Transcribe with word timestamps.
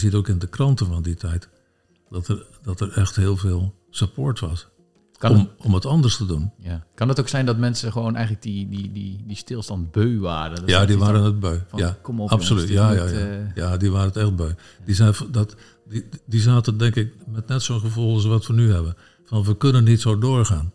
ziet 0.00 0.14
ook 0.14 0.28
in 0.28 0.38
de 0.38 0.46
kranten 0.46 0.86
van 0.86 1.02
die 1.02 1.14
tijd 1.14 1.48
dat 2.10 2.28
er, 2.28 2.46
dat 2.62 2.80
er 2.80 2.92
echt 2.92 3.16
heel 3.16 3.36
veel 3.36 3.74
support 3.90 4.40
was. 4.40 4.68
Kan 5.18 5.30
om, 5.30 5.38
het, 5.38 5.48
om 5.66 5.74
het 5.74 5.86
anders 5.86 6.16
te 6.16 6.26
doen. 6.26 6.52
ja. 6.58 6.86
kan 6.94 7.08
het 7.08 7.20
ook 7.20 7.28
zijn 7.28 7.46
dat 7.46 7.56
mensen 7.56 7.92
gewoon 7.92 8.14
eigenlijk 8.14 8.44
die, 8.44 8.68
die, 8.68 8.92
die, 8.92 9.22
die 9.26 9.36
stilstand 9.36 9.90
beu 9.90 10.18
waren? 10.18 10.56
Dat 10.60 10.68
Ja, 10.68 10.84
die 10.84 10.98
waren 10.98 11.22
het 11.22 11.40
beu. 11.40 11.58
van, 11.68 11.78
Ja, 11.78 11.96
kom 12.02 12.20
op, 12.20 12.30
absoluut. 12.30 12.68
jongens, 12.68 12.96
Ja, 12.96 13.04
ja, 13.04 13.18
ja. 13.18 13.26
eh, 13.26 13.54
ja, 13.54 13.76
die 13.76 13.90
waren 13.90 14.06
het 14.06 14.16
echt 14.16 14.36
beu. 14.36 14.50
Die, 14.84 14.94
zijn, 14.94 15.14
dat, 15.30 15.54
die, 15.88 16.08
die 16.26 16.40
zaten 16.40 16.78
denk 16.78 16.96
ik 16.96 17.14
met 17.26 17.48
net 17.48 17.62
zo'n 17.62 17.80
gevoel 17.80 18.14
als 18.14 18.24
wat 18.24 18.46
we 18.46 18.52
nu 18.52 18.72
hebben. 18.72 18.96
Van 19.24 19.44
we 19.44 19.56
kunnen 19.56 19.84
niet 19.84 20.00
zo 20.00 20.18
doorgaan. 20.18 20.72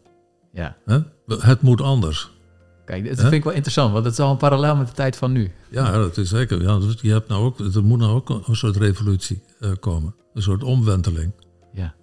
ja. 0.52 0.78
Hè? 0.86 1.00
Het 1.28 1.62
moet 1.62 1.82
anders. 1.82 2.32
Kijk, 2.86 3.08
dat 3.08 3.20
vind 3.20 3.32
ik 3.32 3.44
wel 3.44 3.54
interessant, 3.54 3.92
want 3.92 4.06
het 4.06 4.14
is 4.14 4.20
al 4.20 4.32
een 4.32 4.38
parallel 4.38 4.76
met 4.76 4.88
de 4.88 4.94
tijd 4.94 5.16
van 5.16 5.32
nu. 5.32 5.52
Ja, 5.70 5.92
dat 5.92 6.18
is 6.18 6.30
zeker. 6.30 6.62
Ja, 6.62 6.80
dus 6.80 6.96
je 7.02 7.12
hebt 7.12 7.28
nou 7.28 7.44
ook, 7.44 7.60
er 7.60 7.84
moet 7.84 8.00
nou 8.00 8.12
ook 8.12 8.30
een, 8.30 8.56
soort 8.56 8.76
revolutie 8.76 9.44
eh, 9.60 9.72
komen. 9.80 10.16
Een 10.34 10.42
soort 10.42 10.64
omwenteling. 10.64 11.32
Ja. 11.74 11.96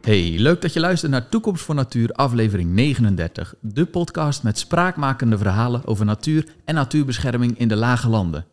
Hey, 0.00 0.34
leuk 0.38 0.62
dat 0.62 0.72
je 0.72 0.80
luistert 0.80 1.12
naar 1.12 1.28
Toekomst 1.28 1.62
voor 1.62 1.74
Natuur, 1.74 2.12
aflevering 2.12 2.70
39. 2.70 3.54
De 3.60 3.84
podcast 3.86 4.42
met 4.42 4.58
spraakmakende 4.58 5.38
verhalen 5.38 5.86
over 5.86 6.04
natuur 6.04 6.46
en 6.64 6.74
natuurbescherming 6.74 7.58
in 7.58 7.68
de 7.68 7.76
lage 7.76 8.08
landen. 8.08 8.44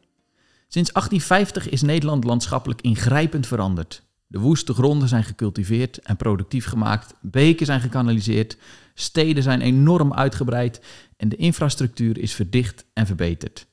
Sinds 0.73 0.91
1850 0.93 1.69
is 1.69 1.81
Nederland 1.81 2.23
landschappelijk 2.23 2.81
ingrijpend 2.81 3.47
veranderd. 3.47 4.03
De 4.27 4.39
woeste 4.39 4.73
gronden 4.73 5.07
zijn 5.07 5.23
gecultiveerd 5.23 5.99
en 5.99 6.17
productief 6.17 6.65
gemaakt, 6.65 7.13
beken 7.21 7.65
zijn 7.65 7.79
gekanaliseerd, 7.79 8.57
steden 8.93 9.43
zijn 9.43 9.61
enorm 9.61 10.13
uitgebreid 10.13 10.81
en 11.17 11.29
de 11.29 11.35
infrastructuur 11.35 12.17
is 12.17 12.33
verdicht 12.33 12.85
en 12.93 13.05
verbeterd. 13.05 13.67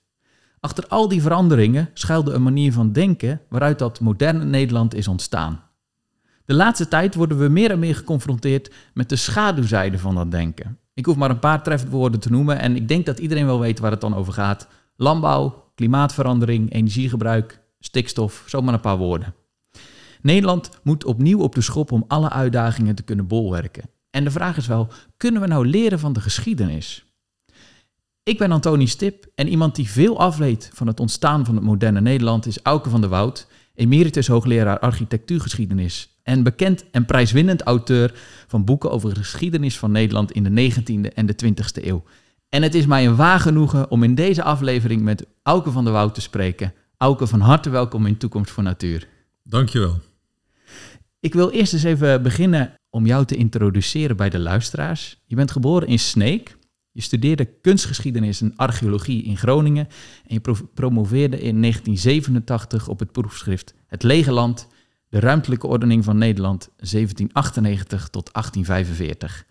Achter 0.61 0.87
al 0.87 1.09
die 1.09 1.23
veranderingen 1.23 1.91
schuilde 1.95 2.33
een 2.33 2.43
manier 2.43 2.73
van 2.73 2.93
denken 2.93 3.41
waaruit 3.49 3.79
dat 3.79 4.01
moderne 4.01 4.45
Nederland 4.45 4.95
is 4.95 5.09
ontstaan. 5.09 5.63
De 6.45 6.55
laatste 6.55 6.89
tijd 6.89 7.15
worden 7.15 7.39
we 7.39 7.49
meer 7.49 7.71
en 7.71 7.79
meer 7.79 7.97
geconfronteerd 7.97 8.73
met 8.95 9.09
de 9.09 9.17
schaduwzijde 9.17 9.99
van 9.99 10.15
dat 10.15 10.31
denken. 10.31 10.79
Ik 10.95 11.07
hoef 11.07 11.17
maar 11.17 11.31
een 11.31 11.39
paar 11.39 11.63
trefwoorden 11.63 12.21
te 12.21 12.31
noemen 12.31 12.59
en 12.59 12.77
ik 12.77 12.89
denk 12.89 13.07
dat 13.07 13.19
iedereen 13.19 13.47
wel 13.47 13.61
weet 13.61 13.79
waar 13.79 13.91
het 13.91 14.01
dan 14.01 14.15
over 14.15 14.33
gaat. 14.33 14.69
Landbouw, 14.97 15.70
klimaatverandering, 15.81 16.73
energiegebruik, 16.73 17.61
stikstof, 17.79 18.45
zomaar 18.47 18.75
een 18.75 18.81
paar 18.81 18.97
woorden. 18.97 19.35
Nederland 20.23 20.71
moet 20.83 21.05
opnieuw 21.05 21.41
op 21.41 21.55
de 21.55 21.61
schop 21.61 21.93
om 21.93 22.05
alle 22.09 22.31
uitdagingen 22.31 22.95
te 22.95 23.03
kunnen 23.03 23.27
bolwerken. 23.27 23.91
En 24.11 24.25
de 24.25 24.31
vraag 24.31 24.57
is 24.57 24.67
wel, 24.67 24.89
kunnen 25.17 25.41
we 25.41 25.47
nou 25.47 25.67
leren 25.67 25.99
van 25.99 26.13
de 26.13 26.21
geschiedenis? 26.21 27.05
Ik 28.23 28.39
ben 28.39 28.53
Antoni 28.53 28.87
Stip 28.87 29.27
en 29.35 29.49
iemand 29.49 29.75
die 29.75 29.91
veel 29.91 30.19
afweet 30.19 30.71
van 30.75 30.87
het 30.87 31.01
ontstaan 31.01 31.45
van 31.45 31.55
het 31.55 31.65
moderne 31.65 32.01
Nederland 32.01 32.47
is 32.47 32.63
Auke 32.63 32.91
van 32.91 33.01
der 33.01 33.11
Woud, 33.11 33.47
emeritus 33.75 34.27
hoogleraar 34.27 34.79
architectuurgeschiedenis 34.79 36.19
en 36.23 36.43
bekend 36.43 36.91
en 36.91 37.05
prijswinnend 37.05 37.63
auteur 37.63 38.15
van 38.47 38.65
boeken 38.65 38.91
over 38.91 39.15
de 39.15 39.21
geschiedenis 39.21 39.79
van 39.79 39.93
Nederland 39.93 40.33
in 40.33 40.43
de 40.43 40.73
19e 40.73 41.15
en 41.15 41.27
de 41.27 41.35
20e 41.45 41.85
eeuw. 41.85 42.05
En 42.51 42.63
het 42.63 42.75
is 42.75 42.87
mij 42.87 43.07
een 43.07 43.17
waar 43.17 43.41
genoegen 43.41 43.91
om 43.91 44.03
in 44.03 44.15
deze 44.15 44.43
aflevering 44.43 45.03
met 45.03 45.27
Auke 45.43 45.71
van 45.71 45.85
der 45.85 45.93
Woud 45.93 46.15
te 46.15 46.21
spreken. 46.21 46.73
Auke, 46.97 47.27
van 47.27 47.41
harte 47.41 47.71
welkom 47.71 48.07
in 48.07 48.17
Toekomst 48.17 48.51
voor 48.51 48.63
Natuur. 48.63 49.09
Dankjewel. 49.43 49.99
Ik 51.21 51.35
wil 51.35 51.51
eerst 51.51 51.73
eens 51.73 51.83
even 51.83 52.23
beginnen 52.23 52.75
om 52.91 53.07
jou 53.07 53.25
te 53.25 53.37
introduceren 53.37 54.17
bij 54.17 54.31
de 54.31 54.39
luisteraars. 54.39 55.21
Je 55.27 55.37
bent 55.37 55.51
geboren 55.51 55.89
in 55.89 55.99
Sneek. 55.99 56.57
Je 56.93 57.01
studeerde 57.03 57.45
kunstgeschiedenis 57.45 58.41
en 58.41 58.57
archeologie 58.57 59.23
in 59.23 59.37
Groningen. 59.37 59.89
En 60.27 60.35
je 60.35 60.41
pro- 60.41 60.69
promoveerde 60.75 61.37
in 61.41 61.61
1987 61.61 62.89
op 62.89 62.99
het 62.99 63.13
proefschrift 63.13 63.75
Het 63.87 64.03
Lege 64.03 64.33
Land, 64.33 64.67
de 65.09 65.19
ruimtelijke 65.21 65.67
ordening 65.67 66.05
van 66.05 66.19
Nederland 66.19 66.69
1798 66.77 68.09
tot 68.09 68.33
1845. 68.33 69.45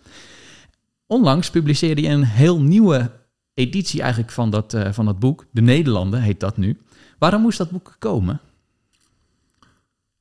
Onlangs 1.09 1.49
publiceerde 1.49 2.01
je 2.01 2.07
een 2.07 2.23
heel 2.23 2.61
nieuwe 2.61 3.11
editie 3.53 4.01
eigenlijk 4.01 4.31
van 4.31 4.49
dat, 4.49 4.73
eh, 4.73 4.91
van 4.91 5.05
dat 5.05 5.19
boek. 5.19 5.45
De 5.51 5.61
Nederlanden 5.61 6.21
heet 6.21 6.39
dat 6.39 6.57
nu. 6.57 6.77
Waarom 7.19 7.41
moest 7.41 7.57
dat 7.57 7.69
boek 7.69 7.95
komen? 7.99 8.41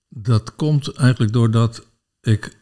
Dat 0.08 0.54
komt 0.56 0.92
eigenlijk 0.92 1.32
doordat 1.32 1.86
ik 2.20 2.56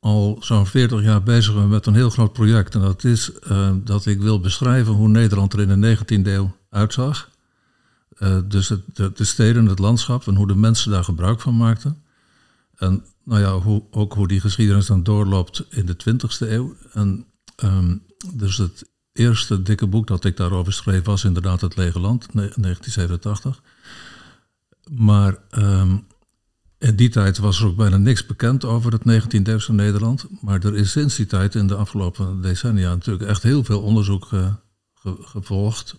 al 0.00 0.36
zo'n 0.40 0.66
40 0.66 1.02
jaar 1.02 1.22
bezig 1.22 1.54
ben 1.54 1.68
met 1.68 1.86
een 1.86 1.94
heel 1.94 2.10
groot 2.10 2.32
project. 2.32 2.74
En 2.74 2.80
dat 2.80 3.04
is 3.04 3.32
eh, 3.32 3.74
dat 3.84 4.06
ik 4.06 4.20
wil 4.20 4.40
beschrijven 4.40 4.92
hoe 4.92 5.08
Nederland 5.08 5.52
er 5.52 5.60
in 5.60 5.80
de 5.80 5.96
19e 5.96 6.30
eeuw 6.30 6.56
uitzag. 6.70 7.30
Eh, 8.16 8.38
dus 8.48 8.68
het, 8.68 8.82
de, 8.94 9.12
de 9.14 9.24
steden, 9.24 9.66
het 9.66 9.78
landschap 9.78 10.26
en 10.26 10.34
hoe 10.34 10.46
de 10.46 10.56
mensen 10.56 10.90
daar 10.90 11.04
gebruik 11.04 11.40
van 11.40 11.56
maakten. 11.56 12.02
En 12.76 13.04
nou 13.24 13.40
ja, 13.40 13.58
hoe, 13.58 13.82
ook 13.90 14.14
hoe 14.14 14.28
die 14.28 14.40
geschiedenis 14.40 14.86
dan 14.86 15.02
doorloopt 15.02 15.64
in 15.70 15.86
de 15.86 15.96
20e 15.96 16.48
eeuw. 16.50 16.76
En 16.92 17.26
ehm, 17.56 17.96
dus 18.34 18.56
het 18.56 18.84
eerste 19.12 19.62
dikke 19.62 19.86
boek 19.86 20.06
dat 20.06 20.24
ik 20.24 20.36
daarover 20.36 20.72
schreef 20.72 21.04
was 21.04 21.24
inderdaad 21.24 21.60
Het 21.60 21.76
Lege 21.76 22.00
Land, 22.00 22.34
ne- 22.34 22.52
1987. 22.56 23.62
Maar 24.90 25.38
ehm, 25.50 25.96
in 26.78 26.96
die 26.96 27.08
tijd 27.08 27.38
was 27.38 27.60
er 27.60 27.66
ook 27.66 27.76
bijna 27.76 27.96
niks 27.96 28.26
bekend 28.26 28.64
over 28.64 28.92
het 28.92 29.02
19e-eeuwse 29.04 29.72
Nederland. 29.72 30.26
Maar 30.40 30.64
er 30.64 30.76
is 30.76 30.90
sinds 30.90 31.16
die 31.16 31.26
tijd 31.26 31.54
in 31.54 31.66
de 31.66 31.74
afgelopen 31.74 32.40
decennia 32.40 32.88
natuurlijk 32.94 33.28
echt 33.28 33.42
heel 33.42 33.64
veel 33.64 33.82
onderzoek 33.82 34.24
ge- 34.24 34.52
gevolgd. 35.04 35.96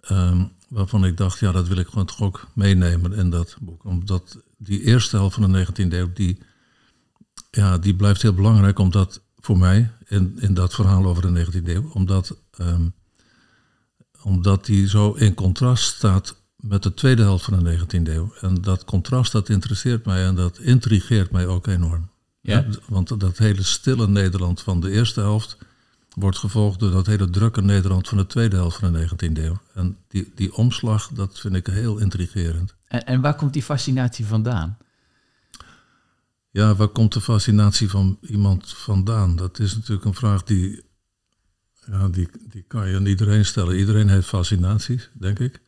Ehm, 0.00 0.44
waarvan 0.68 1.04
ik 1.04 1.16
dacht, 1.16 1.38
ja, 1.38 1.52
dat 1.52 1.68
wil 1.68 1.76
ik 1.76 1.86
gewoon 1.86 2.06
toch 2.06 2.20
ook 2.20 2.46
meenemen 2.54 3.12
in 3.12 3.30
dat 3.30 3.56
boek. 3.60 3.84
Omdat 3.84 4.38
die 4.56 4.82
eerste 4.82 5.16
helft 5.16 5.34
van 5.34 5.52
de 5.52 5.66
19e 5.66 5.92
eeuw, 5.92 6.12
die, 6.12 6.38
ja, 7.50 7.78
die 7.78 7.94
blijft 7.94 8.22
heel 8.22 8.34
belangrijk. 8.34 8.78
Omdat 8.78 9.22
voor 9.36 9.58
mij, 9.58 9.90
in, 10.06 10.36
in 10.40 10.54
dat 10.54 10.74
verhaal 10.74 11.06
over 11.06 11.34
de 11.34 11.46
19e 11.46 11.64
eeuw, 11.64 11.90
omdat, 11.92 12.36
ehm, 12.50 12.88
omdat 14.22 14.66
die 14.66 14.88
zo 14.88 15.12
in 15.12 15.34
contrast 15.34 15.94
staat 15.94 16.40
met 16.56 16.82
de 16.82 16.94
tweede 16.94 17.22
helft 17.22 17.44
van 17.44 17.64
de 17.64 17.78
19e 17.78 18.12
eeuw. 18.12 18.34
En 18.40 18.54
dat 18.54 18.84
contrast, 18.84 19.32
dat 19.32 19.48
interesseert 19.48 20.04
mij 20.04 20.24
en 20.24 20.34
dat 20.34 20.58
intrigeert 20.58 21.30
mij 21.30 21.46
ook 21.46 21.66
enorm. 21.66 22.10
Ja. 22.40 22.66
Want 22.88 23.20
dat 23.20 23.38
hele 23.38 23.62
stille 23.62 24.08
Nederland 24.08 24.62
van 24.62 24.80
de 24.80 24.90
eerste 24.90 25.20
helft 25.20 25.56
wordt 26.16 26.38
gevolgd 26.38 26.80
door 26.80 26.90
dat 26.90 27.06
hele 27.06 27.30
drukke 27.30 27.62
Nederland 27.62 28.08
van 28.08 28.18
de 28.18 28.26
tweede 28.26 28.56
helft 28.56 28.78
van 28.78 28.92
de 28.92 29.08
19e 29.08 29.42
eeuw. 29.42 29.58
En 29.74 29.96
die, 30.08 30.32
die 30.34 30.54
omslag, 30.54 31.08
dat 31.08 31.40
vind 31.40 31.54
ik 31.54 31.66
heel 31.66 31.98
intrigerend. 31.98 32.74
En, 32.88 33.06
en 33.06 33.20
waar 33.20 33.34
komt 33.34 33.52
die 33.52 33.62
fascinatie 33.62 34.26
vandaan? 34.26 34.78
Ja, 36.50 36.74
waar 36.74 36.88
komt 36.88 37.12
de 37.12 37.20
fascinatie 37.20 37.90
van 37.90 38.18
iemand 38.20 38.72
vandaan? 38.72 39.36
Dat 39.36 39.58
is 39.58 39.74
natuurlijk 39.74 40.06
een 40.06 40.14
vraag 40.14 40.42
die, 40.42 40.84
ja, 41.86 42.08
die, 42.08 42.28
die 42.50 42.64
kan 42.68 42.88
je 42.88 42.96
aan 42.96 43.06
iedereen 43.06 43.44
stellen. 43.44 43.78
Iedereen 43.78 44.08
heeft 44.08 44.28
fascinaties, 44.28 45.10
denk 45.12 45.38
ik. 45.38 45.60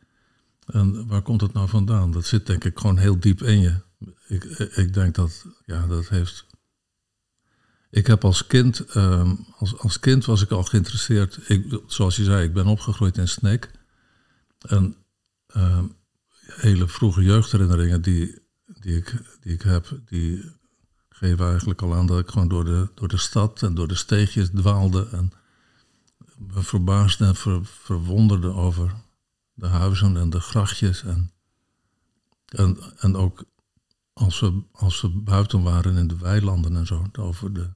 En 0.65 1.07
waar 1.07 1.21
komt 1.21 1.41
het 1.41 1.53
nou 1.53 1.69
vandaan? 1.69 2.11
Dat 2.11 2.25
zit 2.25 2.45
denk 2.45 2.63
ik 2.63 2.79
gewoon 2.79 2.97
heel 2.97 3.19
diep 3.19 3.41
in 3.41 3.59
je. 3.59 3.75
Ik, 4.27 4.43
ik 4.75 4.93
denk 4.93 5.15
dat, 5.15 5.45
ja, 5.65 5.87
dat 5.87 6.07
heeft... 6.07 6.45
Ik 7.89 8.07
heb 8.07 8.25
als 8.25 8.47
kind, 8.47 8.79
ehm, 8.79 9.35
als, 9.57 9.77
als 9.77 9.99
kind 9.99 10.25
was 10.25 10.41
ik 10.41 10.51
al 10.51 10.63
geïnteresseerd. 10.63 11.49
Ik, 11.49 11.81
zoals 11.87 12.15
je 12.15 12.23
zei, 12.23 12.43
ik 12.43 12.53
ben 12.53 12.67
opgegroeid 12.67 13.17
in 13.17 13.27
Sneek. 13.27 13.71
En 14.59 14.95
ehm, 15.47 15.85
hele 16.39 16.87
vroege 16.87 17.23
jeugdherinneringen 17.23 18.01
die, 18.01 18.41
die, 18.65 18.97
ik, 18.97 19.15
die 19.41 19.53
ik 19.53 19.61
heb, 19.61 19.99
die 20.05 20.51
geven 21.09 21.49
eigenlijk 21.49 21.81
al 21.81 21.95
aan 21.95 22.05
dat 22.05 22.19
ik 22.19 22.29
gewoon 22.29 22.47
door 22.47 22.65
de, 22.65 22.89
door 22.95 23.07
de 23.07 23.17
stad 23.17 23.63
en 23.63 23.73
door 23.75 23.87
de 23.87 23.95
steegjes 23.95 24.49
dwaalde. 24.49 25.07
En 25.11 25.31
me 26.37 26.61
verbaasde 26.61 27.25
en 27.25 27.35
ver- 27.35 27.65
verwonderde 27.65 28.53
over 28.53 28.95
de 29.53 29.67
huizen 29.67 30.17
en 30.17 30.29
de 30.29 30.39
grachtjes. 30.39 31.03
En, 31.03 31.31
en, 32.45 32.77
en 32.97 33.15
ook 33.15 33.43
als 34.13 34.39
we, 34.39 34.63
als 34.71 35.01
we 35.01 35.09
buiten 35.09 35.63
waren 35.63 35.97
in 35.97 36.07
de 36.07 36.17
weilanden 36.17 36.75
en 36.75 36.85
zo, 36.85 37.05
over 37.19 37.53
de, 37.53 37.69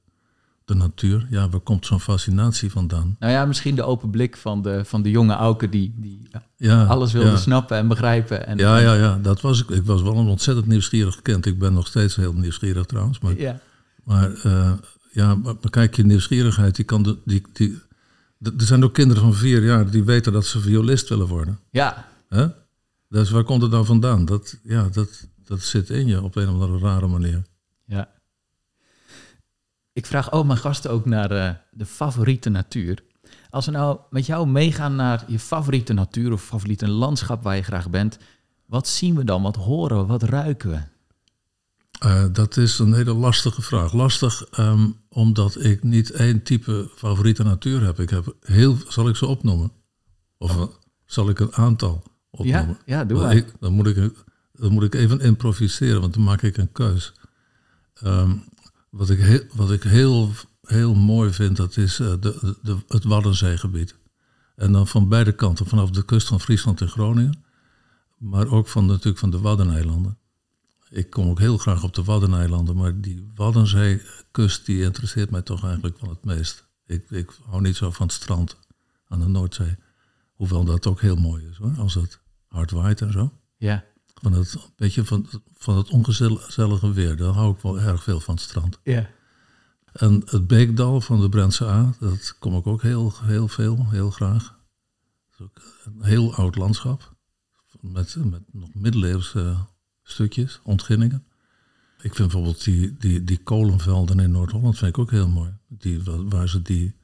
de 0.64 0.74
natuur. 0.74 1.26
Ja, 1.30 1.48
waar 1.48 1.60
komt 1.60 1.86
zo'n 1.86 2.00
fascinatie 2.00 2.70
vandaan? 2.70 3.16
Nou 3.18 3.32
ja, 3.32 3.44
misschien 3.44 3.74
de 3.74 3.82
open 3.82 4.10
blik 4.10 4.36
van 4.36 4.62
de, 4.62 4.84
van 4.84 5.02
de 5.02 5.10
jonge 5.10 5.34
Auke 5.34 5.68
die, 5.68 5.94
die 5.96 6.28
Ja, 6.56 6.84
alles 6.84 7.12
wilde 7.12 7.30
ja. 7.30 7.36
snappen 7.36 7.76
en 7.76 7.88
begrijpen. 7.88 8.46
En, 8.46 8.58
Ja, 8.58 8.78
ja, 8.78 8.94
ja, 8.94 9.18
dat 9.22 9.40
was 9.40 9.62
ik. 9.62 9.68
Ik 9.68 9.84
was 9.84 10.02
wel 10.02 10.16
een 10.16 10.26
ontzettend 10.26 10.66
nieuwsgierig 10.66 11.22
kind. 11.22 11.46
Ik 11.46 11.58
ben 11.58 11.72
nog 11.72 11.86
steeds 11.86 12.16
heel 12.16 12.32
nieuwsgierig 12.32 12.86
trouwens. 12.86 13.18
Maar, 13.18 13.38
ja. 13.38 13.60
maar 14.04 14.32
eh, 14.42 14.72
ja, 15.12 15.34
maar, 15.34 15.54
kijk, 15.70 15.96
je 15.96 16.04
nieuwsgierigheid, 16.04 16.76
die 16.76 16.84
kan 16.84 17.02
de, 17.02 17.18
die, 17.24 17.42
die, 17.52 17.80
er 18.42 18.52
zijn 18.56 18.84
ook 18.84 18.94
kinderen 18.94 19.22
van 19.22 19.34
vier 19.34 19.64
jaar 19.64 19.90
die 19.90 20.04
weten 20.04 20.32
dat 20.32 20.46
ze 20.46 20.60
violist 20.60 21.08
willen 21.08 21.26
worden. 21.26 21.58
ja. 21.70 22.12
Hè? 22.28 22.46
Dus 23.08 23.30
waar 23.30 23.44
komt 23.44 23.62
het 23.62 23.70
nou 23.70 23.84
vandaan? 23.84 24.24
Dat, 24.24 24.58
ja, 24.62 24.88
dat, 24.92 25.28
dat 25.44 25.60
zit 25.60 25.90
in 25.90 26.06
je 26.06 26.22
op 26.22 26.36
een 26.36 26.48
of 26.48 26.52
andere 26.52 26.78
rare 26.78 27.06
manier. 27.06 27.42
Ja. 27.86 28.08
Ik 29.94 30.06
vraag 30.06 30.30
al 30.30 30.44
mijn 30.44 30.58
gasten 30.58 30.90
ook 30.90 31.04
naar 31.04 31.32
uh, 31.32 31.50
de 31.70 31.86
favoriete 31.86 32.48
natuur. 32.48 33.02
Als 33.50 33.66
we 33.66 33.72
nou 33.72 33.98
met 34.10 34.26
jou 34.26 34.46
meegaan 34.46 34.96
naar 34.96 35.24
je 35.26 35.38
favoriete 35.38 35.92
natuur 35.92 36.32
of 36.32 36.42
favoriete 36.42 36.88
landschap 36.88 37.42
waar 37.42 37.56
je 37.56 37.62
graag 37.62 37.90
bent, 37.90 38.18
wat 38.66 38.88
zien 38.88 39.16
we 39.16 39.24
dan? 39.24 39.42
Wat 39.42 39.56
horen 39.56 39.98
we? 39.98 40.06
Wat 40.06 40.22
ruiken 40.22 40.70
we? 40.70 40.80
Uh, 42.06 42.24
dat 42.32 42.56
is 42.56 42.78
een 42.78 42.94
hele 42.94 43.12
lastige 43.12 43.62
vraag. 43.62 43.92
Lastig 43.92 44.58
um, 44.58 44.96
omdat 45.08 45.64
ik 45.64 45.82
niet 45.82 46.10
één 46.10 46.42
type 46.42 46.90
favoriete 46.94 47.42
natuur 47.42 47.84
heb. 47.84 48.00
Ik 48.00 48.10
heb 48.10 48.36
heel, 48.40 48.76
zal 48.88 49.08
ik 49.08 49.16
ze 49.16 49.26
opnoemen? 49.26 49.72
Of 50.38 50.56
uh, 50.56 50.62
zal 51.06 51.28
ik 51.28 51.38
een 51.38 51.54
aantal 51.54 52.02
opnoemen? 52.30 52.78
Ja, 52.84 52.96
ja 52.98 53.04
doe 53.04 53.20
maar. 53.20 53.36
Ik, 53.36 53.52
dan, 53.60 53.72
moet 53.72 53.86
ik, 53.86 54.24
dan 54.52 54.72
moet 54.72 54.82
ik 54.82 54.94
even 54.94 55.20
improviseren, 55.20 56.00
want 56.00 56.14
dan 56.14 56.22
maak 56.22 56.42
ik 56.42 56.56
een 56.56 56.72
keus. 56.72 57.12
Um, 58.04 58.44
wat 58.94 59.10
ik, 59.10 59.18
heel, 59.18 59.42
wat 59.54 59.70
ik 59.70 59.82
heel, 59.82 60.30
heel 60.62 60.94
mooi 60.94 61.32
vind, 61.32 61.56
dat 61.56 61.76
is 61.76 62.00
uh, 62.00 62.14
de, 62.20 62.56
de, 62.62 62.76
het 62.88 63.04
Waddenzeegebied. 63.04 63.96
En 64.56 64.72
dan 64.72 64.86
van 64.86 65.08
beide 65.08 65.32
kanten, 65.32 65.66
vanaf 65.66 65.90
de 65.90 66.04
kust 66.04 66.26
van 66.26 66.40
Friesland 66.40 66.80
en 66.80 66.88
Groningen, 66.88 67.44
maar 68.18 68.48
ook 68.48 68.68
van, 68.68 68.86
natuurlijk 68.86 69.18
van 69.18 69.30
de 69.30 69.40
Waddeneilanden. 69.40 70.18
Ik 70.90 71.10
kom 71.10 71.28
ook 71.28 71.38
heel 71.38 71.58
graag 71.58 71.82
op 71.82 71.94
de 71.94 72.04
Waddeneilanden, 72.04 72.76
maar 72.76 73.00
die 73.00 73.30
Waddenzeekust 73.34 74.66
die 74.66 74.82
interesseert 74.82 75.30
mij 75.30 75.42
toch 75.42 75.64
eigenlijk 75.64 76.00
wel 76.00 76.10
het 76.10 76.24
meest. 76.24 76.66
Ik, 76.86 77.10
ik 77.10 77.30
hou 77.44 77.62
niet 77.62 77.76
zo 77.76 77.90
van 77.90 78.06
het 78.06 78.14
strand 78.14 78.56
aan 79.08 79.20
de 79.20 79.28
Noordzee. 79.28 79.76
Hoewel 80.34 80.64
dat 80.64 80.86
ook 80.86 81.00
heel 81.00 81.16
mooi 81.16 81.46
is 81.46 81.56
hoor, 81.56 81.74
als 81.78 81.94
het 81.94 82.20
hard 82.48 82.70
waait 82.70 83.00
en 83.00 83.12
zo. 83.12 83.32
Ja. 83.56 83.84
Van 84.24 84.32
het, 84.32 84.56
beetje 84.76 85.04
van, 85.04 85.28
van 85.54 85.76
het 85.76 85.90
ongezellige 85.90 86.92
weer, 86.92 87.16
daar 87.16 87.32
hou 87.32 87.54
ik 87.54 87.60
wel 87.60 87.80
erg 87.80 88.02
veel 88.02 88.20
van 88.20 88.34
het 88.34 88.42
strand. 88.42 88.78
Ja. 88.82 89.10
En 89.92 90.22
het 90.24 90.46
Beekdal 90.46 91.00
van 91.00 91.20
de 91.20 91.28
Brentse 91.28 91.64
A, 91.64 91.94
dat 92.00 92.36
kom 92.38 92.56
ik 92.56 92.66
ook 92.66 92.82
heel, 92.82 93.12
heel 93.22 93.48
veel, 93.48 93.90
heel 93.90 94.10
graag. 94.10 94.42
Dat 94.42 95.38
is 95.38 95.40
ook 95.40 95.60
een 95.84 96.04
heel 96.04 96.34
oud 96.34 96.56
landschap. 96.56 97.14
Met, 97.80 98.16
met 98.24 98.42
nog 98.52 98.74
middeleeuwse 98.74 99.56
stukjes, 100.02 100.60
ontginningen. 100.62 101.24
Ik 101.96 102.14
vind 102.14 102.30
bijvoorbeeld 102.30 102.64
die, 102.64 102.96
die, 102.98 103.24
die 103.24 103.38
kolenvelden 103.38 104.20
in 104.20 104.30
Noord-Holland 104.30 104.78
vind 104.78 104.90
ik 104.90 104.98
ook 104.98 105.10
heel 105.10 105.28
mooi. 105.28 105.52
Die, 105.68 106.02
waar 106.04 106.48
ze 106.48 106.62
die, 106.62 106.94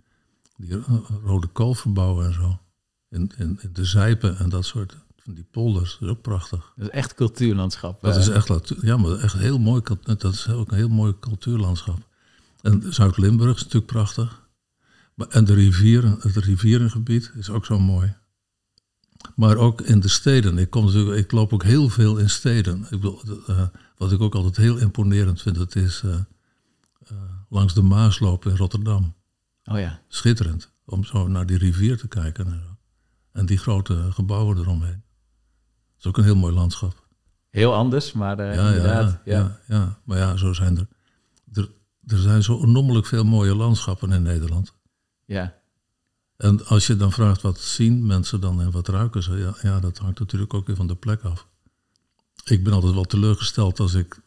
die 0.56 0.80
rode 1.24 1.46
kool 1.46 1.74
verbouwen 1.74 2.26
en 2.26 2.32
zo. 2.32 2.60
In, 3.08 3.32
in, 3.36 3.58
in 3.62 3.72
de 3.72 3.84
zijpen 3.84 4.38
en 4.38 4.48
dat 4.48 4.64
soort 4.64 4.96
die 5.34 5.46
polders. 5.50 5.92
Dat 5.92 6.08
is 6.08 6.08
ook 6.08 6.22
prachtig. 6.22 6.72
Dat 6.76 6.86
is 6.86 6.92
echt 6.92 7.14
cultuurlandschap. 7.14 8.02
Dat 8.02 8.16
is 8.16 8.28
echt, 8.28 8.74
ja, 8.80 8.96
maar 8.96 9.18
echt 9.18 9.34
heel 9.34 9.58
mooi. 9.58 9.82
Dat 10.02 10.24
is 10.24 10.48
ook 10.48 10.70
een 10.70 10.76
heel 10.76 10.88
mooi 10.88 11.14
cultuurlandschap. 11.20 11.98
En 12.62 12.94
Zuid-Limburg 12.94 13.56
is 13.56 13.62
natuurlijk 13.62 13.92
prachtig. 13.92 14.48
Maar, 15.14 15.28
en 15.28 15.44
de 15.44 15.54
rivieren, 15.54 16.16
het 16.20 16.36
rivierengebied 16.36 17.32
is 17.36 17.50
ook 17.50 17.64
zo 17.64 17.78
mooi. 17.78 18.14
Maar 19.34 19.56
ook 19.56 19.80
in 19.80 20.00
de 20.00 20.08
steden. 20.08 20.58
Ik, 20.58 20.70
kom 20.70 20.84
natuurlijk, 20.84 21.18
ik 21.18 21.32
loop 21.32 21.52
ook 21.52 21.62
heel 21.62 21.88
veel 21.88 22.16
in 22.16 22.30
steden. 22.30 22.82
Ik 22.82 22.90
bedoel, 22.90 23.22
uh, 23.48 23.62
wat 23.96 24.12
ik 24.12 24.20
ook 24.20 24.34
altijd 24.34 24.56
heel 24.56 24.76
imponerend 24.76 25.42
vind, 25.42 25.56
dat 25.56 25.74
is 25.74 26.02
uh, 26.04 26.10
uh, 26.12 27.18
langs 27.48 27.74
de 27.74 27.82
Maas 27.82 28.18
lopen 28.18 28.50
in 28.50 28.56
Rotterdam. 28.56 29.14
Oh 29.64 29.78
ja. 29.78 30.00
Schitterend. 30.08 30.70
Om 30.84 31.04
zo 31.04 31.28
naar 31.28 31.46
die 31.46 31.58
rivier 31.58 31.98
te 31.98 32.08
kijken. 32.08 32.78
En 33.32 33.46
die 33.46 33.58
grote 33.58 34.08
gebouwen 34.12 34.58
eromheen. 34.58 35.02
Is 36.00 36.06
ook 36.06 36.18
een 36.18 36.24
heel 36.24 36.36
mooi 36.36 36.54
landschap. 36.54 37.08
Heel 37.50 37.74
anders, 37.74 38.12
maar 38.12 38.36
ja, 38.36 38.68
inderdaad. 38.68 39.20
Ja, 39.24 39.38
ja. 39.38 39.60
Ja, 39.66 39.76
ja, 39.76 39.98
maar 40.04 40.18
ja, 40.18 40.36
zo 40.36 40.52
zijn 40.52 40.78
er, 40.78 40.86
er. 41.52 41.70
Er 42.06 42.18
zijn 42.18 42.42
zo 42.42 42.54
onnoemelijk 42.54 43.06
veel 43.06 43.24
mooie 43.24 43.54
landschappen 43.54 44.12
in 44.12 44.22
Nederland. 44.22 44.74
Ja. 45.24 45.54
En 46.36 46.66
als 46.66 46.86
je 46.86 46.96
dan 46.96 47.12
vraagt 47.12 47.42
wat 47.42 47.60
zien 47.60 48.06
mensen 48.06 48.40
dan 48.40 48.60
en 48.60 48.70
wat 48.70 48.88
ruiken 48.88 49.22
ze, 49.22 49.36
ja, 49.36 49.54
ja, 49.62 49.80
dat 49.80 49.98
hangt 49.98 50.18
natuurlijk 50.18 50.54
ook 50.54 50.66
weer 50.66 50.76
van 50.76 50.86
de 50.86 50.94
plek 50.94 51.22
af. 51.22 51.46
Ik 52.44 52.64
ben 52.64 52.72
altijd 52.72 52.94
wel 52.94 53.04
teleurgesteld 53.04 53.80
als 53.80 53.94
ik 53.94 54.20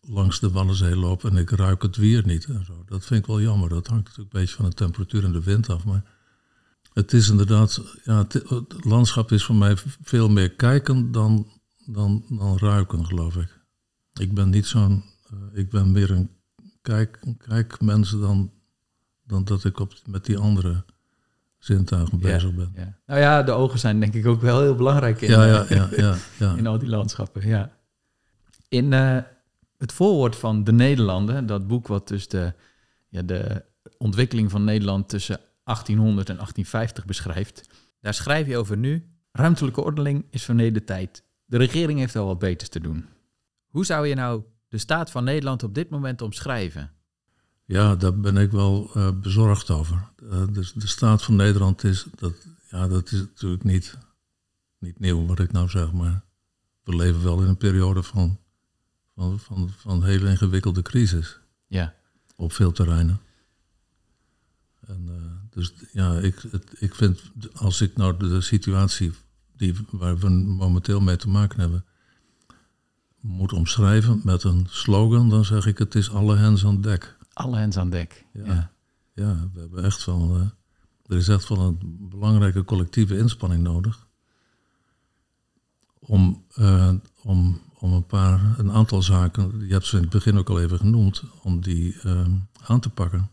langs 0.00 0.40
de 0.40 0.50
Wallenzee 0.50 0.96
loop 0.96 1.24
en 1.24 1.36
ik 1.36 1.50
ruik 1.50 1.82
het 1.82 1.96
weer 1.96 2.26
niet. 2.26 2.44
En 2.44 2.64
zo. 2.64 2.84
Dat 2.86 3.04
vind 3.04 3.20
ik 3.20 3.26
wel 3.26 3.40
jammer. 3.40 3.68
Dat 3.68 3.86
hangt 3.86 4.04
natuurlijk 4.04 4.34
een 4.34 4.40
beetje 4.40 4.56
van 4.56 4.64
de 4.64 4.74
temperatuur 4.74 5.24
en 5.24 5.32
de 5.32 5.42
wind 5.42 5.68
af. 5.68 5.84
Maar 5.84 6.04
het 6.94 7.12
is 7.12 7.28
inderdaad, 7.28 7.82
ja, 8.04 8.18
het, 8.18 8.32
het 8.32 8.84
landschap 8.84 9.32
is 9.32 9.44
voor 9.44 9.54
mij 9.54 9.74
veel 10.02 10.28
meer 10.28 10.50
kijken 10.50 11.12
dan, 11.12 11.46
dan, 11.86 12.24
dan 12.28 12.58
ruiken, 12.58 13.06
geloof 13.06 13.36
ik. 13.36 13.60
Ik 14.12 14.34
ben 14.34 14.50
niet 14.50 14.66
zo'n, 14.66 15.04
uh, 15.32 15.38
ik 15.52 15.70
ben 15.70 15.92
meer 15.92 16.10
een 16.10 16.30
kijk, 16.82 17.18
kijkmens 17.38 18.10
dan, 18.10 18.52
dan 19.26 19.44
dat 19.44 19.64
ik 19.64 19.78
op, 19.80 19.92
met 20.06 20.24
die 20.24 20.38
andere 20.38 20.84
zintuigen 21.58 22.18
bezig 22.18 22.54
ben. 22.54 22.72
Ja. 22.74 22.98
Nou 23.06 23.20
ja, 23.20 23.42
de 23.42 23.52
ogen 23.52 23.78
zijn 23.78 24.00
denk 24.00 24.14
ik 24.14 24.26
ook 24.26 24.40
wel 24.40 24.60
heel 24.60 24.74
belangrijk 24.74 25.20
in, 25.20 25.30
ja, 25.30 25.44
ja, 25.44 25.66
ja, 25.68 25.88
ja, 25.96 26.16
ja. 26.38 26.54
in 26.58 26.66
al 26.66 26.78
die 26.78 26.88
landschappen. 26.88 27.46
Ja. 27.46 27.70
In 28.68 28.92
uh, 28.92 29.18
het 29.78 29.92
voorwoord 29.92 30.36
van 30.36 30.64
De 30.64 30.72
Nederlanden, 30.72 31.46
dat 31.46 31.66
boek 31.66 31.86
wat 31.86 32.08
dus 32.08 32.28
de, 32.28 32.52
ja, 33.08 33.22
de 33.22 33.64
ontwikkeling 33.98 34.50
van 34.50 34.64
Nederland 34.64 35.08
tussen 35.08 35.40
1800 35.64 36.28
en 36.28 36.36
1850 36.36 37.04
beschrijft, 37.04 37.68
daar 38.00 38.14
schrijf 38.14 38.46
je 38.46 38.56
over 38.56 38.76
nu. 38.76 39.06
Ruimtelijke 39.32 39.80
ordening 39.80 40.26
is 40.30 40.44
verleden 40.44 40.84
tijd. 40.84 41.24
De 41.44 41.56
regering 41.56 41.98
heeft 41.98 42.16
al 42.16 42.26
wat 42.26 42.38
beters 42.38 42.68
te 42.68 42.80
doen. 42.80 43.08
Hoe 43.66 43.84
zou 43.84 44.06
je 44.06 44.14
nou 44.14 44.42
de 44.68 44.78
staat 44.78 45.10
van 45.10 45.24
Nederland 45.24 45.62
op 45.62 45.74
dit 45.74 45.90
moment 45.90 46.22
omschrijven? 46.22 46.90
Ja, 47.64 47.96
daar 47.96 48.20
ben 48.20 48.36
ik 48.36 48.50
wel 48.50 48.90
uh, 48.96 49.10
bezorgd 49.20 49.70
over. 49.70 50.08
Uh, 50.22 50.42
dus 50.50 50.72
de 50.72 50.86
staat 50.86 51.22
van 51.22 51.36
Nederland 51.36 51.84
is, 51.84 52.06
dat, 52.14 52.34
ja, 52.70 52.88
dat 52.88 53.12
is 53.12 53.18
natuurlijk 53.18 53.64
niet, 53.64 53.98
niet 54.78 54.98
nieuw 54.98 55.26
wat 55.26 55.38
ik 55.38 55.52
nou 55.52 55.68
zeg, 55.68 55.92
maar 55.92 56.24
we 56.82 56.96
leven 56.96 57.22
wel 57.22 57.42
in 57.42 57.48
een 57.48 57.56
periode 57.56 58.02
van, 58.02 58.38
van, 59.14 59.38
van, 59.38 59.70
van 59.70 60.04
hele 60.04 60.30
ingewikkelde 60.30 60.82
crisis. 60.82 61.40
Ja. 61.66 61.94
Op 62.36 62.52
veel 62.52 62.72
terreinen. 62.72 63.20
En, 64.86 65.06
uh, 65.08 65.41
dus 65.54 65.72
ja, 65.92 66.18
ik, 66.18 66.44
het, 66.50 66.74
ik 66.78 66.94
vind, 66.94 67.30
als 67.54 67.80
ik 67.80 67.96
nou 67.96 68.16
de, 68.16 68.28
de 68.28 68.40
situatie 68.40 69.12
die, 69.56 69.74
waar 69.90 70.18
we 70.18 70.28
momenteel 70.30 71.00
mee 71.00 71.16
te 71.16 71.28
maken 71.28 71.60
hebben, 71.60 71.84
moet 73.20 73.52
omschrijven 73.52 74.20
met 74.24 74.44
een 74.44 74.66
slogan, 74.70 75.28
dan 75.28 75.44
zeg 75.44 75.66
ik 75.66 75.78
het 75.78 75.94
is 75.94 76.10
alle 76.10 76.36
hens 76.36 76.64
aan 76.64 76.80
dek. 76.80 77.16
Alle 77.32 77.56
hens 77.56 77.76
aan 77.76 77.90
dek. 77.90 78.26
Ja, 78.32 78.70
ja. 79.14 79.50
we 79.52 79.60
hebben 79.60 79.84
echt 79.84 80.04
wel. 80.04 80.36
Uh, 80.36 80.46
er 81.06 81.16
is 81.16 81.28
echt 81.28 81.48
wel 81.48 81.58
een 81.58 82.08
belangrijke 82.10 82.64
collectieve 82.64 83.18
inspanning 83.18 83.62
nodig. 83.62 84.06
Om, 85.98 86.44
uh, 86.58 86.92
om, 87.22 87.60
om 87.78 87.92
een 87.92 88.06
paar, 88.06 88.58
een 88.58 88.72
aantal 88.72 89.02
zaken, 89.02 89.66
je 89.66 89.72
hebt 89.72 89.86
ze 89.86 89.96
in 89.96 90.02
het 90.02 90.12
begin 90.12 90.38
ook 90.38 90.48
al 90.48 90.60
even 90.60 90.78
genoemd, 90.78 91.22
om 91.42 91.60
die 91.60 91.96
uh, 92.04 92.26
aan 92.62 92.80
te 92.80 92.90
pakken. 92.90 93.30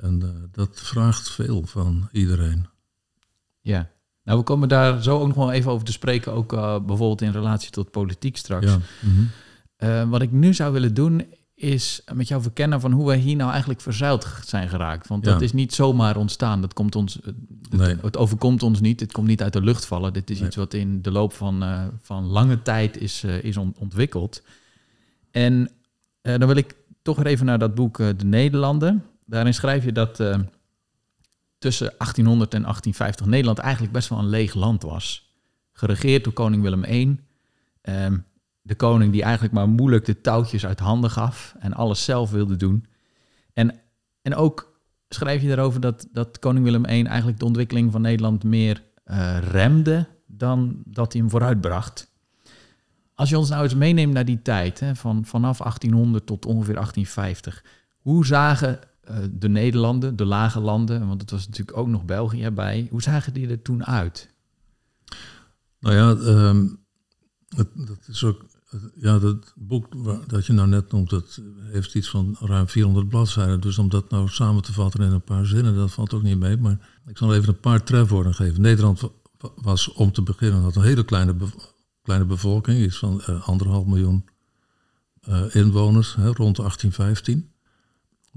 En 0.00 0.48
dat 0.52 0.68
vraagt 0.72 1.30
veel 1.30 1.62
van 1.66 2.08
iedereen. 2.12 2.66
Ja. 3.60 3.88
Nou, 4.24 4.38
we 4.38 4.44
komen 4.44 4.68
daar 4.68 5.02
zo 5.02 5.18
ook 5.18 5.26
nog 5.26 5.36
wel 5.36 5.52
even 5.52 5.70
over 5.70 5.86
te 5.86 5.92
spreken, 5.92 6.32
ook 6.32 6.52
uh, 6.52 6.60
bijvoorbeeld 6.60 7.22
in 7.22 7.30
relatie 7.30 7.70
tot 7.70 7.90
politiek 7.90 8.36
straks. 8.36 8.66
Ja. 8.66 8.76
Mm 9.00 9.12
-hmm. 9.14 9.28
uh, 9.88 10.08
wat 10.10 10.22
ik 10.22 10.32
nu 10.32 10.54
zou 10.54 10.72
willen 10.72 10.94
doen, 10.94 11.24
is 11.54 12.02
met 12.14 12.28
jou 12.28 12.42
verkennen 12.42 12.80
van 12.80 12.92
hoe 12.92 13.06
wij 13.06 13.18
hier 13.18 13.36
nou 13.36 13.50
eigenlijk 13.50 13.80
verzeild 13.80 14.26
zijn 14.44 14.68
geraakt. 14.68 15.08
Want 15.08 15.24
Ja. 15.24 15.32
dat 15.32 15.40
is 15.40 15.52
niet 15.52 15.74
zomaar 15.74 16.16
ontstaan. 16.16 16.60
Dat 16.60 16.72
komt 16.72 16.94
ons, 16.96 17.18
het, 17.24 17.34
Nee. 17.70 17.96
het 18.02 18.16
overkomt 18.16 18.62
ons 18.62 18.80
niet. 18.80 19.00
Het 19.00 19.12
komt 19.12 19.26
niet 19.26 19.42
uit 19.42 19.52
de 19.52 19.62
lucht 19.62 19.86
vallen. 19.86 20.12
Dit 20.12 20.30
is 20.30 20.38
Nee. 20.38 20.46
iets 20.46 20.56
wat 20.56 20.74
in 20.74 21.02
de 21.02 21.10
loop 21.10 21.32
van, 21.32 21.62
eh, 21.62 21.84
van 22.02 22.24
lange 22.24 22.62
tijd 22.62 22.96
is, 23.00 23.24
eh, 23.24 23.42
is 23.44 23.56
on- 23.56 23.74
ontwikkeld. 23.78 24.42
En 25.30 25.70
eh, 26.20 26.38
dan 26.38 26.48
wil 26.48 26.56
ik 26.56 26.74
toch 27.02 27.16
weer 27.16 27.26
even 27.26 27.46
naar 27.46 27.58
dat 27.58 27.74
boek 27.74 27.98
eh, 28.00 28.08
De 28.16 28.24
Nederlanden. 28.24 29.04
Daarin 29.26 29.54
schrijf 29.54 29.84
je 29.84 29.92
dat 29.92 30.20
eh, 30.20 30.38
tussen 31.58 31.86
1800 31.86 32.54
en 32.54 32.62
1850 32.62 33.26
Nederland 33.26 33.58
eigenlijk 33.58 33.92
best 33.92 34.08
wel 34.08 34.18
een 34.18 34.28
leeg 34.28 34.54
land 34.54 34.82
was. 34.82 35.34
Geregeerd 35.72 36.24
door 36.24 36.32
koning 36.32 36.62
Willem 36.62 36.84
I. 36.84 37.20
Ehm, 37.80 38.18
de 38.62 38.74
koning 38.74 39.12
die 39.12 39.22
eigenlijk 39.22 39.54
maar 39.54 39.68
moeilijk 39.68 40.04
de 40.04 40.20
touwtjes 40.20 40.66
uit 40.66 40.80
handen 40.80 41.10
gaf 41.10 41.54
en 41.58 41.72
alles 41.72 42.04
zelf 42.04 42.30
wilde 42.30 42.56
doen. 42.56 42.86
En, 43.52 43.80
en 44.22 44.34
ook 44.34 44.80
schrijf 45.08 45.42
je 45.42 45.48
daarover 45.48 45.80
dat, 45.80 46.08
dat 46.12 46.38
koning 46.38 46.64
Willem 46.64 46.84
I 46.84 47.02
eigenlijk 47.02 47.38
de 47.38 47.44
ontwikkeling 47.44 47.92
van 47.92 48.00
Nederland 48.00 48.44
meer 48.44 48.84
eh, 49.04 49.38
remde 49.38 50.08
dan 50.26 50.82
dat 50.84 51.12
hij 51.12 51.20
hem 51.20 51.30
vooruitbracht. 51.30 52.14
Als 53.14 53.28
je 53.28 53.38
ons 53.38 53.48
nou 53.48 53.62
eens 53.62 53.74
meeneemt 53.74 54.12
naar 54.12 54.24
die 54.24 54.42
tijd, 54.42 54.80
hè, 54.80 54.94
van, 54.94 55.24
vanaf 55.24 55.58
1800 55.58 56.26
tot 56.26 56.46
ongeveer 56.46 56.74
1850, 56.74 57.64
hoe 57.98 58.26
zagen 58.26 58.78
eh, 59.06 59.16
de 59.30 59.48
Nederlanden, 59.48 60.16
de 60.16 60.24
lage 60.24 60.60
landen, 60.60 61.06
want 61.06 61.20
het 61.20 61.30
was 61.30 61.46
natuurlijk 61.46 61.76
ook 61.76 61.88
nog 61.88 62.04
België 62.04 62.50
bij, 62.50 62.86
hoe 62.90 63.02
zagen 63.02 63.32
die 63.32 63.48
er 63.48 63.62
toen 63.62 63.84
uit? 63.84 64.30
Nou 65.80 65.94
ja, 65.94 66.16
ehm, 66.32 66.68
het, 67.48 67.68
dat 67.74 67.98
is 68.08 68.24
ook, 68.24 68.44
ja, 68.94 69.18
dat 69.18 69.52
boek 69.56 69.86
dat 70.26 70.46
je 70.46 70.52
nou 70.52 70.68
net 70.68 70.92
noemt, 70.92 71.10
dat 71.10 71.40
heeft 71.62 71.94
iets 71.94 72.10
van 72.10 72.36
ruim 72.40 72.68
400 72.68 73.08
bladzijden. 73.08 73.60
Dus 73.60 73.78
om 73.78 73.88
dat 73.88 74.10
nou 74.10 74.28
samen 74.28 74.62
te 74.62 74.72
vatten 74.72 75.00
in 75.00 75.12
een 75.12 75.22
paar 75.22 75.46
zinnen, 75.46 75.74
dat 75.74 75.92
valt 75.92 76.14
ook 76.14 76.22
niet 76.22 76.38
mee. 76.38 76.56
Maar 76.56 76.78
ik 77.06 77.18
zal 77.18 77.34
even 77.34 77.48
een 77.48 77.60
paar 77.60 77.82
trefwoorden 77.82 78.34
geven. 78.34 78.60
Nederland 78.60 79.10
was 79.54 79.92
om 79.92 80.12
te 80.12 80.22
beginnen 80.22 80.62
had 80.62 80.76
een 80.76 80.82
hele 80.82 81.04
kleine, 81.04 81.34
kleine 82.02 82.24
bevolking, 82.24 82.78
iets 82.78 82.98
van 82.98 83.22
uh, 83.28 83.48
anderhalf 83.48 83.86
miljoen 83.86 84.24
uh, 85.28 85.54
inwoners, 85.54 86.14
hè, 86.14 86.26
rond 86.26 86.56
1815. 86.56 87.50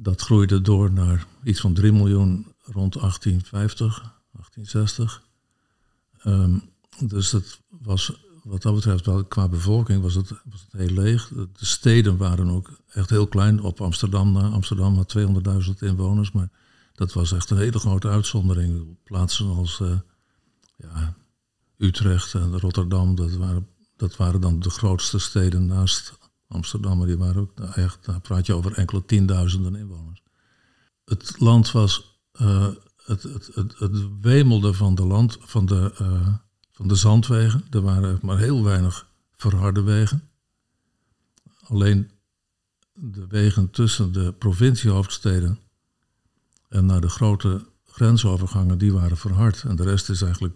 Dat 0.01 0.21
groeide 0.21 0.61
door 0.61 0.91
naar 0.91 1.25
iets 1.43 1.59
van 1.59 1.73
3 1.73 1.91
miljoen 1.91 2.45
rond 2.63 2.93
1850, 2.93 3.97
1860. 4.31 5.23
Um, 6.25 6.61
dus 6.99 7.31
het 7.31 7.61
was 7.69 8.13
wat 8.43 8.61
dat 8.61 8.75
betreft, 8.75 9.05
wel, 9.05 9.25
qua 9.25 9.47
bevolking 9.47 10.01
was 10.01 10.15
het, 10.15 10.29
was 10.29 10.65
het 10.69 10.81
heel 10.81 10.93
leeg. 10.93 11.27
De 11.27 11.65
steden 11.65 12.17
waren 12.17 12.49
ook 12.49 12.79
echt 12.89 13.09
heel 13.09 13.27
klein. 13.27 13.61
Op 13.61 13.81
Amsterdam, 13.81 14.37
Amsterdam 14.37 14.95
had 14.95 15.15
200.000 15.17 15.73
inwoners, 15.79 16.31
maar 16.31 16.49
dat 16.93 17.13
was 17.13 17.31
echt 17.31 17.49
een 17.49 17.57
hele 17.57 17.79
grote 17.79 18.07
uitzondering. 18.07 18.97
Plaatsen 19.03 19.55
als 19.55 19.79
uh, 19.79 19.99
ja, 20.75 21.15
Utrecht 21.77 22.33
en 22.33 22.59
Rotterdam, 22.59 23.15
dat 23.15 23.31
waren, 23.31 23.67
dat 23.95 24.15
waren 24.15 24.41
dan 24.41 24.59
de 24.59 24.69
grootste 24.69 25.19
steden 25.19 25.65
naast 25.65 26.17
Amsterdam, 26.49 26.97
maar 26.97 27.07
die 27.07 27.17
waren 27.17 27.41
ook 27.41 27.59
echt, 27.59 28.05
daar 28.05 28.21
praat 28.21 28.45
je 28.45 28.53
over 28.53 28.73
enkele 28.73 29.05
tienduizenden 29.05 29.75
inwoners. 29.75 30.23
Het 31.05 31.39
land 31.39 31.71
was, 31.71 32.19
uh, 32.41 32.67
het, 33.05 33.23
het, 33.23 33.49
het, 33.53 33.79
het, 33.79 34.21
wemelde 34.21 34.73
van 34.73 34.95
de 34.95 35.05
land, 35.05 35.37
van 35.39 35.65
de, 35.65 35.95
uh, 36.01 36.33
van 36.71 36.87
de 36.87 36.95
zandwegen. 36.95 37.63
Er 37.69 37.81
waren 37.81 38.19
maar 38.21 38.37
heel 38.37 38.63
weinig 38.63 39.07
verharde 39.35 39.81
wegen. 39.81 40.29
Alleen 41.61 42.11
de 42.93 43.27
wegen 43.27 43.69
tussen 43.69 44.11
de 44.11 44.33
provinciehoofdsteden 44.33 45.59
en 46.69 46.85
naar 46.85 47.01
de 47.01 47.09
grote 47.09 47.65
grensovergangen, 47.85 48.77
die 48.77 48.93
waren 48.93 49.17
verhard. 49.17 49.63
En 49.63 49.75
de 49.75 49.83
rest 49.83 50.09
is 50.09 50.21
eigenlijk 50.21 50.55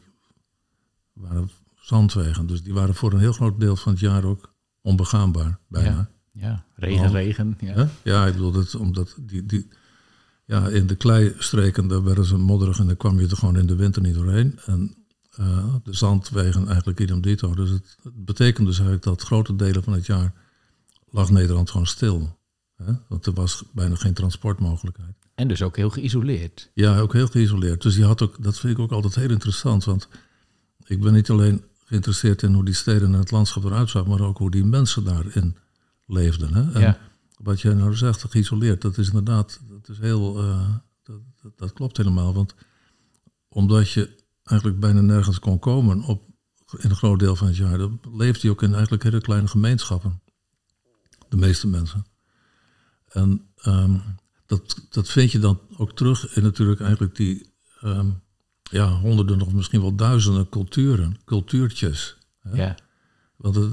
waren 1.13 1.49
zandwegen. 1.75 2.47
Dus 2.47 2.63
die 2.63 2.73
waren 2.73 2.95
voor 2.95 3.13
een 3.13 3.19
heel 3.19 3.33
groot 3.33 3.59
deel 3.59 3.75
van 3.75 3.91
het 3.91 4.01
jaar 4.01 4.23
ook 4.23 4.52
onbegaanbaar, 4.83 5.59
bijna. 5.67 6.09
Ja, 6.31 6.41
ja. 6.41 6.65
regen, 6.75 7.11
regen. 7.11 7.57
Ja. 7.59 7.89
ja, 8.03 8.27
ik 8.27 8.33
bedoel, 8.33 8.51
dat, 8.51 8.75
omdat 8.75 9.15
die, 9.21 9.45
die, 9.45 9.67
ja, 10.45 10.67
in 10.67 10.87
de 10.87 10.95
kleistreken, 10.95 11.87
daar 11.87 12.03
werden 12.03 12.25
ze 12.25 12.37
modderig 12.37 12.79
en 12.79 12.87
dan 12.87 12.97
kwam 12.97 13.19
je 13.19 13.27
er 13.27 13.37
gewoon 13.37 13.57
in 13.57 13.67
de 13.67 13.75
winter 13.75 14.01
niet 14.01 14.13
doorheen. 14.13 14.59
En 14.65 14.95
uh, 15.39 15.75
de 15.83 15.93
zandwegen 15.93 16.67
eigenlijk 16.67 16.99
idem 16.99 17.21
dito. 17.21 17.55
Dus 17.55 17.69
het, 17.69 17.97
het, 18.03 18.25
betekent 18.25 18.67
dus 18.67 18.75
eigenlijk 18.75 19.05
dat 19.05 19.21
grote 19.21 19.55
delen 19.55 19.83
van 19.83 19.93
het 19.93 20.05
jaar 20.05 20.33
lag 21.09 21.29
Nederland 21.31 21.69
gewoon 21.69 21.87
stil. 21.87 22.37
Hè? 22.75 22.93
Want 23.07 23.25
er 23.25 23.33
was 23.33 23.63
bijna 23.73 23.95
geen 23.95 24.13
transportmogelijkheid. 24.13 25.15
En 25.35 25.47
dus 25.47 25.61
ook 25.61 25.75
heel 25.75 25.89
geïsoleerd. 25.89 26.71
Ja, 26.73 26.99
ook 26.99 27.13
heel 27.13 27.27
geïsoleerd. 27.27 27.81
Dus 27.81 27.95
die 27.95 28.03
had 28.03 28.21
ook, 28.21 28.43
dat 28.43 28.59
vind 28.59 28.73
ik 28.73 28.79
ook 28.79 28.91
altijd 28.91 29.15
heel 29.15 29.29
interessant. 29.29 29.83
Want 29.83 30.07
ik 30.85 31.01
ben 31.01 31.13
niet 31.13 31.29
alleen 31.29 31.63
geïnteresseerd 31.85 32.43
in 32.43 32.53
hoe 32.53 32.65
die 32.65 32.73
steden 32.73 33.13
en 33.13 33.19
het 33.19 33.31
landschap 33.31 33.63
eruit 33.63 33.89
zag, 33.89 34.05
maar 34.05 34.21
ook 34.21 34.37
hoe 34.37 34.51
die 34.51 34.65
mensen 34.65 35.03
daarin 35.03 35.57
leefden. 36.05 36.53
Hè? 36.53 36.71
En 36.71 36.81
ja. 36.81 36.99
wat 37.37 37.61
jij 37.61 37.73
nou 37.73 37.95
zegt, 37.95 38.25
geïsoleerd, 38.29 38.81
dat 38.81 38.97
is 38.97 39.07
inderdaad, 39.07 39.59
dat 39.69 39.89
is 39.89 39.99
heel, 39.99 40.43
uh, 40.43 40.75
dat, 41.03 41.19
dat, 41.41 41.57
dat 41.57 41.73
klopt 41.73 41.97
helemaal. 41.97 42.33
Want 42.33 42.55
omdat 43.49 43.91
je 43.91 44.15
eigenlijk 44.43 44.79
bijna 44.79 45.01
nergens 45.01 45.39
kon 45.39 45.59
komen 45.59 46.03
op, 46.03 46.31
in 46.77 46.89
een 46.89 46.95
groot 46.95 47.19
deel 47.19 47.35
van 47.35 47.47
het 47.47 47.57
jaar. 47.57 47.77
Dan 47.77 47.99
leefde 48.11 48.41
hij 48.41 48.49
ook 48.49 48.61
in 48.61 48.73
eigenlijk 48.73 49.03
hele 49.03 49.21
kleine 49.21 49.47
gemeenschappen. 49.47 50.21
De 51.29 51.37
meeste 51.37 51.67
mensen. 51.67 52.05
En 53.07 53.47
um, 53.65 54.01
dat, 54.45 54.85
dat 54.89 55.09
vind 55.09 55.31
je 55.31 55.39
dan 55.39 55.59
ook 55.77 55.95
terug 55.95 56.35
in 56.35 56.43
natuurlijk 56.43 56.79
eigenlijk 56.79 57.15
die 57.15 57.53
um, 57.83 58.22
ja, 58.73 58.89
honderden 58.89 59.41
of 59.41 59.53
misschien 59.53 59.81
wel 59.81 59.95
duizenden 59.95 60.49
culturen, 60.49 61.17
cultuurtjes. 61.25 62.17
Hè? 62.39 62.63
Ja. 62.63 62.75
Want 63.35 63.55
het, 63.55 63.71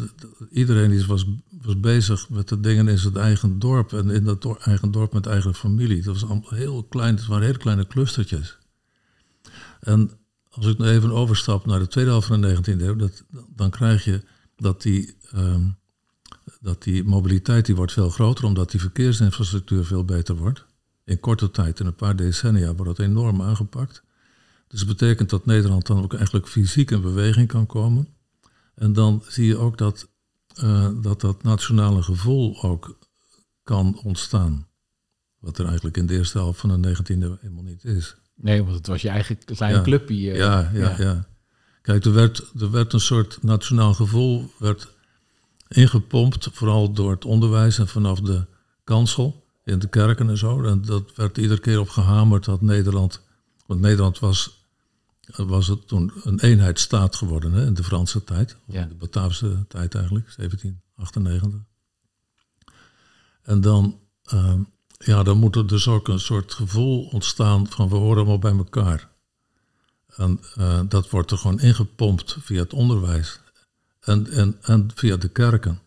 iedereen 0.51 0.91
is, 0.91 1.07
was, 1.07 1.27
was 1.63 1.81
bezig 1.81 2.29
met 2.29 2.49
de 2.49 2.61
dingen 2.61 2.89
in 2.89 2.99
zijn 2.99 3.17
eigen 3.17 3.59
dorp 3.59 3.93
en 3.93 4.11
in 4.11 4.25
dat 4.25 4.59
eigen 4.59 4.91
dorp 4.91 5.13
met 5.13 5.27
eigen 5.27 5.55
familie. 5.55 6.03
Dat 6.03 6.21
was 6.21 6.31
allemaal 6.31 6.55
heel 6.55 6.85
klein, 6.85 7.15
het 7.15 7.27
waren 7.27 7.47
hele 7.47 7.59
kleine 7.59 7.87
clustertjes. 7.87 8.59
En 9.81 10.11
als 10.51 10.67
ik 10.67 10.79
nu 10.79 10.87
even 10.87 11.11
overstap 11.11 11.67
naar 11.67 11.79
de 11.79 11.89
tweede 11.89 12.11
helft 12.11 12.27
van 12.27 12.41
de 12.41 12.57
19e 12.57 12.81
eeuw, 12.81 12.97
dat, 12.97 13.25
dan 13.55 13.71
krijg 13.71 14.05
je 14.05 14.23
dat 14.57 14.83
die, 14.83 15.17
um, 15.35 15.77
dat 16.61 16.83
die 16.83 17.05
mobiliteit 17.05 17.67
die 17.67 17.77
wordt 17.77 17.93
veel 17.93 18.11
groter, 18.11 18.45
omdat 18.45 18.71
die 18.71 18.81
verkeersinfrastructuur 18.81 19.85
veel 19.85 20.05
beter 20.05 20.37
wordt. 20.37 20.65
In 21.05 21.21
korte 21.21 21.51
tijd, 21.51 21.81
in 21.81 21.87
een 21.87 21.95
paar 21.95 22.17
decennia, 22.17 22.75
wordt 22.75 22.97
dat 22.97 23.07
enorm 23.07 23.43
aangepakt. 23.43 24.03
Dus 24.71 24.79
dat 24.79 24.89
betekent 24.89 25.31
dat 25.31 25.47
Nederland 25.47 25.87
dan 25.87 26.03
ook 26.03 26.15
eigenlijk 26.15 26.49
fysiek 26.49 26.91
in 26.91 27.01
beweging 27.01 27.49
kan 27.49 27.67
komen. 27.67 28.09
En 28.75 28.93
dan 28.93 29.23
zie 29.29 29.47
je 29.47 29.57
ook 29.57 29.79
dat 29.79 30.09
uh, 30.65 30.89
dat, 31.03 31.21
dat 31.21 31.43
nationale 31.43 32.03
gevoel 32.03 32.63
ook 32.63 32.99
kan 33.63 34.01
ontstaan. 34.05 34.67
Wat 35.39 35.59
er 35.59 35.67
eigenlijk 35.67 35.97
in 35.97 36.07
de 36.07 36.15
eerste 36.15 36.39
helft 36.39 36.61
van 36.61 36.83
de 36.83 36.89
19e 36.97 37.07
eeuw 37.09 37.37
helemaal 37.41 37.63
niet 37.63 37.85
is. 37.85 38.17
Nee, 38.35 38.63
want 38.63 38.77
het 38.77 38.87
was 38.87 39.03
je 39.03 39.09
eigen 39.09 39.39
kleine 39.45 39.77
Ja. 39.79 39.83
clubje. 39.85 40.31
eh, 40.31 40.39
Ja, 40.39 40.71
ja, 40.75 40.95
ja. 40.99 41.29
Kijk, 41.83 42.05
er 42.05 42.13
werd, 42.13 42.51
er 42.61 42.71
werd 42.71 42.93
een 42.93 43.01
soort 43.01 43.39
nationaal 43.43 43.95
gevoel 43.95 44.51
werd 44.59 44.89
ingepompt, 45.69 46.49
vooral 46.53 46.93
door 46.93 47.11
het 47.11 47.25
onderwijs 47.25 47.79
en 47.79 47.89
vanaf 47.89 48.21
de 48.21 48.47
kansel 48.85 49.45
in 49.65 49.79
de 49.79 49.89
kerken 49.89 50.29
en 50.29 50.39
zo. 50.39 50.63
En 50.63 50.83
dat 50.83 51.15
werd 51.17 51.39
iedere 51.39 51.61
keer 51.61 51.81
op 51.81 51.89
gehamerd 51.89 52.45
dat 52.45 52.61
Nederland, 52.61 53.23
want 53.67 53.81
Nederland 53.81 54.19
was, 54.19 54.60
was 55.37 55.67
het 55.67 55.89
toen 55.89 56.13
een 56.23 56.41
eenheidsstaat 56.41 57.17
geworden 57.17 57.53
hè, 57.53 57.67
in 57.67 57.75
de 57.75 57.85
Franse 57.85 58.25
tijd, 58.25 58.57
of 58.67 58.75
Ja. 58.75 58.83
in 58.83 58.89
de 58.89 58.95
Bataafse 58.95 59.65
tijd 59.69 59.95
eigenlijk, 59.95 60.33
1798. 60.37 61.61
En 63.43 63.61
dan, 63.61 63.99
ehm, 64.25 64.63
ja, 64.99 65.23
dan 65.23 65.39
moet 65.39 65.57
er 65.57 65.67
dus 65.67 65.89
ook 65.89 66.09
een 66.09 66.21
soort 66.21 66.55
gevoel 66.55 67.05
ontstaan 67.05 67.67
van 67.67 67.89
we 67.89 67.97
horen 67.97 68.17
allemaal 68.17 68.39
bij 68.39 68.57
elkaar. 68.57 69.09
En 70.17 70.41
eh, 70.55 70.81
dat 70.89 71.11
wordt 71.11 71.31
er 71.31 71.39
gewoon 71.39 71.61
ingepompt 71.61 72.37
via 72.41 72.61
het 72.63 72.73
onderwijs 72.73 73.41
en, 74.01 74.31
en, 74.31 74.57
en 74.63 74.91
via 74.95 75.17
de 75.17 75.29
kerken. 75.29 75.81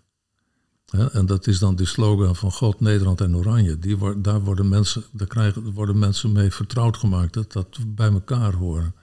En 1.12 1.26
dat 1.26 1.48
is 1.48 1.60
dan 1.60 1.76
die 1.76 1.86
slogan 1.86 2.36
van 2.36 2.52
God, 2.52 2.80
Nederland 2.80 3.22
en 3.22 3.36
Oranje. 3.36 3.80
Die 3.80 4.22
daar 4.22 4.42
worden 4.42 4.70
mensen, 4.70 5.04
daar 5.12 5.28
krijgen, 5.28 5.72
worden 5.72 6.00
mensen 6.00 6.32
mee 6.32 6.52
vertrouwd 6.52 6.98
gemaakt 6.98 7.34
dat 7.34 7.52
dat 7.52 7.78
bij 7.88 8.12
elkaar 8.12 8.54
horen. 8.54 8.96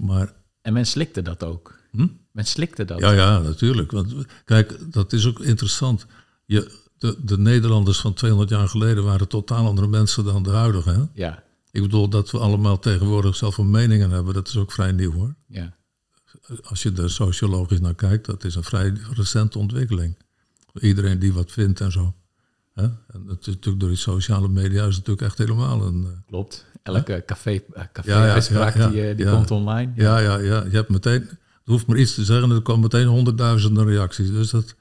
Maar 0.00 0.32
En 0.62 0.72
men 0.72 0.86
slikte 0.86 1.22
dat 1.22 1.44
ook. 1.44 1.78
Hm? 1.90 2.06
Men 2.32 2.44
slikte 2.46 2.84
dat. 2.84 3.00
ja, 3.00 3.12
ja, 3.12 3.38
natuurlijk. 3.38 3.90
Want 3.90 4.14
kijk, 4.44 4.92
dat 4.92 5.12
is 5.12 5.26
ook 5.26 5.40
interessant. 5.40 6.06
Je, 6.46 6.78
de, 6.98 7.16
de 7.24 7.38
Nederlanders 7.38 8.00
van 8.00 8.14
200 8.14 8.50
jaar 8.50 8.68
geleden 8.68 9.04
waren 9.04 9.28
totaal 9.28 9.66
andere 9.66 9.86
mensen 9.86 10.24
dan 10.24 10.42
de 10.42 10.50
huidige. 10.50 10.90
Hè? 10.90 11.02
Ja, 11.14 11.42
Ik 11.70 11.82
bedoel 11.82 12.08
dat 12.08 12.30
we 12.30 12.38
allemaal 12.38 12.78
tegenwoordig 12.78 13.36
zelf 13.36 13.58
een 13.58 13.70
meningen 13.70 14.10
hebben. 14.10 14.34
Dat 14.34 14.48
is 14.48 14.56
ook 14.56 14.72
vrij 14.72 14.92
nieuw 14.92 15.12
hoor. 15.12 15.34
ja. 15.46 15.78
Als 16.62 16.82
je 16.82 16.92
er 16.92 17.10
sociologisch 17.10 17.80
naar 17.80 17.94
kijkt, 17.94 18.26
dat 18.26 18.44
is 18.44 18.54
een 18.54 18.62
vrij 18.64 18.92
recente 19.14 19.58
ontwikkeling. 19.58 20.16
Iedereen 20.80 21.18
die 21.18 21.32
wat 21.32 21.52
vindt 21.52 21.80
en 21.80 21.92
zo. 21.92 22.14
Hè? 22.74 22.82
En 22.82 23.26
het 23.26 23.40
is 23.40 23.46
natuurlijk 23.46 23.80
door 23.80 23.88
die 23.88 23.98
sociale 23.98 24.48
media 24.48 24.80
is 24.86 24.96
het 24.96 25.06
natuurlijk 25.06 25.22
echt 25.22 25.38
helemaal 25.38 25.86
een. 25.86 26.04
eh, 26.04 26.10
klopt. 26.26 26.66
Elke 26.82 27.22
café, 27.26 27.60
eh, 27.72 27.84
café 27.92 28.10
Ja, 28.10 28.32
uitspraak 28.32 28.74
ja, 28.76 28.80
ja, 28.82 28.90
die, 28.90 29.08
eh, 29.08 29.16
die 29.16 29.30
komt 29.30 29.50
online. 29.50 29.92
Ja, 29.94 30.18
ja, 30.18 30.36
ja. 30.36 30.64
Je 30.64 30.70
hebt 30.76 30.88
meteen. 30.88 31.28
Je 31.64 31.70
hoeft 31.76 31.86
maar 31.86 31.96
iets 31.96 32.14
te 32.14 32.24
zeggen 32.24 32.50
en 32.50 32.56
er 32.56 32.62
komen 32.62 32.82
meteen 32.82 33.06
honderdduizenden 33.06 33.86
reacties. 33.86 34.30
Dus 34.30 34.50
dat, 34.50 34.74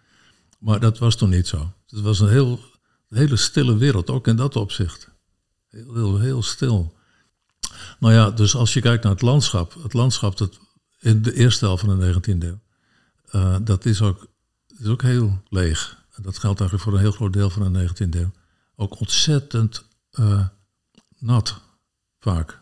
maar 0.60 0.80
dat 0.80 0.98
was 0.98 1.16
toen 1.16 1.30
niet 1.30 1.48
zo. 1.48 1.74
Het 1.88 2.02
was 2.02 2.20
een 2.20 2.30
heel, 2.30 2.60
een 3.10 3.18
hele 3.18 3.36
stille 3.36 3.78
wereld, 3.78 4.10
ook 4.10 4.28
in 4.28 4.36
dat 4.36 4.56
opzicht. 4.56 5.10
Heel, 5.70 5.94
heel, 5.96 6.20
heel 6.20 6.44
stil. 6.44 6.98
Nou 8.00 8.14
ja, 8.14 8.32
dus 8.32 8.56
als 8.56 8.74
je 8.74 8.82
kijkt 8.82 9.04
naar 9.04 9.12
het 9.12 9.22
landschap. 9.22 9.76
Het 9.84 9.94
landschap 9.94 10.38
dat 10.38 10.60
in 11.00 11.22
de 11.22 11.34
eerste 11.34 11.66
helft 11.66 11.84
van 11.86 12.00
de 12.00 12.14
19e 12.14 12.44
eeuw. 12.44 12.60
eh, 13.30 13.56
dat 13.62 13.86
is 13.86 14.02
ook, 14.02 14.28
is 14.80 14.88
ook 14.88 15.02
heel 15.02 15.42
leeg. 15.50 15.98
En 16.16 16.24
dat 16.24 16.38
geldt 16.38 16.60
eigenlijk 16.60 16.90
voor 16.90 16.94
een 16.94 17.06
heel 17.06 17.18
groot 17.18 17.34
deel 17.34 17.50
van 17.50 17.74
de 17.74 17.80
19e 17.80 18.20
eeuw. 18.20 18.32
Ook 18.76 19.00
ontzettend 19.00 19.86
nat, 21.20 21.62
vaak. 22.20 22.60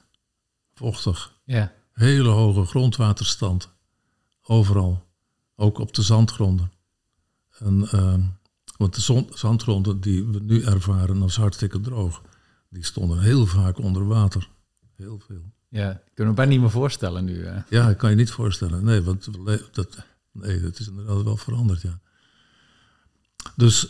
Vochtig. 0.74 1.34
Ja, 1.44 1.74
Hele 1.94 2.30
hoge 2.30 2.66
grondwaterstand. 2.66 3.70
Overal. 4.42 5.06
Ook 5.56 5.78
op 5.78 5.94
de 5.94 6.02
zandgronden. 6.02 6.72
En, 7.58 7.88
ehm, 7.92 8.22
want 8.78 8.96
de 8.96 9.02
zon- 9.02 9.30
zandgronden 9.34 10.02
die 10.02 10.26
we 10.26 10.40
nu 10.40 10.64
ervaren 10.64 11.22
als 11.22 11.36
hartstikke 11.36 11.80
droog, 11.80 12.22
die 12.70 12.84
stonden 12.86 13.20
heel 13.20 13.46
vaak 13.46 13.78
onder 13.78 14.08
water. 14.08 14.50
Heel 14.96 15.20
veel. 15.28 15.52
ja. 15.70 15.92
Ik 15.92 16.12
kan 16.14 16.28
me 16.28 16.34
bijna 16.34 16.52
niet 16.52 16.60
meer 16.62 16.70
voorstellen 16.70 17.26
nu. 17.26 17.44
eh. 17.44 17.62
Ja, 17.70 17.88
dat 17.88 17.98
kan 17.98 18.10
je 18.10 18.16
niet 18.16 18.32
voorstellen. 18.32 18.84
Nee, 18.84 19.02
want 19.02 19.28
dat, 19.72 19.98
nee, 20.32 20.62
dat 20.62 20.80
is 20.80 20.88
inderdaad 20.88 21.24
wel 21.24 21.38
veranderd, 21.38 21.82
ja. 21.82 22.00
Dus 23.56 23.88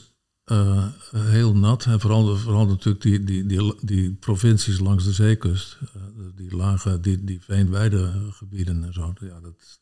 uh, 0.52 0.88
heel 1.14 1.56
nat. 1.56 1.86
En 1.86 2.00
vooral, 2.00 2.36
vooral 2.38 2.66
natuurlijk 2.66 3.04
die, 3.04 3.24
die, 3.24 3.46
die, 3.46 3.74
die 3.82 4.14
provincies 4.14 4.80
langs 4.80 5.04
de 5.04 5.12
zeekust. 5.12 5.78
Uh, 5.82 6.24
die 6.36 6.56
lage, 6.56 7.00
die, 7.00 7.24
die 7.24 7.42
veenweidegebieden 7.42 8.84
en 8.84 8.94
zo. 8.94 9.14
Ja, 9.20 9.40
dat, 9.40 9.80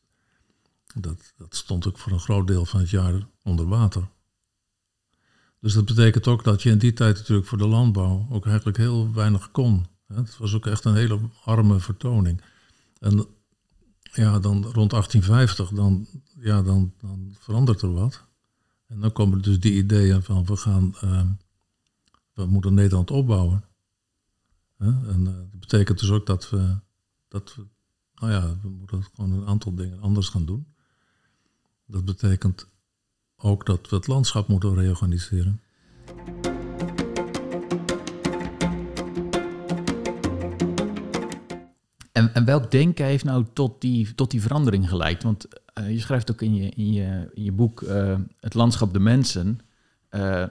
dat, 0.94 1.32
dat 1.36 1.56
stond 1.56 1.86
ook 1.86 1.98
voor 1.98 2.12
een 2.12 2.20
groot 2.20 2.46
deel 2.46 2.64
van 2.64 2.80
het 2.80 2.90
jaar 2.90 3.26
onder 3.42 3.68
water. 3.68 4.08
Dus 5.60 5.74
dat 5.74 5.84
betekent 5.84 6.26
ook 6.26 6.44
dat 6.44 6.62
je 6.62 6.70
in 6.70 6.78
die 6.78 6.92
tijd 6.92 7.16
natuurlijk 7.16 7.48
voor 7.48 7.58
de 7.58 7.66
landbouw 7.66 8.26
ook 8.30 8.46
eigenlijk 8.46 8.76
heel 8.76 9.12
weinig 9.12 9.50
kon. 9.50 9.86
Het 10.06 10.36
was 10.38 10.54
ook 10.54 10.66
echt 10.66 10.84
een 10.84 10.94
hele 10.94 11.20
arme 11.44 11.80
vertoning. 11.80 12.42
En 12.98 13.26
ja, 14.12 14.38
dan 14.38 14.64
rond 14.64 14.90
1850, 14.90 15.68
dan, 15.68 16.06
ja, 16.40 16.62
dan, 16.62 16.92
dan 17.00 17.36
verandert 17.38 17.82
er 17.82 17.92
wat. 17.92 18.25
En 18.86 19.00
dan 19.00 19.12
komen 19.12 19.42
dus 19.42 19.60
die 19.60 19.72
ideeën 19.72 20.22
van 20.22 20.44
we 20.44 20.56
gaan, 20.56 20.94
uh, 21.04 21.22
we 22.32 22.46
moeten 22.46 22.74
Nederland 22.74 23.10
opbouwen. 23.10 23.64
En 24.78 25.20
uh, 25.20 25.24
dat 25.24 25.60
betekent 25.60 25.98
dus 25.98 26.10
ook 26.10 26.26
dat 26.26 26.50
we, 26.50 26.78
dat 27.28 27.56
nou 28.14 28.32
ja, 28.32 28.56
we 28.62 28.68
moeten 28.68 29.02
gewoon 29.02 29.32
een 29.32 29.46
aantal 29.46 29.74
dingen 29.74 30.00
anders 30.00 30.28
gaan 30.28 30.44
doen. 30.44 30.66
Dat 31.86 32.04
betekent 32.04 32.68
ook 33.36 33.66
dat 33.66 33.88
we 33.90 33.96
het 33.96 34.06
landschap 34.06 34.48
moeten 34.48 34.74
reorganiseren. 34.74 35.60
En, 42.12 42.34
en 42.34 42.44
welk 42.44 42.70
denken 42.70 43.06
heeft 43.06 43.24
nou 43.24 43.46
tot 43.52 43.80
die, 43.80 44.14
tot 44.14 44.30
die 44.30 44.42
verandering 44.42 44.88
geleid? 44.88 45.22
Want 45.22 45.48
uh, 45.80 45.90
je 45.90 46.00
schrijft 46.00 46.30
ook 46.30 46.42
in 46.42 46.54
je, 46.54 46.68
in 46.68 46.92
je, 46.92 47.30
in 47.34 47.42
je 47.42 47.52
boek 47.52 47.80
uh, 47.80 48.18
Het 48.40 48.54
landschap 48.54 48.92
de 48.92 48.98
mensen. 48.98 49.60
Uh, 50.10 50.44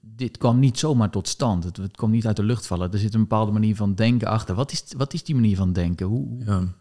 dit 0.00 0.38
kwam 0.38 0.58
niet 0.58 0.78
zomaar 0.78 1.10
tot 1.10 1.28
stand. 1.28 1.64
Het, 1.64 1.76
het 1.76 2.06
niet 2.06 2.26
uit 2.26 2.36
de 2.36 2.42
lucht 2.42 2.66
vallen. 2.66 2.92
Er 2.92 2.98
zit 2.98 3.14
een 3.14 3.20
bepaalde 3.20 3.52
manier 3.52 3.76
van 3.76 3.94
denken 3.94 4.28
achter. 4.28 4.54
Wat 4.54 4.72
is, 4.72 4.84
wat 4.96 5.14
is 5.14 5.24
die 5.24 5.34
manier 5.34 5.56
van 5.56 5.72
denken? 5.72 6.06
Hoe, 6.06 6.44
Ja, 6.44 6.74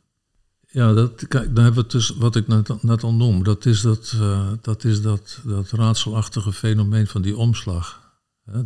ja 0.67 0.93
dat, 0.93 1.27
kijk, 1.27 1.55
daar 1.55 1.63
hebben 1.63 1.83
we 1.83 1.89
dus, 1.89 2.09
wat 2.09 2.35
ik 2.35 2.47
net, 2.47 2.83
net 2.83 3.03
al 3.03 3.13
noem. 3.13 3.43
Dat 3.43 3.65
is 3.65 3.81
dat, 3.81 4.15
dat, 4.61 4.83
is 4.83 5.01
dat, 5.01 5.39
dat 5.45 5.69
raadselachtige 5.69 6.53
fenomeen 6.53 7.07
van 7.07 7.21
die 7.21 7.37
omslag. 7.37 8.05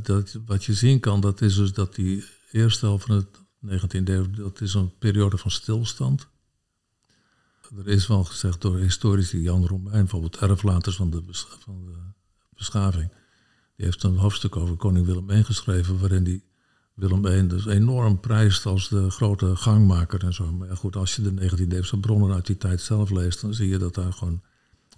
Dat, 0.02 0.40
wat 0.46 0.64
je 0.64 0.74
zien 0.74 1.00
kan, 1.00 1.22
dat 1.22 1.42
is 1.42 1.56
dus 1.56 1.74
dat 1.74 1.96
die 1.96 2.24
eerste 2.52 2.86
helft 2.86 3.06
van 3.06 3.16
het 3.16 3.42
19e 3.66 4.04
eeuw, 4.04 4.30
dat 4.30 4.62
is 4.62 4.74
een 4.74 4.92
periode 5.00 5.38
van 5.38 5.52
stilstand. 5.52 6.28
Er 7.78 7.88
is 7.88 8.08
wel 8.08 8.24
gezegd 8.24 8.62
door 8.62 8.78
historici, 8.78 9.42
Jan 9.42 9.68
Romein, 9.68 10.00
bijvoorbeeld 10.00 10.38
erflaters 10.38 10.96
van 10.96 11.10
de, 11.10 11.24
van 11.60 11.86
de 11.86 11.98
beschaving. 12.56 13.10
Die 13.76 13.86
heeft 13.86 14.04
een 14.04 14.18
hoofdstuk 14.18 14.56
over 14.56 14.76
koning 14.76 15.06
Willem 15.06 15.30
I 15.30 15.44
geschreven, 15.44 16.00
waarin 16.00 16.24
die 16.24 16.44
Willem 16.94 17.26
I 17.26 17.48
dus 17.48 17.66
enorm 17.66 18.20
prijst 18.20 18.66
als 18.66 18.90
de 18.90 19.10
grote 19.10 19.56
gangmaker 19.56 20.24
en 20.24 20.34
zo. 20.34 20.52
Maar 20.52 20.78
goed, 20.78 20.96
als 20.96 21.16
je 21.16 21.22
de 21.22 21.50
19e 21.50 21.72
eeuwse 21.72 22.00
bronnen 22.00 22.34
uit 22.34 22.46
die 22.46 22.58
tijd 22.58 22.82
zelf 22.82 23.10
leest, 23.10 23.42
dan 23.42 23.54
zie 23.54 23.70
je 23.70 23.78
dat 23.78 23.96
daar 23.96 24.14
gewoon 24.14 24.42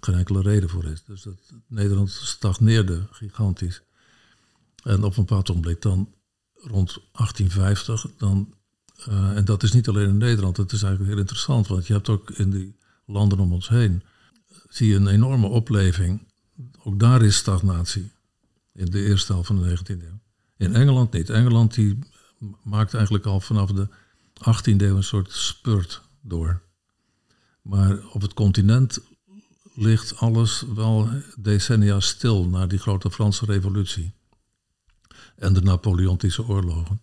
geen 0.00 0.14
enkele 0.14 0.42
reden 0.42 0.68
voor 0.68 0.84
is. 0.84 1.04
Dus 1.04 1.22
dat 1.22 1.52
Nederland 1.66 2.10
stagneerde 2.10 3.06
gigantisch. 3.10 3.82
En 4.82 5.04
op 5.04 5.16
een 5.16 5.24
bepaald 5.24 5.50
ogenblik 5.50 5.82
dan 5.82 6.14
rond 6.54 6.98
1850, 7.12 8.06
dan, 8.16 8.54
uh, 9.08 9.36
en 9.36 9.44
dat 9.44 9.62
is 9.62 9.72
niet 9.72 9.88
alleen 9.88 10.08
in 10.08 10.16
Nederland, 10.16 10.56
het 10.56 10.72
is 10.72 10.82
eigenlijk 10.82 11.12
heel 11.12 11.20
interessant, 11.20 11.66
want 11.66 11.86
je 11.86 11.92
hebt 11.92 12.08
ook 12.08 12.30
in 12.30 12.50
die 12.50 12.76
landen 13.06 13.38
om 13.38 13.52
ons 13.52 13.68
heen, 13.68 14.02
zie 14.68 14.88
je 14.88 14.94
een 14.94 15.06
enorme 15.06 15.46
opleving. 15.46 16.26
Ook 16.82 16.98
daar 16.98 17.22
is 17.22 17.36
stagnatie 17.36 18.12
in 18.72 18.90
de 18.90 19.04
eerste 19.04 19.32
helft 19.32 19.46
van 19.46 19.62
de 19.62 19.78
19e 19.78 20.02
eeuw. 20.02 20.20
In 20.56 20.74
Engeland 20.74 21.12
niet. 21.12 21.30
Engeland 21.30 21.74
die 21.74 21.98
maakt 22.62 22.94
eigenlijk 22.94 23.24
al 23.26 23.40
vanaf 23.40 23.70
de 23.70 23.88
18e 24.34 24.76
eeuw 24.76 24.96
een 24.96 25.04
soort 25.04 25.32
spurt 25.32 26.02
door. 26.20 26.62
Maar 27.62 28.06
op 28.12 28.22
het 28.22 28.34
continent 28.34 28.98
ligt 29.74 30.16
alles 30.16 30.64
wel 30.74 31.08
decennia 31.36 32.00
stil 32.00 32.48
na 32.48 32.66
die 32.66 32.78
grote 32.78 33.10
Franse 33.10 33.44
revolutie 33.44 34.14
en 35.36 35.52
de 35.52 35.62
Napoleontische 35.62 36.46
oorlogen. 36.46 37.00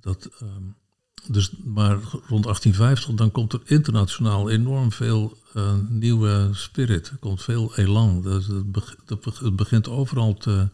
Dat, 0.00 0.30
um, 0.42 0.76
dus, 1.26 1.50
maar 1.64 1.98
rond 2.28 2.44
1850 2.44 3.14
dan 3.14 3.32
komt 3.32 3.52
er 3.52 3.60
internationaal 3.64 4.50
enorm 4.50 4.92
veel 4.92 5.36
uh, 5.56 5.72
nieuwe 5.88 6.48
spirit. 6.52 7.08
Er 7.08 7.16
komt 7.16 7.42
veel 7.42 7.76
elan. 7.76 8.22
Dus 8.22 8.46
het, 8.46 9.56
begint 9.56 9.88
overal 9.88 10.34
te, 10.34 10.68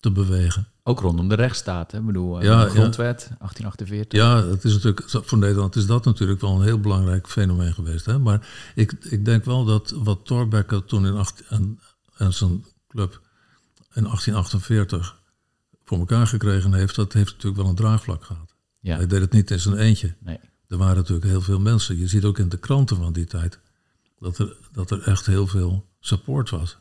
te 0.00 0.10
bewegen. 0.10 0.68
Ook 0.82 1.00
rondom 1.00 1.28
de 1.28 1.34
rechtsstaat, 1.34 1.92
hè? 1.92 1.98
Ik 1.98 2.06
bedoel, 2.06 2.38
uh, 2.38 2.44
ja, 2.44 2.64
de 2.64 2.70
grondwet, 2.70 3.26
ja. 3.30 3.36
1848. 3.38 4.18
Ja, 4.18 4.44
het 4.46 4.64
is 4.64 4.72
natuurlijk, 4.72 5.02
voor 5.10 5.38
Nederland 5.38 5.76
is 5.76 5.86
dat 5.86 6.04
natuurlijk 6.04 6.40
wel 6.40 6.56
een 6.56 6.62
heel 6.62 6.80
belangrijk 6.80 7.28
fenomeen 7.28 7.74
geweest. 7.74 8.06
Hè? 8.06 8.18
Maar 8.18 8.48
ik, 8.74 8.92
ik 8.92 9.24
denk 9.24 9.44
wel 9.44 9.64
dat 9.64 9.94
wat 9.96 10.24
Thorbecke 10.24 10.84
toen 10.84 11.06
in 11.06 11.14
18, 11.14 11.44
en, 11.48 11.80
en 12.16 12.32
zijn 12.32 12.64
club 12.88 13.20
in 13.92 14.02
1848 14.02 15.18
voor 15.84 15.98
elkaar 15.98 16.26
gekregen 16.26 16.74
heeft, 16.74 16.94
dat 16.94 17.12
heeft 17.12 17.32
natuurlijk 17.32 17.62
wel 17.62 17.70
een 17.70 17.76
draagvlak 17.76 18.24
gehad. 18.24 18.49
Ja. 18.80 18.96
Hij 18.96 19.06
deed 19.06 19.20
het 19.20 19.32
niet 19.32 19.50
in 19.50 19.60
zijn 19.60 19.76
eentje. 19.76 20.14
Nee. 20.18 20.38
Er 20.68 20.76
waren 20.76 20.96
natuurlijk 20.96 21.26
heel 21.26 21.40
veel 21.40 21.60
mensen. 21.60 21.98
Je 21.98 22.06
ziet 22.06 22.24
ook 22.24 22.38
in 22.38 22.48
de 22.48 22.58
kranten 22.58 22.96
van 22.96 23.12
die 23.12 23.24
tijd 23.24 23.58
dat 24.18 24.38
er, 24.38 24.56
dat 24.72 24.90
er 24.90 25.02
echt 25.02 25.26
heel 25.26 25.46
veel 25.46 25.86
support 26.00 26.50
was. 26.50 26.78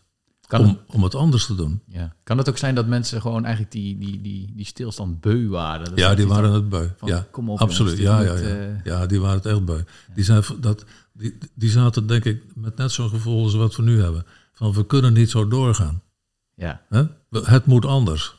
Kan 0.48 0.60
om, 0.60 0.68
het, 0.68 0.78
om 0.88 1.04
het 1.04 1.16
anders 1.16 1.46
te 1.46 1.56
doen. 1.56 1.82
Ja. 1.88 2.16
Kan 2.24 2.38
het 2.38 2.50
ook 2.50 2.58
zijn 2.58 2.76
dat 2.76 2.88
mensen 2.88 3.22
gewoon 3.22 3.44
eigenlijk 3.44 3.74
die, 3.74 3.98
die, 3.98 4.22
die, 4.22 4.52
die 4.56 4.66
stilstand 4.66 5.22
beu 5.22 5.48
waren? 5.48 5.86
Dat 5.86 6.00
ja, 6.00 6.16
die 6.16 6.28
waren 6.28 6.52
het 6.52 6.70
beu. 6.70 6.88
ja, 7.06 7.28
kom 7.32 7.50
op, 7.50 7.60
absoluut. 7.60 7.98
ja, 7.98 8.22
ja, 8.22 8.34
ja. 8.34 8.42
Uh... 8.42 8.84
ja, 8.84 9.06
die 9.06 9.20
waren 9.20 9.36
het 9.36 9.46
echt 9.46 9.66
beu. 9.66 9.82
Die, 10.14 10.24
zijn, 10.24 10.44
dat, 10.60 10.86
die, 11.14 11.38
die 11.56 11.70
zaten 11.70 12.08
denk 12.08 12.26
ik 12.26 12.44
met 12.56 12.78
net 12.78 12.92
zo'n 12.92 13.10
gevoel 13.10 13.44
als 13.44 13.54
wat 13.54 13.76
we 13.76 13.82
nu 13.82 14.02
hebben. 14.02 14.26
Van 14.54 14.74
we 14.74 14.86
kunnen 14.86 15.14
niet 15.14 15.30
zo 15.30 15.48
doorgaan. 15.48 16.02
Ja. 16.56 16.82
Het 17.32 17.66
moet 17.66 17.86
anders. 17.86 18.39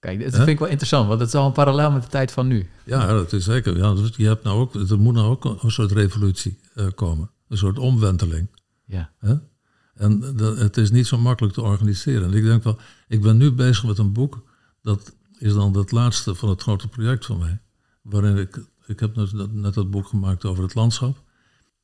Kijk, 0.00 0.22
dat 0.22 0.34
vind 0.34 0.48
ik 0.48 0.58
wel 0.58 0.68
interessant, 0.68 1.08
want 1.08 1.20
het 1.20 1.28
is 1.28 1.34
al 1.34 1.46
een 1.46 1.52
parallel 1.52 1.90
met 1.90 2.02
de 2.02 2.08
tijd 2.08 2.32
van 2.32 2.46
nu. 2.46 2.68
Ja, 2.84 3.06
dat 3.06 3.32
is 3.32 3.44
zeker. 3.44 3.76
Ja, 3.76 3.94
je 4.16 4.26
hebt 4.26 4.42
nou 4.42 4.60
ook, 4.60 4.74
er 4.74 4.98
moet 4.98 5.14
nou 5.14 5.28
ook 5.30 5.44
een 5.44 5.70
soort 5.70 5.92
revolutie 5.92 6.58
uh, 6.74 6.86
komen. 6.94 7.30
Een 7.48 7.56
soort 7.56 7.78
omwenteling. 7.78 8.48
Ja. 8.84 9.10
Hè? 9.18 9.34
En 9.94 10.36
dat, 10.36 10.58
het 10.58 10.76
is 10.76 10.90
niet 10.90 11.06
zo 11.06 11.18
makkelijk 11.18 11.54
te 11.54 11.62
organiseren. 11.62 12.30
En 12.30 12.36
ik 12.36 12.44
denk 12.44 12.62
wel, 12.62 12.78
ik 13.08 13.22
ben 13.22 13.36
nu 13.36 13.52
bezig 13.52 13.84
met 13.84 13.98
een 13.98 14.12
boek. 14.12 14.42
Dat 14.82 15.14
is 15.38 15.54
dan 15.54 15.76
het 15.76 15.90
laatste 15.90 16.34
van 16.34 16.48
het 16.48 16.62
grote 16.62 16.88
project 16.88 17.26
van 17.26 17.38
mij. 17.38 17.60
Waarin 18.02 18.36
ik, 18.36 18.64
ik 18.86 19.00
heb 19.00 19.16
net, 19.16 19.52
net 19.52 19.74
dat 19.74 19.90
boek 19.90 20.06
gemaakt 20.06 20.44
over 20.44 20.62
het 20.62 20.74
landschap. 20.74 21.22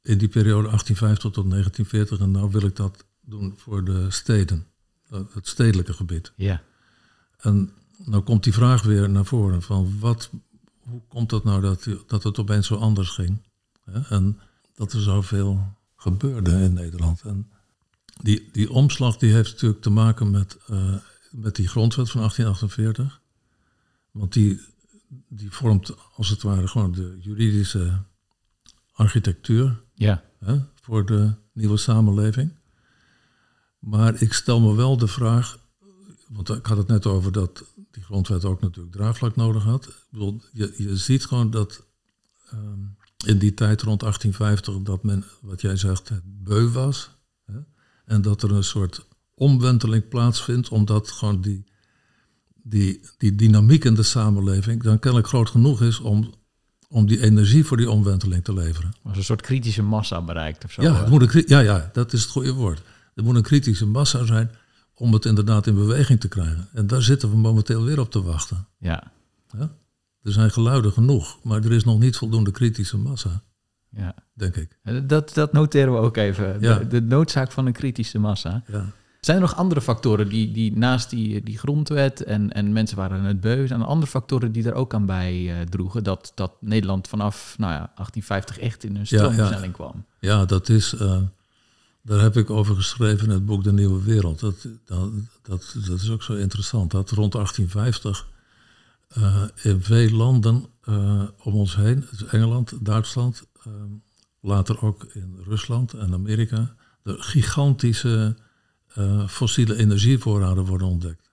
In 0.02 0.18
die 0.18 0.28
periode 0.28 0.68
1850 0.68 1.30
tot 1.30 1.50
1940. 1.50 2.18
En 2.26 2.30
nou 2.30 2.50
wil 2.50 2.68
ik 2.68 2.76
dat 2.76 3.04
doen 3.20 3.54
voor 3.56 3.84
de 3.84 4.10
steden. 4.10 4.66
Het 5.08 5.48
stedelijke 5.48 5.92
gebied. 5.92 6.32
Ja. 6.36 6.62
En 7.36 7.70
nou 8.04 8.22
komt 8.22 8.44
die 8.44 8.52
vraag 8.52 8.82
weer 8.82 9.10
naar 9.10 9.24
voren 9.24 9.62
van 9.62 9.98
wat, 9.98 10.30
hoe 10.78 11.02
komt 11.08 11.30
dat 11.30 11.44
nou 11.44 11.60
dat, 11.60 11.88
dat 12.06 12.22
het 12.22 12.38
opeens 12.38 12.66
zo 12.66 12.74
anders 12.74 13.08
ging? 13.08 13.38
En 14.08 14.38
dat 14.74 14.92
er 14.92 15.00
zoveel 15.00 15.76
gebeurde 15.96 16.50
in 16.50 16.72
Nederland. 16.72 17.22
En 17.22 17.50
die, 18.22 18.48
die 18.52 18.70
omslag 18.70 19.16
die 19.16 19.32
heeft 19.32 19.52
natuurlijk 19.52 19.82
te 19.82 19.90
maken 19.90 20.30
met, 20.30 20.56
uh, 20.70 20.94
met 21.30 21.56
die 21.56 21.68
grondwet 21.68 22.10
van 22.10 22.20
1848. 22.20 23.20
Want 24.10 24.32
die, 24.32 24.60
die 25.28 25.50
vormt 25.50 25.94
als 26.14 26.28
het 26.28 26.42
ware 26.42 26.68
gewoon 26.68 26.92
de 26.92 27.16
juridische 27.20 28.02
architectuur 28.92 29.80
ja. 29.94 30.22
hè, 30.38 30.60
voor 30.74 31.06
de 31.06 31.34
nieuwe 31.52 31.76
samenleving. 31.76 32.52
Maar 33.78 34.22
ik 34.22 34.32
stel 34.32 34.60
me 34.60 34.74
wel 34.74 34.96
de 34.96 35.06
vraag, 35.06 35.58
want 36.28 36.48
ik 36.48 36.66
had 36.66 36.76
het 36.76 36.86
net 36.86 37.06
over 37.06 37.32
dat 37.32 37.64
die 37.90 38.02
grondwet 38.02 38.44
ook 38.44 38.60
natuurlijk 38.60 38.96
draagvlak 38.96 39.36
nodig 39.36 39.62
had. 39.62 39.86
Ik 39.86 39.94
bedoel, 40.10 40.40
je, 40.52 40.74
je 40.76 40.96
ziet 40.96 41.24
gewoon 41.24 41.50
dat 41.50 41.86
um, 42.52 42.96
in 43.26 43.38
die 43.38 43.54
tijd 43.54 43.82
rond 43.82 44.00
1850 44.00 44.82
dat 44.82 45.02
men, 45.02 45.24
wat 45.40 45.60
jij 45.60 45.76
zegt, 45.76 46.08
het 46.08 46.22
beu 46.24 46.68
was. 46.68 47.10
Hè? 47.44 47.58
En 48.04 48.22
dat 48.22 48.42
er 48.42 48.52
een 48.52 48.64
soort 48.64 49.06
omwenteling 49.34 50.08
plaatsvindt, 50.08 50.68
omdat 50.68 51.10
gewoon 51.10 51.40
die, 51.40 51.64
die, 52.54 53.00
die 53.18 53.34
dynamiek 53.34 53.84
in 53.84 53.94
de 53.94 54.02
samenleving 54.02 54.82
dan 54.82 54.98
kennelijk 54.98 55.28
groot 55.28 55.50
genoeg 55.50 55.82
is 55.82 56.00
om, 56.00 56.34
om 56.88 57.06
die 57.06 57.22
energie 57.22 57.64
voor 57.64 57.76
die 57.76 57.90
omwenteling 57.90 58.44
te 58.44 58.52
leveren. 58.52 58.94
Als 59.02 59.16
een 59.16 59.24
soort 59.24 59.42
kritische 59.42 59.82
massa 59.82 60.22
bereikt 60.22 60.64
of 60.64 60.72
zo. 60.72 60.82
Ja, 60.82 60.94
het 60.94 61.08
moet 61.08 61.34
een, 61.34 61.44
ja, 61.46 61.60
ja, 61.60 61.90
dat 61.92 62.12
is 62.12 62.22
het 62.22 62.30
goede 62.30 62.52
woord. 62.52 62.82
Er 63.14 63.24
moet 63.24 63.36
een 63.36 63.42
kritische 63.42 63.86
massa 63.86 64.24
zijn 64.24 64.50
om 64.98 65.12
het 65.12 65.24
inderdaad 65.24 65.66
in 65.66 65.74
beweging 65.74 66.20
te 66.20 66.28
krijgen. 66.28 66.68
En 66.72 66.86
daar 66.86 67.02
zitten 67.02 67.30
we 67.30 67.36
momenteel 67.36 67.84
weer 67.84 68.00
op 68.00 68.10
te 68.10 68.22
wachten. 68.22 68.66
Ja. 68.78 69.12
ja? 69.58 69.70
Er 70.22 70.32
zijn 70.32 70.50
geluiden 70.50 70.92
genoeg, 70.92 71.38
maar 71.42 71.64
er 71.64 71.72
is 71.72 71.84
nog 71.84 71.98
niet 71.98 72.16
voldoende 72.16 72.50
kritische 72.50 72.98
massa. 72.98 73.42
Ja. 73.90 74.14
Denk 74.32 74.56
ik. 74.56 74.78
Dat, 75.06 75.34
dat 75.34 75.52
noteren 75.52 75.92
we 75.92 75.98
ook 75.98 76.16
even. 76.16 76.60
Ja. 76.60 76.78
De, 76.78 76.86
de, 76.86 77.00
noodzaak 77.00 77.52
van 77.52 77.66
een 77.66 77.72
kritische 77.72 78.18
massa. 78.18 78.62
Ja. 78.66 78.92
Zijn 79.20 79.36
er 79.36 79.42
nog 79.42 79.56
andere 79.56 79.80
factoren 79.80 80.28
die, 80.28 80.52
die 80.52 80.76
naast 80.76 81.10
die, 81.10 81.42
die 81.42 81.58
grondwet 81.58 82.24
en, 82.24 82.52
en 82.52 82.72
mensen 82.72 82.96
waren 82.96 83.24
het 83.24 83.40
beu, 83.40 83.66
zijn 83.66 83.80
er 83.80 83.86
andere 83.86 84.10
factoren 84.10 84.52
die 84.52 84.66
er 84.66 84.74
ook 84.74 84.94
aan 84.94 85.06
bij 85.06 85.34
uh, 85.34 85.60
droegen 85.60 86.04
dat, 86.04 86.32
dat 86.34 86.52
Nederland 86.60 87.08
vanaf 87.08 87.54
nou 87.58 87.72
ja, 87.72 87.78
1850 87.78 88.58
echt 88.58 88.84
in 88.84 88.96
een 88.96 89.06
stroomversnelling 89.06 89.72
kwam? 89.72 90.04
Ja, 90.20 90.44
dat 90.44 90.68
is, 90.68 90.94
uh, 90.94 91.16
daar 92.06 92.20
heb 92.20 92.36
ik 92.36 92.50
over 92.50 92.74
geschreven 92.74 93.28
in 93.28 93.34
het 93.34 93.46
boek 93.46 93.64
De 93.64 93.72
Nieuwe 93.72 94.02
Wereld. 94.02 94.40
Dat, 94.40 94.66
dat, 94.84 95.10
dat, 95.42 95.74
dat 95.86 96.00
is 96.00 96.10
ook 96.10 96.22
zo 96.22 96.34
interessant. 96.34 96.90
Dat 96.90 97.10
rond 97.10 97.32
1850 97.32 98.26
uh, 99.18 99.42
in 99.62 99.82
veel 99.82 100.10
landen 100.10 100.66
om 101.42 101.54
ons 101.54 101.76
heen, 101.76 102.06
dus 102.10 102.24
Engeland, 102.24 102.84
Duitsland, 102.84 103.46
later 104.40 104.82
ook 104.82 105.06
in 105.12 105.38
Rusland 105.44 105.92
en 105.92 106.12
Amerika, 106.12 106.74
de 107.02 107.16
gigantische 107.18 108.36
fossiele 109.26 109.76
energievoorraden 109.76 110.64
worden 110.64 110.86
ontdekt. 110.86 111.30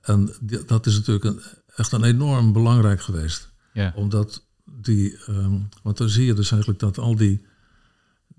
En 0.00 0.30
dat 0.66 0.86
is 0.86 0.94
natuurlijk 0.94 1.24
een, 1.24 1.40
echt 1.76 1.92
een 1.92 2.04
enorm 2.04 2.52
belangrijk 2.52 3.00
geweest. 3.00 3.50
Ja. 3.72 3.92
Omdat 3.96 4.44
die, 4.64 5.18
um, 5.28 5.68
want 5.82 5.96
dan 5.96 6.08
zie 6.08 6.26
je 6.26 6.34
dus 6.34 6.50
eigenlijk 6.50 6.80
dat 6.80 6.98
al 6.98 7.16
die, 7.16 7.46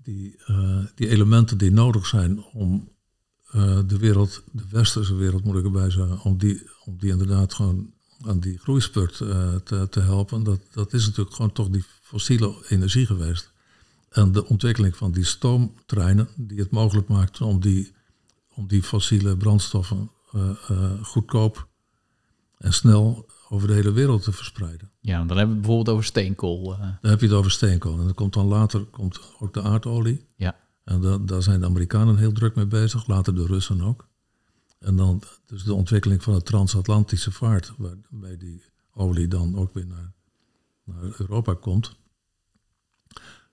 die, 0.02 0.36
uh, 0.46 0.84
die 0.94 1.08
elementen 1.08 1.58
die 1.58 1.70
nodig 1.70 2.06
zijn 2.06 2.44
om 2.44 2.88
uh, 3.54 3.78
de 3.86 3.98
wereld, 3.98 4.42
de 4.52 4.64
westerse 4.70 5.14
wereld 5.14 5.44
moet 5.44 5.56
ik 5.56 5.64
erbij 5.64 5.90
zeggen, 5.90 6.20
om 6.20 6.38
die, 6.38 6.70
om 6.84 6.96
die 6.98 7.10
inderdaad 7.10 7.54
gewoon 7.54 7.92
aan 8.26 8.40
die 8.40 8.58
groeispurt 8.58 9.16
te, 9.64 9.86
te 9.90 10.00
helpen, 10.00 10.42
dat, 10.42 10.60
dat 10.72 10.92
is 10.92 11.06
natuurlijk 11.06 11.36
gewoon 11.36 11.52
toch 11.52 11.68
die 11.68 11.84
fossiele 12.02 12.54
energie 12.68 13.06
geweest. 13.06 13.52
En 14.10 14.32
de 14.32 14.46
ontwikkeling 14.46 14.96
van 14.96 15.12
die 15.12 15.24
stoomtreinen, 15.24 16.28
die 16.36 16.58
het 16.58 16.70
mogelijk 16.70 17.08
maakten 17.08 17.46
om 17.46 17.60
die 17.60 17.92
om 18.54 18.66
die 18.66 18.82
fossiele 18.82 19.36
brandstoffen 19.36 20.10
goedkoop 21.02 21.68
en 22.58 22.72
snel 22.72 23.26
over 23.52 23.68
de 23.68 23.74
hele 23.74 23.92
wereld 23.92 24.22
te 24.22 24.32
verspreiden. 24.32 24.90
Ja, 25.00 25.18
dan 25.24 25.36
hebben 25.36 25.36
we 25.36 25.52
het 25.52 25.60
bijvoorbeeld 25.60 25.88
over 25.88 26.04
steenkool. 26.04 26.72
Uh. 26.72 26.78
Dan 26.78 27.10
heb 27.10 27.20
je 27.20 27.26
het 27.26 27.34
over 27.34 27.50
steenkool. 27.50 27.98
En 27.98 28.04
dan 28.04 28.14
komt 28.14 28.32
dan 28.32 28.46
later 28.46 28.84
komt 28.84 29.20
ook 29.38 29.54
de 29.54 29.62
aardolie. 29.62 30.26
Ja. 30.36 30.56
En 30.84 31.00
da 31.00 31.18
daar 31.18 31.42
zijn 31.42 31.60
de 31.60 31.66
Amerikanen 31.66 32.16
heel 32.16 32.32
druk 32.32 32.54
mee 32.54 32.66
bezig, 32.66 33.06
later 33.06 33.34
de 33.34 33.46
Russen 33.46 33.80
ook. 33.80 34.08
En 34.78 34.96
dan 34.96 35.22
dus 35.46 35.64
de 35.64 35.74
ontwikkeling 35.74 36.22
van 36.22 36.34
de 36.34 36.42
transatlantische 36.42 37.32
vaart, 37.32 37.72
waarbij 37.76 38.36
die 38.36 38.62
olie 38.94 39.28
dan 39.28 39.56
ook 39.56 39.74
weer 39.74 39.86
naar, 39.86 40.12
naar 40.84 41.14
Europa 41.18 41.54
komt. 41.54 41.96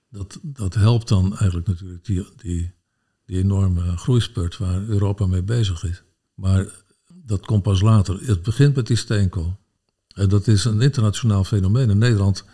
Dat, 0.10 0.40
dat 0.42 0.74
helpt 0.74 1.08
dan 1.08 1.38
eigenlijk 1.38 1.68
natuurlijk 1.68 2.06
die, 2.06 2.26
die 2.36 2.76
die 3.28 3.38
enorme 3.38 3.98
groeispurt 3.98 4.58
waar 4.58 4.82
Europa 4.82 5.26
mee 5.26 5.44
bezig 5.44 5.84
is. 5.84 6.04
Maar 6.34 6.66
dat 7.14 7.46
komt 7.46 7.64
pas 7.64 7.82
later. 7.82 8.20
Het 8.26 8.44
begint 8.44 8.76
met 8.76 8.88
die 8.88 8.98
steenkool. 8.98 9.60
En 10.18 10.30
dat 10.30 10.48
is 10.48 10.66
een 10.66 10.82
internationaal 10.82 11.44
fenomeen. 11.44 11.90
En 11.90 11.98
Nederland 11.98 12.46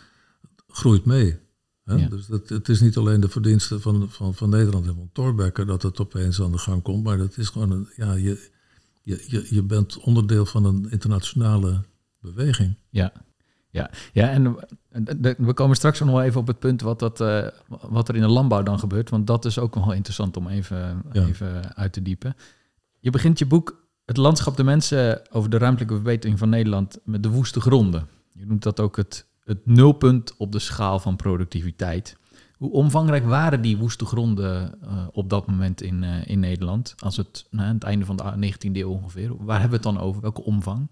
groeit 0.67 1.06
mee. 1.06 1.39
Hè? 1.84 2.08
Dus 2.08 2.26
dat, 2.26 2.49
het 2.49 2.69
is 2.69 2.82
niet 2.82 2.97
alleen 2.97 3.19
de 3.19 3.30
verdienste 3.30 3.80
van, 3.80 4.10
van, 4.10 4.34
van 4.34 4.49
Nederland 4.49 4.88
en 4.88 4.95
van 4.95 5.10
Thorbecke 5.13 5.65
dat 5.65 5.82
het 5.82 5.99
opeens 5.99 6.41
aan 6.41 6.52
de 6.52 6.58
gang 6.58 6.82
komt. 6.82 7.04
Maar 7.04 7.17
dat 7.17 7.38
is 7.38 7.49
gewoon 7.49 7.71
een, 7.71 7.89
ja, 7.95 8.13
je, 8.13 8.49
je, 9.04 9.23
je, 9.28 9.47
je 9.49 9.63
bent 9.63 9.97
onderdeel 9.97 10.45
van 10.45 10.65
een 10.65 10.88
internationale 10.89 11.82
beweging. 12.19 12.76
Ja, 12.89 13.12
ja, 13.69 13.91
ja 14.13 14.30
en 14.30 14.56
we 15.38 15.54
komen 15.54 15.76
straks 15.76 15.99
nog 15.99 16.10
wel 16.10 16.23
even 16.23 16.39
op 16.39 16.47
het 16.47 16.60
punt 16.60 16.82
wat, 16.82 16.99
dat, 16.99 17.21
uh, 17.21 17.47
wat 17.67 18.10
er 18.10 18.15
in 18.15 18.21
de 18.21 18.28
landbouw 18.28 18.63
dan 18.63 18.80
gebeurt. 18.80 19.10
Want 19.10 19.28
dat 19.28 19.45
is 19.45 19.60
ook 19.60 19.76
nog 19.76 19.86
wel 19.86 19.93
interessant 19.93 20.38
om 20.38 20.47
even, 20.47 21.04
even 21.12 21.76
uit 21.76 21.93
te 21.93 22.02
diepen. 22.02 22.36
Je 22.99 23.10
begint 23.10 23.39
je 23.39 23.45
boek 23.45 23.82
Het 24.05 24.17
landschap 24.17 24.57
de 24.57 24.63
mensen 24.63 25.21
over 25.31 25.49
de 25.49 25.57
ruimtelijke 25.57 25.93
verbetering 25.93 26.39
van 26.39 26.49
Nederland 26.49 26.99
met 27.03 27.23
de 27.23 27.29
woeste 27.29 27.61
gronden. 27.61 28.07
Je 28.31 28.45
noemt 28.45 28.63
dat 28.63 28.79
ook 28.79 28.97
het, 28.97 29.27
het 29.43 29.65
nulpunt 29.65 30.37
op 30.37 30.51
de 30.51 30.59
schaal 30.59 30.99
van 30.99 31.15
productiviteit. 31.15 32.17
Hoe 32.57 32.71
omvangrijk 32.71 33.25
waren 33.25 33.61
die 33.61 33.77
woeste 33.77 34.05
gronden 34.05 34.79
uh, 34.83 35.07
op 35.11 35.29
dat 35.29 35.47
moment 35.47 35.81
in, 35.81 36.03
uh, 36.03 36.27
in 36.27 36.39
Nederland? 36.39 36.95
Als 36.97 37.17
het 37.17 37.47
nou, 37.49 37.73
het 37.73 37.83
einde 37.83 38.05
van 38.05 38.15
de 38.15 38.53
19e 38.53 38.71
eeuw 38.71 38.89
ongeveer. 38.89 39.45
Waar 39.45 39.59
hebben 39.59 39.81
we 39.81 39.87
het 39.87 39.95
dan 39.95 40.05
over? 40.05 40.21
Welke 40.21 40.43
omvang? 40.43 40.87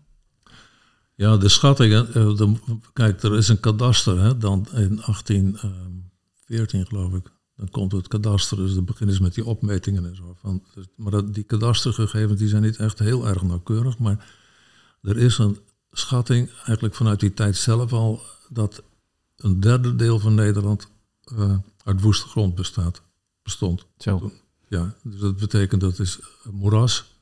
Ja, 1.15 1.38
de 1.38 1.50
schattingen. 1.50 2.08
Uh, 2.17 2.54
kijk, 2.93 3.24
er 3.24 3.38
is 3.38 3.47
een 3.47 3.60
kadaster. 3.60 4.21
Hè, 4.21 4.38
dan 4.38 4.67
in 4.74 5.02
1814 5.06 6.86
geloof 6.86 7.13
ik. 7.13 7.32
Dan 7.62 7.69
komt 7.69 7.91
het 7.91 8.08
kadaster. 8.08 8.58
Dus 8.58 8.74
dan 8.74 8.86
beginnen 8.86 9.15
ze 9.15 9.21
met 9.21 9.34
die 9.34 9.45
opmetingen 9.45 10.06
en 10.06 10.15
zo. 10.15 10.36
Van, 10.39 10.63
dus, 10.74 10.86
maar 10.95 11.12
dat, 11.12 11.34
die 11.34 11.43
kadastergegevens 11.43 12.39
die 12.39 12.47
zijn 12.47 12.62
niet 12.62 12.76
echt 12.76 13.00
heel 13.00 13.28
erg 13.28 13.41
nauwkeurig. 13.41 13.97
Maar 13.97 14.36
er 15.02 15.17
is 15.17 15.38
een 15.38 15.58
schatting, 15.91 16.50
eigenlijk 16.65 16.95
vanuit 16.95 17.19
die 17.19 17.34
tijd 17.34 17.58
zelf 17.58 17.93
al, 17.93 18.21
dat 18.50 18.84
een 19.38 19.60
derde 19.60 19.95
deel 19.95 20.19
van 20.19 20.36
Nederland 20.36 20.88
uh, 21.34 21.58
uit 21.84 22.02
woeste 22.02 22.28
grond 22.28 22.56
bestaat, 22.56 23.02
bestond. 23.43 23.86
Zo. 23.97 24.32
Ja, 24.67 24.95
dus 25.04 25.19
dat 25.19 25.38
betekent 25.38 25.82
dat 25.82 26.00
is 26.00 26.19
moeras, 26.52 27.15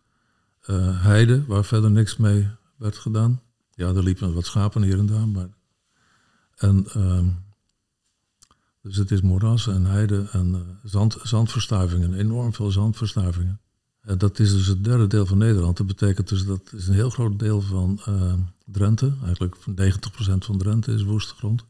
uh, 0.69 1.03
heide, 1.03 1.45
waar 1.45 1.65
verder 1.65 1.91
niks 1.91 2.17
mee 2.17 2.47
werd 2.75 2.97
gedaan. 2.97 3.41
Ja, 3.71 3.87
er 3.87 4.03
liepen 4.03 4.33
wat 4.33 4.45
schapen 4.45 4.83
hier 4.83 4.99
en 4.99 5.05
daar. 5.05 5.27
Maar, 5.27 5.49
en, 6.55 6.85
uh, 6.97 7.27
dus 8.81 8.95
het 8.95 9.11
is 9.11 9.21
moeras 9.21 9.67
en 9.67 9.85
heide 9.85 10.27
en 10.31 10.47
uh, 10.47 10.59
zand, 10.83 11.17
zandverstuivingen, 11.23 12.13
enorm 12.13 12.53
veel 12.53 12.71
zandverstuivingen. 12.71 13.59
En 14.01 14.17
dat 14.17 14.39
is 14.39 14.51
dus 14.51 14.67
het 14.67 14.83
derde 14.83 15.07
deel 15.07 15.25
van 15.25 15.37
Nederland. 15.37 15.77
Dat 15.77 15.87
betekent 15.87 16.27
dus 16.29 16.45
dat 16.45 16.73
is 16.73 16.87
een 16.87 16.93
heel 16.93 17.09
groot 17.09 17.39
deel 17.39 17.61
van 17.61 18.01
uh, 18.09 18.33
Drenthe. 18.65 19.13
Eigenlijk 19.23 19.55
90% 19.55 20.37
van 20.37 20.57
Drenthe 20.57 20.93
is 20.93 21.03
woeste 21.03 21.33
grond. 21.35 21.65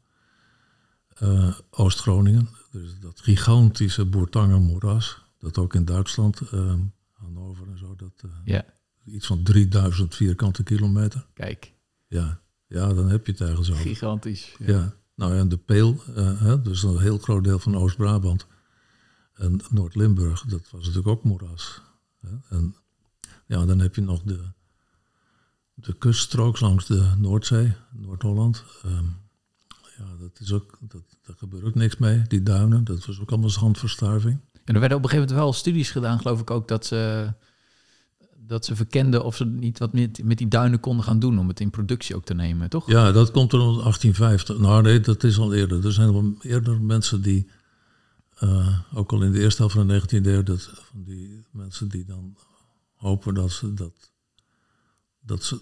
Uh, 1.23 1.57
Oost-Groningen, 1.69 2.49
dus 2.71 2.99
dat 2.99 3.19
gigantische 3.21 4.05
Boertangen 4.05 4.61
moeras. 4.61 5.21
Dat 5.39 5.57
ook 5.57 5.73
in 5.73 5.85
Duitsland, 5.85 6.41
ehm, 6.41 6.79
Hannover 7.11 7.67
en 7.67 7.77
zo. 7.77 7.95
Dat, 7.95 8.23
ja. 8.43 8.65
Iets 9.05 9.27
van 9.27 9.43
3000 9.43 10.15
vierkante 10.15 10.63
kilometer. 10.63 11.25
Kijk. 11.33 11.73
Ja, 12.07 12.41
ja 12.67 12.93
dan 12.93 13.09
heb 13.09 13.25
je 13.25 13.31
het 13.31 13.41
ergens 13.41 13.71
over. 13.71 13.83
Gigantisch. 13.83 14.55
Ja. 14.59 14.93
Nou 15.19 15.35
ja, 15.35 15.43
de 15.43 15.57
Peel, 15.57 16.03
hè, 16.15 16.61
dus 16.61 16.83
een 16.83 16.99
heel 16.99 17.17
groot 17.17 17.43
deel 17.43 17.59
van 17.59 17.77
Oost-Brabant. 17.77 18.47
En 19.33 19.59
Noord-Limburg, 19.69 20.41
dat 20.41 20.61
was 20.71 20.81
natuurlijk 20.81 21.07
ook 21.07 21.23
moeras. 21.23 21.81
Hè. 22.19 22.29
En 22.49 22.75
ja, 23.45 23.65
dan 23.65 23.79
heb 23.79 23.95
je 23.95 24.01
nog 24.01 24.21
de, 24.23 24.39
de 25.73 25.93
kuststrook 25.93 26.59
langs 26.59 26.85
de 26.85 27.13
Noordzee, 27.17 27.73
Noord-Holland. 27.91 28.63
Um, 28.85 29.17
ja, 29.97 30.05
dat 30.19 30.39
is 30.39 30.53
ook, 30.53 30.77
dat, 30.79 31.01
daar 31.21 31.35
gebeurt 31.37 31.63
ook 31.63 31.75
niks 31.75 31.97
mee. 31.97 32.21
Die 32.27 32.43
duinen, 32.43 32.83
dat 32.83 33.05
was 33.05 33.19
ook 33.19 33.29
allemaal 33.29 33.49
zandverstuiving. 33.49 34.39
En 34.65 34.73
er 34.73 34.79
werden 34.79 34.97
op 34.97 35.03
een 35.03 35.09
gegeven 35.09 35.29
moment 35.29 35.45
wel 35.45 35.53
studies 35.53 35.91
gedaan, 35.91 36.17
geloof 36.17 36.39
ik 36.39 36.51
ook, 36.51 36.67
dat 36.67 36.85
ze 36.85 37.33
dat 38.49 38.65
ze 38.65 38.75
verkenden 38.75 39.23
of 39.23 39.35
ze 39.35 39.45
niet 39.45 39.79
wat 39.79 39.93
met, 39.93 40.23
met 40.23 40.37
die 40.37 40.47
duinen 40.47 40.79
konden 40.79 41.05
gaan 41.05 41.19
doen 41.19 41.39
om 41.39 41.47
het 41.47 41.59
in 41.59 41.69
productie 41.69 42.15
ook 42.15 42.25
te 42.25 42.33
nemen, 42.33 42.69
toch? 42.69 42.87
Ja, 42.87 43.11
dat 43.11 43.31
komt 43.31 43.51
rond 43.51 43.81
1850. 43.81 44.57
Nou 44.57 44.81
nee, 44.81 44.99
dat 44.99 45.23
is 45.23 45.39
al 45.39 45.53
eerder. 45.53 45.85
Er 45.85 45.93
zijn 45.93 46.13
wel 46.13 46.35
eerder 46.41 46.81
mensen 46.81 47.21
die, 47.21 47.47
uh, 48.43 48.79
ook 48.93 49.11
al 49.11 49.23
in 49.23 49.31
de 49.31 49.39
eerste 49.39 49.61
helft 49.61 49.75
van 49.75 49.87
de 49.87 50.01
19e 50.01 50.25
eeuw, 50.25 50.43
dat, 50.43 50.69
van 50.73 51.03
die 51.03 51.45
mensen 51.51 51.87
die 51.87 52.05
dan 52.05 52.37
hopen 52.95 53.33
dat 53.33 53.51
ze 53.51 53.73
dat, 53.73 54.11
dat 55.19 55.43
ze 55.43 55.61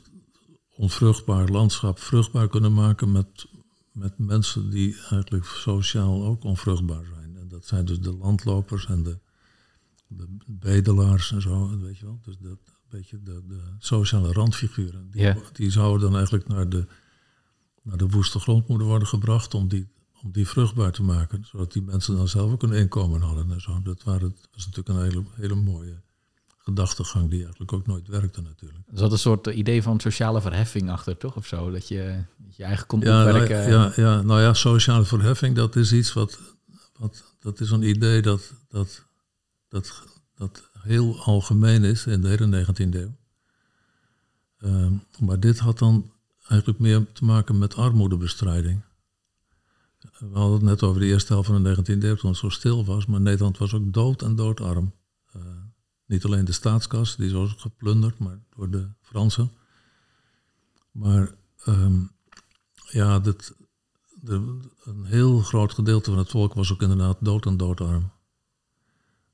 onvruchtbaar 0.76 1.48
landschap 1.48 2.00
vruchtbaar 2.00 2.48
kunnen 2.48 2.74
maken 2.74 3.12
met, 3.12 3.46
met 3.92 4.18
mensen 4.18 4.70
die 4.70 4.96
eigenlijk 5.10 5.46
sociaal 5.46 6.26
ook 6.26 6.44
onvruchtbaar 6.44 7.06
zijn. 7.06 7.38
En 7.38 7.48
dat 7.48 7.66
zijn 7.66 7.86
dus 7.86 8.00
de 8.00 8.14
landlopers 8.14 8.86
en 8.86 9.04
de, 9.04 9.20
de 10.08 10.28
bedelaars 10.48 11.32
en 11.32 11.42
zo, 11.42 11.80
weet 11.80 11.98
je 11.98 12.06
wel. 12.06 12.20
Dus 12.24 12.38
dat, 12.40 12.77
beetje 12.90 13.24
de, 13.24 13.42
de 13.48 13.60
sociale 13.80 14.32
randfiguren. 14.32 15.12
Die, 15.12 15.34
die 15.54 15.72
zouden 15.72 16.02
dan 16.02 16.16
eigenlijk 16.16 16.48
naar 16.48 16.70
de, 16.70 16.86
naar 17.82 17.98
de 17.98 18.08
woeste 18.08 18.40
grond 18.40 18.68
moeten 18.68 18.88
worden 18.88 19.08
gebracht 19.08 19.54
om 19.54 19.68
die, 19.68 19.88
om 20.22 20.32
die 20.32 20.48
vruchtbaar 20.48 20.92
te 20.92 21.04
maken. 21.04 21.46
Zodat 21.46 21.72
die 21.72 21.82
mensen 21.82 22.16
dan 22.16 22.28
zelf 22.28 22.52
ook 22.52 22.64
een 22.64 22.74
inkomen 22.74 23.22
hadden 23.22 23.52
en 23.52 23.62
zo. 23.62 23.82
Dat, 23.82 24.04
waren, 24.04 24.30
dat 24.30 24.50
was 24.54 24.66
natuurlijk 24.66 25.00
een 25.00 25.04
hele, 25.04 25.24
hele 25.36 25.56
mooie 25.56 26.02
gedachtegang 26.58 27.30
die 27.30 27.42
eigenlijk 27.42 27.74
ook 27.74 27.88
nooit 27.88 28.08
werkte 28.08 28.42
natuurlijk. 28.42 28.88
Er 28.92 28.98
zat 28.98 29.12
een 29.12 29.18
soort 29.18 29.48
idee 29.48 29.84
van 29.84 30.00
sociale 30.00 30.42
verheffing 30.42 30.90
achter, 30.90 31.18
toch? 31.18 31.36
Of 31.36 31.46
zo? 31.48 31.72
Dat 31.72 31.88
je 31.88 32.24
je 32.50 32.64
eigen 32.64 32.88
kon 32.88 33.00
ja, 33.00 33.26
opwerken. 33.26 33.70
Nou, 33.70 33.72
ja, 33.72 33.94
ja, 33.96 34.22
nou 34.22 34.42
ja, 34.42 34.54
sociale 34.54 35.06
verheffing, 35.06 35.56
dat 35.56 35.76
is 35.76 35.94
iets 35.94 36.14
wat... 36.14 36.40
wat 36.98 37.36
dat 37.40 37.60
is 37.60 37.72
een 37.72 37.84
idee 37.84 38.22
dat, 38.22 38.54
dat, 38.68 39.06
dat, 39.68 40.04
dat 40.36 40.70
heel 40.82 41.20
algemeen 41.24 41.84
is 41.84 42.06
in 42.06 42.22
de 42.22 42.28
hele 42.28 42.66
19e 42.66 42.96
eeuw. 42.96 43.16
Uh, 44.60 44.92
maar 45.20 45.40
dit 45.40 45.60
had 45.60 45.80
dan 45.80 46.12
eigenlijk 46.48 46.80
meer 46.80 47.12
te 47.12 47.26
maken 47.26 47.58
met 47.58 47.76
armoedebestrijding. 47.76 48.82
We 50.20 50.38
hadden 50.38 50.54
het 50.54 50.62
net 50.62 50.84
over 50.84 51.02
de 51.02 51.08
eerste 51.08 51.34
helft 51.34 51.50
van 51.50 51.64
de 51.64 51.76
19e 51.76 52.04
eeuw 52.04 52.16
toen 52.16 52.30
het 52.30 52.40
zo 52.40 52.50
stil 52.50 52.86
was, 52.86 53.06
maar 53.06 53.22
Nederland 53.22 53.58
was 53.58 53.74
ook 53.74 53.94
dood 53.94 54.22
en 54.22 54.36
doodarm. 54.36 54.94
Uh, 55.36 55.42
Niet 56.06 56.26
alleen 56.26 56.46
de 56.46 56.52
staatskas, 56.52 57.16
die 57.16 57.28
is 57.28 57.34
ook 57.34 57.50
geplunderd, 57.60 58.20
maar 58.20 58.40
door 58.56 58.70
de 58.70 58.90
Fransen. 59.02 59.52
Maar 60.92 61.32
ehm, 61.64 62.02
ja, 62.90 63.20
dit, 63.20 63.56
de, 64.14 64.60
een 64.84 65.06
heel 65.06 65.40
groot 65.40 65.74
gedeelte 65.74 66.10
van 66.10 66.20
het 66.20 66.30
volk 66.30 66.54
was 66.54 66.72
ook 66.74 66.82
inderdaad 66.82 67.18
dood 67.20 67.46
en 67.46 67.58
doodarm. 67.58 68.12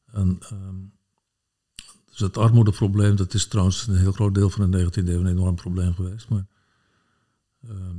En 0.05 0.37
ehm, 0.39 0.75
dus 2.13 2.21
het 2.21 2.37
armoedeprobleem, 2.37 3.15
dat 3.15 3.33
is 3.33 3.47
trouwens 3.47 3.87
een 3.87 3.97
heel 3.97 4.11
groot 4.11 4.35
deel 4.35 4.49
van 4.49 4.71
de 4.71 4.85
19e 4.85 5.07
eeuw 5.07 5.19
een 5.19 5.27
enorm 5.27 5.55
probleem 5.55 5.93
geweest. 5.93 6.29
Maar 6.29 6.45
ehm, 7.63 7.97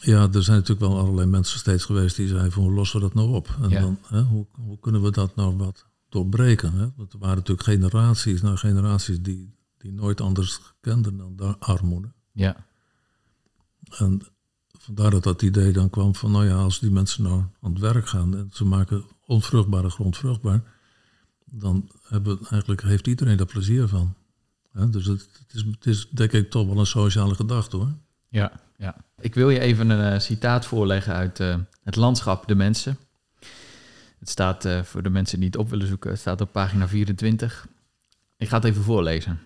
ja, 0.00 0.28
er 0.32 0.42
zijn 0.42 0.56
natuurlijk 0.56 0.86
wel 0.86 0.98
allerlei 0.98 1.26
mensen 1.26 1.58
steeds 1.58 1.84
geweest 1.84 2.16
die 2.16 2.28
zeiden 2.28 2.52
van 2.52 2.62
hoe 2.62 2.72
lossen 2.72 3.00
we 3.00 3.06
dat 3.06 3.14
nou 3.14 3.34
op? 3.34 3.56
En 3.62 3.70
dan, 3.70 3.98
hè, 4.06 4.22
hoe, 4.22 4.46
hoe 4.52 4.78
kunnen 4.78 5.02
we 5.02 5.10
dat 5.10 5.36
nou 5.36 5.56
wat 5.56 5.86
doorbreken? 6.08 6.72
Hè? 6.72 6.88
Want 6.96 7.12
er 7.12 7.18
waren 7.18 7.36
natuurlijk 7.36 7.68
generaties 7.68 8.42
na 8.42 8.56
generaties 8.56 9.22
die, 9.22 9.54
die 9.78 9.92
nooit 9.92 10.20
anders 10.20 10.60
kenden 10.80 11.16
dan 11.16 11.36
de 11.36 11.58
armoede. 11.58 12.12
Ja. 12.32 12.66
En 13.88 14.22
vandaar 14.78 15.10
dat 15.10 15.22
dat 15.22 15.42
idee 15.42 15.72
dan 15.72 15.90
kwam 15.90 16.14
van, 16.14 16.30
nou 16.30 16.46
ja, 16.46 16.56
als 16.56 16.78
die 16.78 16.90
mensen 16.90 17.22
nou 17.22 17.42
aan 17.60 17.70
het 17.70 17.80
werk 17.80 18.08
gaan 18.08 18.36
en 18.36 18.50
ze 18.52 18.64
maken 18.64 19.04
onvruchtbare 19.26 19.90
grond 19.90 20.16
vruchtbaar, 20.16 20.62
dan 21.50 21.90
hebben, 22.02 22.38
eigenlijk 22.50 22.82
heeft 22.82 23.06
iedereen 23.06 23.38
er 23.38 23.46
plezier 23.46 23.88
van. 23.88 24.14
dus 24.72 25.06
het, 25.06 25.28
is, 25.52 25.62
het 25.62 25.86
is 25.86 26.08
denk 26.08 26.32
ik 26.32 26.50
toch 26.50 26.66
wel 26.66 26.78
een 26.78 26.86
sociale 26.86 27.34
gedachte 27.34 27.76
hoor. 27.76 27.92
Ja, 28.28 28.52
ja. 28.76 28.96
Ik 29.20 29.34
wil 29.34 29.50
je 29.50 29.60
even 29.60 29.90
een 29.90 30.12
uh, 30.12 30.20
citaat 30.20 30.66
voorleggen 30.66 31.14
uit 31.14 31.40
uh, 31.40 31.56
het 31.82 31.96
landschap 31.96 32.48
De 32.48 32.54
Mensen. 32.54 32.98
Het 34.18 34.28
staat 34.28 34.64
uh, 34.64 34.82
voor 34.82 35.02
de 35.02 35.10
mensen 35.10 35.38
die 35.38 35.48
het 35.48 35.56
op 35.56 35.70
willen 35.70 35.86
zoeken, 35.86 36.10
het 36.10 36.18
staat 36.18 36.40
op 36.40 36.52
pagina 36.52 36.88
24. 36.88 37.66
Ik 38.36 38.48
ga 38.48 38.56
het 38.56 38.64
even 38.64 38.82
voorlezen. 38.82 39.40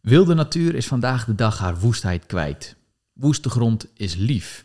Wilde 0.00 0.34
natuur 0.34 0.74
is 0.74 0.86
vandaag 0.86 1.24
de 1.24 1.34
dag 1.34 1.58
haar 1.58 1.78
woestheid 1.78 2.26
kwijt. 2.26 2.76
Woeste 3.12 3.50
grond 3.50 3.86
is 3.94 4.14
lief. 4.14 4.64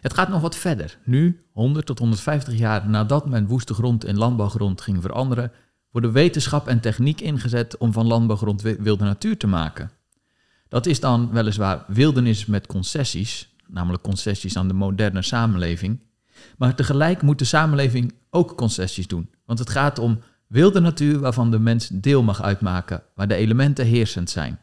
Het 0.00 0.14
gaat 0.14 0.28
nog 0.28 0.40
wat 0.40 0.56
verder. 0.56 0.98
Nu, 1.04 1.44
100 1.52 1.86
tot 1.86 1.98
150 1.98 2.54
jaar 2.54 2.88
nadat 2.88 3.28
men 3.28 3.46
woeste 3.46 3.74
grond 3.74 4.04
in 4.04 4.18
landbouwgrond 4.18 4.80
ging 4.80 5.02
veranderen, 5.02 5.52
worden 5.90 6.12
wetenschap 6.12 6.68
en 6.68 6.80
techniek 6.80 7.20
ingezet 7.20 7.76
om 7.76 7.92
van 7.92 8.06
landbouwgrond 8.06 8.62
wilde 8.62 9.04
natuur 9.04 9.36
te 9.36 9.46
maken. 9.46 9.90
Dat 10.68 10.86
is 10.86 11.00
dan 11.00 11.30
weliswaar 11.32 11.84
wildernis 11.86 12.46
met 12.46 12.66
concessies, 12.66 13.54
namelijk 13.66 14.02
concessies 14.02 14.56
aan 14.56 14.68
de 14.68 14.74
moderne 14.74 15.22
samenleving. 15.22 16.00
Maar 16.56 16.74
tegelijk 16.74 17.22
moet 17.22 17.38
de 17.38 17.44
samenleving 17.44 18.14
ook 18.30 18.56
concessies 18.56 19.06
doen. 19.06 19.30
Want 19.44 19.58
het 19.58 19.70
gaat 19.70 19.98
om 19.98 20.20
wilde 20.46 20.80
natuur 20.80 21.18
waarvan 21.18 21.50
de 21.50 21.58
mens 21.58 21.88
deel 21.88 22.22
mag 22.22 22.42
uitmaken, 22.42 23.02
waar 23.14 23.28
de 23.28 23.34
elementen 23.34 23.86
heersend 23.86 24.30
zijn. 24.30 24.60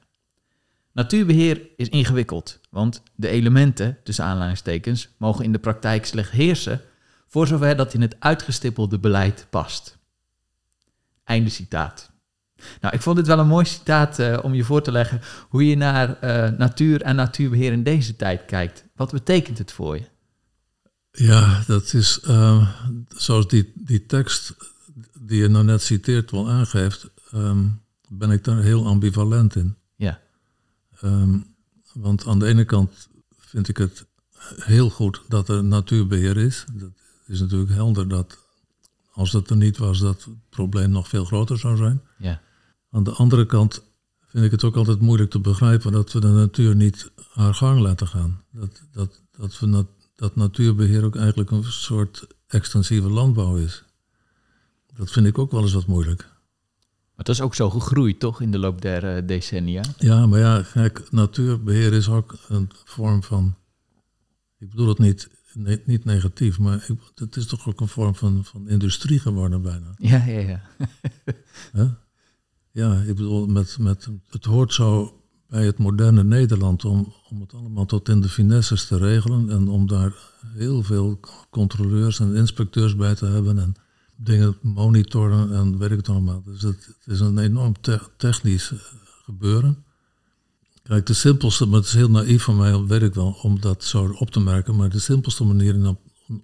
Natuurbeheer 0.96 1.62
is 1.76 1.90
ingewikkeld, 1.90 2.60
want 2.70 3.04
de 3.16 3.28
elementen, 3.28 3.98
tussen 4.04 4.26
aanleidingstekens, 4.26 5.10
mogen 5.18 5.46
in 5.46 5.52
de 5.52 5.60
praktijk 5.60 6.06
slechts 6.06 6.32
heersen 6.32 6.82
voor 7.28 7.48
zover 7.48 7.76
dat 7.76 7.94
in 7.94 8.02
het 8.02 8.16
uitgestippelde 8.20 9.00
beleid 9.00 9.48
past. 9.50 9.98
Einde 11.24 11.50
citaat. 11.50 12.12
Nou, 12.82 12.94
ik 12.96 13.02
vond 13.02 13.16
dit 13.16 13.28
wel 13.28 13.40
een 13.40 13.48
mooi 13.48 13.66
citaat 13.66 14.20
uh, 14.20 14.40
om 14.42 14.54
je 14.54 14.64
voor 14.64 14.82
te 14.82 14.92
leggen 14.92 15.22
hoe 15.50 15.68
je 15.68 15.78
naar 15.78 16.18
uh, 16.24 16.58
natuur 16.58 17.02
en 17.02 17.16
natuurbeheer 17.16 17.72
in 17.72 17.84
deze 17.84 18.16
tijd 18.16 18.46
kijkt. 18.46 18.86
Wat 18.96 19.12
betekent 19.12 19.58
het 19.58 19.72
voor 19.72 19.96
je? 19.96 20.06
Ja, 21.12 21.64
dat 21.68 21.94
is 21.94 22.20
uh, 22.28 22.70
zoals 23.08 23.48
die, 23.48 23.72
die 23.76 24.06
tekst 24.06 24.56
die 25.20 25.42
je 25.42 25.48
nou 25.48 25.66
net 25.66 25.82
citeert 25.82 26.32
wel 26.32 26.50
aangeeft, 26.50 27.10
um, 27.34 27.82
ben 28.08 28.32
ik 28.32 28.44
daar 28.44 28.62
heel 28.62 28.86
ambivalent 28.86 29.56
in. 29.56 29.76
Um, 31.06 31.56
want 31.94 32.28
aan 32.28 32.40
de 32.40 32.46
ene 32.46 32.66
kant 32.66 33.10
vind 33.38 33.68
ik 33.68 33.78
het 33.78 34.06
heel 34.56 34.90
goed 34.90 35.22
dat 35.28 35.50
er 35.50 35.64
natuurbeheer 35.64 36.38
is. 36.38 36.66
Dat 36.74 36.92
is 37.26 37.40
natuurlijk 37.40 37.72
helder 37.72 38.08
dat 38.08 38.38
als 39.12 39.32
dat 39.32 39.50
er 39.50 39.56
niet 39.56 39.78
was, 39.78 40.00
dat 40.00 40.24
het 40.24 40.34
probleem 40.50 40.90
nog 40.90 41.08
veel 41.08 41.26
groter 41.26 41.58
zou 41.58 41.78
zijn. 41.78 42.02
Ja. 42.18 42.42
Aan 42.92 43.04
de 43.04 43.12
andere 43.12 43.46
kant 43.46 43.84
vind 44.26 44.46
ik 44.46 44.52
het 44.52 44.64
ook 44.64 44.76
altijd 44.76 45.00
moeilijk 45.00 45.30
te 45.30 45.40
begrijpen 45.40 45.92
dat 45.92 46.12
we 46.12 46.20
de 46.20 46.28
natuur 46.28 46.76
niet 46.76 47.12
haar 47.32 47.54
gang 47.54 47.80
laten 47.80 48.08
gaan. 48.08 48.44
Dat, 48.52 48.82
dat, 48.92 49.22
dat, 49.32 49.60
we 49.60 49.66
nat, 49.66 49.88
dat 50.16 50.36
natuurbeheer 50.36 51.04
ook 51.04 51.16
eigenlijk 51.16 51.52
een 51.52 51.64
soort 51.64 52.28
extensieve 52.48 53.10
landbouw 53.10 53.56
is. 53.56 53.84
Dat 54.96 55.12
vind 55.12 55.26
ik 55.26 55.38
ook 55.38 55.52
wel 55.52 55.62
eens 55.62 55.74
wat 55.74 55.88
moeilijk. 55.88 56.35
Maar 57.16 57.26
dat 57.26 57.36
is 57.36 57.42
ook 57.42 57.56
zo 57.56 57.70
gegroeid, 57.70 58.20
toch, 58.20 58.42
in 58.42 58.52
de 58.52 58.60
loop 58.60 58.82
der 58.82 59.18
uh, 59.18 59.28
decennia? 59.28 59.84
Ja, 59.98 60.26
maar 60.26 60.40
ja, 60.40 60.64
kijk, 60.74 61.12
natuurbeheer 61.12 61.94
is 61.94 62.10
ook 62.10 62.38
een 62.48 62.70
vorm 62.84 63.24
van. 63.24 63.56
Ik 64.60 64.70
bedoel 64.70 64.88
het 64.88 64.98
niet, 64.98 65.30
ne 65.54 65.82
niet 65.86 66.06
negatief, 66.06 66.60
maar 66.60 66.86
ik, 66.88 66.98
het 67.16 67.36
is 67.36 67.46
toch 67.46 67.68
ook 67.68 67.82
een 67.82 67.88
vorm 67.88 68.16
van, 68.16 68.46
van 68.46 68.70
industrie 68.70 69.20
geworden 69.20 69.62
bijna. 69.62 69.94
Ja, 69.98 70.26
ja, 70.26 70.40
ja. 70.40 70.62
Ja, 72.72 73.02
ik 73.02 73.16
bedoel, 73.16 73.48
met, 73.48 73.78
met, 73.80 74.08
het 74.30 74.46
hoort 74.46 74.74
zo 74.74 75.20
bij 75.48 75.66
het 75.66 75.78
moderne 75.78 76.24
Nederland 76.24 76.86
om, 76.86 77.14
om 77.30 77.42
het 77.42 77.54
allemaal 77.54 77.86
tot 77.86 78.10
in 78.10 78.22
de 78.22 78.30
finesses 78.30 78.88
te 78.88 78.98
regelen 78.98 79.50
en 79.50 79.68
om 79.68 79.88
daar 79.88 80.14
heel 80.46 80.84
veel 80.84 81.20
controleurs 81.50 82.20
en 82.20 82.36
inspecteurs 82.36 82.96
bij 82.96 83.16
te 83.16 83.26
hebben 83.26 83.60
en 83.60 83.76
dingen 84.16 84.58
monitoren 84.62 85.54
en 85.54 85.78
weet 85.78 85.92
ik 85.92 85.98
het 85.98 86.10
allemaal. 86.10 86.44
Dus 86.46 86.62
het, 86.62 86.86
het 86.86 87.14
is 87.14 87.20
een 87.20 87.38
enorm 87.38 87.74
technisch 88.18 88.72
eh, 88.72 88.78
gebeuren. 89.24 89.84
Kijk, 90.84 91.06
de 91.06 91.14
simpelste, 91.14 91.66
maar 91.66 91.80
het 91.80 91.88
is 91.88 91.94
heel 91.94 92.10
naïef 92.10 92.44
van 92.44 92.58
mij, 92.58 92.84
weet 92.84 93.02
ik 93.02 93.14
wel, 93.14 93.38
om 93.42 93.60
dat 93.62 93.84
zo 93.84 94.16
op 94.20 94.32
te 94.32 94.40
merken, 94.40 94.76
maar 94.76 94.90
de 94.90 95.00
simpelste 95.00 95.44
manier 95.44 95.76
om, 95.76 96.00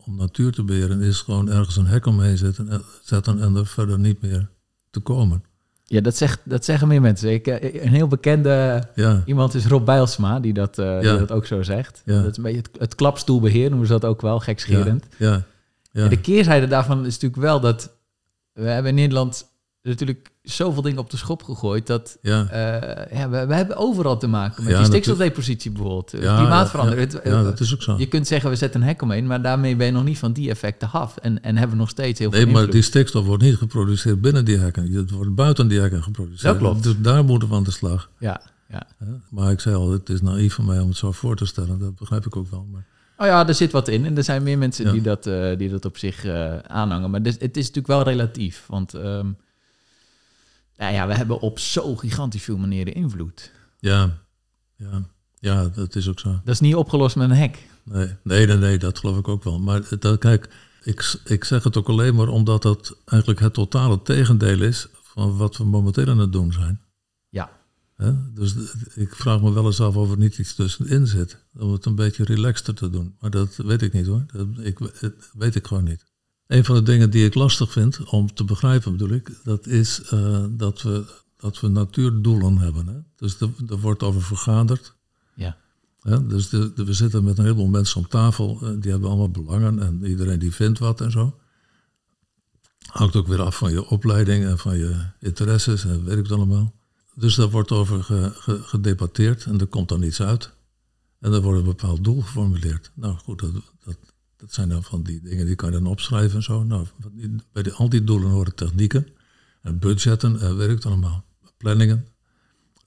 om 0.06 0.16
natuur 0.16 0.52
te 0.52 0.64
beheren 0.64 1.02
is 1.02 1.22
gewoon 1.22 1.50
ergens 1.50 1.76
een 1.76 1.86
hek 1.86 2.06
omheen 2.06 2.38
zetten, 2.38 2.70
eh, 2.70 2.80
zetten 3.04 3.42
en 3.42 3.56
er 3.56 3.68
verder 3.68 4.00
niet 4.00 4.22
meer 4.22 4.50
te 4.90 5.00
komen. 5.00 5.44
Ja, 5.92 6.02
dat, 6.02 6.18
zegt, 6.18 6.40
dat 6.44 6.66
zeggen 6.66 6.88
meer 6.88 7.02
mensen. 7.02 7.32
Ik, 7.32 7.48
eh, 7.48 7.84
een 7.84 7.94
heel 7.94 8.08
bekende 8.08 8.84
ja. 8.96 9.24
iemand 9.26 9.54
is 9.54 9.66
Rob 9.66 9.86
Bijlsma, 9.86 10.40
die 10.40 10.54
dat, 10.54 10.80
uh, 10.80 11.00
die 11.00 11.18
dat 11.18 11.32
ook 11.32 11.46
zo 11.46 11.62
zegt. 11.62 12.02
Ja. 12.06 12.22
Dat 12.22 12.32
is 12.32 12.38
een 12.38 12.44
beetje 12.44 12.58
het, 12.58 12.70
het 12.78 12.96
klapstoelbeheer, 12.96 13.70
noemen 13.70 13.88
ze 13.88 13.94
dat 13.94 14.06
ook 14.06 14.22
wel, 14.22 14.40
gekscherend. 14.40 15.06
Ja. 15.18 15.44
Ja. 15.92 16.08
De 16.08 16.22
keerzijde 16.22 16.68
daarvan 16.68 17.06
is 17.06 17.14
natuurlijk 17.14 17.42
wel 17.42 17.60
dat 17.60 17.92
we 18.54 18.68
hebben 18.68 18.90
in 18.90 18.96
Nederland 18.98 19.50
natuurlijk 19.82 20.32
zoveel 20.42 20.82
dingen 20.82 21.00
op 21.00 21.10
de 21.10 21.18
schop 21.18 21.44
gegooid. 21.44 21.88
Dat 21.88 22.18
ja. 22.22 22.42
Uh, 22.44 23.20
ja, 23.20 23.30
we, 23.30 23.46
we, 23.46 23.54
hebben 23.54 23.78
overal 23.78 24.18
te 24.18 24.28
maken 24.28 24.64
met 24.64 24.76
die 24.76 24.86
stikstofdepositie 24.86 25.72
bijvoorbeeld. 25.72 26.12
Ja, 26.12 26.38
klimaatverandering. 26.38 27.20
Ja, 27.24 27.44
dat 27.44 27.60
is 27.60 27.74
ook 27.74 27.82
zo. 27.82 27.96
Je 27.98 28.08
kunt 28.08 28.28
zeggen 28.28 28.50
we 28.50 28.56
zetten 28.56 28.82
een 28.82 28.88
hek 28.88 29.02
omheen, 29.02 29.28
maar 29.28 29.42
daarmee 29.42 29.76
ben 29.76 29.86
je 29.86 29.92
nog 29.92 30.04
niet 30.04 30.18
van 30.18 30.34
die 30.34 30.50
effecten 30.50 30.92
af. 30.92 31.18
En, 31.18 31.44
en 31.44 31.58
hebben 31.58 31.76
we 31.76 31.82
nog 31.82 31.90
steeds 31.90 32.20
heel 32.20 32.32
veel 32.32 32.44
Nee, 32.44 32.54
maar 32.54 32.70
die 32.70 32.82
stikstof 32.82 33.26
wordt 33.26 33.44
niet 33.44 33.56
geproduceerd 33.56 34.22
binnen 34.22 34.46
die 34.46 34.58
hekken. 34.58 34.92
Het 34.92 35.12
wordt 35.12 35.36
buiten 35.36 35.68
die 35.68 35.80
hekken 35.80 36.04
geproduceerd. 36.04 36.42
Dat 36.42 36.58
klopt. 36.58 36.84
Dus 36.84 36.96
daar 36.98 37.24
moeten 37.26 37.50
we 37.50 37.56
aan 37.56 37.64
de 37.64 37.72
slag. 37.72 38.10
Ja, 38.20 38.42
ja. 38.70 38.88
Maar 39.30 39.52
ik 39.52 39.60
zei 39.60 39.76
al, 39.76 39.92
het 39.92 40.10
is 40.10 40.22
naïef 40.22 40.54
van 40.54 40.66
mij 40.66 40.80
om 40.80 40.88
het 40.88 40.98
zo 40.98 41.12
voor 41.12 41.36
te 41.36 41.46
stellen. 41.46 41.80
Dat 41.80 41.96
begrijp 41.96 42.26
ik 42.26 42.36
ook 42.36 42.52
wel. 42.52 42.68
Maar... 42.72 42.86
Oh 43.22 43.28
ja, 43.28 43.48
er 43.48 43.56
zit 43.56 43.72
wat 43.72 43.88
in. 43.88 44.06
En 44.06 44.18
er 44.18 44.24
zijn 44.24 44.44
meer 44.44 44.58
mensen 44.58 44.92
die, 44.92 45.02
dat, 45.02 45.28
uh, 45.28 45.58
die 45.58 45.70
dat 45.70 45.86
op 45.86 45.98
zich 45.98 46.26
uh, 46.26 46.58
aanhangen. 46.58 47.10
Maar 47.12 47.22
het 47.22 47.58
is 47.58 47.66
natuurlijk 47.68 47.88
wel 47.88 48.04
relatief. 48.04 48.66
Want... 48.68 48.94
Um, 48.94 49.38
nou 50.78 50.94
ja, 50.94 51.08
we 51.08 51.14
hebben 51.14 51.40
op 51.40 51.60
zo 51.60 51.96
gigantisch 51.96 52.44
veel 52.44 52.58
manieren 52.58 52.94
invloed. 52.94 53.52
Ja, 53.80 54.18
ja, 54.76 55.04
ja, 55.40 55.68
dat 55.68 55.96
is 55.96 56.08
ook 56.10 56.20
zo. 56.20 56.30
Dat 56.30 56.54
is 56.54 56.60
niet 56.60 56.76
opgelost 56.76 57.16
met 57.16 57.30
een 57.30 57.36
hek. 57.36 57.68
Nee, 57.84 58.16
nee, 58.24 58.46
nee, 58.46 58.58
nee 58.58 58.78
dat 58.78 59.00
geloof 59.00 59.18
ik 59.18 59.28
ook 59.28 59.44
wel. 59.44 59.60
Maar 59.60 59.82
dat, 60.00 60.20
kijk, 60.20 60.50
ik, 60.84 61.16
ik 61.26 61.44
zeg 61.44 61.64
het 61.64 61.78
ook 61.78 61.90
alleen 61.90 62.16
maar 62.16 62.28
omdat 62.28 62.62
dat 62.62 62.98
eigenlijk 63.06 63.42
het 63.42 63.54
totale 63.54 64.02
tegendeel 64.02 64.62
is 64.62 64.88
van 65.02 65.38
wat 65.38 65.58
we 65.58 65.64
momenteel 65.64 66.08
aan 66.08 66.20
het 66.20 66.32
doen 66.32 66.52
zijn. 66.52 66.82
He? 68.02 68.14
Dus 68.34 68.56
ik 68.96 69.16
vraag 69.16 69.42
me 69.42 69.54
wel 69.54 69.66
eens 69.66 69.82
af 69.82 69.96
of 69.96 70.12
er 70.12 70.18
niet 70.18 70.38
iets 70.38 70.56
tussenin 70.56 71.08
zit. 71.08 71.38
Om 71.58 71.72
het 71.72 71.86
een 71.86 71.96
beetje 71.96 72.24
relaxter 72.24 72.74
te 72.74 72.90
doen. 72.90 73.16
Maar 73.20 73.30
dat 73.30 73.56
weet 73.56 73.82
ik 73.82 73.94
niet 73.94 74.06
hoor. 74.06 74.24
Dat 74.34 74.48
ik, 74.58 74.80
weet 75.34 75.56
ik 75.56 75.68
gewoon 75.68 75.84
niet. 75.84 76.06
Een 76.48 76.66
van 76.66 76.76
de 76.76 76.84
dingen 76.84 77.10
die 77.10 77.26
ik 77.26 77.34
lastig 77.34 77.72
vind 77.72 78.04
om 78.04 78.34
te 78.34 78.44
begrijpen, 78.44 78.92
bedoel 78.92 79.10
ik, 79.10 79.40
dat 79.44 79.68
is 79.68 80.02
uh, 80.14 80.46
dat, 80.50 80.82
we, 80.82 81.04
dat 81.38 81.60
we 81.60 81.68
natuurdoelen 81.68 82.58
hebben. 82.58 82.88
Hè? 82.88 83.00
Dus 83.16 83.40
er 83.40 83.80
wordt 83.80 84.04
over 84.04 84.22
vergaderd. 84.22 84.96
Ja. 85.36 85.58
Dus 86.28 86.50
de, 86.50 86.74
de, 86.74 86.86
we 86.86 86.94
zitten 86.94 87.24
met 87.24 87.38
een 87.38 87.44
heleboel 87.44 87.68
mensen 87.68 87.98
om 87.98 88.08
tafel, 88.08 88.60
uh, 88.64 88.82
die 88.82 88.92
hebben 88.92 89.10
allemaal 89.10 89.30
belangen 89.30 89.80
en 89.80 90.06
iedereen 90.06 90.40
die 90.40 90.54
vindt 90.54 90.80
wat 90.80 91.02
en 91.02 91.12
zo. 91.12 91.40
Hangt 92.88 93.16
ook 93.16 93.28
weer 93.28 93.42
af 93.42 93.58
van 93.58 93.72
je 93.72 93.86
opleiding 93.86 94.46
en 94.46 94.58
van 94.58 94.78
je 94.78 95.06
interesses 95.20 95.86
en 95.86 96.04
weet 96.04 96.18
ik 96.18 96.24
het 96.24 96.32
allemaal. 96.32 96.74
Dus 97.16 97.36
daar 97.36 97.50
wordt 97.50 97.72
over 97.72 98.04
ge, 98.04 98.32
ge, 98.34 98.64
gedebatteerd 98.64 99.46
en 99.46 99.60
er 99.60 99.68
komt 99.68 99.90
dan 99.90 100.04
iets 100.04 100.22
uit. 100.22 100.52
En 101.20 101.34
er 101.34 101.42
wordt 101.42 101.60
een 101.60 101.66
bepaald 101.66 102.04
doel 102.04 102.22
geformuleerd. 102.22 102.92
Nou 102.94 103.18
goed, 103.18 103.40
dat, 103.40 103.54
dat, 103.84 103.98
dat 104.38 104.54
zijn 104.54 104.70
dan 104.70 104.84
van 104.84 105.04
die 105.04 105.22
dingen 105.22 105.46
die 105.46 105.56
kan 105.56 105.72
je 105.72 105.78
dan 105.78 105.92
opschrijven 105.92 106.36
en 106.36 106.44
zo. 106.44 106.64
Nou, 106.64 106.86
bij 107.52 107.64
die, 107.64 107.74
al 107.74 107.90
die 107.90 108.04
doelen 108.04 108.30
horen 108.30 108.56
technieken. 108.56 109.08
En 109.62 109.80
budgetten, 109.80 110.40
en 110.40 110.60
ik 110.60 110.70
het 110.70 110.86
allemaal. 110.86 111.26
Planningen. 111.58 112.08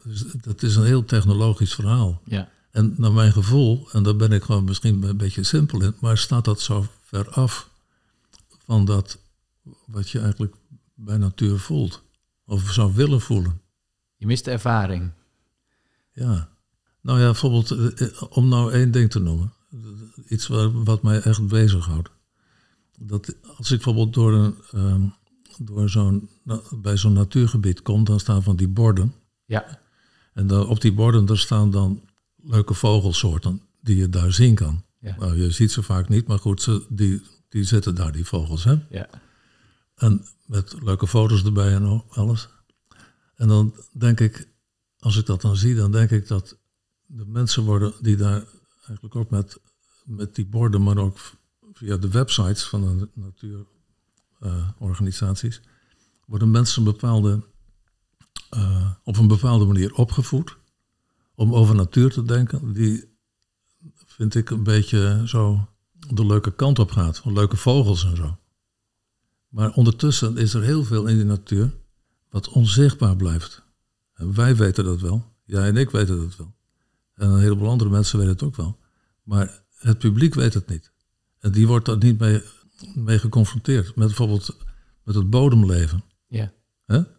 Dus 0.05 0.25
dat 0.41 0.63
is 0.63 0.77
een 0.77 0.85
heel 0.85 1.05
technologisch 1.05 1.75
verhaal. 1.75 2.21
Ja. 2.25 2.49
En 2.71 2.95
naar 2.97 3.13
mijn 3.13 3.33
gevoel, 3.33 3.89
en 3.93 4.03
daar 4.03 4.17
ben 4.17 4.33
ik 4.33 4.43
gewoon 4.43 4.65
misschien 4.65 5.03
een 5.03 5.17
beetje 5.17 5.43
simpel 5.43 5.83
in, 5.83 5.95
maar 6.01 6.19
staat 6.19 6.45
dat 6.45 6.61
zo 6.61 6.87
ver 7.01 7.31
af 7.31 7.71
van 8.65 8.85
dat 8.85 9.19
wat 9.87 10.11
je 10.11 10.19
eigenlijk 10.19 10.55
bij 10.95 11.17
natuur 11.17 11.59
voelt. 11.59 12.03
Of 12.45 12.73
zou 12.73 12.95
willen 12.95 13.21
voelen. 13.21 13.61
Je 14.25 14.31
mist 14.31 14.45
de 14.45 14.51
ervaring. 14.51 15.11
Ja. 16.13 16.49
Nou 17.01 17.19
ja, 17.19 17.25
bijvoorbeeld, 17.25 17.71
eh, 17.71 18.07
eh, 18.07 18.23
om 18.29 18.49
nou 18.49 18.73
één 18.73 18.91
ding 18.91 19.11
te 19.11 19.19
noemen. 19.19 19.53
Iets 20.29 20.47
wat 20.73 21.03
mij 21.03 21.21
echt 21.21 21.47
bezighoudt. 21.47 22.11
Dat 22.99 23.35
als 23.57 23.71
ik 23.71 23.77
bijvoorbeeld 23.77 24.15
door 24.15 24.33
een, 24.33 24.55
ehm, 24.73 25.03
door 25.59 25.89
zo'n, 25.91 26.29
bij 26.83 26.97
zo'n 26.97 27.13
natuurgebied 27.13 27.83
kom, 27.83 28.05
dan 28.05 28.21
staan 28.21 28.43
van 28.43 28.57
die 28.57 28.69
borden. 28.69 29.15
Ja. 29.45 29.81
En 30.35 30.47
dan, 30.47 30.67
op 30.67 30.81
die 30.81 30.93
borden 30.93 31.27
daar 31.27 31.39
staan 31.39 31.71
dan 31.71 32.03
leuke 32.43 32.75
vogelsoorten 32.75 33.61
die 33.81 33.97
je 33.97 34.09
daar 34.09 34.33
zien 34.33 34.55
kan. 34.55 34.85
Ja. 34.99 35.17
Nou, 35.19 35.37
je 35.43 35.51
ziet 35.51 35.73
ze 35.73 35.83
vaak 35.83 36.09
niet, 36.09 36.27
maar 36.27 36.39
goed, 36.39 36.63
ze, 36.63 36.87
die, 36.89 37.23
die 37.49 37.65
zitten 37.65 37.95
daar, 37.95 38.13
die 38.13 38.25
vogels. 38.25 38.65
Hè? 38.65 38.75
Ja. 38.91 39.09
En 39.95 40.25
met 40.47 40.75
leuke 40.83 41.07
foto's 41.07 41.45
erbij 41.45 41.75
en 41.75 41.85
al- 41.85 42.05
alles. 42.09 42.49
En 43.45 43.51
dan 43.51 43.75
denk 43.93 44.21
ik, 44.21 44.49
als 44.99 45.17
ik 45.17 45.27
dat 45.27 45.41
dan 45.41 45.57
zie, 45.57 45.75
dan 45.75 45.93
denk 45.93 46.11
ik 46.11 46.29
dat 46.29 46.59
de 47.07 47.27
mensen 47.27 47.63
worden 47.63 47.93
die 48.01 48.17
daar 48.17 48.45
eigenlijk 48.77 49.17
ook 49.17 49.31
met, 49.31 49.61
met 50.05 50.35
die 50.35 50.47
borden, 50.47 50.83
maar 50.83 50.99
ook 50.99 51.19
via 51.73 51.97
de 51.97 52.09
websites 52.09 52.65
van 52.65 52.99
de 52.99 53.09
natuurorganisaties, 54.41 55.61
worden 56.27 56.51
mensen 56.51 56.85
bepaalde, 56.85 57.45
eh, 58.51 58.91
op 59.03 59.17
een 59.17 59.29
bepaalde 59.29 59.65
manier 59.65 59.95
opgevoed 59.95 60.57
om 61.35 61.55
over 61.55 61.75
natuur 61.75 62.11
te 62.11 62.23
denken, 62.23 62.73
die 62.73 63.19
vind 64.07 64.35
ik 64.35 64.51
een 64.51 64.63
beetje 64.63 65.23
zo 65.27 65.69
de 66.09 66.27
leuke 66.27 66.55
kant 66.55 66.79
op 66.79 66.91
gaat, 66.91 67.19
van 67.19 67.33
leuke 67.33 67.57
vogels 67.57 68.05
en 68.05 68.17
zo. 68.17 68.39
Maar 69.49 69.73
ondertussen 69.73 70.37
is 70.37 70.55
er 70.55 70.63
heel 70.63 70.85
veel 70.85 71.07
in 71.07 71.19
de 71.19 71.25
natuur 71.25 71.83
wat 72.35 72.49
onzichtbaar 72.49 73.17
blijft. 73.17 73.63
En 74.15 74.35
wij 74.35 74.57
weten 74.57 74.85
dat 74.85 75.01
wel. 75.01 75.33
Jij 75.45 75.69
en 75.69 75.77
ik 75.77 75.91
weten 75.91 76.19
dat 76.19 76.37
wel. 76.37 76.55
En 77.15 77.31
een 77.31 77.41
heleboel 77.41 77.69
andere 77.69 77.91
mensen 77.91 78.19
weten 78.19 78.33
het 78.35 78.43
ook 78.43 78.57
wel. 78.57 78.79
Maar 79.23 79.63
het 79.79 79.99
publiek 79.99 80.35
weet 80.35 80.55
het 80.55 80.69
niet. 80.69 80.93
En 81.39 81.53
die 81.53 81.67
wordt 81.67 81.87
daar 81.87 81.97
niet 81.99 82.19
mee, 82.19 82.43
mee 82.95 83.19
geconfronteerd. 83.19 83.87
Met 83.97 84.07
bijvoorbeeld 84.07 84.57
met 85.05 85.15
het 85.15 85.31
bodemleven. 85.31 86.05
Ja. 86.27 86.53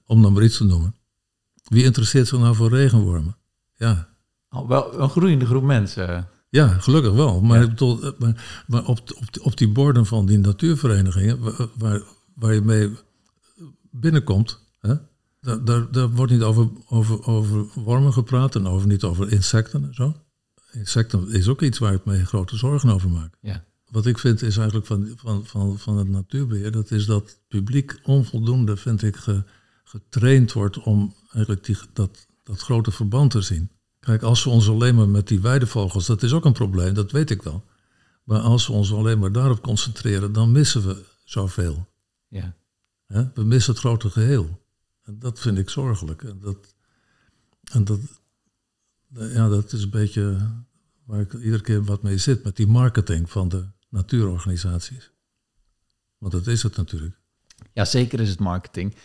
Om 0.05 0.21
dan 0.21 0.33
maar 0.33 0.43
iets 0.43 0.57
te 0.57 0.63
noemen. 0.63 0.95
Wie 1.63 1.83
interesseert 1.83 2.27
zich 2.27 2.39
nou 2.39 2.55
voor 2.55 2.69
regenwormen? 2.69 3.37
Ja, 3.75 4.09
Al 4.49 4.67
wel 4.67 4.99
een 5.01 5.09
groeiende 5.09 5.45
groep 5.45 5.63
mensen. 5.63 6.27
ja, 6.49 6.67
gelukkig 6.67 7.13
wel. 7.13 7.41
Maar, 7.41 7.61
Ja. 7.61 7.67
bedoel, 7.67 8.03
eh, 8.03 8.11
maar, 8.19 8.63
maar 8.67 8.85
op, 8.85 8.99
op, 8.99 9.33
die- 9.33 9.43
op 9.43 9.57
die 9.57 9.69
borden 9.71 10.05
van 10.05 10.25
die 10.25 10.37
natuurverenigingen, 10.37 11.39
wa- 11.39 11.67
waar, 11.77 12.01
waar 12.35 12.53
je 12.53 12.61
mee 12.61 12.91
binnenkomt, 13.91 14.63
daar, 15.45 15.63
daar, 15.63 15.91
daar 15.91 16.09
wordt 16.09 16.31
niet 16.31 16.41
over, 16.41 16.69
over, 16.87 17.25
over 17.25 17.65
wormen 17.73 18.13
gepraat 18.13 18.55
en 18.55 18.67
over, 18.67 18.87
niet 18.87 19.03
over 19.03 19.31
insecten 19.31 19.83
en 19.83 19.93
zo. 19.93 20.15
Insecten 20.71 21.29
is 21.29 21.47
ook 21.47 21.61
iets 21.61 21.77
waar 21.77 21.93
ik 21.93 22.05
me 22.05 22.25
grote 22.25 22.57
zorgen 22.57 22.89
over 22.89 23.09
maak. 23.09 23.37
Ja. 23.41 23.63
Wat 23.89 24.05
ik 24.05 24.17
vind 24.17 24.41
is 24.41 24.57
eigenlijk 24.57 24.87
van, 24.87 25.13
van, 25.15 25.45
van, 25.45 25.79
van 25.79 25.97
het 25.97 26.07
natuurbeheer, 26.09 26.71
dat 26.71 26.91
is 26.91 27.05
dat 27.05 27.21
het 27.23 27.39
publiek 27.47 27.99
onvoldoende, 28.03 28.77
vind 28.77 29.03
ik, 29.03 29.15
ge- 29.15 29.43
getraind 29.83 30.53
wordt 30.53 30.79
om 30.79 31.15
eigenlijk 31.31 31.65
die, 31.65 31.77
dat, 31.93 32.27
dat 32.43 32.59
grote 32.61 32.91
verband 32.91 33.31
te 33.31 33.41
zien. 33.41 33.69
Kijk, 33.99 34.21
als 34.21 34.43
we 34.43 34.49
ons 34.49 34.69
alleen 34.69 34.95
maar 34.95 35.09
met 35.09 35.27
die 35.27 35.39
weidevogels, 35.39 36.05
dat 36.05 36.23
is 36.23 36.33
ook 36.33 36.45
een 36.45 36.53
probleem, 36.53 36.93
dat 36.93 37.11
weet 37.11 37.29
ik 37.29 37.41
wel. 37.41 37.63
Maar 38.23 38.39
als 38.39 38.67
we 38.67 38.73
ons 38.73 38.93
alleen 38.93 39.19
maar 39.19 39.31
daarop 39.31 39.61
concentreren, 39.61 40.33
dan 40.33 40.51
missen 40.51 40.87
we 40.87 41.03
zoveel. 41.23 41.87
Ja. 42.27 42.55
We 43.33 43.43
missen 43.43 43.71
het 43.73 43.81
grote 43.81 44.09
geheel. 44.09 44.63
En 45.05 45.19
dat 45.19 45.39
vind 45.39 45.57
ik 45.57 45.69
zorgelijk. 45.69 46.23
En 46.23 46.39
dat, 46.39 46.75
en 47.71 47.83
dat, 47.83 47.99
ja, 49.09 49.49
dat 49.49 49.71
is 49.71 49.83
een 49.83 49.89
beetje 49.89 50.51
waar 51.03 51.19
ik 51.19 51.33
iedere 51.33 51.61
keer 51.61 51.83
wat 51.83 52.03
mee 52.03 52.17
zit, 52.17 52.43
met 52.43 52.55
die 52.55 52.67
marketing 52.67 53.29
van 53.29 53.49
de 53.49 53.65
natuurorganisaties. 53.89 55.11
Want 56.17 56.33
dat 56.33 56.47
is 56.47 56.63
het 56.63 56.75
natuurlijk. 56.75 57.15
ja, 57.73 57.85
zeker 57.85 58.19
is 58.19 58.29
het 58.29 58.39
marketing. 58.39 58.95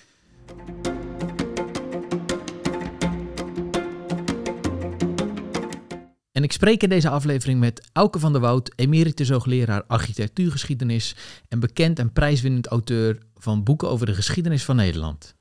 En 6.33 6.43
ik 6.43 6.53
spreek 6.53 6.83
in 6.83 6.89
deze 6.89 7.09
aflevering 7.09 7.61
met 7.61 7.89
Auke 7.93 8.19
van 8.19 8.33
der 8.33 8.41
Woud, 8.41 8.73
emeritus 8.77 9.31
hoogleraar 9.31 9.85
architectuurgeschiedenis 9.85 11.17
en 11.49 11.61
bekend 11.61 11.99
en 11.99 12.13
prijswinnend 12.13 12.67
auteur 12.67 13.23
van 13.35 13.65
boeken 13.65 13.89
over 13.89 14.07
de 14.07 14.15
geschiedenis 14.15 14.65
van 14.65 14.77
Nederland. 14.77 15.39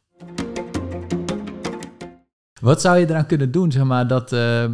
Wat 2.60 2.82
zou 2.82 2.98
je 2.98 3.06
eraan 3.10 3.26
kunnen 3.26 3.52
doen, 3.52 3.72
zeg 3.72 3.84
maar, 3.84 4.08
dat, 4.08 4.34
eh, 4.34 4.64
eh, 4.64 4.72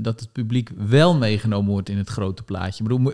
dat 0.00 0.20
het 0.20 0.32
publiek 0.32 0.70
wel 0.76 1.16
meegenomen 1.16 1.70
wordt 1.70 1.88
in 1.88 1.98
het 1.98 2.08
grote 2.08 2.42
plaatje? 2.42 2.84
Ik 2.84 2.88
bedoel, 2.90 3.12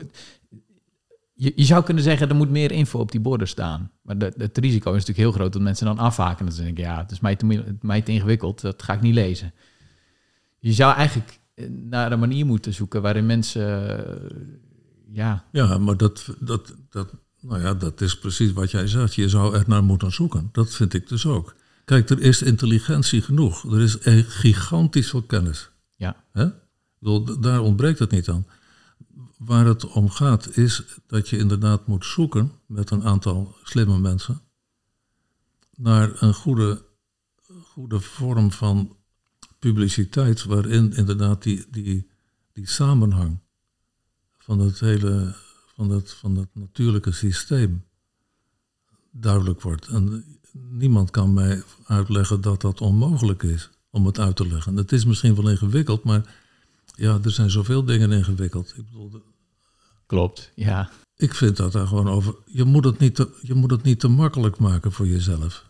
je, 1.35 1.53
je 1.57 1.65
zou 1.65 1.85
kunnen 1.85 2.03
zeggen, 2.03 2.29
er 2.29 2.35
moet 2.35 2.51
meer 2.51 2.73
info 2.73 2.99
op 2.99 3.11
die 3.13 3.21
borden 3.21 3.49
staan. 3.49 3.91
Maar 4.03 4.19
de, 4.19 4.33
het 4.37 4.59
risico 4.59 4.89
is 4.91 4.99
natuurlijk 4.99 5.19
heel 5.19 5.33
groot 5.33 5.53
dat 5.53 5.63
mensen 5.63 5.87
dan 5.87 5.99
afhaken. 5.99 6.47
En 6.47 6.53
dan 6.55 6.65
denk 6.65 6.79
ik, 6.79 6.85
ja, 6.85 6.99
het 6.99 7.11
is 7.11 7.21
mij 7.21 7.37
te, 7.37 7.47
mi- 7.47 7.65
mij 7.81 8.03
te 8.03 8.13
ingewikkeld, 8.13 8.61
dat 8.61 8.83
ga 8.83 8.93
ik 8.93 9.01
niet 9.01 9.15
lezen. 9.15 9.53
Je 10.59 10.73
zou 10.73 10.95
eigenlijk 10.95 11.39
eh, 11.55 11.67
naar 11.69 12.13
een 12.13 12.19
manier 12.19 12.47
moeten 12.47 12.75
zoeken 12.75 13.03
waarin 13.03 13.27
mensen, 13.27 14.05
ja, 15.13 15.45
Ja, 15.53 15.79
maar 15.79 15.97
dat, 15.97 16.29
dat, 16.41 16.75
dat, 16.91 17.09
nou 17.41 17.61
ja, 17.63 17.75
dat 17.75 18.01
is 18.01 18.19
precies 18.19 18.53
wat 18.53 18.71
jij 18.71 18.87
zegt. 18.87 19.15
Je 19.15 19.29
zou 19.29 19.55
er 19.55 19.65
naar 19.67 19.85
moeten 19.85 20.13
zoeken. 20.13 20.49
Dat 20.53 20.75
vind 20.75 20.95
ik 20.95 21.09
dus 21.09 21.27
ook. 21.27 21.55
Kijk, 21.91 22.11
er 22.11 22.21
is 22.21 22.43
intelligentie 22.43 23.23
genoeg. 23.23 23.73
Er 23.73 23.81
is 23.81 23.97
gigantisch 24.27 25.11
veel 25.11 25.23
kennis. 25.23 25.71
ja, 25.97 26.25
Hè? 26.33 26.45
Ik 26.47 26.53
bedoel, 26.99 27.25
d- 27.25 27.43
daar 27.43 27.61
ontbreekt 27.61 27.99
het 27.99 28.11
niet 28.11 28.29
aan. 28.29 28.47
Waar 29.39 29.67
het 29.67 29.87
om 29.87 30.11
gaat 30.11 30.57
is 30.57 30.83
dat 31.07 31.29
je 31.29 31.39
inderdaad 31.39 31.87
moet 31.87 32.05
zoeken 32.05 32.53
met 32.67 32.91
een 32.91 33.05
aantal 33.05 33.57
slimme 33.63 33.99
mensen 33.99 34.41
naar 35.77 36.23
een 36.23 36.35
goede, 36.35 36.83
goede 37.63 38.01
vorm 38.01 38.53
van 38.53 38.97
publiciteit 39.59 40.45
waarin 40.45 40.93
inderdaad 40.93 41.43
die, 41.43 41.67
die, 41.71 42.11
die 42.53 42.69
samenhang 42.69 43.39
van 44.39 44.59
het 44.59 44.81
hele 44.81 45.35
van 45.75 45.91
het, 45.91 46.13
van 46.13 46.37
het 46.37 46.49
natuurlijke 46.53 47.13
systeem 47.13 47.85
duidelijk 49.11 49.61
wordt. 49.61 49.87
En 49.87 50.25
niemand 50.53 51.11
kan 51.11 51.35
mij 51.35 51.63
uitleggen 51.87 52.41
dat 52.41 52.61
dat 52.61 52.81
onmogelijk 52.81 53.43
is 53.43 53.71
om 53.91 54.07
het 54.07 54.19
uit 54.19 54.37
te 54.37 54.47
leggen. 54.49 54.77
Het 54.77 54.93
is 54.93 55.05
misschien 55.05 55.35
wel 55.35 55.49
ingewikkeld, 55.51 56.05
maar 56.05 56.35
ja, 56.95 57.19
er 57.25 57.31
zijn 57.31 57.51
zoveel 57.51 57.85
dingen 57.85 58.13
ingewikkeld. 58.13 58.73
Ik 58.77 58.85
bedoel, 58.85 59.11
de- 59.11 59.23
klopt, 60.07 60.51
ja, 60.55 60.91
ik 61.17 61.35
vind 61.35 61.57
dat 61.57 61.73
daar 61.73 61.87
gewoon 61.87 62.09
over. 62.09 62.35
Je 62.47 62.65
moet, 62.65 62.85
het 62.85 62.99
niet 62.99 63.15
te, 63.15 63.39
je 63.43 63.55
moet 63.55 63.71
het 63.71 63.83
niet 63.83 64.01
te 64.01 64.09
makkelijk 64.09 64.59
maken 64.59 64.93
voor 64.93 65.07
jezelf. 65.07 65.67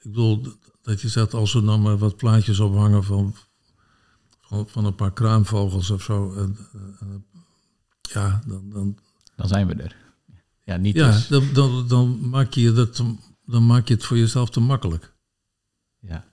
Ik 0.00 0.10
bedoel, 0.10 0.46
dat 0.82 1.00
je 1.00 1.08
zegt, 1.08 1.34
als 1.34 1.52
we 1.52 1.62
dan 1.64 1.82
maar 1.82 1.98
wat 1.98 2.16
plaatjes 2.16 2.60
ophangen 2.60 3.04
van, 3.04 3.34
van, 4.40 4.68
van 4.68 4.84
een 4.84 4.94
paar 4.94 5.12
kruimvogels 5.12 5.90
of 5.90 6.02
zo. 6.02 6.32
En, 6.34 6.56
en- 7.00 7.24
ja, 8.00 8.42
dan, 8.46 8.70
dan, 8.70 8.98
dan 9.36 9.48
zijn 9.48 9.66
we 9.66 9.74
er. 9.74 9.96
Ja, 10.64 10.76
niet 10.76 10.94
ja, 10.94 11.10
dus. 11.10 11.26
dan, 11.28 11.44
dan, 11.52 11.88
dan, 11.88 12.28
maak 12.28 12.52
je 12.52 12.72
dat, 12.72 13.02
dan 13.50 13.66
maak 13.66 13.88
je 13.88 13.94
het 13.94 14.04
voor 14.04 14.16
jezelf 14.18 14.50
te 14.50 14.60
makkelijk. 14.60 15.12
Ja, 16.00 16.32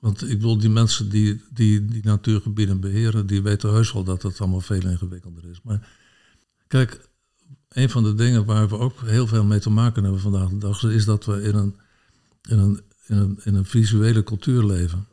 Want 0.00 0.22
ik 0.22 0.28
bedoel, 0.38 0.58
die 0.58 0.70
mensen 0.70 1.08
die, 1.08 1.42
die 1.52 1.84
die 1.84 2.04
natuurgebieden 2.04 2.80
beheren, 2.80 3.26
die 3.26 3.42
weten 3.42 3.70
heus 3.70 3.92
wel 3.92 4.04
dat 4.04 4.22
het 4.22 4.40
allemaal 4.40 4.60
veel 4.60 4.86
ingewikkelder 4.86 5.44
is. 5.44 5.60
Maar 5.62 5.88
kijk, 6.66 7.08
een 7.68 7.90
van 7.90 8.02
de 8.02 8.14
dingen 8.14 8.44
waar 8.44 8.68
we 8.68 8.78
ook 8.78 9.00
heel 9.00 9.26
veel 9.26 9.44
mee 9.44 9.58
te 9.58 9.70
maken 9.70 10.02
hebben 10.02 10.20
vandaag 10.20 10.48
de 10.48 10.58
dag, 10.58 10.82
is 10.84 11.04
dat 11.04 11.24
we 11.24 11.42
in 11.42 11.54
een, 11.54 11.76
in 12.48 12.58
een, 12.58 12.80
in 13.06 13.16
een, 13.16 13.40
in 13.44 13.54
een 13.54 13.64
visuele 13.64 14.22
cultuur 14.22 14.64
leven. 14.64 15.06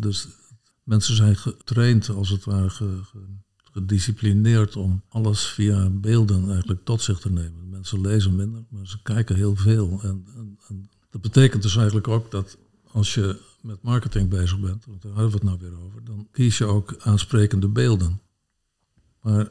Dus 0.00 0.28
mensen 0.84 1.16
zijn 1.16 1.36
getraind, 1.36 2.08
als 2.08 2.28
het 2.28 2.44
ware, 2.44 2.70
ge- 2.70 3.00
ge- 3.04 3.38
gedisciplineerd 3.72 4.76
om 4.76 5.02
alles 5.08 5.46
via 5.46 5.90
beelden 5.90 6.50
eigenlijk 6.50 6.84
tot 6.84 7.02
zich 7.02 7.18
te 7.18 7.30
nemen. 7.30 7.68
Mensen 7.68 8.00
lezen 8.00 8.36
minder, 8.36 8.64
maar 8.70 8.86
ze 8.86 9.02
kijken 9.02 9.36
heel 9.36 9.56
veel. 9.56 10.00
En 10.02 10.24
dat 11.10 11.20
betekent 11.20 11.62
dus 11.62 11.76
eigenlijk 11.76 12.08
ook 12.08 12.30
dat 12.30 12.56
als 12.92 13.14
je 13.14 13.40
met 13.60 13.82
marketing 13.82 14.28
bezig 14.28 14.60
bent, 14.60 14.84
want 14.86 15.02
daar 15.02 15.12
hadden 15.12 15.30
we 15.30 15.36
het 15.36 15.44
nou 15.46 15.58
weer 15.60 15.84
over, 15.86 16.04
dan 16.04 16.28
kies 16.32 16.58
je 16.58 16.64
ook 16.64 16.94
aansprekende 16.98 17.68
beelden. 17.68 18.20
Maar 19.22 19.48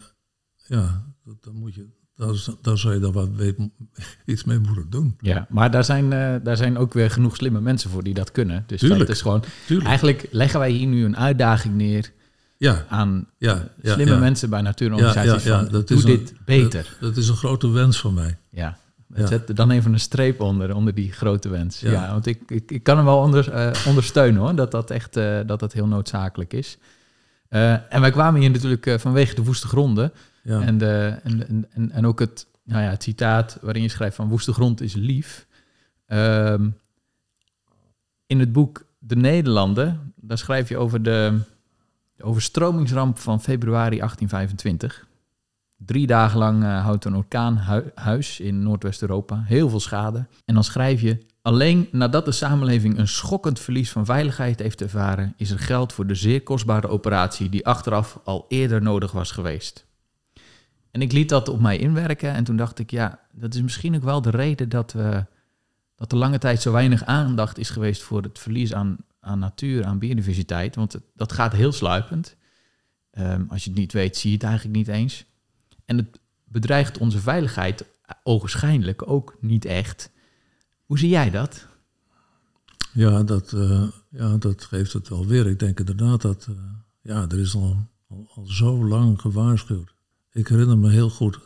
ja, 0.55 1.05
dat, 1.23 1.43
dan 1.43 1.55
moet 1.55 1.75
je, 1.75 1.85
daar, 2.15 2.35
daar 2.61 2.77
zou 2.77 2.93
je 2.93 2.99
dan 2.99 3.11
wat 3.11 3.29
mee- 3.31 3.55
iets 4.25 4.43
mee 4.43 4.59
moeten 4.59 4.89
doen. 4.89 5.15
Ja, 5.19 5.47
maar 5.49 5.71
daar 5.71 5.83
zijn, 5.85 6.13
eh, 6.13 6.35
daar 6.43 6.57
zijn 6.57 6.77
ook 6.77 6.93
weer 6.93 7.11
genoeg 7.11 7.35
slimme 7.35 7.61
mensen 7.61 7.89
voor 7.89 8.03
die 8.03 8.13
dat 8.13 8.31
kunnen. 8.31 8.63
Dus 8.67 8.79
Tuurlijk. 8.79 8.99
dat 8.99 9.09
is 9.09 9.21
gewoon... 9.21 9.43
Tuurlijk. 9.65 9.87
Eigenlijk 9.87 10.27
leggen 10.31 10.59
wij 10.59 10.71
hier 10.71 10.87
nu 10.87 11.05
een 11.05 11.17
uitdaging 11.17 11.75
neer 11.75 12.11
Ja, 12.57 12.85
aan 12.89 13.27
ja, 13.37 13.69
ja, 13.81 13.93
slimme 13.93 14.19
mensen 14.19 14.49
bij 14.49 14.61
natuurorganisaties 14.61 15.43
Ja, 15.43 15.59
van, 15.63 15.71
dat 15.71 15.87
doe 15.87 15.97
is 15.97 16.03
een- 16.03 16.09
dit 16.09 16.33
beter. 16.45 16.83
Dat, 16.99 16.99
dat 17.09 17.17
is 17.17 17.27
een 17.29 17.35
grote 17.37 17.69
wens 17.69 17.99
van 17.99 18.13
mij. 18.13 18.37
Ja, 18.49 18.77
Ja. 19.15 19.27
zet 19.27 19.49
er 19.49 19.55
dan 19.55 19.71
even 19.71 19.93
een 19.93 19.99
streep 19.99 20.41
onder, 20.41 20.75
onder 20.75 20.93
die 20.93 21.11
grote 21.11 21.49
wens. 21.49 21.79
Ja, 21.79 21.91
Ja. 21.91 22.11
want 22.11 22.25
ik, 22.25 22.41
ik, 22.47 22.71
ik 22.71 22.83
kan 22.83 22.95
hem 22.95 23.05
wel 23.05 23.17
onder, 23.19 23.51
eh, 23.51 23.71
ondersteunen 23.87 24.41
hoor, 24.41 24.55
dat 24.55 24.71
dat 24.71 24.91
echt 24.91 25.17
eh, 25.17 25.39
dat 25.45 25.59
dat 25.59 25.73
heel 25.73 25.87
noodzakelijk 25.87 26.53
is. 26.53 26.77
Eh, 27.49 27.93
en 27.93 28.01
wij 28.01 28.11
kwamen 28.11 28.41
hier 28.41 28.49
natuurlijk 28.51 28.99
vanwege 28.99 29.35
de 29.35 29.43
woeste 29.43 29.67
gronden. 29.67 30.11
Ja, 30.43 30.61
En, 30.61 30.77
de, 30.77 31.19
en, 31.23 31.47
en, 31.47 31.65
en, 31.73 31.91
en 31.91 32.05
ook 32.05 32.19
het, 32.19 32.47
nou 32.63 32.83
ja, 32.83 32.89
het 32.89 33.03
citaat 33.03 33.57
waarin 33.61 33.81
je 33.81 33.89
schrijft 33.89 34.15
van 34.15 34.27
woeste 34.27 34.53
grond 34.53 34.81
is 34.81 34.93
lief. 34.93 35.47
Ehm, 36.05 36.69
in 38.25 38.39
het 38.39 38.51
boek 38.51 38.85
De 38.99 39.15
Nederlanden, 39.15 40.13
daar 40.15 40.37
schrijf 40.37 40.69
je 40.69 40.77
over 40.77 41.03
de, 41.03 41.39
de 42.15 42.23
overstromingsramp 42.23 43.17
van 43.19 43.41
februari 43.41 43.97
1825. 43.97 45.07
Drie 45.85 46.07
dagen 46.07 46.39
lang 46.39 46.63
eh, 46.63 46.83
houdt 46.83 47.05
een 47.05 47.15
orkaan 47.15 47.57
hu- 47.57 47.91
huis 47.95 48.39
in 48.39 48.63
Noordwest-Europa. 48.63 49.43
Heel 49.45 49.69
veel 49.69 49.79
schade. 49.79 50.27
En 50.45 50.53
dan 50.53 50.63
schrijf 50.63 51.01
je... 51.01 51.27
Alleen 51.41 51.87
nadat 51.91 52.25
de 52.25 52.31
samenleving 52.31 52.97
een 52.97 53.07
schokkend 53.07 53.59
verlies 53.59 53.91
van 53.91 54.05
veiligheid 54.05 54.59
heeft 54.59 54.81
ervaren... 54.81 55.33
is 55.37 55.51
er 55.51 55.59
geld 55.59 55.93
voor 55.93 56.07
de 56.07 56.15
zeer 56.15 56.43
kostbare 56.43 56.87
operatie... 56.87 57.49
die 57.49 57.65
achteraf 57.65 58.19
al 58.23 58.45
eerder 58.47 58.81
nodig 58.81 59.11
was 59.11 59.31
geweest. 59.31 59.85
En 60.91 61.01
ik 61.01 61.11
liet 61.11 61.29
dat 61.29 61.49
op 61.49 61.59
mij 61.59 61.77
inwerken. 61.77 62.33
En 62.33 62.43
toen 62.43 62.57
dacht 62.57 62.79
ik, 62.79 62.91
ja, 62.91 63.19
dat 63.31 63.53
is 63.53 63.61
misschien 63.61 63.95
ook 63.95 64.03
wel 64.03 64.21
de 64.21 64.29
reden 64.29 64.69
dat, 64.69 64.91
we, 64.91 65.25
dat 65.95 66.11
er 66.11 66.17
lange 66.17 66.37
tijd 66.37 66.61
zo 66.61 66.71
weinig 66.71 67.05
aandacht 67.05 67.57
is 67.57 67.69
geweest 67.69 68.01
voor 68.01 68.21
het 68.21 68.39
verlies 68.39 68.73
aan, 68.73 68.97
aan 69.19 69.39
natuur, 69.39 69.85
aan 69.85 69.99
biodiversiteit. 69.99 70.75
Want 70.75 70.99
dat 71.15 71.31
gaat 71.31 71.53
heel 71.53 71.71
sluipend. 71.71 72.35
Ehm, 73.11 73.43
als 73.47 73.63
je 73.63 73.69
het 73.69 73.79
niet 73.79 73.93
weet, 73.93 74.17
zie 74.17 74.29
je 74.29 74.35
het 74.35 74.45
eigenlijk 74.45 74.75
niet 74.75 74.87
eens. 74.87 75.25
En 75.89 75.97
het 75.97 76.19
bedreigt 76.43 76.97
onze 76.97 77.19
veiligheid 77.19 77.85
ogenschijnlijk 78.23 79.09
ook 79.09 79.37
niet 79.41 79.65
echt. 79.65 80.11
Hoe 80.85 80.99
zie 80.99 81.09
jij 81.09 81.29
dat? 81.29 81.67
ja, 82.93 83.23
dat, 83.23 83.53
eh, 83.53 83.87
ja, 84.09 84.37
dat 84.37 84.63
geeft 84.65 84.93
het 84.93 85.09
wel 85.09 85.25
weer. 85.25 85.47
Ik 85.47 85.59
denk 85.59 85.79
inderdaad 85.79 86.21
dat, 86.21 86.45
eh, 86.49 86.55
ja, 87.01 87.25
er 87.29 87.39
is 87.39 87.55
al, 87.55 87.87
al, 88.07 88.31
al 88.35 88.45
zo 88.45 88.85
lang 88.85 89.21
gewaarschuwd. 89.21 89.93
Ik 90.31 90.47
herinner 90.47 90.77
me 90.77 90.89
heel 90.89 91.09
goed 91.09 91.39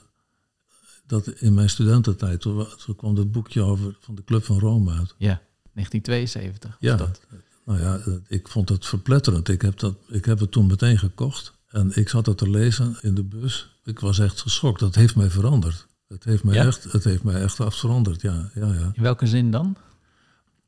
dat 1.05 1.27
in 1.27 1.53
mijn 1.53 1.69
studententijd, 1.69 2.41
toen, 2.41 2.55
wa- 2.55 2.75
toen 2.85 2.95
kwam 2.95 3.15
het 3.15 3.31
boekje 3.31 3.61
over 3.61 3.97
van 3.99 4.15
de 4.15 4.23
Club 4.23 4.43
van 4.43 4.59
Rome 4.59 4.91
uit. 4.91 5.15
Ja, 5.17 5.41
1972 5.73 6.69
was 6.69 6.79
Ja, 6.79 6.95
dat. 6.95 7.21
nou 7.65 7.79
ja, 7.79 7.97
eh, 7.97 8.13
ik 8.27 8.47
vond 8.47 8.69
het 8.69 8.85
verpletterend. 8.85 9.47
Ik 9.49 9.61
heb, 9.61 9.79
dat, 9.79 9.95
ik 10.07 10.25
heb 10.25 10.39
het 10.39 10.51
toen 10.51 10.67
meteen 10.67 10.97
gekocht. 10.97 11.53
En 11.73 11.91
ik 11.95 12.09
zat 12.09 12.25
het 12.25 12.37
te 12.37 12.49
lezen 12.49 12.97
in 13.01 13.13
de 13.15 13.23
bus. 13.23 13.69
Ik 13.83 13.99
was 13.99 14.19
echt 14.19 14.41
geschokt. 14.41 14.79
Dat 14.79 14.95
heeft 14.95 15.15
mij 15.15 15.29
veranderd. 15.29 15.87
Het 16.07 16.23
heeft 16.23 16.43
mij, 16.43 16.55
Ja? 16.55 16.65
echt, 16.65 16.83
het 16.91 17.03
heeft 17.03 17.23
mij 17.23 17.41
echt 17.41 17.59
afveranderd, 17.59 18.21
ja, 18.21 18.49
ja, 18.55 18.73
ja. 18.73 18.91
In 18.93 19.01
welke 19.01 19.27
zin 19.27 19.51
dan? 19.51 19.75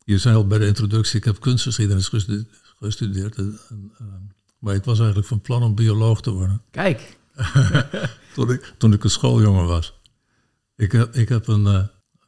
Je 0.03 0.17
zei 0.17 0.35
al 0.35 0.47
bij 0.47 0.57
de 0.57 0.67
introductie, 0.67 1.17
ik 1.17 1.23
heb 1.25 1.39
kunstgeschiedenis 1.39 2.07
gestu- 2.07 2.45
gestudeerd. 2.79 3.35
En, 3.35 3.59
en, 3.69 3.91
eh, 3.97 4.05
maar 4.59 4.75
ik 4.75 4.83
was 4.83 4.97
eigenlijk 4.97 5.27
van 5.27 5.41
plan 5.41 5.63
om 5.63 5.75
bioloog 5.75 6.21
te 6.21 6.31
worden. 6.31 6.61
Kijk, 6.71 7.17
Toen 8.33 8.51
ik, 8.51 8.73
toen 8.77 8.93
ik 8.93 9.03
een 9.03 9.09
schooljongen 9.09 9.65
was. 9.65 9.93
Ik 10.75 10.91
heb, 10.91 11.15
ik 11.15 11.29
heb 11.29 11.47
een, 11.47 11.65
eh, 11.67 11.83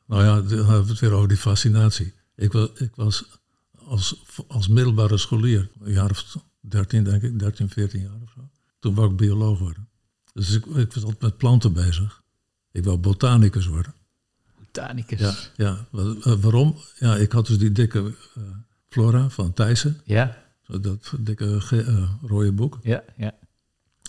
nou 0.08 0.24
ja, 0.24 0.42
dan 0.42 0.58
hebben 0.58 0.84
we 0.84 0.90
het 0.92 1.00
weer 1.00 1.12
over 1.12 1.28
die 1.28 1.38
fascinatie. 1.38 2.14
Ik 2.36 2.52
was, 2.52 2.70
ik 2.76 2.96
was 2.96 3.26
als, 3.86 4.24
als 4.48 4.68
middelbare 4.68 5.18
scholier, 5.18 5.70
een 5.82 5.92
jaar 5.92 6.10
of 6.10 6.36
13 6.60 7.04
denk 7.04 7.22
ik, 7.24 7.40
13, 7.40 7.70
14 7.70 8.02
jaar 8.02 8.22
of 8.24 8.32
zo. 8.36 8.50
Toen 8.80 8.94
wou 8.96 9.12
ik 9.12 9.18
bioloog 9.18 9.60
worden. 9.60 9.88
Dus 10.34 10.52
ik, 10.52 10.66
ik 10.66 10.94
was 10.94 11.04
altijd 11.04 11.22
met 11.22 11.38
planten 11.38 11.74
bezig. 11.74 12.24
Ik 12.72 12.84
wou 12.84 12.98
botanicus 12.98 13.66
worden. 13.66 13.94
botanicus. 14.60 15.20
Ja, 15.20 15.36
ja. 15.56 15.88
Wa- 15.92 16.38
waarom? 16.38 16.76
Ja, 17.00 17.16
ik 17.16 17.32
had 17.32 17.48
dus 17.48 17.58
die 17.58 17.72
dikke 17.72 18.14
eh, 18.36 18.44
flora 18.90 19.30
van 19.30 19.54
Thijssen. 19.54 20.02
ja, 20.06 20.38
Dat 20.68 21.14
dikke 21.20 21.62
eh, 21.70 22.10
rode 22.22 22.52
boek. 22.52 22.80
ja. 22.84 23.04
ja. 23.18 23.34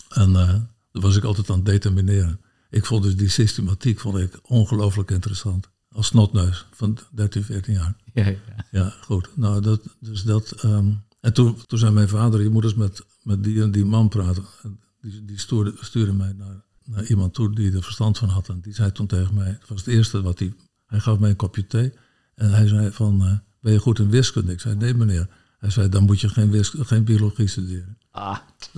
En 0.09 0.35
eh 0.35 0.53
daar 0.91 1.01
was 1.01 1.15
ik 1.15 1.23
altijd 1.23 1.49
aan 1.49 1.55
het 1.55 1.65
determineren. 1.65 2.41
Ik 2.69 2.85
vond 2.85 3.03
dus 3.03 3.15
die 3.15 3.29
systematiek 3.29 3.99
vond 3.99 4.17
ik 4.17 4.39
ongelooflijk 4.41 5.11
interessant. 5.11 5.69
Als 5.91 6.07
snotneus 6.07 6.65
van 6.71 6.97
13, 7.11 7.43
14 7.43 7.73
jaar. 7.73 7.95
ja, 8.13 8.25
ja. 8.25 8.37
Ja, 8.71 8.93
goed. 9.01 9.29
Nou, 9.35 9.61
dat, 9.61 9.81
dus 9.99 10.23
dat, 10.23 10.51
ehm, 10.51 10.91
en 11.19 11.33
toen, 11.33 11.57
toen 11.65 11.79
zei 11.79 11.91
mijn 11.91 12.09
vader, 12.09 12.41
je 12.41 12.49
moet 12.49 12.63
eens 12.63 12.75
met, 12.75 13.05
met 13.23 13.43
die 13.43 13.61
en 13.61 13.71
die 13.71 13.85
man 13.85 14.09
praten. 14.09 14.43
En 14.63 14.79
die 15.01 15.25
die 15.25 15.39
stuurde, 15.39 15.73
stuurde 15.79 16.13
mij 16.13 16.33
naar, 16.37 16.63
naar 16.83 17.03
iemand 17.05 17.33
toe 17.33 17.55
die 17.55 17.71
er 17.75 17.83
verstand 17.83 18.17
van 18.17 18.29
had. 18.29 18.49
En 18.49 18.59
die 18.61 18.73
zei 18.73 18.91
toen 18.91 19.07
tegen 19.07 19.33
mij, 19.33 19.47
het 19.59 19.67
was 19.69 19.79
het 19.85 19.87
eerste 19.95 20.21
wat 20.21 20.39
hij... 20.39 20.53
Hij 20.85 20.99
gaf 20.99 21.19
mij 21.19 21.29
een 21.29 21.35
kopje 21.35 21.67
thee. 21.67 21.93
En 22.35 22.51
hij 22.51 22.67
zei 22.67 22.91
van, 22.91 23.21
eh, 23.21 23.33
ben 23.61 23.73
je 23.73 23.79
goed 23.79 23.99
in 23.99 24.09
wiskunde? 24.09 24.51
Ik 24.51 24.59
zei, 24.59 24.75
nee 24.75 24.93
meneer. 24.93 25.27
Hij 25.59 25.69
zei, 25.69 25.89
dan 25.89 26.03
moet 26.03 26.19
je 26.21 26.29
geen, 26.29 26.51
wiskunde, 26.51 26.85
geen 26.85 27.03
biologie 27.03 27.47
studeren. 27.47 27.97
Ah, 28.11 28.37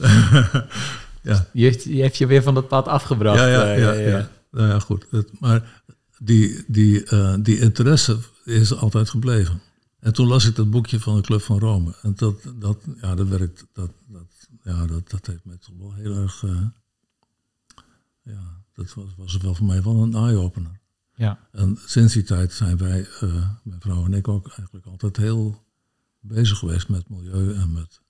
Ja, 1.23 1.47
je 1.53 1.63
heeft, 1.63 1.83
je 1.83 2.01
heeft 2.01 2.17
je 2.17 2.25
weer 2.25 2.43
van 2.43 2.53
dat 2.53 2.67
pad 2.67 2.87
afgebracht. 2.87 3.39
Ja, 3.39 3.47
ja, 3.47 3.73
eh, 3.73 3.79
ja, 3.79 3.91
ja. 3.93 4.29
Nou 4.51 4.67
ja, 4.67 4.79
goed. 4.79 5.05
Het- 5.09 5.39
maar 5.39 5.83
die, 6.17 6.63
die, 6.67 7.03
eh, 7.05 7.35
die 7.39 7.59
interesse 7.59 8.17
is 8.45 8.75
altijd 8.75 9.09
gebleven. 9.09 9.61
En 10.01 10.13
toen 10.13 10.27
las 10.27 10.45
ik 10.45 10.55
dat 10.55 10.69
boekje 10.69 10.99
van 10.99 11.15
de 11.15 11.21
Club 11.21 11.41
van 11.41 11.59
Rome. 11.59 11.95
En 12.01 12.13
dat, 12.15 12.41
dat, 12.55 12.83
ja, 13.01 13.15
dat, 13.15 13.27
werkt, 13.27 13.65
dat, 13.73 13.91
dat, 14.07 14.47
ja, 14.63 14.85
dat, 14.85 15.09
dat 15.09 15.25
heeft 15.25 15.45
mij 15.45 15.57
toch 15.57 15.75
wel 15.77 15.93
heel 15.93 16.15
erg... 16.15 16.43
eh, 16.43 16.65
ja, 18.23 18.61
dat 18.73 18.93
was, 18.93 19.15
was 19.17 19.37
wel 19.37 19.55
voor 19.55 19.65
mij 19.65 19.83
wel 19.83 20.03
een 20.03 20.13
eye-opener. 20.13 20.79
Ja, 21.15 21.39
En 21.51 21.77
sinds 21.85 22.13
die 22.13 22.23
tijd 22.23 22.53
zijn 22.53 22.77
wij, 22.77 23.07
eh, 23.19 23.49
mijn 23.63 23.81
vrouw 23.81 24.05
en 24.05 24.13
ik 24.13 24.27
ook, 24.27 24.47
eigenlijk 24.47 24.85
altijd 24.85 25.17
heel 25.17 25.63
bezig 26.19 26.57
geweest 26.57 26.89
met 26.89 27.09
milieu 27.09 27.53
en 27.55 27.71
met 27.73 28.01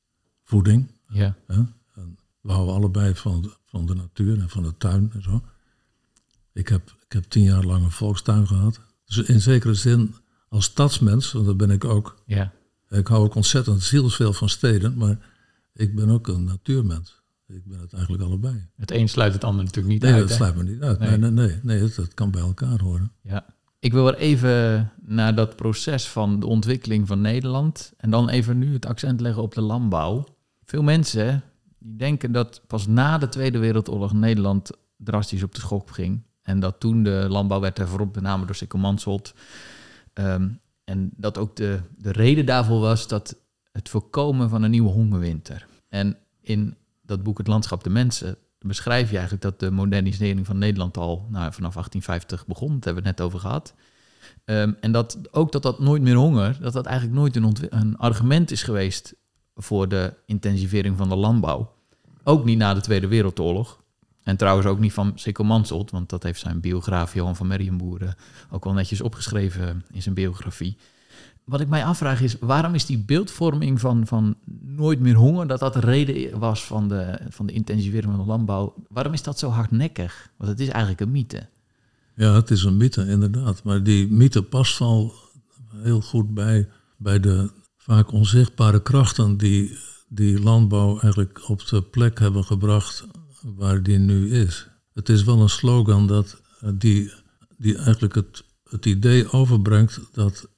voeding. 0.44 0.92
ja? 1.48 1.74
En 1.96 2.18
we 2.42 2.52
houden 2.52 2.76
allebei 2.76 3.16
van, 3.16 3.42
de- 3.42 3.58
van 3.66 3.86
de 3.86 3.94
natuur 3.96 4.40
en 4.40 4.50
van 4.50 4.64
de 4.64 4.78
tuin 4.78 5.12
en 5.14 5.22
zo. 5.22 5.44
Ik 6.54 6.68
heb, 6.68 6.96
ik 7.06 7.12
heb 7.12 7.24
tien 7.24 7.44
jaar 7.44 7.64
lang 7.64 7.84
een 7.84 7.92
volkstuin 7.92 8.48
gehad. 8.48 8.80
Dus 9.06 9.18
in 9.18 9.42
zekere 9.42 9.74
zin, 9.74 10.16
als 10.52 10.66
stadsmens, 10.66 11.32
want 11.32 11.46
dat 11.46 11.58
ben 11.58 11.70
ik 11.72 11.86
ook. 11.86 12.22
ja. 12.26 12.52
Ik 12.90 13.08
hou 13.08 13.24
ook 13.24 13.36
ontzettend 13.36 13.84
zielsveel 13.84 14.34
van 14.34 14.50
steden, 14.50 14.98
maar 14.98 15.18
ik 15.74 15.96
ben 15.96 16.10
ook 16.10 16.28
een 16.28 16.44
natuurmens. 16.44 17.22
Ik 17.48 17.66
ben 17.66 17.80
het 17.80 17.94
eigenlijk 17.94 18.24
allebei. 18.24 18.68
Het 18.78 18.92
een 18.92 19.10
sluit 19.10 19.34
het 19.34 19.44
ander 19.44 19.64
natuurlijk 19.66 19.94
niet 19.94 20.02
Nee, 20.04 20.12
uit. 20.14 20.22
dat 20.22 20.30
hè? 20.30 20.36
sluit 20.36 20.56
me 20.56 20.64
niet 20.64 20.82
uit. 20.82 21.00
Nee. 21.00 21.10
Nee, 21.10 21.32
nee, 21.32 21.48
nee. 21.48 21.60
nee 21.64 21.80
dat, 21.80 21.96
dat 21.96 22.14
kan 22.14 22.32
bij 22.32 22.42
elkaar 22.42 22.80
horen. 22.80 23.12
Ja. 23.22 23.46
Ik 23.80 23.92
wil 23.94 24.08
er 24.08 24.16
even 24.16 24.92
naar 25.06 25.36
dat 25.36 25.56
proces 25.56 26.08
van 26.08 26.40
de 26.40 26.46
ontwikkeling 26.46 27.08
van 27.08 27.22
Nederland 27.22 27.94
en 27.98 28.10
dan 28.10 28.30
even 28.30 28.58
nu 28.58 28.74
het 28.74 28.86
accent 28.86 29.22
leggen 29.22 29.42
op 29.44 29.54
de 29.54 29.62
landbouw. 29.62 30.26
Veel 30.64 30.84
mensen 30.84 31.44
die 31.80 31.96
denken 31.96 32.32
dat 32.32 32.62
pas 32.68 32.88
na 32.88 33.18
de 33.18 33.30
Tweede 33.30 33.58
Wereldoorlog 33.60 34.14
Nederland 34.14 34.72
drastisch 34.98 35.44
op 35.44 35.54
de 35.56 35.60
schok 35.62 35.90
ging. 35.92 36.24
En 36.42 36.60
dat 36.60 36.80
toen 36.80 37.04
de 37.04 37.26
landbouw 37.30 37.60
werd 37.60 37.78
hervormd, 37.78 38.14
met 38.16 38.24
name 38.24 38.46
door 38.46 38.56
Sikkel 38.56 38.80
Mansholt. 38.80 39.34
Ehm, 40.14 40.50
en 40.84 41.12
dat 41.16 41.38
ook 41.38 41.56
de, 41.56 41.80
de 41.98 42.12
reden 42.12 42.46
daarvoor 42.46 42.80
was 42.80 43.08
dat 43.08 43.36
het 43.72 43.90
voorkomen 43.90 44.50
van 44.50 44.64
een 44.64 44.72
nieuwe 44.72 44.90
hongerwinter. 44.90 45.68
En 45.90 46.18
in 46.42 46.76
dat 47.02 47.24
boek 47.24 47.38
Het 47.38 47.48
Landschap 47.48 47.84
de 47.84 47.90
Mensen 47.90 48.38
beschrijf 48.60 49.08
je 49.08 49.14
eigenlijk 49.14 49.44
dat 49.44 49.60
de 49.60 49.72
modernisering 49.72 50.46
van 50.46 50.58
Nederland 50.58 50.98
al 50.98 51.16
nou, 51.30 51.54
vanaf 51.54 51.74
1850 51.74 52.48
begon. 52.48 52.74
Dat 52.74 52.84
hebben 52.84 53.04
we 53.04 53.10
het 53.10 53.18
net 53.18 53.28
over 53.28 53.40
gehad. 53.40 53.74
Ehm, 54.46 54.74
en 54.80 54.92
dat 54.92 55.20
ook 55.32 55.52
dat 55.52 55.64
dat 55.64 55.80
nooit 55.80 56.02
meer 56.02 56.16
honger, 56.16 56.58
dat 56.62 56.74
dat 56.74 56.86
eigenlijk 56.86 57.18
nooit 57.18 57.36
een, 57.36 57.80
een 57.80 57.98
argument 57.98 58.52
is 58.52 58.64
geweest 58.64 59.16
voor 59.56 59.88
de 59.88 60.14
intensivering 60.26 60.98
van 60.98 61.10
de 61.10 61.16
landbouw. 61.16 61.74
Ook 62.24 62.46
niet 62.46 62.58
na 62.58 62.74
de 62.74 62.82
Tweede 62.82 63.08
Wereldoorlog. 63.08 63.81
En 64.24 64.38
trouwens 64.38 64.68
ook 64.68 64.80
niet 64.80 64.94
van 64.94 65.12
Sikkel 65.16 65.64
want 65.92 66.10
dat 66.10 66.24
heeft 66.24 66.40
zijn 66.40 66.60
biograaf 66.60 67.14
Johan 67.14 67.36
van 67.36 67.48
Merrienboer 67.48 68.02
eh, 68.02 68.12
ook 68.52 68.64
wel 68.64 68.74
netjes 68.74 69.02
opgeschreven 69.02 69.86
in 69.92 70.02
zijn 70.02 70.16
biografie. 70.16 70.78
Wat 71.44 71.62
ik 71.62 71.68
mij 71.68 71.86
afvraag 71.86 72.22
is, 72.22 72.36
waarom 72.40 72.74
is 72.74 72.86
die 72.86 72.98
beeldvorming 72.98 73.80
van, 73.80 74.08
van 74.08 74.36
nooit 74.62 75.00
meer 75.00 75.16
honger, 75.16 75.48
dat 75.48 75.60
dat 75.60 75.74
de 75.74 75.80
reden 75.80 76.40
was 76.40 76.66
van 76.66 76.88
de, 76.88 77.20
van 77.30 77.46
de 77.46 77.54
intensivering 77.54 78.12
van 78.12 78.22
de 78.22 78.28
landbouw, 78.28 78.74
waarom 78.90 79.14
is 79.14 79.24
dat 79.24 79.40
zo 79.40 79.50
hardnekkig? 79.50 80.30
Want 80.38 80.50
het 80.50 80.60
is 80.60 80.68
eigenlijk 80.68 81.02
een 81.02 81.12
mythe. 81.12 81.48
Ja, 82.16 82.34
het 82.34 82.52
is 82.52 82.64
een 82.64 82.78
mythe, 82.78 83.08
inderdaad. 83.08 83.64
Maar 83.64 83.84
die 83.84 84.12
mythe 84.12 84.44
past 84.44 84.80
wel 84.80 85.14
heel 85.76 86.02
goed 86.02 86.34
bij, 86.34 86.70
bij 86.98 87.20
de 87.20 87.52
vaak 87.78 88.12
onzichtbare 88.12 88.82
krachten 88.82 89.38
die, 89.38 89.78
die 90.08 90.42
landbouw 90.42 91.00
eigenlijk 91.00 91.50
op 91.50 91.68
de 91.68 91.82
plek 91.82 92.20
hebben 92.20 92.44
gebracht 92.44 93.06
waar 93.44 93.84
die 93.84 93.98
nu 93.98 94.30
is. 94.32 94.68
Het 94.94 95.10
is 95.10 95.24
wel 95.24 95.42
een 95.42 95.50
slogan 95.50 96.08
dat 96.08 96.42
eh, 96.62 96.70
die, 96.74 97.12
die 97.58 97.78
eigenlijk 97.78 98.16
het, 98.16 98.44
het 98.70 98.86
idee 98.86 99.32
overbrengt 99.32 100.00
dat, 100.14 100.50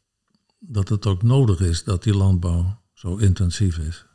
dat 0.60 0.90
het 0.90 1.06
ook 1.06 1.24
nodig 1.24 1.60
is 1.60 1.84
dat 1.84 2.04
die 2.04 2.16
landbouw 2.16 2.82
zo 2.94 3.16
intensief 3.18 3.78
is. 3.78 4.06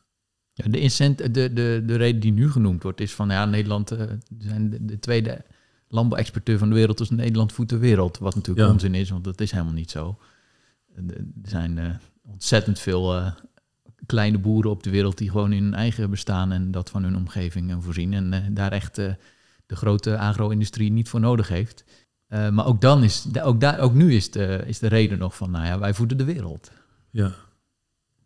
Ja, 0.52 0.68
de, 0.68 0.80
incent, 0.80 1.18
de, 1.34 1.52
de, 1.52 1.82
de 1.86 1.96
reden 1.96 2.20
die 2.20 2.32
nu 2.32 2.50
genoemd 2.50 2.82
wordt 2.82 3.00
is 3.00 3.12
van 3.14 3.28
ja, 3.28 3.44
Nederland 3.44 3.92
uh, 3.92 4.02
zijn 4.38 4.70
de, 4.70 4.84
de 4.84 4.98
tweede 4.98 5.44
landbouwexporteur 5.88 6.58
van 6.58 6.68
de 6.68 6.74
wereld, 6.74 6.98
dus 6.98 7.10
Nederland 7.10 7.52
voedt 7.52 7.70
de 7.70 7.78
wereld. 7.78 8.18
Wat 8.18 8.34
natuurlijk 8.34 8.66
Ja. 8.66 8.72
onzin 8.72 8.94
is, 8.94 9.10
want 9.10 9.24
dat 9.24 9.40
is 9.40 9.50
helemaal 9.50 9.72
niet 9.72 9.90
zo. 9.90 10.18
Er 10.94 11.24
zijn 11.42 11.78
eh, 11.78 11.90
ontzettend 12.22 12.78
veel 12.78 13.16
eh, 13.16 13.32
kleine 14.06 14.38
boeren 14.38 14.70
op 14.70 14.82
de 14.82 14.90
wereld 14.90 15.18
die 15.18 15.30
gewoon 15.30 15.52
in 15.52 15.62
hun 15.62 15.74
eigen 15.74 16.10
bestaan 16.10 16.52
en 16.52 16.70
dat 16.70 16.90
van 16.90 17.02
hun 17.02 17.16
omgeving 17.16 17.70
eh, 17.70 17.76
voorzien. 17.80 18.12
En 18.12 18.32
eh, 18.32 18.40
daar 18.50 18.72
echt 18.72 18.98
eh, 18.98 19.12
de 19.66 19.76
grote 19.76 20.18
agro-industrie 20.18 20.90
niet 20.90 21.08
voor 21.08 21.20
nodig 21.20 21.48
heeft. 21.48 21.84
Maar 22.28 22.66
ook 22.66 22.80
dan 22.80 23.02
is, 23.02 23.26
ook, 23.42 23.60
daar, 23.60 23.78
ook 23.78 23.94
nu 23.94 24.14
is 24.14 24.30
de, 24.30 24.62
is 24.66 24.78
de 24.78 24.86
reden 24.86 25.18
nog 25.18 25.36
van, 25.36 25.50
nou 25.50 25.64
ja, 25.66 25.78
wij 25.78 25.94
voeden 25.94 26.16
de 26.18 26.24
wereld. 26.24 26.70
Ja. 27.10 27.34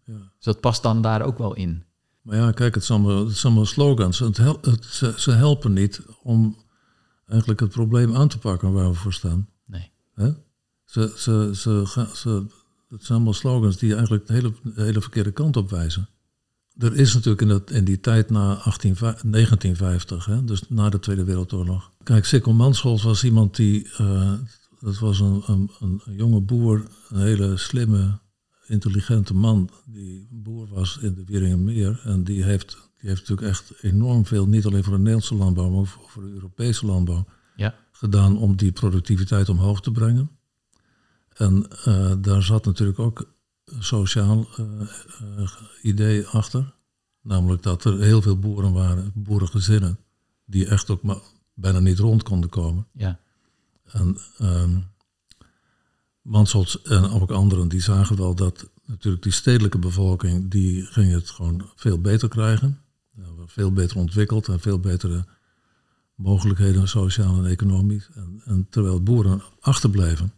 Dus 0.05 0.45
dat 0.45 0.61
past 0.61 0.83
dan 0.83 1.03
daar 1.03 1.23
ook 1.23 1.39
wel 1.39 1.55
in. 1.55 1.85
Maar 2.23 2.37
ja, 2.37 2.53
kijk, 2.53 2.75
het 2.75 2.85
zijn 2.85 2.99
allemaal, 3.03 3.25
het 3.25 3.37
zijn 3.37 3.53
allemaal 3.53 3.67
slogans. 3.73 4.19
Het 4.19 4.37
hel- 4.37 4.59
het, 4.61 4.85
ze, 4.85 5.15
ze 5.17 5.31
helpen 5.31 5.73
niet 5.73 6.03
om 6.23 6.57
eigenlijk 7.27 7.61
het 7.61 7.71
probleem 7.71 8.17
aan 8.17 8.29
te 8.29 8.39
pakken 8.39 8.73
waar 8.73 8.89
we 8.89 8.95
voor 8.95 9.13
staan. 9.13 9.49
Nee. 9.65 9.91
Hè? 10.15 10.31
Ze, 10.85 11.13
ze, 11.17 11.51
ze, 11.55 11.83
gaan- 11.87 12.17
ze, 12.17 12.47
het 12.93 13.05
zijn 13.05 13.15
allemaal 13.19 13.33
slogans 13.33 13.77
die 13.77 13.95
eigenlijk 13.95 14.27
de 14.27 14.33
hele, 14.33 14.53
de 14.75 14.83
hele 14.83 15.01
verkeerde 15.01 15.33
kant 15.33 15.57
op 15.57 15.71
wijzen. 15.71 16.09
Er 16.77 16.97
is 16.97 17.15
natuurlijk 17.15 17.43
in, 17.43 17.49
dat, 17.49 17.71
in 17.71 17.85
die 17.85 18.01
tijd 18.01 18.31
na 18.31 18.55
18, 18.55 18.97
1950, 19.01 20.25
hè, 20.25 20.45
dus 20.45 20.63
na 20.69 20.89
de 20.89 20.99
Tweede 20.99 21.25
Wereldoorlog. 21.25 21.91
Kijk, 22.03 22.25
Sikkel 22.25 22.53
Mansholt 22.53 23.03
was 23.03 23.25
iemand 23.25 23.57
die, 23.57 23.91
eh, 23.97 24.33
dat 24.81 24.99
was 24.99 25.21
een, 25.21 25.43
een, 25.47 25.71
een 25.79 26.01
jonge 26.07 26.41
boer, 26.41 26.87
een 27.09 27.21
hele 27.21 27.57
slimme, 27.57 28.19
intelligente 28.67 29.35
man 29.35 29.71
die 29.87 30.29
boer 30.31 30.69
was 30.69 30.99
in 30.99 31.15
de 31.15 31.25
Wieringenmeer. 31.25 32.01
En 32.05 32.25
die 32.25 32.45
heeft, 32.45 32.71
die 33.01 33.09
heeft 33.09 33.21
natuurlijk 33.21 33.49
echt 33.49 33.73
enorm 33.83 34.27
veel, 34.27 34.47
niet 34.47 34.67
alleen 34.67 34.83
voor 34.85 34.93
de 34.93 34.99
Nederlandse 34.99 35.35
landbouw, 35.35 35.71
maar 35.71 35.79
ook 35.79 35.87
voor, 35.87 36.05
voor 36.09 36.23
de 36.23 36.33
Europese 36.33 36.87
landbouw, 36.87 37.25
Ja. 37.57 37.75
gedaan 37.93 38.39
om 38.39 38.57
die 38.57 38.73
productiviteit 38.73 39.49
omhoog 39.49 39.81
te 39.81 39.91
brengen. 39.91 40.31
En 41.35 41.67
eh, 41.85 42.13
daar 42.19 42.43
zat 42.43 42.65
natuurlijk 42.65 42.99
ook 42.99 43.33
een 43.65 43.85
sociaal 43.85 44.47
eh, 44.57 44.65
idee 45.83 46.27
achter. 46.27 46.75
Namelijk 47.21 47.63
dat 47.63 47.85
er 47.85 48.01
heel 48.01 48.23
veel 48.23 48.39
boeren 48.39 48.73
waren, 48.73 49.13
boerengezinnen, 49.15 49.99
die 50.45 50.67
echt 50.67 50.91
ook 50.91 51.03
maar 51.03 51.21
bijna 51.55 51.79
niet 51.79 51.99
rond 51.99 52.23
konden 52.23 52.51
komen. 52.51 52.87
Ja. 52.93 53.19
En 53.85 54.19
Mansholz 56.23 56.75
en 56.75 57.11
ook 57.11 57.31
anderen 57.31 57.69
die 57.69 57.81
zagen 57.81 58.17
wel 58.17 58.35
dat 58.35 58.71
natuurlijk 58.87 59.23
die 59.23 59.33
stedelijke 59.33 59.79
bevolking, 59.79 60.51
die 60.51 60.85
ging 60.87 61.13
het 61.13 61.31
gewoon 61.31 61.71
veel 61.77 62.01
beter 62.01 62.29
krijgen. 62.29 62.81
Veel 63.47 63.73
beter 63.73 63.97
ontwikkeld 63.97 64.49
en 64.49 64.61
veel 64.61 64.79
betere 64.79 65.25
mogelijkheden, 66.15 66.89
sociaal 66.89 67.37
en 67.37 67.47
economisch. 67.47 68.09
En, 68.15 68.41
en 68.45 68.67
terwijl 68.71 69.03
boeren 69.03 69.43
achterbleven. 69.61 70.33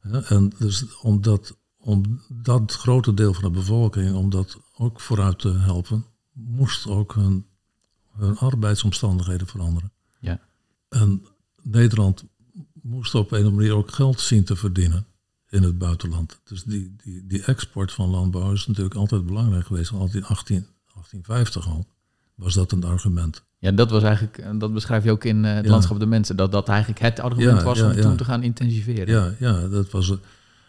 En 0.00 0.52
dus 0.58 0.98
om 0.98 1.20
dat, 1.20 1.56
om 1.78 2.20
dat 2.28 2.74
grote 2.74 3.14
deel 3.14 3.34
van 3.34 3.42
de 3.42 3.50
bevolking, 3.50 4.14
om 4.14 4.30
dat 4.30 4.60
ook 4.76 5.00
vooruit 5.00 5.38
te 5.38 5.52
helpen, 5.52 6.04
moest 6.32 6.86
ook 6.86 7.14
hun, 7.14 7.46
hun 8.12 8.36
arbeidsomstandigheden 8.36 9.46
veranderen. 9.46 9.92
Ja. 10.20 10.40
En 10.88 11.26
Nederland 11.62 12.24
moest 12.82 13.14
op 13.14 13.32
een 13.32 13.38
of 13.38 13.44
andere 13.44 13.56
manier 13.56 13.74
ook 13.74 13.92
geld 13.92 14.20
zien 14.20 14.44
te 14.44 14.56
verdienen 14.56 15.06
in 15.48 15.62
het 15.62 15.78
buitenland. 15.78 16.40
Dus 16.44 16.62
die, 16.62 16.96
die, 16.96 17.26
die 17.26 17.44
export 17.44 17.92
van 17.92 18.10
landbouw 18.10 18.52
is 18.52 18.66
natuurlijk 18.66 18.94
altijd 18.94 19.26
belangrijk 19.26 19.66
geweest. 19.66 19.92
Al 19.92 20.08
in 20.12 20.24
18, 20.24 20.66
1850 20.94 21.66
al 21.66 21.86
was 22.34 22.54
dat 22.54 22.72
een 22.72 22.84
argument. 22.84 23.44
Ja, 23.60 23.70
dat 23.70 23.90
was 23.90 24.02
eigenlijk, 24.02 24.38
eh, 24.38 24.50
dat 24.58 24.74
beschrijf 24.74 25.04
je 25.04 25.10
ook 25.10 25.24
in 25.24 25.44
eh, 25.44 25.54
het 25.54 25.64
Ja. 25.64 25.70
landschap 25.70 25.98
der 25.98 26.08
mensen, 26.08 26.36
dat 26.36 26.52
dat 26.52 26.68
eigenlijk 26.68 27.00
het 27.00 27.20
argument 27.20 27.58
Ja, 27.58 27.64
was 27.64 27.78
ja, 27.78 27.86
om 27.86 28.00
toen 28.00 28.16
te 28.16 28.24
gaan 28.24 28.42
intensiveren. 28.42 29.08
Ja, 29.14 29.32
ja 29.38 29.68
dat 29.68 29.90
was. 29.90 30.14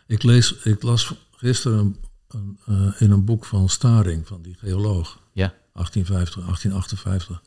Ik, 0.07 0.23
lees, 0.23 0.53
ik 0.63 0.81
las 0.83 1.13
gisteren 1.31 1.77
een, 1.79 1.97
een, 2.27 2.57
eh, 2.65 3.01
in 3.01 3.11
een 3.11 3.25
boek 3.25 3.45
van 3.45 3.69
Staring, 3.69 4.27
van 4.27 4.41
die 4.41 4.55
geoloog, 4.59 5.19
Ja. 5.33 5.53
1850, 5.73 6.43
1858. 6.45 7.41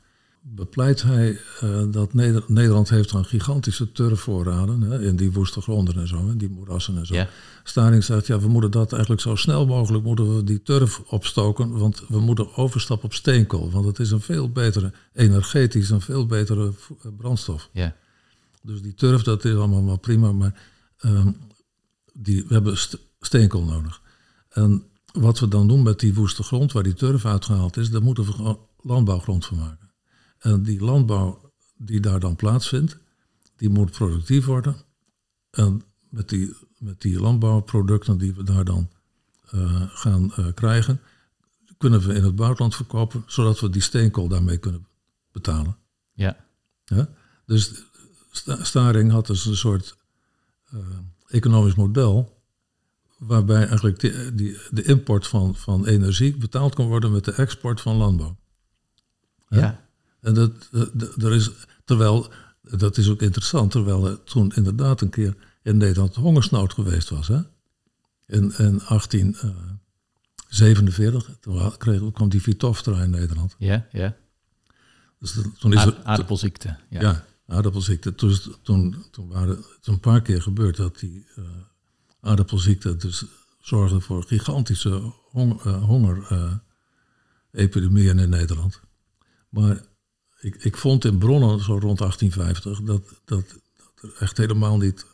Bepleit 0.46 1.02
hij 1.02 1.38
eh, 1.60 1.82
dat 1.90 2.14
Neder- 2.14 2.44
Nederland 2.46 2.88
heeft 2.88 3.10
dan 3.10 3.24
gigantische 3.24 3.92
turfvoorraden 3.92 4.80
hè, 4.80 5.02
in 5.02 5.16
die 5.16 5.32
woeste 5.32 5.60
gronden 5.60 5.94
en 5.96 6.08
zo, 6.08 6.26
hè, 6.26 6.36
die 6.36 6.48
moerassen 6.50 6.96
en 6.98 7.06
zo. 7.06 7.14
Ja. 7.14 7.28
Staring 7.62 8.04
zegt, 8.04 8.26
ja, 8.26 8.40
we 8.40 8.48
moeten 8.48 8.70
dat 8.70 8.92
eigenlijk 8.92 9.22
zo 9.22 9.34
snel 9.34 9.66
mogelijk 9.66 10.04
moeten 10.04 10.36
we 10.36 10.44
die 10.44 10.62
turf 10.62 11.00
opstoken, 11.06 11.70
want 11.78 12.02
we 12.08 12.20
moeten 12.20 12.54
overstappen 12.56 13.06
op 13.06 13.14
steenkool, 13.14 13.70
want 13.70 13.84
het 13.84 13.98
is 13.98 14.10
een 14.10 14.20
veel 14.20 14.50
betere, 14.50 14.92
energetisch 15.12 15.90
een 15.90 16.00
veel 16.00 16.26
betere 16.26 16.72
eh, 17.02 17.10
brandstof. 17.16 17.68
Ja. 17.72 17.96
Dus 18.62 18.82
die 18.82 18.94
turf, 18.94 19.22
dat 19.22 19.44
is 19.44 19.54
allemaal 19.54 19.84
wel 19.84 19.98
prima, 19.98 20.32
maar 20.32 20.62
ehm, 20.98 21.32
die, 22.12 22.44
we 22.48 22.54
hebben 22.54 22.78
st- 22.78 22.98
steenkool 23.20 23.64
nodig. 23.64 24.00
En 24.50 24.82
wat 25.12 25.38
we 25.38 25.48
dan 25.48 25.68
doen 25.68 25.82
met 25.82 26.00
die 26.00 26.14
woeste 26.14 26.42
grond 26.42 26.72
waar 26.72 26.82
die 26.82 26.94
turf 26.94 27.24
uitgehaald 27.26 27.76
is, 27.76 27.90
daar 27.90 28.02
moeten 28.02 28.24
we 28.24 28.32
gewoon 28.32 28.58
landbouwgrond 28.80 29.46
van 29.46 29.58
maken. 29.58 29.83
En 30.44 30.62
die 30.62 30.80
landbouw 30.80 31.52
die 31.76 32.00
daar 32.00 32.20
dan 32.20 32.36
plaatsvindt, 32.36 32.98
die 33.56 33.68
moet 33.68 33.90
productief 33.90 34.44
worden. 34.44 34.76
En 35.50 35.82
met 36.08 36.28
die, 36.28 36.54
met 36.78 37.00
die 37.00 37.20
landbouwproducten 37.20 38.18
die 38.18 38.34
we 38.34 38.42
daar 38.42 38.64
dan 38.64 38.90
eh, 39.50 39.82
gaan 39.88 40.34
eh, 40.34 40.46
krijgen, 40.54 41.00
kunnen 41.78 42.00
we 42.00 42.14
in 42.14 42.24
het 42.24 42.36
buitenland 42.36 42.74
verkopen, 42.76 43.22
zodat 43.26 43.60
we 43.60 43.70
die 43.70 43.82
steenkool 43.82 44.28
daarmee 44.28 44.58
kunnen 44.58 44.86
betalen. 45.32 45.76
Ja. 46.12 46.36
Ja? 46.84 47.08
Dus 47.46 47.84
Sta- 48.30 48.64
Staring 48.64 49.10
had 49.10 49.26
dus 49.26 49.44
een 49.44 49.56
soort 49.56 49.96
eh, 50.70 50.78
economisch 51.26 51.74
model 51.74 52.42
waarbij 53.18 53.66
eigenlijk 53.66 54.00
die, 54.00 54.34
die, 54.34 54.58
de 54.70 54.82
import 54.82 55.26
van, 55.26 55.56
van 55.56 55.86
energie 55.86 56.36
betaald 56.36 56.74
kon 56.74 56.86
worden 56.86 57.12
met 57.12 57.24
de 57.24 57.32
export 57.32 57.80
van 57.80 57.96
landbouw. 57.96 58.36
Ja. 59.48 59.83
En 60.24 60.34
dat, 60.34 60.68
dat- 60.92 61.22
er 61.22 61.32
is, 61.32 61.50
terwijl, 61.84 62.32
dat 62.62 62.96
is 62.96 63.08
ook 63.08 63.22
interessant, 63.22 63.70
terwijl 63.70 64.06
er 64.08 64.24
toen 64.24 64.52
inderdaad 64.54 65.00
een 65.00 65.10
keer 65.10 65.34
in 65.62 65.76
Nederland 65.76 66.14
hongersnood 66.14 66.72
geweest 66.72 67.08
was. 67.08 67.28
Hè? 67.28 67.38
In, 68.26 68.52
in 68.58 68.80
1847, 68.88 71.30
toen 71.40 71.54
wa- 71.54 71.74
kreeg, 71.78 72.12
kwam 72.12 72.28
die 72.28 72.42
Vitoftra 72.42 73.02
in 73.02 73.10
Nederland. 73.10 73.54
Ja. 73.58 73.86
Ja. 73.92 74.16
Dus 75.18 75.38
toen 75.58 75.72
is 75.72 75.78
Aard- 75.78 75.96
er, 75.96 76.02
aardappelziekte. 76.04 76.76
Ja. 76.90 77.00
ja, 77.00 77.24
aardappelziekte. 77.46 78.14
Toen, 78.14 78.36
toen, 78.62 79.04
toen 79.10 79.28
waren 79.28 79.56
het 79.56 79.86
een 79.86 80.00
paar 80.00 80.22
keer 80.22 80.42
gebeurd 80.42 80.76
dat 80.76 80.98
die 80.98 81.26
eh 81.36 81.44
aardappelziekte 82.20 82.96
dus 82.96 83.24
zorgde 83.60 84.00
voor 84.00 84.24
gigantische 84.24 85.12
hongerepidemieën 85.62 88.18
in 88.18 88.28
Nederland. 88.28 88.80
Maar 89.48 89.80
ik, 90.44 90.54
ik 90.64 90.76
vond 90.76 91.04
in 91.04 91.18
bronnen 91.18 91.60
zo 91.60 91.78
rond 91.78 91.98
1850 91.98 92.80
dat, 92.80 93.02
dat, 93.24 93.44
dat 93.44 93.60
er 94.02 94.22
echt 94.22 94.36
helemaal 94.36 94.76
niet 94.76 95.06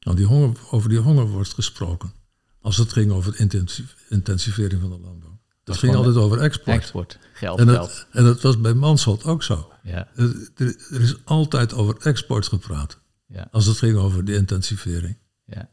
nou, 0.00 0.16
die 0.16 0.26
honger, 0.26 0.56
over 0.70 0.88
die 0.88 0.98
honger 0.98 1.26
wordt 1.28 1.54
gesproken. 1.54 2.12
Als 2.60 2.76
het 2.76 2.92
ging 2.92 3.12
over 3.12 3.40
intensi- 3.40 3.86
intensivering 4.08 4.80
van 4.80 4.90
de 4.90 4.98
landbouw. 4.98 5.30
Het 5.58 5.68
was 5.68 5.78
ging 5.78 5.94
altijd 5.94 6.16
over 6.16 6.38
export. 6.38 6.76
Export. 6.76 7.18
Geld, 7.34 7.58
En 7.58 7.68
geld. 7.68 7.76
dat, 7.88 8.06
en 8.10 8.24
dat 8.24 8.40
was 8.40 8.60
bij 8.60 8.74
Mansholt 8.74 9.24
ook 9.24 9.42
zo. 9.42 9.72
Ja. 9.82 10.08
Er 10.56 11.00
is 11.00 11.16
altijd 11.24 11.74
over 11.74 11.96
export 12.00 12.48
gepraat. 12.48 12.98
Ja. 13.26 13.48
Als 13.50 13.66
het 13.66 13.78
ging 13.78 13.96
over 13.96 14.24
de 14.24 14.34
intensivering. 14.34 15.16
Ja. 15.44 15.70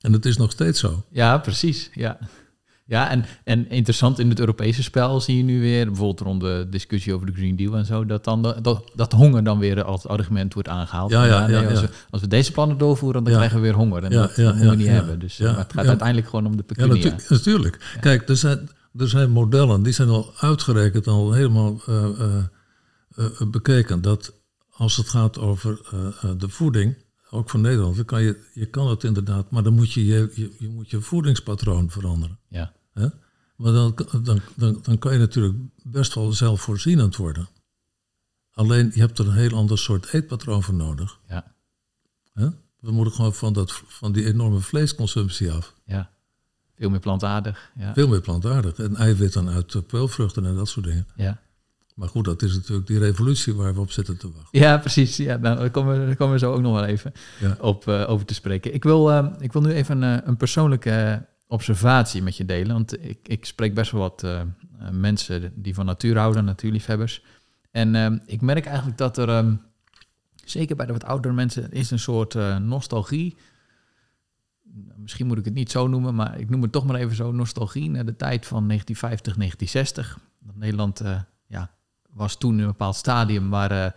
En 0.00 0.12
dat 0.12 0.24
is 0.24 0.36
nog 0.36 0.50
steeds 0.50 0.80
zo. 0.80 1.04
Ja, 1.10 1.38
precies. 1.38 1.90
Ja, 1.94 2.18
ja 2.88 3.10
en, 3.10 3.24
en 3.44 3.70
interessant 3.70 4.18
in 4.18 4.28
het 4.28 4.40
Europese 4.40 4.82
spel 4.82 5.20
zie 5.20 5.36
je 5.36 5.42
nu 5.42 5.60
weer, 5.60 5.86
bijvoorbeeld 5.86 6.20
rond 6.20 6.40
de 6.40 6.66
discussie 6.70 7.14
over 7.14 7.26
de 7.26 7.32
Green 7.32 7.56
Deal 7.56 7.76
en 7.76 7.84
zo, 7.86 8.06
dat, 8.06 8.24
dan 8.24 8.42
de- 8.42 8.56
dat, 8.62 8.90
dat 8.94 9.12
honger 9.12 9.44
dan 9.44 9.58
weer 9.58 9.84
als 9.84 10.06
argument 10.06 10.54
wordt 10.54 10.68
aangehaald. 10.68 11.10
Ja, 11.10 11.24
ja, 11.24 11.48
ja, 11.48 11.64
als, 11.64 11.80
ja. 11.80 11.86
we, 11.86 11.92
als 12.10 12.20
we 12.20 12.28
deze 12.28 12.52
plannen 12.52 12.78
doorvoeren, 12.78 13.22
dan 13.24 13.32
Ja. 13.32 13.38
krijgen 13.38 13.58
we 13.60 13.66
weer 13.66 13.74
honger. 13.76 14.04
En 14.04 14.10
Ja, 14.10 14.20
dat, 14.20 14.36
ja, 14.36 14.42
dat 14.42 14.52
moeten 14.54 14.64
we 14.70 14.72
ja, 14.72 14.78
niet 14.78 14.86
ja. 14.86 14.92
hebben. 14.92 15.18
Dus, 15.18 15.36
Ja, 15.36 15.50
maar 15.50 15.58
het 15.58 15.72
gaat 15.72 15.82
ja. 15.82 15.88
uiteindelijk 15.88 16.28
gewoon 16.28 16.46
om 16.46 16.56
de 16.56 16.64
Ja, 16.66 16.74
pecunia. 16.74 17.10
natu- 17.10 17.34
natuurlijk. 17.34 17.96
Kijk, 18.00 18.28
er 18.28 18.36
zijn, 18.36 18.68
er 18.96 19.08
zijn 19.08 19.30
modellen, 19.30 19.82
die 19.82 19.92
zijn 19.92 20.08
al 20.08 20.32
uitgerekend, 20.40 21.06
al 21.06 21.32
helemaal 21.32 21.80
eh, 21.86 22.04
eh, 22.20 22.44
eh, 23.16 23.24
bekeken. 23.50 24.02
Dat 24.02 24.32
als 24.70 24.96
het 24.96 25.08
gaat 25.08 25.38
over 25.38 25.80
de 26.38 26.48
voeding, 26.48 26.96
ook 27.30 27.50
van 27.50 27.60
Nederland, 27.60 27.96
dan 27.96 28.04
kan 28.04 28.22
je, 28.22 28.44
je 28.54 28.66
kan 28.66 28.88
het 28.88 29.04
inderdaad, 29.04 29.50
maar 29.50 29.62
dan 29.62 29.74
moet 29.74 29.92
je 29.92 30.06
je, 30.06 30.30
je, 30.34 30.54
je, 30.58 30.68
moet 30.68 30.90
je 30.90 31.00
voedingspatroon 31.00 31.90
veranderen. 31.90 32.38
Ja. 32.48 32.72
Maar 33.58 33.72
dan, 33.72 33.94
dan, 34.22 34.40
dan, 34.54 34.78
dan 34.82 34.98
kan 34.98 35.12
je 35.12 35.18
natuurlijk 35.18 35.54
best 35.82 36.14
wel 36.14 36.32
zelfvoorzienend 36.32 37.16
worden. 37.16 37.48
Alleen 38.52 38.90
je 38.94 39.00
hebt 39.00 39.18
er 39.18 39.26
een 39.26 39.32
heel 39.34 39.56
ander 39.56 39.78
soort 39.78 40.12
eetpatroon 40.12 40.62
voor 40.62 40.74
nodig. 40.74 41.18
Ja. 41.28 41.44
We 42.80 42.90
moeten 42.90 43.14
gewoon 43.14 43.34
van, 43.34 43.52
dat, 43.52 43.82
van 43.86 44.12
die 44.12 44.26
enorme 44.26 44.60
vleesconsumptie 44.60 45.52
af. 45.52 45.74
Ja. 45.84 46.10
Veel 46.76 46.90
meer 46.90 47.00
plantaardig. 47.00 47.70
Ja. 47.78 47.92
Veel 47.94 48.08
meer 48.08 48.20
plantaardig. 48.20 48.78
En 48.78 48.96
eiwitten 48.96 49.48
uit 49.48 49.86
peulvruchten 49.86 50.46
en 50.46 50.56
dat 50.56 50.68
soort 50.68 50.86
dingen. 50.86 51.06
Ja. 51.16 51.40
Maar 51.94 52.08
goed, 52.08 52.24
dat 52.24 52.42
is 52.42 52.54
natuurlijk 52.54 52.86
die 52.86 52.98
revolutie 52.98 53.54
waar 53.54 53.74
we 53.74 53.80
op 53.80 53.90
zitten 53.90 54.16
te 54.18 54.32
wachten. 54.32 54.60
Ja, 54.60 54.78
precies. 54.78 55.16
Ja, 55.16 55.36
nou, 55.36 55.58
daar, 55.58 55.70
komen 55.70 56.00
we, 56.00 56.06
daar 56.06 56.16
komen 56.16 56.32
we 56.32 56.38
zo 56.38 56.52
ook 56.52 56.60
nog 56.60 56.74
wel 56.74 56.84
even 56.84 57.12
Ja. 57.40 57.56
op, 57.60 57.86
uh, 57.88 58.10
over 58.10 58.26
te 58.26 58.34
spreken. 58.34 58.74
Ik 58.74 58.84
wil, 58.84 59.10
uh, 59.10 59.26
ik 59.38 59.52
wil 59.52 59.62
nu 59.62 59.72
even 59.72 60.02
een, 60.02 60.28
een 60.28 60.36
persoonlijke 60.36 61.26
observatie 61.48 62.22
met 62.22 62.36
je 62.36 62.44
delen. 62.44 62.72
Want 62.72 63.04
ik, 63.04 63.18
ik 63.22 63.44
spreek 63.44 63.74
best 63.74 63.90
wel 63.90 64.00
wat 64.00 64.22
uh, 64.24 64.40
mensen 64.90 65.52
die 65.54 65.74
van 65.74 65.86
natuur 65.86 66.18
houden, 66.18 66.44
natuurliefhebbers. 66.44 67.22
En 67.70 67.94
uh, 67.94 68.12
ik 68.26 68.40
merk 68.40 68.66
eigenlijk 68.66 68.98
dat 68.98 69.18
er, 69.18 69.28
um, 69.28 69.60
zeker 70.44 70.76
bij 70.76 70.86
de 70.86 70.92
wat 70.92 71.04
oudere 71.04 71.34
mensen, 71.34 71.72
is 71.72 71.90
een 71.90 71.98
soort 71.98 72.34
uh, 72.34 72.56
nostalgie. 72.56 73.36
Misschien 74.96 75.26
moet 75.26 75.38
ik 75.38 75.44
het 75.44 75.54
niet 75.54 75.70
zo 75.70 75.86
noemen, 75.86 76.14
maar 76.14 76.38
ik 76.38 76.50
noem 76.50 76.62
het 76.62 76.72
toch 76.72 76.86
maar 76.86 76.96
even 76.96 77.16
zo. 77.16 77.32
Nostalgie 77.32 77.90
naar 77.90 78.06
de 78.06 78.16
tijd 78.16 78.46
van 78.46 78.66
1950, 78.66 79.34
1960. 79.36 80.18
Dat 80.38 80.56
Nederland 80.56 81.02
uh, 81.02 81.20
ja, 81.46 81.70
was 82.10 82.38
toen 82.38 82.52
in 82.52 82.60
een 82.60 82.66
bepaald 82.66 82.96
stadium 82.96 83.50
waar 83.50 83.94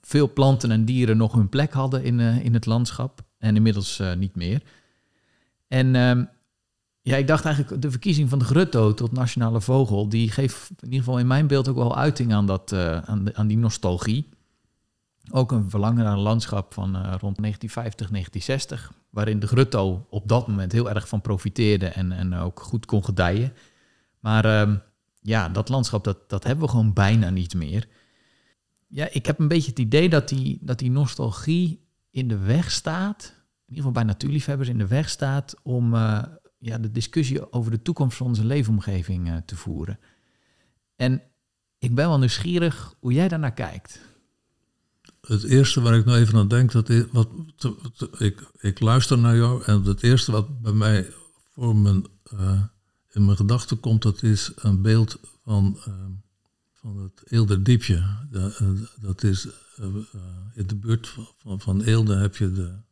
veel 0.00 0.32
planten 0.32 0.70
en 0.70 0.84
dieren 0.84 1.16
nog 1.16 1.32
hun 1.32 1.48
plek 1.48 1.72
hadden 1.72 2.04
in, 2.04 2.20
in 2.20 2.54
het 2.54 2.66
landschap. 2.66 3.24
En 3.38 3.56
inmiddels 3.56 4.02
niet 4.16 4.36
meer. 4.36 4.62
En 5.68 5.94
um, 5.94 6.28
ja, 7.02 7.16
ik 7.16 7.26
dacht 7.26 7.44
eigenlijk, 7.44 7.82
de 7.82 7.90
verkiezing 7.90 8.28
van 8.28 8.38
de 8.38 8.44
grutto 8.44 8.94
tot 8.94 9.12
nationale 9.12 9.60
vogel, 9.60 10.08
die 10.08 10.30
geeft 10.30 10.70
in 10.70 10.84
ieder 10.84 10.98
geval 10.98 11.18
in 11.18 11.26
mijn 11.26 11.46
beeld 11.46 11.68
ook 11.68 11.76
wel 11.76 11.96
uiting 11.96 12.32
aan, 12.32 12.46
dat, 12.46 12.72
uh, 12.72 12.98
aan, 12.98 13.36
aan 13.36 13.46
die 13.46 13.58
nostalgie. 13.58 14.28
Ook 15.30 15.52
een 15.52 15.70
verlangen 15.70 16.04
naar 16.04 16.12
een 16.12 16.18
landschap 16.18 16.74
van 16.74 16.88
uh, 16.88 17.02
rond 17.02 17.36
1950, 17.36 18.08
1960, 18.10 18.92
waarin 19.10 19.38
de 19.38 19.46
grutto 19.46 20.06
op 20.10 20.28
dat 20.28 20.48
moment 20.48 20.72
heel 20.72 20.90
erg 20.90 21.08
van 21.08 21.20
profiteerde 21.20 21.86
en, 21.86 22.12
en 22.12 22.34
ook 22.34 22.60
goed 22.60 22.86
kon 22.86 23.04
gedijen. 23.04 23.52
Maar 24.20 24.60
um, 24.60 24.82
ja, 25.20 25.48
dat 25.48 25.68
landschap, 25.68 26.04
dat, 26.04 26.28
dat 26.28 26.44
hebben 26.44 26.64
we 26.64 26.70
gewoon 26.70 26.92
bijna 26.92 27.30
niet 27.30 27.54
meer. 27.54 27.88
Ja, 28.86 29.08
ik 29.10 29.26
heb 29.26 29.38
een 29.38 29.48
beetje 29.48 29.70
het 29.70 29.78
idee 29.78 30.08
dat 30.08 30.28
die, 30.28 30.58
dat 30.60 30.78
die 30.78 30.90
nostalgie 30.90 31.86
in 32.10 32.28
de 32.28 32.38
weg 32.38 32.70
staat, 32.70 33.34
in 33.66 33.74
ieder 33.74 33.84
geval 33.84 34.02
bij 34.02 34.12
natuurliefhebbers 34.12 34.68
in 34.68 34.78
de 34.78 34.86
weg 34.86 35.08
staat 35.08 35.54
om 35.62 35.94
uh, 35.94 36.22
ja, 36.58 36.78
de 36.78 36.90
discussie 36.90 37.52
over 37.52 37.70
de 37.70 37.82
toekomst 37.82 38.16
van 38.16 38.26
onze 38.26 38.44
leefomgeving 38.44 39.28
uh, 39.28 39.36
te 39.36 39.56
voeren. 39.56 39.98
En 40.96 41.22
ik 41.78 41.94
ben 41.94 42.08
wel 42.08 42.18
nieuwsgierig 42.18 42.94
hoe 43.00 43.12
jij 43.12 43.28
daarnaar 43.28 43.54
kijkt. 43.54 44.00
Het 45.20 45.44
eerste 45.44 45.80
waar 45.80 45.94
ik 45.94 46.04
nou 46.04 46.18
even 46.18 46.38
aan 46.38 46.48
denk, 46.48 46.72
dat 46.72 46.88
is, 46.88 47.04
wat, 47.12 47.28
ik, 48.18 48.50
ik 48.58 48.80
luister 48.80 49.18
naar 49.18 49.36
jou 49.36 49.62
en 49.64 49.82
het 49.82 50.02
eerste 50.02 50.32
wat 50.32 50.60
bij 50.60 50.72
mij 50.72 51.12
voor 51.52 51.76
mijn, 51.76 52.06
uh, 52.34 52.62
in 53.10 53.24
mijn 53.24 53.36
gedachten 53.36 53.80
komt, 53.80 54.02
dat 54.02 54.22
is 54.22 54.52
een 54.54 54.82
beeld 54.82 55.20
van, 55.42 55.78
van 56.72 56.98
het 56.98 57.22
Eelderdiepje. 57.24 58.04
Dat, 59.00 59.22
is 59.22 59.48
in 60.54 60.66
de 60.66 60.76
buurt 60.76 61.14
van, 61.38 61.60
van 61.60 61.82
Eelde 61.82 62.16
heb 62.16 62.36
je 62.36 62.52
de, 62.52 62.84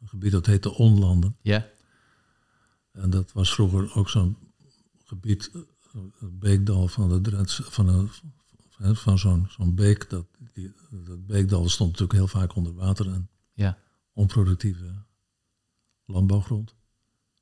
een 0.00 0.08
gebied 0.08 0.32
dat 0.32 0.46
heet 0.46 0.62
de 0.62 0.74
Onlanden. 0.74 1.36
Ja. 1.40 1.68
En 2.92 3.10
dat 3.10 3.32
was 3.32 3.54
vroeger 3.54 3.94
ook 3.94 4.08
zo'n 4.08 4.36
gebied, 5.04 5.50
het 6.18 6.38
beekdal 6.38 6.88
van 6.88 7.08
de 7.08 7.20
Drents, 7.20 7.60
van, 7.64 7.88
een, 8.78 8.96
van 8.96 9.18
zo'n 9.18 9.46
zo'n 9.48 9.74
beek. 9.74 10.10
Dat, 10.10 10.26
die, 10.52 10.74
dat 10.90 11.26
beekdal 11.26 11.68
stond 11.68 11.90
natuurlijk 11.90 12.18
heel 12.18 12.40
vaak 12.40 12.54
onder 12.54 12.74
water 12.74 13.12
en 13.12 13.28
ja. 13.52 13.78
onproductieve 14.12 15.04
landbouwgrond, 16.04 16.74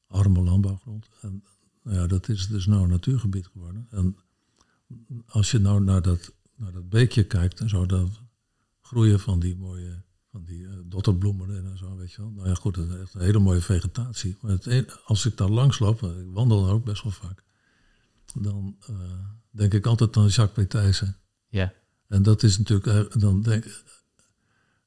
arme 0.07 0.41
landbouwgrond. 0.41 1.09
En 1.21 1.45
nou 1.83 1.97
ja, 1.97 2.07
dat 2.07 2.29
is 2.29 2.47
dus 2.47 2.67
nou 2.67 2.83
een 2.83 2.89
natuurgebied 2.89 3.47
geworden. 3.47 3.87
En 3.91 4.17
als 5.27 5.51
je 5.51 5.59
nou 5.59 5.83
naar 5.83 6.03
dat, 6.03 6.35
naar 6.57 6.73
dat 6.73 6.89
beekje 6.89 7.25
kijkt 7.25 7.61
en 7.61 7.69
zo, 7.69 7.87
dan 7.87 8.17
groeien 8.81 9.21
van 9.21 9.41
die 9.41 9.57
mooie 9.57 10.04
van 10.35 10.45
die 10.45 10.61
uh, 10.61 10.73
dotterbloemen 10.85 11.57
en 11.57 11.79
zo, 11.79 11.97
weet 11.97 12.13
je 12.13 12.21
wel. 12.21 12.31
Nou 12.31 12.49
ja, 12.49 12.55
goed, 12.55 12.75
dat 12.75 12.89
is 12.89 13.01
echt 13.01 13.15
een 13.15 13.21
hele 13.21 13.39
mooie 13.39 13.61
vegetatie. 13.61 14.37
Maar 14.41 14.51
het 14.51 14.67
een, 14.67 14.89
als 15.05 15.27
ik 15.27 15.37
daar 15.37 15.49
langs 15.49 15.79
loop, 15.79 16.03
ik 16.03 16.33
wandel 16.33 16.65
daar 16.65 16.73
ook 16.73 16.85
best 16.85 17.03
wel 17.03 17.13
vaak, 17.13 17.43
dan 18.35 18.77
uh, 18.91 18.97
denk 19.51 19.75
ik 19.75 19.87
altijd 19.87 20.17
aan 20.17 20.27
Jacques 20.27 20.67
Petijsen. 20.67 21.17
Ja. 21.49 21.73
En 22.09 22.23
dat 22.23 22.43
is 22.43 22.59
natuurlijk, 22.59 23.21
dan 23.21 23.43
denk 23.43 23.65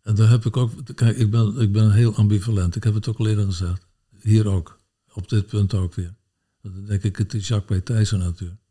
en 0.01 0.15
daar 0.15 0.29
heb 0.29 0.45
ik 0.45 0.57
ook, 0.57 0.95
kijk, 0.95 1.17
ik 1.17 1.31
ben, 1.31 1.59
ik 1.59 1.71
ben 1.71 1.91
heel 1.91 2.15
ambivalent. 2.15 2.75
Ik 2.75 2.83
heb 2.83 2.93
het 2.93 3.07
ook 3.07 3.17
al 3.17 3.27
eerder 3.27 3.45
gezegd. 3.45 3.87
Hier 4.21 4.47
ook, 4.47 4.79
op 5.13 5.29
dit 5.29 5.47
punt 5.47 5.73
ook 5.73 5.93
weer. 5.93 6.15
Dan 6.61 6.85
denk 6.85 7.03
ik, 7.03 7.15
het 7.15 7.33
is 7.33 7.47
Jacques 7.47 7.79
Petijsen 7.79 8.19
natuurlijk. 8.19 8.61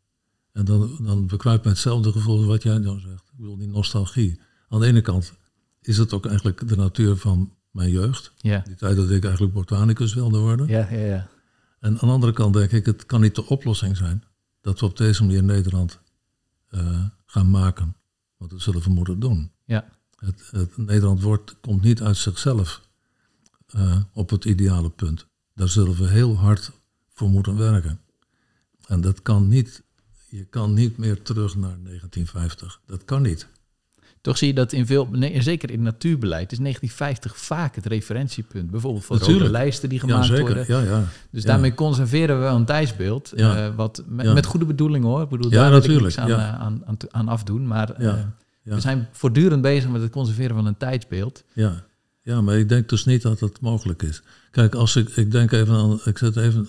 En 0.51 0.65
dan, 0.65 0.97
dan 1.01 1.27
bekruipt 1.27 1.63
mij 1.63 1.71
hetzelfde 1.71 2.11
gevoel 2.11 2.45
wat 2.45 2.63
jij 2.63 2.81
dan 2.81 2.99
zegt. 2.99 3.23
Ik 3.31 3.37
bedoel, 3.37 3.57
die 3.57 3.67
nostalgie. 3.67 4.39
Aan 4.69 4.79
de 4.79 4.85
ene 4.85 5.01
kant 5.01 5.33
is 5.87 5.97
het 5.97 6.13
ook 6.13 6.25
eigenlijk 6.25 6.67
de 6.67 6.75
natuur 6.75 7.15
van 7.15 7.53
mijn 7.71 7.91
jeugd. 7.91 8.31
Ja. 8.37 8.59
Die 8.65 8.75
tijd 8.75 8.95
dat 8.95 9.09
ik 9.09 9.23
eigenlijk 9.23 9.53
botanicus 9.53 10.13
wilde 10.13 10.37
worden. 10.37 10.67
Ja, 10.67 10.87
ja, 10.91 10.97
ja. 10.97 11.27
En 11.79 11.99
aan 11.99 12.07
de 12.07 12.13
andere 12.13 12.33
kant 12.33 12.53
denk 12.53 12.71
ik, 12.71 12.85
het 12.85 13.05
kan 13.05 13.21
niet 13.21 13.35
de 13.35 13.45
oplossing 13.45 13.97
zijn 13.97 14.23
dat 14.61 14.79
we 14.79 14.85
op 14.85 14.97
deze 14.97 15.23
manier 15.23 15.43
Nederland 15.43 15.99
uh, 16.69 17.05
gaan 17.25 17.49
maken. 17.49 17.95
Want 18.37 18.51
dat 18.51 18.61
zullen 18.61 18.81
we 18.81 18.89
moeten 18.89 19.19
doen. 19.19 19.51
Ja. 19.65 19.89
Het, 20.15 20.49
het 20.51 20.77
Nederland 20.77 21.21
wordt, 21.21 21.55
komt 21.61 21.81
niet 21.81 22.01
uit 22.01 22.17
zichzelf 22.17 22.81
uh, 23.75 24.01
op 24.13 24.29
het 24.29 24.45
ideale 24.45 24.89
punt. 24.89 25.27
Daar 25.53 25.69
zullen 25.69 25.95
we 25.95 26.07
heel 26.07 26.35
hard 26.35 26.71
voor 27.13 27.29
moeten 27.29 27.57
werken. 27.57 27.99
En 28.87 29.01
dat 29.01 29.21
kan 29.21 29.47
niet, 29.47 29.83
je 30.29 30.45
kan 30.45 30.73
niet 30.73 30.97
meer 30.97 31.21
terug 31.21 31.55
naar 31.55 31.77
1950. 31.83 32.81
Dat 32.85 33.05
kan 33.05 33.21
niet. 33.21 33.47
Toch 34.21 34.37
zie 34.37 34.47
je 34.47 34.53
dat 34.53 34.73
in 34.73 34.85
veel, 34.85 35.07
nee, 35.11 35.41
zeker 35.41 35.71
in 35.71 35.81
natuurbeleid, 35.81 36.51
is 36.51 36.57
1950 36.57 37.37
vaak 37.37 37.75
het 37.75 37.85
referentiepunt. 37.85 38.71
Bijvoorbeeld 38.71 39.05
voor 39.05 39.15
Natuurlijk. 39.15 39.45
rode 39.45 39.57
lijsten 39.57 39.89
die 39.89 39.99
gemaakt 39.99 40.27
ja, 40.27 40.35
zeker. 40.35 40.55
worden. 40.55 40.65
Ja, 40.67 40.81
ja. 40.81 41.03
Dus 41.31 41.43
ja. 41.43 41.49
daarmee 41.49 41.73
conserveren 41.73 42.35
we 42.35 42.41
wel 42.41 42.55
een 42.55 42.65
tijdsbeeld. 42.65 43.31
Ja. 43.35 43.67
Uh, 43.67 43.75
wat 43.75 44.03
met, 44.07 44.25
Ja. 44.25 44.33
met 44.33 44.45
goede 44.45 44.65
bedoelingen 44.65 45.07
hoor. 45.07 45.21
Ik 45.21 45.29
bedoel, 45.29 45.51
Ja, 45.51 45.69
daar 45.69 45.81
wil 45.81 45.95
ik 45.95 46.01
niks 46.01 46.17
aan, 46.17 46.29
uh, 46.29 46.59
aan, 46.59 46.81
aan, 46.85 46.97
aan 47.09 47.27
afdoen. 47.27 47.67
Maar 47.67 48.01
uh, 48.01 48.05
ja. 48.05 48.33
we 48.63 48.79
zijn 48.79 49.07
voortdurend 49.11 49.61
bezig 49.61 49.89
met 49.89 50.01
het 50.01 50.11
conserveren 50.11 50.55
van 50.55 50.65
een 50.65 50.77
tijdsbeeld. 50.77 51.43
Ja. 51.53 51.83
ja, 52.21 52.41
maar 52.41 52.57
ik 52.57 52.69
denk 52.69 52.89
dus 52.89 53.05
niet 53.05 53.21
dat 53.21 53.39
het 53.39 53.61
mogelijk 53.61 54.03
is. 54.03 54.21
Kijk, 54.51 54.75
als 54.75 54.95
ik, 54.95 55.09
ik 55.09 55.31
denk 55.31 55.51
even 55.51 55.75
aan, 55.75 55.99
ik 56.05 56.17
zet 56.17 56.35
even, 56.35 56.67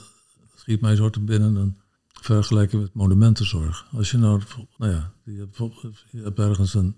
schiet 0.57 0.81
mij 0.81 0.97
zo 0.97 1.11
te 1.11 1.21
binnen, 1.21 1.57
een 1.57 1.77
vergelijking 2.21 2.83
met 2.83 2.95
monumentenzorg. 2.95 3.87
Als 3.97 4.11
je 4.11 4.19
nou, 4.19 4.41
nou 4.77 4.93
ja, 4.93 5.13
je 5.25 5.39
hebt, 5.39 5.75
je 6.11 6.23
hebt 6.23 6.39
ergens 6.39 6.75
een, 6.75 6.97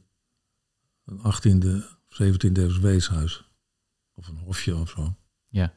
een 1.11 1.61
18e, 1.63 1.85
17e 2.23 2.53
eeuws 2.53 2.79
weeshuis. 2.79 3.45
Of 4.15 4.29
een 4.29 4.37
hofje 4.39 4.77
of 4.77 4.91
zo. 4.91 5.17
Ja. 5.49 5.73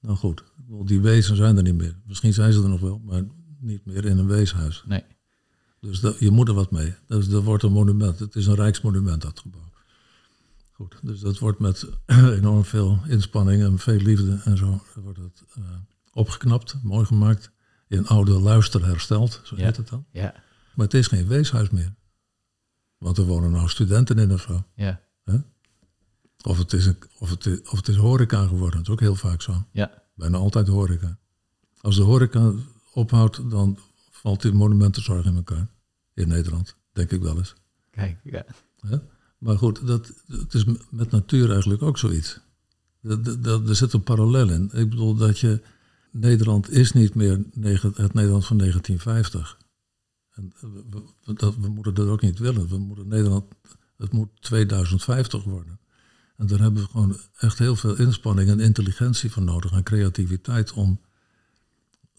Nou 0.00 0.16
goed, 0.16 0.44
die 0.84 1.00
wezen 1.00 1.36
zijn 1.36 1.56
er 1.56 1.62
niet 1.62 1.74
meer. 1.74 1.96
Misschien 2.06 2.32
zijn 2.32 2.52
ze 2.52 2.62
er 2.62 2.68
nog 2.68 2.80
wel, 2.80 2.98
maar 3.04 3.22
niet 3.58 3.84
meer 3.86 4.04
in 4.04 4.18
een 4.18 4.26
weeshuis. 4.26 4.84
Nee. 4.86 5.04
Dus 5.80 6.00
dat, 6.00 6.18
je 6.18 6.30
moet 6.30 6.48
er 6.48 6.54
wat 6.54 6.70
mee. 6.70 6.94
Dus 7.06 7.28
dat 7.28 7.42
wordt 7.44 7.62
een 7.62 7.72
monument. 7.72 8.18
Het 8.18 8.34
is 8.36 8.46
een 8.46 8.54
rijksmonument, 8.54 9.22
dat 9.22 9.40
gebouw. 9.40 9.70
Goed, 10.72 10.98
dus 11.02 11.20
dat 11.20 11.38
wordt 11.38 11.58
met 11.58 11.86
enorm 12.06 12.64
veel 12.64 12.98
inspanning 13.08 13.62
en 13.62 13.78
veel 13.78 13.96
liefde 14.00 14.40
en 14.44 14.56
zo 14.56 14.82
wordt 14.94 15.18
het 15.18 15.44
uh, 15.58 15.64
opgeknapt, 16.12 16.76
mooi 16.82 17.04
gemaakt, 17.06 17.50
in 17.88 18.06
oude 18.06 18.32
luister 18.40 18.86
hersteld, 18.86 19.40
zo 19.44 19.56
Ja. 19.56 19.64
heet 19.64 19.76
het 19.76 19.88
dan. 19.88 20.06
Ja. 20.10 20.34
Maar 20.74 20.84
het 20.84 20.94
is 20.94 21.06
geen 21.06 21.26
weeshuis 21.26 21.70
meer. 21.70 21.94
Want 22.98 23.18
er 23.18 23.24
wonen 23.24 23.50
nou 23.50 23.68
studenten 23.68 24.18
in 24.18 24.32
of 24.32 24.40
zo. 24.40 24.64
Ja. 24.74 25.00
Of 26.42 26.58
het 26.58 26.72
is, 26.72 26.86
een, 26.86 26.96
of 27.18 27.30
het 27.30 27.46
is, 27.46 27.60
of 27.62 27.76
het 27.76 27.88
is 27.88 27.96
horeca 27.96 28.46
geworden, 28.46 28.78
dat 28.78 28.86
is 28.86 28.92
ook 28.92 29.00
heel 29.00 29.14
vaak 29.14 29.42
zo. 29.42 29.64
Ja. 29.70 30.02
Bijna 30.14 30.36
altijd 30.36 30.68
horeca. 30.68 31.18
Als 31.80 31.96
de 31.96 32.02
horeca 32.02 32.52
ophoudt, 32.92 33.50
dan 33.50 33.78
valt 34.10 34.42
die 34.42 34.52
monumentenzorg 34.52 35.24
in 35.24 35.36
elkaar. 35.36 35.68
In 36.14 36.28
Nederland, 36.28 36.76
denk 36.92 37.10
ik 37.10 37.22
wel 37.22 37.36
eens. 37.36 37.54
Kijk, 37.90 38.18
ja. 38.22 38.44
Maar 39.38 39.58
goed, 39.58 39.86
dat, 39.86 40.12
het 40.26 40.54
is 40.54 40.64
met 40.90 41.10
natuur 41.10 41.50
eigenlijk 41.50 41.82
ook 41.82 41.98
zoiets. 41.98 42.40
Er 43.02 43.76
zit 43.76 43.92
een 43.92 44.02
parallel 44.02 44.50
in. 44.50 44.70
Ik 44.72 44.90
bedoel 44.90 45.14
dat 45.14 45.38
je... 45.38 45.62
Nederland 46.10 46.70
is 46.70 46.92
niet 46.92 47.14
meer 47.14 47.44
het 47.94 48.14
Nederland 48.14 48.46
van 48.46 48.58
1950. 48.58 49.58
En 50.36 50.52
we, 50.60 50.82
we- 51.24 51.32
dat, 51.34 51.56
we 51.56 51.68
moeten 51.68 51.94
dat 51.94 52.08
ook 52.08 52.20
niet 52.22 52.38
willen. 52.38 52.68
We 52.68 52.78
moeten 52.78 53.08
Nederland... 53.08 53.44
Het 53.96 54.12
moet 54.12 54.28
2050 54.40 55.44
worden. 55.44 55.78
En 56.36 56.46
daar 56.46 56.58
hebben 56.60 56.82
we 56.82 56.88
gewoon 56.88 57.16
echt 57.38 57.58
heel 57.58 57.76
veel 57.76 57.96
inspanning 57.98 58.48
en 58.50 58.60
intelligentie 58.60 59.30
voor 59.30 59.42
nodig. 59.42 59.72
En 59.72 59.82
creativiteit 59.82 60.72
om 60.72 61.00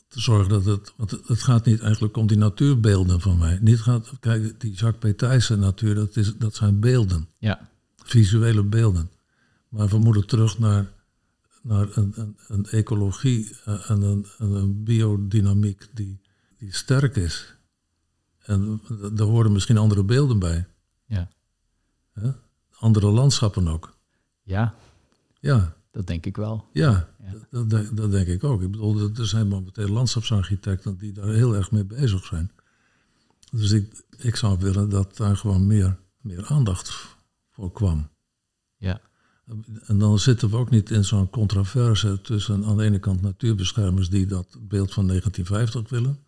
te 0.07 0.19
zorgen 0.19 0.49
dat 0.49 0.65
het... 0.65 0.93
Want 0.97 1.11
het- 1.11 1.41
gaat 1.43 1.65
niet 1.65 1.79
eigenlijk 1.79 2.17
om 2.17 2.27
die 2.27 2.37
natuurbeelden 2.37 3.21
van 3.21 3.37
mij. 3.37 3.57
Niet 3.61 3.79
gaat, 3.81 4.11
kijk, 4.19 4.59
die 4.59 4.71
Jacques 4.73 4.99
Petijsen 4.99 5.59
natuur, 5.59 5.95
dat, 5.95 6.15
is, 6.15 6.35
dat 6.37 6.55
zijn 6.55 6.79
beelden 6.79 7.27
Ja. 7.37 7.69
visuele 8.03 8.63
beelden. 8.63 9.09
Maar 9.69 9.87
we 9.87 9.97
moeten 9.97 10.27
terug 10.27 10.59
naar, 10.59 10.91
naar 11.61 11.87
een, 11.97 12.11
een, 12.15 12.37
een 12.47 12.65
ecologie 12.65 13.55
eh, 13.65 13.89
en 13.89 14.01
een, 14.01 14.25
en 14.37 14.51
een 14.51 14.83
biodynamiek 14.83 15.87
die, 15.93 16.19
die 16.57 16.75
sterk 16.75 17.15
is. 17.15 17.55
En 18.47 18.81
daar 19.13 19.27
horen 19.27 19.51
misschien 19.51 19.77
andere 19.77 20.03
beelden 20.03 20.39
bij. 20.39 20.67
Ja. 21.05 21.29
Andere 22.79 23.11
landschappen 23.11 23.67
ook. 23.67 23.95
Ja, 24.43 24.75
Ja, 25.39 25.75
dat 25.91 26.07
denk 26.07 26.25
ik 26.25 26.37
wel. 26.37 26.65
ja, 26.73 27.09
Ja. 27.23 27.33
Dat, 27.49 27.69
dat, 27.69 27.97
dat 27.97 28.11
denk 28.11 28.27
ik 28.27 28.43
ook. 28.43 28.61
Ik 28.61 28.71
bedoel, 28.71 28.99
er- 28.99 29.19
er 29.19 29.27
zijn 29.27 29.47
momenteel 29.47 29.87
landschapsarchitecten 29.87 30.97
die 30.97 31.11
daar 31.11 31.27
heel 31.27 31.55
erg 31.55 31.71
mee 31.71 31.83
bezig 31.85 32.25
zijn. 32.25 32.51
Dus 33.51 33.71
ik, 33.71 34.03
ik 34.17 34.35
zou 34.35 34.57
willen 34.59 34.89
dat 34.89 35.17
daar 35.17 35.37
gewoon 35.37 35.67
meer, 35.67 35.97
meer 36.21 36.45
aandacht 36.45 37.15
voor 37.49 37.71
kwam. 37.71 38.09
Ja, 38.77 39.01
En 39.85 39.97
dan 39.97 40.19
zitten 40.19 40.49
we 40.49 40.55
ook 40.57 40.69
niet 40.69 40.89
in 40.91 41.05
zo'n 41.05 41.29
controverse 41.29 42.21
tussen 42.21 42.65
aan 42.65 42.77
de 42.77 42.83
ene 42.83 42.99
kant 42.99 43.21
natuurbeschermers 43.21 44.09
die 44.09 44.25
dat 44.25 44.47
beeld 44.61 44.93
van 44.93 45.07
1950 45.07 45.89
willen, 45.89 46.19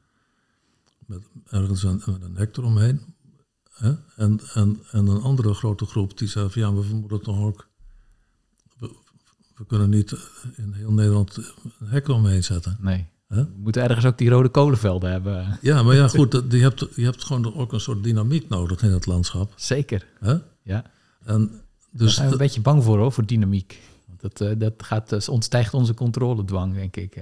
met 1.10 1.22
ergens 1.50 1.84
een, 1.84 2.02
met 2.06 2.22
een 2.22 2.36
hek 2.36 2.58
eromheen, 2.58 3.02
hè? 3.72 3.94
En, 4.16 4.40
en, 4.54 4.80
en 4.92 5.08
een 5.08 5.22
andere 5.22 5.54
grote 5.54 5.86
groep 5.86 6.18
die 6.18 6.28
zegt 6.28 6.54
van 6.54 6.62
ja, 6.62 6.74
we 6.74 6.96
moeten 6.96 7.22
toch 7.22 7.40
ook, 7.40 7.70
we, 8.78 8.96
we 9.56 9.66
kunnen 9.66 9.90
niet 9.90 10.16
in 10.56 10.74
heel 10.74 10.94
Nederland 10.94 11.38
een 11.80 11.88
hek 11.88 12.08
omheen 12.08 12.44
zetten. 12.44 12.78
nee. 12.80 13.08
Hè? 13.28 13.44
We 13.44 13.58
moeten 13.58 13.84
ergens 13.84 14.06
ook 14.06 14.18
die 14.18 14.30
rode 14.30 14.50
kolenvelden 14.50 15.12
hebben. 15.12 15.58
Ja, 15.62 15.84
maar 15.84 15.96
ja 15.96 16.08
goed, 16.08 16.44
je 16.50 16.58
hebt, 16.58 16.88
je 16.96 17.04
hebt 17.04 17.24
gewoon 17.24 17.56
ook 17.56 17.74
een 17.74 17.80
soort 17.80 18.04
dynamiek 18.04 18.50
nodig 18.50 18.82
in 18.82 18.92
het 18.92 19.06
landschap. 19.06 19.54
Zeker. 19.56 20.08
Hè? 20.20 20.38
Ja. 20.64 20.84
En 21.24 21.48
Daar 21.48 21.60
dus 21.92 22.16
zijn 22.16 22.28
we 22.28 22.32
een 22.32 22.38
beetje 22.38 22.62
bang 22.62 22.84
voor 22.84 22.98
hoor, 22.98 23.12
voor 23.12 23.26
dynamiek. 23.26 23.80
Dat, 24.18 24.42
eh, 24.42 24.52
dat 24.58 24.74
gaat, 24.78 25.10
dat 25.10 25.30
ontstijgt 25.30 25.74
onze 25.74 25.94
controledwang, 25.94 26.74
denk 26.74 26.96
ik. 26.96 27.18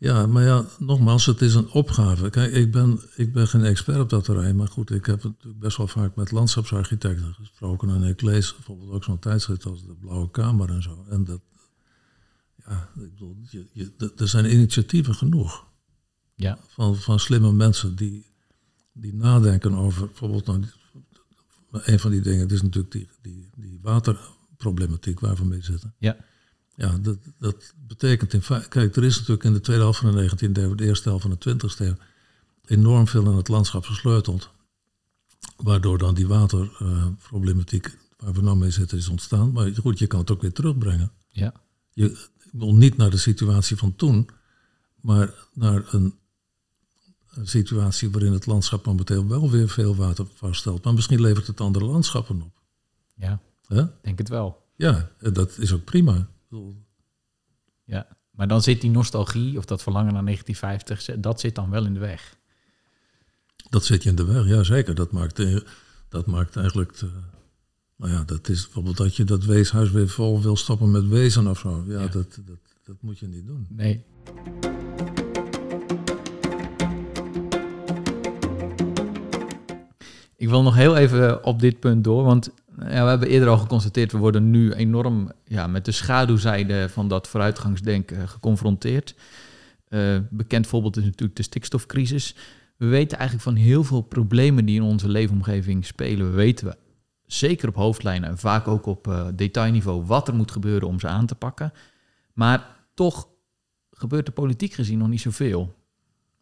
Ja, 0.00 0.26
maar 0.26 0.42
ja, 0.42 0.64
nogmaals, 0.78 1.26
het 1.26 1.40
is 1.40 1.54
een 1.54 1.70
opgave. 1.70 2.30
Kijk, 2.30 2.52
ik 2.52 2.72
ben, 2.72 3.00
ik 3.16 3.32
ben 3.32 3.48
geen 3.48 3.64
expert 3.64 4.00
op 4.00 4.08
dat 4.08 4.24
terrein, 4.24 4.56
maar 4.56 4.68
goed, 4.68 4.90
ik 4.90 5.06
heb 5.06 5.22
natuurlijk 5.22 5.60
best 5.60 5.76
wel 5.76 5.86
vaak 5.86 6.14
met 6.14 6.30
landschapsarchitecten 6.30 7.34
gesproken 7.34 7.88
en 7.88 8.02
ik 8.02 8.20
lees 8.20 8.54
bijvoorbeeld 8.54 8.90
ook 8.90 9.04
zo'n 9.04 9.18
tijdschrift 9.18 9.66
als 9.66 9.86
de 9.86 9.94
Blauwe 9.94 10.30
Kamer 10.30 10.70
en 10.70 10.82
zo. 10.82 11.04
En 11.08 11.24
dat, 11.24 11.40
ja, 12.66 12.88
ik 12.94 13.10
bedoel, 13.10 13.36
je, 13.50 13.66
je, 13.72 14.12
er 14.16 14.28
zijn 14.28 14.52
initiatieven 14.52 15.14
genoeg 15.14 15.66
Ja, 16.34 16.58
van, 16.68 16.96
van 16.96 17.20
slimme 17.20 17.52
mensen 17.52 17.96
die, 17.96 18.26
die 18.92 19.14
nadenken 19.14 19.74
over 19.74 20.06
bijvoorbeeld, 20.06 20.46
nou, 20.46 20.64
een 21.70 22.00
van 22.00 22.10
die 22.10 22.20
dingen, 22.20 22.40
het 22.40 22.52
is 22.52 22.62
natuurlijk 22.62 22.92
die, 22.92 23.08
die, 23.22 23.50
die 23.56 23.78
waterproblematiek 23.82 25.20
waar 25.20 25.36
we 25.36 25.44
mee 25.44 25.62
zitten. 25.62 25.94
ja, 25.98 26.16
Ja, 26.80 26.98
dat, 26.98 27.18
dat 27.38 27.74
betekent 27.86 28.32
in 28.32 28.42
feite... 28.42 28.68
Kijk, 28.68 28.96
er 28.96 29.04
is 29.04 29.16
natuurlijk 29.18 29.44
in 29.44 29.52
de 29.52 29.60
tweede 29.60 29.82
helft 29.82 29.98
van 29.98 30.16
de 30.16 30.30
19e 30.30 30.52
eeuw... 30.52 30.74
de 30.74 30.84
eerste 30.84 31.08
helft 31.08 31.22
van 31.22 31.36
de 31.38 31.54
20e 31.54 31.78
eeuw... 31.78 31.94
enorm 32.64 33.06
veel 33.06 33.30
in 33.30 33.36
het 33.36 33.48
landschap 33.48 33.84
gesleuteld. 33.84 34.50
Waardoor 35.56 35.98
dan 35.98 36.14
die 36.14 36.26
waterproblematiek 36.26 37.96
waar 38.16 38.32
we 38.32 38.42
nou 38.42 38.56
mee 38.56 38.70
zitten 38.70 38.98
is 38.98 39.08
ontstaan. 39.08 39.52
Maar 39.52 39.70
goed, 39.74 39.98
je 39.98 40.06
kan 40.06 40.20
het 40.20 40.30
ook 40.30 40.40
weer 40.40 40.52
terugbrengen. 40.52 41.12
ja, 41.28 41.52
Je, 41.92 42.28
bedoel, 42.52 42.74
niet 42.74 42.96
naar 42.96 43.10
de 43.10 43.16
situatie 43.16 43.76
van 43.76 43.96
toen... 43.96 44.28
maar 45.00 45.34
naar 45.54 45.94
een, 45.94 46.14
een 47.30 47.48
situatie 47.48 48.10
waarin 48.10 48.32
het 48.32 48.46
landschap 48.46 48.86
momenteel 48.86 49.26
wel 49.26 49.50
weer 49.50 49.68
veel 49.68 49.96
water 49.96 50.26
vaststelt. 50.34 50.84
Maar 50.84 50.94
misschien 50.94 51.20
levert 51.20 51.46
het 51.46 51.60
andere 51.60 51.84
landschappen 51.84 52.42
op. 52.42 52.60
ja, 53.68 53.92
denk 54.02 54.18
het 54.18 54.28
wel. 54.28 54.66
Ja, 54.76 55.10
dat 55.18 55.58
is 55.58 55.72
ook 55.72 55.84
prima. 55.84 56.28
Ja. 57.84 58.06
Maar 58.30 58.48
dan 58.48 58.62
zit 58.62 58.80
die 58.80 58.90
nostalgie 58.90 59.58
of 59.58 59.64
dat 59.64 59.82
verlangen 59.82 60.12
naar 60.12 60.22
1950, 60.24 61.00
ze- 61.00 61.20
dat 61.20 61.40
zit 61.40 61.54
dan 61.54 61.70
wel 61.70 61.84
in 61.84 61.94
de 61.94 62.00
weg. 62.00 62.38
Dat 63.68 63.84
zit 63.84 64.02
je 64.02 64.08
in 64.08 64.14
de 64.16 64.24
weg, 64.24 64.46
ja 64.46 64.62
zeker. 64.62 64.94
Dat 64.94 65.12
maakt, 65.12 65.38
eh, 65.38 65.56
dat 66.08 66.26
maakt 66.26 66.56
eigenlijk... 66.56 66.98
de- 66.98 67.10
nou 67.96 68.12
ja, 68.12 68.22
dat 68.24 68.48
is 68.48 68.62
bijvoorbeeld 68.64 68.96
dat 68.96 69.16
je 69.16 69.24
dat 69.24 69.44
weeshuis 69.44 69.90
weer 69.90 70.08
vol 70.08 70.42
wil 70.42 70.56
stoppen 70.56 70.90
met 70.90 71.08
wezen 71.08 71.46
of 71.46 71.58
zo. 71.58 71.84
Ja, 71.86 72.00
Ja. 72.00 72.06
Dat, 72.08 72.38
dat, 72.44 72.58
dat 72.84 72.96
moet 73.00 73.18
je 73.18 73.26
niet 73.26 73.46
doen. 73.46 73.66
Nee. 73.68 74.04
Ik 80.36 80.48
wil 80.48 80.62
nog 80.62 80.74
heel 80.74 80.96
even 80.96 81.44
op 81.44 81.60
dit 81.60 81.80
punt 81.80 82.04
door, 82.04 82.24
want 82.24 82.50
we 82.76 82.84
hebben 82.84 83.28
eerder 83.28 83.48
al 83.48 83.58
geconstateerd, 83.58 84.12
we 84.12 84.18
worden 84.18 84.50
nu 84.50 84.72
enorm 84.72 85.32
ja, 85.44 85.66
met 85.66 85.84
de 85.84 85.92
schaduwzijde 85.92 86.88
van 86.88 87.08
dat 87.08 87.28
vooruitgangsdenken 87.28 88.28
geconfronteerd. 88.28 89.14
Eh, 89.88 90.18
bekend 90.30 90.66
voorbeeld 90.66 90.96
is 90.96 91.04
natuurlijk 91.04 91.36
de 91.36 91.42
stikstofcrisis. 91.42 92.34
We 92.76 92.86
weten 92.86 93.18
eigenlijk 93.18 93.48
van 93.48 93.56
heel 93.56 93.84
veel 93.84 94.00
problemen 94.00 94.64
die 94.64 94.76
in 94.76 94.82
onze 94.82 95.08
leefomgeving 95.08 95.86
spelen, 95.86 96.30
we 96.30 96.36
weten 96.36 96.66
we 96.66 96.76
zeker 97.32 97.68
op 97.68 97.74
hoofdlijnen 97.74 98.28
en 98.28 98.38
vaak 98.38 98.68
ook 98.68 98.86
op 98.86 99.08
eh, 99.08 99.26
detailniveau 99.34 100.04
wat 100.04 100.28
er 100.28 100.34
moet 100.34 100.50
gebeuren 100.50 100.88
om 100.88 101.00
ze 101.00 101.06
aan 101.06 101.26
te 101.26 101.34
pakken. 101.34 101.72
Maar 102.32 102.76
toch 102.94 103.28
gebeurt 103.90 104.26
er 104.26 104.32
politiek 104.32 104.72
gezien 104.72 104.98
nog 104.98 105.08
niet 105.08 105.20
zoveel. 105.20 105.74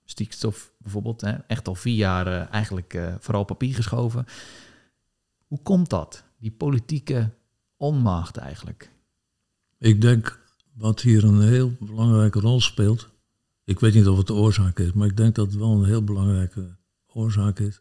Stikstof 0.05 0.73
bijvoorbeeld, 0.79 1.21
hè, 1.21 1.33
echt 1.33 1.69
al 1.69 1.75
vier 1.75 1.95
jaar 1.95 2.27
eh, 2.27 2.53
eigenlijk 2.53 2.95
eh, 2.95 3.15
vooral 3.19 3.45
papier 3.45 3.75
geschoven. 3.75 4.25
Hoe 5.49 5.63
komt 5.63 5.91
dat? 5.91 6.25
Die 6.39 6.51
politieke 6.51 7.31
onmacht 7.77 8.37
eigenlijk. 8.37 8.93
Ik 9.79 10.01
denk 10.01 10.41
wat 10.75 11.01
hier 11.01 11.25
een 11.25 11.41
heel 11.43 11.77
belangrijke 11.81 12.41
rol 12.41 12.61
speelt. 12.61 13.09
Ik 13.65 13.81
weet 13.81 13.95
niet 13.95 14.07
of 14.09 14.17
het 14.19 14.27
de 14.27 14.33
oorzaak 14.35 14.79
is, 14.79 14.93
maar 14.93 15.07
ik 15.09 15.17
denk 15.17 15.35
dat 15.35 15.47
het 15.47 15.57
wel 15.57 15.71
een 15.73 15.85
heel 15.85 16.05
belangrijke 16.05 16.77
oorzaak 17.07 17.59
is. 17.59 17.81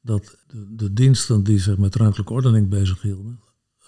Dat 0.00 0.36
de, 0.46 0.74
de 0.74 0.92
diensten 0.92 1.42
die 1.42 1.58
zich 1.58 1.76
met 1.78 1.94
ruimtelijke 1.94 2.32
ordening 2.32 2.68
bezighielden, 2.68 3.40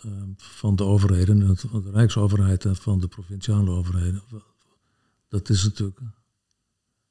eh, 0.03 0.11
van 0.37 0.77
de 0.77 0.85
overheden, 0.85 1.41
het- 1.41 1.61
van 1.69 1.83
de 1.83 1.91
Rijksoverheid 1.91 2.65
en 2.65 2.77
van 2.77 3.01
de 3.01 3.09
provinciale 3.09 3.71
overheden, 3.71 4.23
dat 5.29 5.49
is 5.49 5.65
natuurlijk 5.65 6.01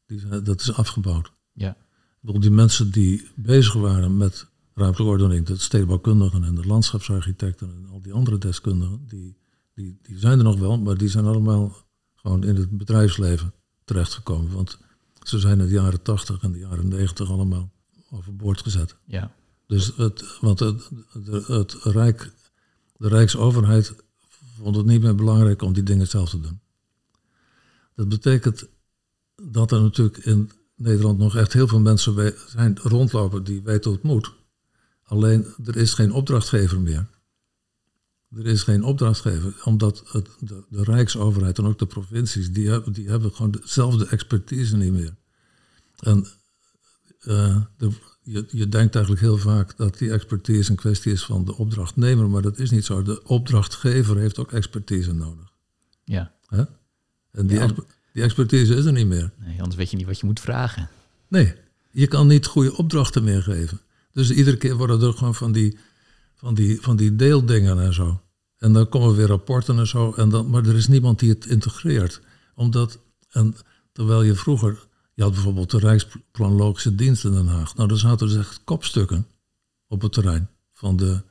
die, 0.06 0.42
dat 0.42 0.62
is 0.62 0.74
afgebouwd. 0.74 1.32
Ja, 1.54 1.70
Ik 1.70 2.32
bedoel, 2.32 2.42
die 2.42 2.52
mensen 2.52 2.92
die 2.92 3.30
bezig 3.36 3.74
waren 3.74 4.18
met 4.18 4.48
ruimtelijke 4.76 5.14
ordening, 5.14 5.46
de 5.46 5.58
stedenbouwkundigen 5.58 6.44
en 6.44 6.56
de 6.56 6.66
landschapsarchitecten 6.66 7.70
en 7.70 7.90
al 7.92 8.02
die 8.02 8.14
andere 8.14 8.38
deskundigen, 8.38 9.06
die, 9.08 9.38
die, 9.74 10.00
die 10.02 10.20
zijn 10.20 10.38
er 10.38 10.44
nog 10.44 10.60
wel, 10.60 10.80
maar 10.80 10.98
die 10.98 11.08
zijn 11.08 11.26
allemaal 11.26 11.76
gewoon 12.16 12.44
in 12.44 12.56
het 12.56 12.78
bedrijfsleven 12.78 13.54
terechtgekomen. 13.84 14.52
Want 14.52 14.80
ze 15.24 15.40
zijn 15.40 15.60
in 15.60 15.66
de 15.66 15.72
jaren 15.72 16.02
80 16.02 16.44
en 16.44 16.52
de 16.52 16.60
jaren 16.60 16.88
90 16.88 17.30
allemaal 17.30 17.72
overboord 18.12 18.62
gezet. 18.62 18.96
ja, 19.06 19.32
Dus 19.68 19.96
het, 19.96 20.38
want 20.42 20.60
het, 20.60 20.90
de, 21.14 21.44
het 21.48 21.74
Rijk, 21.74 22.32
de 22.98 23.08
Rijksoverheid 23.08 23.96
vond 24.58 24.76
het 24.76 24.86
niet 24.86 25.02
meer 25.02 25.16
belangrijk 25.16 25.62
om 25.62 25.74
die 25.74 25.84
dingen 25.84 26.08
zelf 26.08 26.30
te 26.30 26.40
doen. 26.40 26.60
Dat 27.96 28.10
betekent 28.10 28.68
dat 29.36 29.72
er 29.72 29.82
natuurlijk 29.82 30.18
in 30.18 30.52
Nederland 30.76 31.18
nog 31.18 31.36
echt 31.36 31.54
heel 31.54 31.68
veel 31.68 31.80
mensen 31.80 32.34
zijn 32.48 32.78
rondlopen 32.78 33.44
die 33.44 33.62
weten 33.62 33.90
hoe 33.90 34.00
het 34.00 34.10
moet. 34.10 34.34
Alleen 35.06 35.46
er 35.66 35.76
is 35.78 35.94
geen 35.94 36.12
opdrachtgever 36.12 36.82
meer. 36.82 37.08
Er 38.36 38.46
is 38.48 38.64
geen 38.64 38.84
opdrachtgever, 38.84 39.54
omdat 39.64 40.04
het, 40.12 40.30
de, 40.40 40.64
de 40.70 40.84
Rijksoverheid 40.84 41.58
en 41.58 41.66
ook 41.66 41.80
de 41.80 41.86
provincies, 41.86 42.52
die 42.52 42.70
hebben, 42.70 42.94
die 42.94 43.10
hebben 43.10 43.32
gewoon 43.32 43.52
dezelfde 43.52 44.08
expertise 44.08 44.78
niet 44.78 44.92
meer. 44.92 45.16
En 46.00 46.28
eh, 47.20 47.62
de, 47.78 47.92
je, 48.22 48.46
je 48.50 48.70
denkt 48.70 48.96
eigenlijk 48.96 49.24
heel 49.26 49.38
vaak 49.38 49.78
dat 49.78 49.98
die 49.98 50.12
expertise 50.12 50.70
een 50.72 50.76
kwestie 50.78 51.12
is 51.12 51.26
van 51.26 51.46
de 51.46 51.56
opdrachtnemer, 51.58 52.30
maar 52.30 52.42
dat 52.42 52.58
is 52.60 52.72
niet 52.72 52.86
zo. 52.86 53.02
De 53.02 53.24
opdrachtgever 53.24 54.18
heeft 54.18 54.38
ook 54.40 54.52
expertise 54.52 55.14
nodig. 55.14 55.52
ja. 56.04 56.34
Hè? 56.46 56.64
En 57.32 57.48
die, 57.48 57.58
Ja. 57.58 57.64
exper- 57.64 57.86
die 58.14 58.24
expertise 58.24 58.76
is 58.76 58.86
er 58.86 58.92
niet 58.92 59.08
meer. 59.08 59.32
Nee, 59.40 59.58
anders 59.58 59.76
weet 59.76 59.90
je 59.92 59.98
niet 59.98 60.06
wat 60.06 60.20
je 60.20 60.26
moet 60.26 60.40
vragen. 60.40 60.90
Nee, 61.28 61.56
je 61.92 62.08
kan 62.08 62.28
niet 62.28 62.46
goede 62.46 62.78
opdrachten 62.78 63.24
meer 63.24 63.44
geven. 63.44 63.80
Dus 64.16 64.32
iedere 64.32 64.58
keer 64.58 64.76
worden 64.76 65.02
er 65.02 65.14
gewoon 65.14 65.36
van 65.36 65.52
die, 65.52 65.78
van 66.36 66.54
die, 66.54 66.82
van 66.82 66.96
die 66.96 67.16
deeldingen 67.16 67.80
en 67.80 67.94
zo. 67.94 68.22
En 68.58 68.74
dan 68.74 68.90
komen 68.90 69.16
weer 69.16 69.28
rapporten 69.28 69.80
en 69.80 69.88
zo. 69.88 70.14
En 70.14 70.30
dan, 70.30 70.50
maar 70.50 70.66
er 70.66 70.76
is 70.76 70.88
niemand 70.88 71.20
die 71.20 71.30
het 71.30 71.46
integreert. 71.46 72.22
Omdat, 72.54 73.00
en 73.30 73.56
terwijl 73.92 74.24
je 74.24 74.36
vroeger, 74.36 74.88
je 75.14 75.24
had 75.24 75.32
bijvoorbeeld 75.32 75.72
de 75.72 75.80
Rijksplanologische 75.80 76.96
Dienst 76.96 77.26
in 77.26 77.32
Den 77.32 77.48
Haag. 77.48 77.76
Nou, 77.76 77.88
daar 77.88 77.98
zaten 77.98 78.28
dus 78.28 78.38
echt 78.38 78.62
kopstukken 78.64 79.28
op 79.88 80.02
het 80.02 80.12
terrein 80.12 80.50
van 80.74 80.96
de 80.96 81.22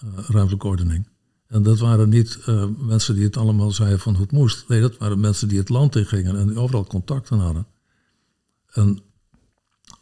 eh, 0.00 0.08
ruimtelijke 0.28 0.66
ordening. 0.66 1.08
En 1.46 1.62
dat 1.62 1.78
waren 1.78 2.08
niet 2.08 2.38
eh, 2.46 2.66
mensen 2.78 3.14
die 3.14 3.24
het 3.24 3.36
allemaal 3.36 3.70
zeiden 3.70 4.00
van 4.00 4.12
hoe 4.12 4.22
het 4.22 4.32
moest. 4.32 4.68
Nee, 4.68 4.80
dat 4.80 4.96
waren 4.96 5.20
mensen 5.20 5.48
die 5.48 5.58
het 5.58 5.68
land 5.68 5.96
ingingen 5.96 6.36
en 6.36 6.46
die 6.46 6.58
overal 6.58 6.86
contacten 6.86 7.38
hadden. 7.38 7.66
En 8.66 9.00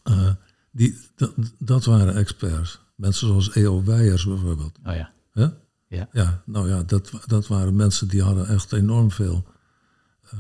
eh, 0.03 0.31
die, 0.75 0.99
dat, 1.17 1.33
dat 1.59 1.85
waren 1.85 2.15
experts. 2.15 2.81
Mensen 2.95 3.27
zoals 3.27 3.55
E.O. 3.55 3.83
Weijers 3.85 4.25
bijvoorbeeld. 4.25 4.79
Oh 4.85 4.95
ja. 4.95 5.13
Ja. 5.89 6.09
Ja, 6.13 6.43
nou 6.47 6.69
ja, 6.69 6.83
dat, 6.83 7.11
dat 7.27 7.47
waren 7.47 7.77
mensen 7.77 8.09
die 8.09 8.23
hadden 8.23 8.47
echt 8.47 8.73
enorm 8.73 9.11
veel 9.11 9.45
eh, 10.31 10.39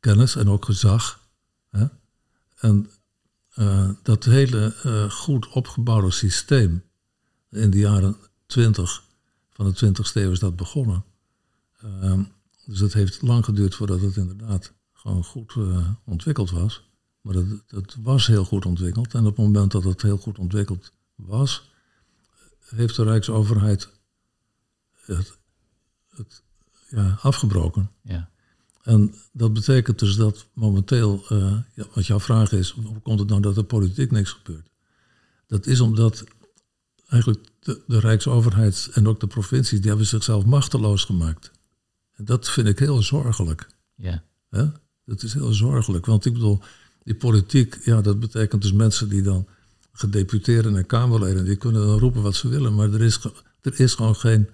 kennis 0.00 0.36
en 0.36 0.48
ook 0.48 0.64
gezag. 0.64 1.28
Hè? 1.70 1.86
En 2.56 2.90
eh, 3.54 3.90
dat 4.02 4.24
hele 4.24 4.74
eh, 4.82 5.10
goed 5.10 5.48
opgebouwde 5.48 6.10
systeem 6.10 6.84
in 7.50 7.70
de 7.70 7.78
jaren 7.78 8.16
20 8.46 9.02
van 9.50 9.72
de 9.72 9.86
20ste 9.86 10.12
eeuw 10.12 10.30
is 10.30 10.38
dat 10.38 10.56
begonnen. 10.56 11.04
Ehm, 11.80 12.22
dus 12.66 12.80
het 12.80 12.92
heeft 12.92 13.22
lang 13.22 13.44
geduurd 13.44 13.74
voordat 13.74 14.00
het 14.00 14.16
inderdaad 14.16 14.72
gewoon 14.92 15.24
goed 15.24 15.54
ontwikkeld 16.04 16.50
was. 16.50 16.87
Maar 17.20 17.34
het 17.66 17.96
was 18.02 18.26
heel 18.26 18.44
goed 18.44 18.66
ontwikkeld. 18.66 19.14
En 19.14 19.20
op 19.20 19.36
het 19.36 19.46
moment 19.46 19.72
dat 19.72 19.84
het 19.84 20.02
heel 20.02 20.18
goed 20.18 20.38
ontwikkeld 20.38 20.92
was, 21.14 21.70
heeft 22.64 22.96
de 22.96 23.02
Rijksoverheid 23.02 23.88
het, 24.92 25.38
het 26.08 26.42
ja, 26.88 27.18
afgebroken. 27.22 27.90
Ja. 28.02 28.30
En 28.82 29.14
dat 29.32 29.52
betekent 29.52 29.98
dus 29.98 30.16
dat 30.16 30.46
momenteel, 30.52 31.24
eh, 31.28 31.58
ja, 31.74 31.84
wat 31.94 32.06
jouw 32.06 32.20
vraag 32.20 32.52
is, 32.52 32.70
hoe 32.70 33.00
komt 33.00 33.18
het 33.18 33.28
nou 33.28 33.40
dat 33.40 33.56
er 33.56 33.64
politiek 33.64 34.10
niks 34.10 34.30
gebeurt? 34.30 34.70
Dat 35.46 35.66
is 35.66 35.80
omdat 35.80 36.24
eigenlijk 37.08 37.48
de, 37.60 37.82
de 37.86 37.98
Rijksoverheid 38.00 38.90
en 38.92 39.08
ook 39.08 39.20
de 39.20 39.26
provincies, 39.26 39.78
die 39.80 39.88
hebben 39.88 40.06
zichzelf 40.06 40.44
machteloos 40.44 41.04
gemaakt. 41.04 41.50
En 42.12 42.24
dat 42.24 42.50
vind 42.50 42.68
ik 42.68 42.78
heel 42.78 43.02
zorgelijk. 43.02 43.68
Ja. 43.94 44.22
Dat 45.04 45.22
is 45.22 45.34
heel 45.34 45.52
zorgelijk, 45.52 46.06
want 46.06 46.24
ik 46.24 46.32
bedoel, 46.32 46.60
die 47.08 47.16
politiek, 47.16 47.78
ja, 47.84 48.00
dat 48.00 48.20
betekent 48.20 48.62
dus 48.62 48.72
mensen 48.72 49.08
die 49.08 49.22
dan 49.22 49.46
gedeputeerden 49.92 50.76
en 50.76 50.86
Kamerleden, 50.86 51.44
die 51.44 51.56
kunnen 51.56 51.86
dan 51.86 51.98
roepen 51.98 52.22
wat 52.22 52.34
ze 52.34 52.48
willen, 52.48 52.74
maar 52.74 52.92
er 52.92 53.02
is, 53.02 53.18
er 53.60 53.80
is 53.80 53.94
gewoon 53.94 54.16
geen, 54.16 54.48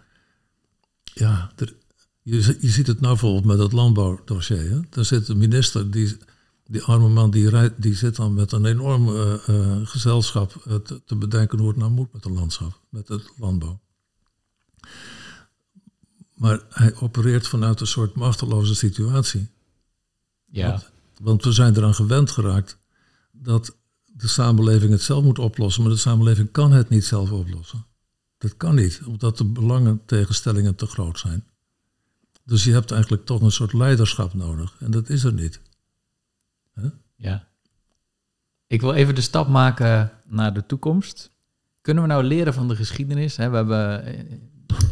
ja, 1.02 1.52
er, 1.56 1.74
je, 2.22 2.56
je 2.60 2.68
ziet 2.68 2.86
het 2.86 3.00
nou 3.00 3.12
bijvoorbeeld 3.12 3.44
met 3.44 3.58
het 3.58 3.72
landbouwdossier. 3.72 4.70
Hè? 4.70 4.80
Daar 4.90 5.04
zit 5.04 5.28
een 5.28 5.38
minister, 5.38 5.90
die, 5.90 6.16
die 6.66 6.82
arme 6.82 7.08
man, 7.08 7.30
die, 7.30 7.48
rijdt, 7.48 7.82
die 7.82 7.94
zit 7.94 8.16
dan 8.16 8.34
met 8.34 8.52
een 8.52 8.64
enorm 8.64 9.08
eh, 9.08 9.48
eh, 9.48 9.86
gezelschap 9.86 10.62
eh, 10.66 10.74
te, 10.74 11.02
te 11.04 11.16
bedenken 11.16 11.58
hoe 11.58 11.68
het 11.68 11.76
nou 11.76 11.90
moet 11.90 12.12
met 12.12 12.24
het 12.24 12.32
landschap, 12.32 12.80
met 12.88 13.08
het 13.08 13.32
landbouw. 13.36 13.80
Maar 16.34 16.60
hij 16.68 16.94
opereert 16.94 17.48
vanuit 17.48 17.80
een 17.80 17.86
soort 17.86 18.14
machteloze 18.14 18.74
situatie. 18.74 19.48
Ja. 20.44 20.68
Want, 20.68 20.92
want 21.22 21.44
we 21.44 21.52
zijn 21.52 21.76
eraan 21.76 21.94
gewend 21.94 22.30
geraakt 22.30 22.78
dat 23.32 23.76
de 24.04 24.28
samenleving 24.28 24.92
het 24.92 25.02
zelf 25.02 25.24
moet 25.24 25.38
oplossen, 25.38 25.82
maar 25.82 25.92
de 25.92 25.98
samenleving 25.98 26.50
kan 26.50 26.72
het 26.72 26.88
niet 26.88 27.04
zelf 27.04 27.30
oplossen. 27.30 27.86
Dat 28.38 28.56
kan 28.56 28.74
niet, 28.74 29.00
omdat 29.06 29.38
de 29.38 29.44
belangentegenstellingen 29.44 30.74
te 30.74 30.86
groot 30.86 31.18
zijn. 31.18 31.44
Dus 32.44 32.64
je 32.64 32.72
hebt 32.72 32.90
eigenlijk 32.90 33.24
toch 33.24 33.40
een 33.40 33.50
soort 33.50 33.72
leiderschap 33.72 34.34
nodig. 34.34 34.76
En 34.78 34.90
dat 34.90 35.08
is 35.08 35.24
er 35.24 35.32
niet. 35.32 35.60
Ja. 37.16 37.48
Ik 38.66 38.80
wil 38.80 38.92
even 38.92 39.14
de 39.14 39.20
stap 39.20 39.48
maken 39.48 40.12
naar 40.26 40.54
de 40.54 40.66
toekomst. 40.66 41.32
Kunnen 41.80 42.02
we 42.02 42.08
nou 42.08 42.24
leren 42.24 42.54
van 42.54 42.68
de 42.68 42.76
geschiedenis? 42.76 43.36
We 43.36 43.42
hebben 43.42 44.04
eh, 44.04 44.24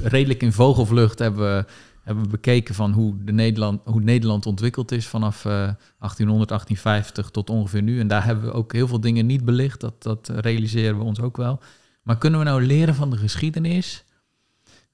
redelijk 0.03 0.43
in 0.43 0.53
vogelvlucht 0.53 1.19
hebben 1.19 1.57
we, 1.57 1.65
hebben 2.03 2.25
we 2.25 2.31
bekeken 2.31 2.75
van 2.75 2.93
hoe, 2.93 3.25
de 3.25 3.33
Nederland, 3.33 3.81
hoe 3.85 4.01
Nederland 4.01 4.47
ontwikkeld 4.47 4.93
is 4.93 5.07
vanaf 5.07 5.45
eh, 5.45 5.53
1800, 5.53 6.49
1850 6.49 7.31
tot 7.31 7.51
ongeveer 7.51 7.83
nu. 7.83 8.01
En 8.01 8.09
daar 8.09 8.25
hebben 8.25 8.45
we 8.45 8.53
ook 8.53 8.73
heel 8.73 8.89
veel 8.89 9.01
dingen 9.01 9.27
niet 9.27 9.45
belicht. 9.45 9.81
Dat, 9.81 10.03
dat 10.03 10.29
realiseren 10.29 10.99
we 10.99 11.05
ons 11.05 11.21
ook 11.21 11.37
wel. 11.37 11.61
Maar 12.03 12.19
kunnen 12.19 12.39
we 12.39 12.45
nou 12.45 12.67
leren 12.67 12.95
van 12.95 13.11
de 13.11 13.17
geschiedenis? 13.17 14.05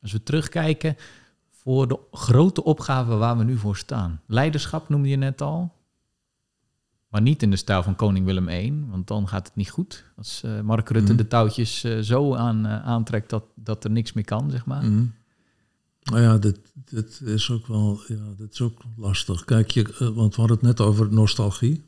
Als 0.02 0.12
we 0.12 0.22
terugkijken 0.22 0.96
voor 1.50 1.88
de 1.88 1.98
grote 2.10 2.64
opgave 2.64 3.16
waar 3.16 3.38
we 3.38 3.44
nu 3.44 3.56
voor 3.56 3.76
staan. 3.76 4.20
Leiderschap 4.26 4.88
noemde 4.88 5.08
je 5.08 5.16
net 5.16 5.40
al. 5.40 5.76
Maar 7.08 7.20
niet 7.22 7.42
in 7.42 7.50
de 7.50 7.56
stijl 7.56 7.82
van 7.82 7.96
koning 7.96 8.26
Willem 8.26 8.48
I, 8.48 8.84
want 8.90 9.06
dan 9.06 9.28
gaat 9.28 9.46
het 9.46 9.56
niet 9.56 9.70
goed. 9.70 10.04
Als 10.16 10.42
eh, 10.44 10.60
Mark 10.60 10.88
Rutte 10.88 11.12
Mhm. 11.12 11.22
de 11.22 11.28
touwtjes 11.28 11.84
eh, 11.84 11.98
zo 11.98 12.34
aan, 12.34 12.66
eh, 12.66 12.84
aantrekt 12.84 13.30
dat, 13.30 13.44
dat 13.54 13.84
er 13.84 13.90
niks 13.90 14.12
meer 14.12 14.24
kan, 14.24 14.50
zeg 14.50 14.66
maar. 14.66 14.84
Mhm. 14.84 15.04
Nou 16.10 16.22
ja, 16.22 16.38
dit 16.38 17.20
is 17.24 17.50
ook 17.50 17.66
wel 17.66 18.00
ja, 18.06 18.34
dit 18.36 18.52
is 18.52 18.60
ook 18.60 18.82
lastig. 18.96 19.44
Kijk, 19.44 19.70
je, 19.70 19.82
eh, 19.82 20.08
want 20.08 20.34
we 20.34 20.40
hadden 20.40 20.56
het 20.56 20.66
net 20.66 20.80
over 20.80 21.12
nostalgie. 21.12 21.84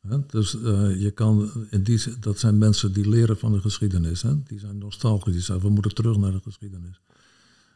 Hè? 0.00 0.26
Dus 0.26 0.62
eh, 0.62 1.00
je 1.00 1.10
kan 1.10 1.50
in 1.70 1.82
die 1.82 2.18
dat 2.20 2.38
zijn 2.38 2.58
mensen 2.58 2.92
die 2.92 3.08
leren 3.08 3.38
van 3.38 3.52
de 3.52 3.60
geschiedenis. 3.60 4.22
Hè? 4.22 4.42
Die 4.42 4.58
zijn 4.58 4.78
nostalgisch. 4.78 5.32
Die 5.32 5.42
zeggen, 5.42 5.66
we 5.66 5.72
moeten 5.72 5.94
terug 5.94 6.16
naar 6.16 6.32
de 6.32 6.40
geschiedenis. 6.42 7.00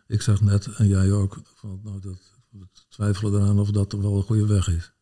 Ik 0.07 0.23
zeg 0.23 0.41
net, 0.41 0.67
en 0.67 0.89
jij 0.89 1.13
ook, 1.13 1.41
van, 1.55 1.81
nou, 1.85 2.01
dat, 2.01 2.19
we 2.51 2.67
twijfelen 2.89 3.41
eraan 3.41 3.59
of 3.59 3.71
dat 3.71 3.93
wel 3.93 4.17
een 4.17 4.23
goede 4.23 4.47
weg 4.47 4.69
is. 4.69 4.93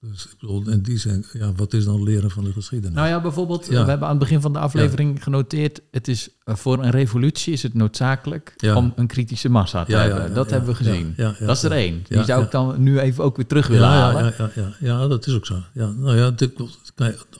Dus 0.00 0.24
ik 0.26 0.38
bedoel, 0.40 0.68
in 0.68 0.82
die 0.82 0.98
zin, 0.98 1.24
ja, 1.32 1.52
wat 1.52 1.72
is 1.72 1.84
dan 1.84 2.02
leren 2.02 2.30
van 2.30 2.44
de 2.44 2.52
geschiedenis? 2.52 2.96
Nou 2.96 3.08
ja, 3.08 3.20
bijvoorbeeld, 3.20 3.66
Ja. 3.66 3.84
we 3.84 3.88
hebben 3.90 4.08
aan 4.08 4.14
het 4.14 4.18
begin 4.24 4.40
van 4.40 4.52
de 4.52 4.58
aflevering 4.58 5.22
genoteerd... 5.22 5.80
het 5.90 6.08
is 6.08 6.28
eh, 6.44 6.54
voor 6.54 6.82
een 6.84 6.90
revolutie 6.90 7.52
is 7.52 7.62
het 7.62 7.74
noodzakelijk 7.74 8.54
Ja. 8.56 8.76
om 8.76 8.92
een 8.96 9.06
kritische 9.06 9.48
massa 9.48 9.84
te 9.84 9.96
hebben. 9.96 10.34
dat 10.34 10.50
hebben 10.50 10.68
we 10.68 10.74
gezien. 10.74 11.14
dat 11.16 11.56
is 11.56 11.62
er 11.62 11.72
één. 11.72 12.04
Die 12.08 12.24
zou 12.24 12.44
ik 12.44 12.50
dan 12.50 12.82
nu 12.82 12.98
even 12.98 13.24
ook 13.24 13.36
weer 13.36 13.46
terug 13.46 13.66
willen 13.66 13.88
halen. 13.88 14.24
ja, 14.24 14.32
ja, 14.38 14.50
ja, 14.54 14.74
ja, 14.80 15.06
dat 15.06 15.26
is 15.26 15.34
ook 15.34 15.46
zo. 15.46 15.62
Ja, 15.72 15.90
nou 15.90 16.16
ja, 16.16 16.34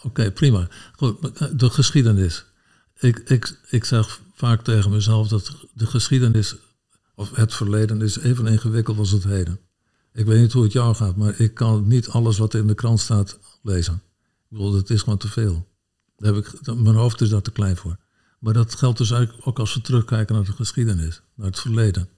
oké, 0.03 0.31
prima. 0.31 0.69
Goed, 0.97 1.31
eh, 1.39 1.49
de 1.57 1.71
geschiedenis. 1.71 2.45
Ik, 2.99 3.19
ik, 3.19 3.59
ik 3.71 3.85
zeg 3.85 4.21
vaak 4.35 4.63
tegen 4.63 4.91
mezelf 4.91 5.29
dat 5.29 5.57
de 5.75 5.87
geschiedenis, 5.87 6.57
of 7.15 7.31
het 7.35 7.55
verleden, 7.55 8.03
is 8.03 8.19
even 8.19 8.47
ingewikkeld 8.47 8.99
als 8.99 9.11
het 9.11 9.25
heden. 9.25 9.59
Ik 10.17 10.27
weet 10.27 10.41
niet 10.41 10.53
hoe 10.53 10.63
het 10.63 10.73
jou 10.73 10.95
gaat, 10.95 11.17
maar 11.17 11.41
ik 11.41 11.55
kan 11.55 11.87
niet 11.87 12.09
alles 12.09 12.39
wat 12.39 12.55
in 12.55 12.67
de 12.67 12.75
krant 12.75 13.01
staat 13.01 13.39
lezen. 13.63 13.95
Ik 13.95 14.49
bedoel, 14.49 14.73
dat 14.73 14.91
is 14.91 15.03
gewoon 15.03 15.19
te 15.19 15.29
veel. 15.29 15.69
Daar 16.17 16.35
heb 16.35 16.47
ik, 16.47 16.75
mijn 16.75 16.95
hoofd 16.95 17.21
is 17.21 17.29
daar 17.29 17.43
te 17.43 17.51
klein 17.51 17.77
voor. 17.77 17.97
Maar 18.39 18.53
dat 18.53 18.75
geldt 18.75 18.99
dus 18.99 19.11
eigenlijk 19.11 19.47
ook 19.47 19.59
als 19.59 19.75
we 19.75 19.81
terugkijken 19.81 20.35
naar 20.35 20.45
de 20.45 20.53
geschiedenis, 20.53 21.23
naar 21.35 21.47
het 21.47 21.61
verleden. 21.61 22.09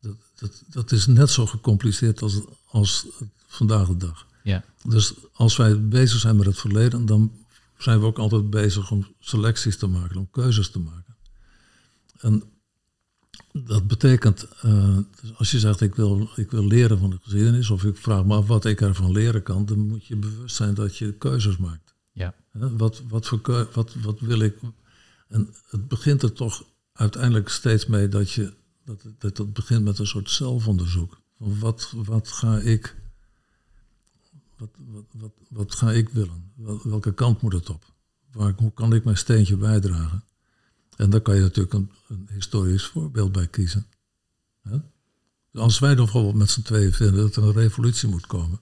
Dat, 0.00 0.16
dat, 0.38 0.62
dat 0.68 0.92
is 0.92 1.06
net 1.06 1.30
zo 1.30 1.46
gecompliceerd 1.46 2.22
als, 2.22 2.40
als 2.64 3.06
vandaag 3.46 3.86
de 3.86 3.96
dag. 3.96 4.26
Ja. 4.42 4.64
Dus 4.84 5.14
als 5.32 5.56
wij 5.56 5.88
bezig 5.88 6.20
zijn 6.20 6.36
met 6.36 6.46
het 6.46 6.58
verleden, 6.58 7.06
dan 7.06 7.32
zijn 7.78 8.00
we 8.00 8.06
ook 8.06 8.18
altijd 8.18 8.50
bezig 8.50 8.90
om 8.90 9.06
selecties 9.18 9.76
te 9.76 9.86
maken, 9.86 10.16
om 10.16 10.30
keuzes 10.30 10.70
te 10.70 10.78
maken. 10.78 11.16
En 12.20 12.42
dat 13.52 13.86
betekent, 13.86 14.48
eh, 14.60 14.98
als 15.36 15.50
je 15.50 15.58
zegt 15.58 15.80
ik 15.80 15.94
wil, 15.94 16.28
ik 16.36 16.50
wil 16.50 16.64
leren 16.64 16.98
van 16.98 17.10
de 17.10 17.18
geschiedenis, 17.22 17.70
of 17.70 17.84
ik 17.84 17.96
vraag 17.96 18.24
me 18.24 18.34
af 18.34 18.46
wat 18.46 18.64
ik 18.64 18.80
ervan 18.80 19.12
leren 19.12 19.42
kan, 19.42 19.66
dan 19.66 19.78
moet 19.78 20.06
je 20.06 20.16
bewust 20.16 20.56
zijn 20.56 20.74
dat 20.74 20.96
je 20.96 21.12
keuzes 21.12 21.56
maakt. 21.56 21.94
Ja. 22.12 22.34
Wat, 22.52 23.02
wat, 23.08 23.26
voor 23.26 23.40
keu- 23.40 23.66
wat, 23.72 23.94
wat 23.94 24.20
wil 24.20 24.40
ik? 24.40 24.56
En 25.28 25.54
het 25.70 25.88
begint 25.88 26.22
er 26.22 26.32
toch 26.32 26.64
uiteindelijk 26.92 27.48
steeds 27.48 27.86
mee 27.86 28.08
dat 28.08 28.30
je 28.30 28.52
dat, 28.84 29.02
dat, 29.18 29.36
dat 29.36 29.52
begint 29.52 29.84
met 29.84 29.98
een 29.98 30.06
soort 30.06 30.30
zelfonderzoek. 30.30 31.20
Van 31.38 31.58
wat, 31.58 31.92
wat 31.96 32.28
ga 32.28 32.58
ik 32.58 32.96
wat, 34.56 34.70
wat, 34.76 35.04
wat, 35.12 35.32
wat 35.48 35.74
ga 35.74 35.92
ik 35.92 36.08
willen? 36.08 36.52
Wel- 36.54 36.80
Welke 36.82 37.14
kant 37.14 37.40
moet 37.40 37.52
het 37.52 37.70
op? 37.70 37.92
Waar, 38.32 38.54
hoe 38.56 38.72
kan 38.72 38.94
ik 38.94 39.04
mijn 39.04 39.16
steentje 39.16 39.56
bijdragen? 39.56 40.24
En 40.98 41.10
daar 41.10 41.20
kan 41.20 41.34
je 41.34 41.40
natuurlijk 41.40 41.74
een, 41.74 41.90
een 42.08 42.28
historisch 42.32 42.86
voorbeeld 42.86 43.32
bij 43.32 43.46
kiezen. 43.46 43.86
Hè? 44.62 44.78
Als 45.52 45.78
wij 45.78 45.94
dan 45.94 46.04
bijvoorbeeld 46.04 46.34
met 46.34 46.50
z'n 46.50 46.62
tweeën 46.62 46.92
vinden 46.92 47.20
dat 47.20 47.36
er 47.36 47.42
een 47.42 47.52
revolutie 47.52 48.08
moet 48.08 48.26
komen. 48.26 48.60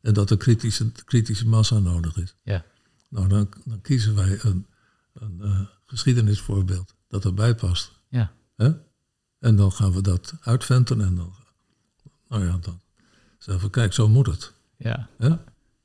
En 0.00 0.14
dat 0.14 0.30
er 0.30 0.36
kritische, 0.36 0.92
kritische 1.04 1.46
massa 1.46 1.78
nodig 1.78 2.16
is. 2.16 2.34
Ja. 2.42 2.64
Nou, 3.08 3.28
dan, 3.28 3.48
dan 3.64 3.80
kiezen 3.80 4.14
wij 4.14 4.38
een, 4.42 4.66
een 5.12 5.38
eh, 5.42 5.60
geschiedenisvoorbeeld 5.86 6.94
dat 7.08 7.24
erbij 7.24 7.54
past. 7.54 7.92
Ja. 8.08 8.32
Hè? 8.56 8.70
En 9.38 9.56
dan 9.56 9.72
gaan 9.72 9.92
we 9.92 10.00
dat 10.00 10.34
uitventen 10.40 11.00
en 11.00 11.14
dan, 11.14 11.34
nou 12.28 12.44
ja, 12.44 12.58
dan 12.60 12.80
zeggen 13.38 13.64
we, 13.64 13.70
kijk, 13.70 13.92
zo 13.92 14.08
moet 14.08 14.26
het. 14.26 14.52
ja. 14.76 15.08
Hè? 15.18 15.28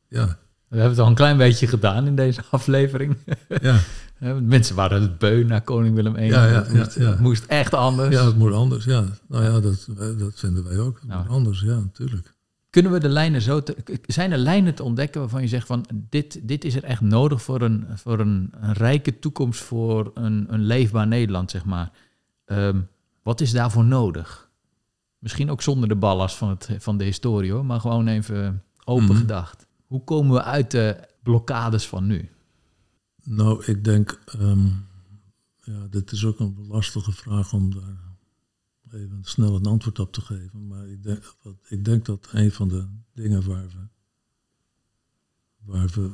Ja, 0.07 0.39
We 0.67 0.77
hebben 0.77 0.89
het 0.89 0.99
al 0.99 1.07
een 1.07 1.15
klein 1.15 1.37
beetje 1.37 1.67
gedaan 1.67 2.07
in 2.07 2.15
deze 2.15 2.43
aflevering. 2.51 3.17
ja, 3.61 3.79
Mensen 4.41 4.75
waren 4.75 5.01
het 5.01 5.17
beu 5.17 5.43
naar 5.43 5.61
koning 5.61 5.95
Willem 5.95 6.15
I. 6.15 6.21
Ja, 6.23 6.45
ja, 6.45 6.53
het, 6.63 6.73
moest, 6.73 6.95
ja, 6.95 7.01
ja. 7.03 7.09
het 7.09 7.19
moest 7.19 7.45
echt 7.45 7.73
anders. 7.73 8.15
ja, 8.15 8.25
het 8.25 8.37
moet 8.37 8.53
anders. 8.53 8.85
Ja, 8.85 9.03
nou 9.27 9.43
ja, 9.43 9.59
dat, 9.59 9.87
wij- 9.95 10.15
dat 10.17 10.31
vinden 10.35 10.63
wij 10.63 10.79
ook. 10.79 10.99
Het 10.99 11.09
Nou. 11.09 11.21
moet 11.23 11.31
anders, 11.31 11.61
ja, 11.61 11.75
natuurlijk. 11.79 12.33
Kunnen 12.69 12.91
we 12.91 12.99
de 12.99 13.09
lijnen 13.09 13.41
zo... 13.41 13.63
Te, 13.63 13.75
zijn 14.05 14.31
er 14.31 14.37
lijnen 14.37 14.75
te 14.75 14.83
ontdekken 14.83 15.21
waarvan 15.21 15.41
je 15.41 15.47
zegt 15.47 15.67
van... 15.67 15.85
dit, 16.09 16.39
dit 16.47 16.63
is 16.65 16.75
er 16.75 16.83
echt 16.83 17.01
nodig 17.01 17.41
voor 17.41 17.61
een, 17.61 17.85
voor 17.93 18.19
een, 18.19 18.53
een 18.61 18.73
rijke 18.73 19.19
toekomst... 19.19 19.61
voor 19.61 20.11
een, 20.13 20.45
een 20.49 20.61
leefbaar 20.63 21.07
Nederland, 21.07 21.51
zeg 21.51 21.65
maar. 21.65 21.91
Ehm, 22.45 22.79
wat 23.23 23.41
is 23.41 23.51
daarvoor 23.51 23.83
nodig? 23.85 24.49
Misschien 25.19 25.51
ook 25.51 25.61
zonder 25.61 25.89
de 25.89 25.95
ballast 25.95 26.35
van, 26.35 26.49
het, 26.49 26.69
van 26.79 26.97
de 26.97 27.03
historie, 27.03 27.51
hoor. 27.51 27.65
Maar 27.65 27.79
gewoon 27.79 28.07
even 28.07 28.63
open 28.83 29.03
Mhm. 29.05 29.15
gedacht. 29.15 29.67
Hoe 29.87 30.03
komen 30.03 30.33
we 30.35 30.43
uit 30.43 30.71
de 30.71 30.95
blokkades 31.23 31.87
van 31.87 32.07
nu? 32.07 32.29
Nou, 33.23 33.65
ik 33.65 33.83
denk, 33.83 34.21
ehm, 34.25 34.67
ja, 35.63 35.87
dit 35.87 36.11
is 36.11 36.25
ook 36.25 36.39
een 36.39 36.67
lastige 36.67 37.11
vraag 37.11 37.53
om 37.53 37.73
daar 37.73 38.11
even 38.91 39.23
snel 39.23 39.55
een 39.55 39.65
antwoord 39.65 39.99
op 39.99 40.13
te 40.13 40.21
geven. 40.21 40.67
Maar 40.67 40.87
ik 40.87 41.03
denk, 41.03 41.35
ik 41.67 41.85
denk 41.85 42.05
dat 42.05 42.27
een 42.31 42.51
van 42.51 42.67
de 42.67 42.87
dingen 43.13 43.47
waar 43.47 43.67
we, 43.67 43.87
waar 45.57 45.87
we 45.87 46.11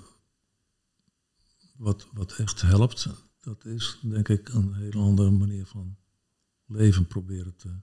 wat, 1.76 2.08
wat 2.14 2.32
echt 2.32 2.62
helpt, 2.62 3.08
dat 3.42 3.66
is 3.66 4.00
denk 4.02 4.30
ik 4.30 4.50
een 4.50 4.74
hele 4.74 5.00
andere 5.00 5.32
manier 5.32 5.66
van 5.66 5.98
leven 6.66 7.08
proberen 7.08 7.56
te, 7.56 7.80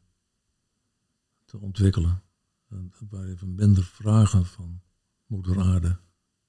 te 1.45 1.59
ontwikkelen. 1.59 2.22
En 2.68 2.93
waar 3.09 3.25
even 3.25 3.55
minder 3.55 3.85
vragen 3.85 4.47
van 4.47 4.81
moeder 5.27 5.61
aarde. 5.61 5.99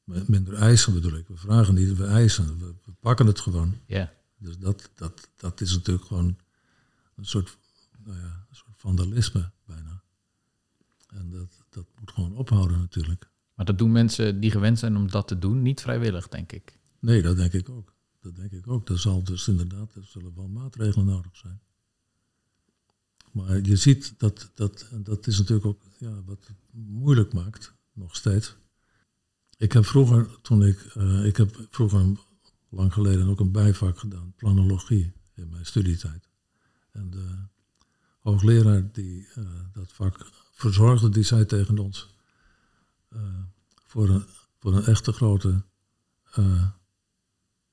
Minder 0.05 0.53
eisen 0.53 0.93
bedoel 0.93 1.17
ik. 1.17 1.27
We 1.27 1.37
vragen 1.37 1.73
niet, 1.73 1.97
we 1.97 2.05
eisen. 2.05 2.59
We, 2.59 2.73
we 2.85 2.91
pakken 2.99 3.25
het 3.25 3.39
gewoon. 3.39 3.77
Ja. 3.85 4.13
Dus 4.37 4.57
dat, 4.57 4.89
dat, 4.95 5.29
dat 5.35 5.61
is 5.61 5.71
natuurlijk 5.73 6.05
gewoon 6.05 6.37
een 7.15 7.25
soort, 7.25 7.57
nou 8.03 8.17
ja, 8.17 8.45
een 8.49 8.55
soort 8.55 8.75
vandalisme 8.75 9.51
bijna. 9.65 10.03
En 11.07 11.29
dat, 11.29 11.63
dat 11.69 11.85
moet 11.99 12.11
gewoon 12.11 12.35
ophouden 12.35 12.79
natuurlijk. 12.79 13.29
Maar 13.53 13.65
dat 13.65 13.77
doen 13.77 13.91
mensen 13.91 14.39
die 14.39 14.51
gewend 14.51 14.79
zijn 14.79 14.95
om 14.97 15.09
dat 15.09 15.27
te 15.27 15.39
doen, 15.39 15.61
niet 15.61 15.81
vrijwillig, 15.81 16.27
denk 16.27 16.51
ik. 16.51 16.79
Nee, 16.99 17.21
dat 17.21 17.35
denk 17.35 17.53
ik 17.53 17.69
ook. 17.69 17.93
Dat 18.21 18.35
denk 18.35 18.51
ik 18.51 18.67
ook. 18.67 18.89
Er 18.89 18.99
zal 18.99 19.23
dus 19.23 19.47
inderdaad, 19.47 19.95
er 19.95 20.05
zullen 20.05 20.35
wel 20.35 20.47
maatregelen 20.47 21.05
nodig 21.05 21.35
zijn. 21.37 21.61
Maar 23.31 23.61
je 23.61 23.75
ziet 23.75 24.13
dat, 24.17 24.51
dat, 24.53 24.89
dat 25.03 25.27
is 25.27 25.37
natuurlijk 25.37 25.67
ook 25.67 25.81
ja, 25.97 26.23
wat 26.23 26.47
het 26.47 26.57
moeilijk 26.71 27.33
maakt, 27.33 27.73
nog 27.93 28.15
steeds. 28.15 28.55
Ik 29.57 29.71
heb 29.71 29.85
vroeger, 29.85 30.41
toen 30.41 30.63
ik, 30.63 30.79
eh, 30.79 31.25
ik 31.25 31.37
heb 31.37 31.67
vroeger 31.69 32.17
lang 32.69 32.93
geleden 32.93 33.27
ook 33.27 33.39
een 33.39 33.51
bijvak 33.51 33.99
gedaan, 33.99 34.33
planologie, 34.35 35.13
in 35.33 35.49
mijn 35.49 35.65
studietijd. 35.65 36.29
En 36.91 37.09
de 37.09 37.25
hoogleraar 38.19 38.91
die 38.91 39.27
uh, 39.37 39.45
dat 39.73 39.93
vak 39.93 40.29
verzorgde, 40.51 41.09
die 41.09 41.23
zei 41.23 41.45
tegen 41.45 41.79
ons, 41.79 42.15
uh, 43.09 43.21
voor, 43.85 44.09
een, 44.09 44.25
voor 44.59 44.75
een 44.75 44.85
echte 44.85 45.11
grote 45.11 45.63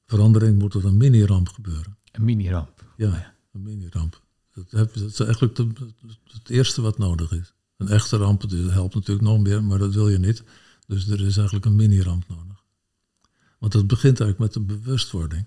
verandering 0.06 0.58
moet 0.58 0.74
er 0.74 0.84
een 0.84 0.96
mini-ramp 0.96 1.48
gebeuren. 1.48 1.98
Een 2.12 2.24
mini-ramp? 2.24 2.84
Ja, 2.96 3.08
oh 3.08 3.14
ja. 3.14 3.34
een 3.52 3.62
mini-ramp. 3.62 4.22
Dat, 4.54 4.70
dat, 4.70 4.94
is 4.94 5.20
eigenlijk 5.20 5.54
de, 5.56 5.68
het 6.24 6.48
eerste 6.48 6.82
wat 6.82 6.98
nodig 6.98 7.32
is. 7.32 7.54
Een 7.76 7.88
echte 7.88 8.16
ramp 8.16 8.42
helpt 8.50 8.94
natuurlijk 8.94 9.26
nog 9.26 9.40
meer, 9.40 9.64
maar 9.64 9.78
dat 9.78 9.94
wil 9.94 10.08
je 10.08 10.18
niet. 10.18 10.44
Dus 10.93 11.09
er 11.09 11.20
is 11.20 11.36
eigenlijk 11.36 11.66
een 11.66 11.76
mini-ramp 11.76 12.28
nodig. 12.28 12.64
Want 13.59 13.72
het 13.72 13.86
begint 13.86 14.20
eigenlijk 14.20 14.38
met 14.38 14.53
de 14.53 14.74
bewustwording. 14.74 15.47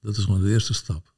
Dat 0.00 0.16
is 0.16 0.24
gewoon 0.24 0.40
de 0.40 0.50
eerste 0.50 0.74
stap. 0.74 1.14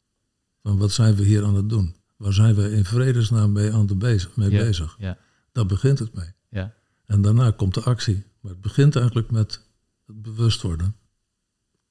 Van 0.62 0.78
wat 0.78 0.92
zijn 0.92 1.14
we 1.14 1.24
hier 1.24 1.44
aan 1.44 1.54
het 1.54 1.68
doen? 1.68 1.96
Waar 2.16 2.32
zijn 2.32 2.54
we 2.54 2.70
in 2.70 2.84
vredesnaam 2.84 3.52
mee, 3.52 3.72
aan 3.72 3.86
de 3.86 3.94
bezig, 3.94 4.36
mee 4.36 4.50
bezig? 4.50 4.96
Ja. 4.98 5.18
Daar 5.52 5.66
begint 5.66 5.98
het 5.98 6.14
mee. 6.14 6.32
Ja. 6.48 6.74
En 7.04 7.22
daarna 7.22 7.50
komt 7.50 7.74
de 7.74 7.82
actie. 7.82 8.24
Maar 8.40 8.52
het 8.52 8.60
begint 8.60 8.96
eigenlijk 8.96 9.30
met 9.30 9.60
het 10.06 10.22
bewust 10.22 10.62
worden. 10.62 10.96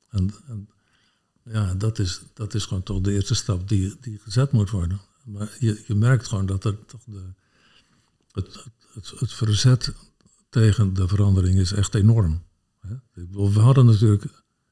En, 0.10 0.34
en 0.48 0.70
ja, 1.44 1.74
dat 1.74 2.00
is, 2.00 2.22
dat 2.34 2.54
is 2.54 2.66
gewoon 2.66 2.84
toch 2.84 3.02
de 3.02 3.14
eerste 3.14 3.36
stap 3.36 3.68
die, 3.68 3.96
die 4.02 4.20
gezet 4.20 4.52
moet 4.52 4.70
worden. 4.70 5.02
Maar 5.26 5.56
je, 5.60 5.84
je 5.88 5.96
merkt 5.96 6.28
gewoon 6.28 6.46
dat 6.46 6.64
er 6.64 6.86
toch 6.86 7.04
de, 7.06 7.34
het, 8.32 8.66
het, 8.94 9.14
het 9.20 9.34
verzet 9.34 9.94
tegen 10.54 10.94
de 10.94 11.08
verandering 11.08 11.60
is 11.60 11.72
echt 11.72 11.96
enorm. 11.96 12.44
We 13.32 13.60
hadden 13.60 13.86
natuurlijk, 13.86 14.26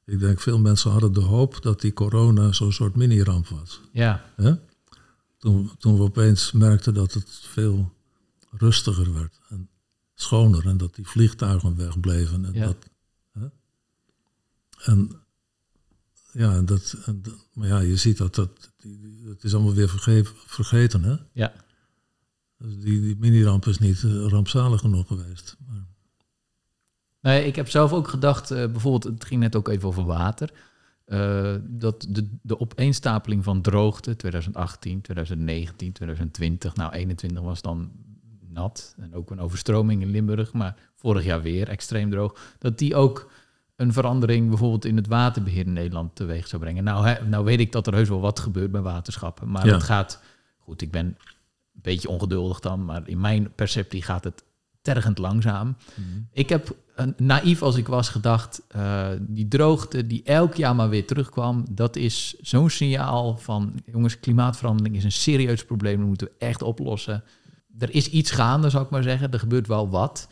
ik 0.04 0.18
denk 0.18 0.40
veel 0.40 0.58
mensen 0.58 0.90
hadden 0.90 1.12
de 1.12 1.20
hoop 1.20 1.62
dat 1.62 1.80
die 1.80 1.92
corona 1.92 2.52
zo'n 2.52 2.72
soort 2.72 2.96
mini-ramp 2.96 3.48
was. 3.48 3.80
Ja. 3.92 4.24
Toen, 5.38 5.70
toen 5.78 5.96
we 5.96 6.02
opeens 6.02 6.52
merkten 6.52 6.94
dat 6.94 7.12
het 7.12 7.30
veel 7.30 7.92
rustiger 8.50 9.12
werd 9.14 9.40
en 9.48 9.68
schoner 10.14 10.66
en 10.66 10.76
dat 10.76 10.94
die 10.94 11.08
vliegtuigen 11.08 11.76
wegbleven. 11.76 12.44
En, 12.44 12.52
Ja. 12.52 12.64
dat, 12.64 12.76
hè? 13.32 13.46
en 14.92 15.10
ja, 16.32 16.54
en 16.54 16.66
dat, 16.66 16.96
en 17.04 17.22
maar 17.52 17.68
ja, 17.68 17.78
je 17.78 17.96
ziet 17.96 18.16
dat 18.16 18.34
dat, 18.34 18.72
het 19.24 19.44
is 19.44 19.54
allemaal 19.54 19.74
weer 19.74 19.88
vergeven, 19.88 20.34
vergeten. 20.46 21.02
Hè? 21.02 21.16
Ja. 21.32 21.52
Dus 22.62 22.78
die, 22.78 23.00
die 23.00 23.16
mini-ramp 23.18 23.66
is 23.66 23.78
niet 23.78 24.02
eh, 24.04 24.26
rampzalig 24.28 24.80
genoeg 24.80 25.06
geweest. 25.06 25.56
Maar, 25.66 25.84
Nee, 27.20 27.46
ik 27.46 27.56
heb 27.56 27.68
zelf 27.68 27.92
ook 27.92 28.08
gedacht, 28.08 28.50
eh, 28.50 28.66
bijvoorbeeld, 28.66 29.04
het 29.14 29.24
ging 29.24 29.40
net 29.40 29.56
ook 29.56 29.68
even 29.68 29.88
over 29.88 30.04
water. 30.04 30.50
eh, 31.04 31.54
dat 31.62 32.06
de, 32.08 32.28
de 32.42 32.60
opeenstapeling 32.60 33.44
van 33.44 33.60
droogte, 33.62 34.16
2018, 34.16 35.00
2019, 35.00 35.92
2020, 35.92 36.74
nou 36.76 36.92
21 36.92 37.42
was 37.42 37.62
dan 37.62 37.90
nat 38.48 38.94
en 38.98 39.14
ook 39.14 39.30
een 39.30 39.40
overstroming 39.40 40.02
in 40.02 40.10
Limburg, 40.10 40.52
maar 40.52 40.76
vorig 40.94 41.24
jaar 41.24 41.42
weer 41.42 41.68
extreem 41.68 42.10
droog, 42.10 42.38
dat 42.58 42.78
die 42.78 42.94
ook 42.94 43.30
een 43.76 43.92
verandering 43.92 44.48
bijvoorbeeld 44.48 44.84
in 44.84 44.96
het 44.96 45.06
waterbeheer 45.06 45.66
in 45.66 45.72
Nederland 45.72 46.14
teweeg 46.16 46.46
zou 46.48 46.62
brengen. 46.62 46.84
Nou, 46.84 47.24
nou 47.28 47.44
weet 47.44 47.60
ik 47.60 47.72
dat 47.72 47.86
er 47.86 47.94
heus 47.94 48.08
wel 48.08 48.20
wat 48.20 48.40
gebeurt 48.40 48.70
bij 48.70 48.80
waterschappen, 48.82 49.50
maar 49.50 49.66
Ja. 49.66 49.72
het 49.72 49.82
gaat, 49.82 50.22
goed, 50.58 50.82
ik 50.82 50.90
ben 50.90 51.16
beetje 51.72 52.08
ongeduldig 52.08 52.60
dan, 52.60 52.84
maar 52.84 53.08
in 53.08 53.20
mijn 53.20 53.54
perceptie 53.54 54.02
gaat 54.02 54.24
het 54.24 54.44
tergend 54.82 55.18
langzaam. 55.18 55.76
Ik 56.32 56.48
heb, 56.48 56.76
eh, 56.94 57.06
naïef 57.16 57.62
als 57.62 57.76
ik 57.76 57.88
was, 57.88 58.08
gedacht... 58.08 58.62
eh, 58.68 59.08
die 59.20 59.48
droogte 59.48 60.06
die 60.06 60.22
elk 60.22 60.54
jaar 60.54 60.76
maar 60.76 60.88
weer 60.88 61.06
terugkwam... 61.06 61.64
dat 61.70 61.96
is 61.96 62.34
zo'n 62.40 62.70
signaal 62.70 63.36
van... 63.36 63.74
jongens, 63.84 64.20
klimaatverandering 64.20 64.96
is 64.96 65.04
een 65.04 65.12
serieus 65.12 65.64
probleem... 65.64 65.98
dat 65.98 66.06
moeten 66.06 66.26
we 66.26 66.46
echt 66.46 66.62
oplossen. 66.62 67.24
Er 67.78 67.94
is 67.94 68.08
iets 68.08 68.30
gaande, 68.30 68.70
zou 68.70 68.84
ik 68.84 68.90
maar 68.90 69.02
zeggen. 69.02 69.30
Er 69.30 69.38
gebeurt 69.38 69.66
wel 69.66 69.90
wat. 69.90 70.28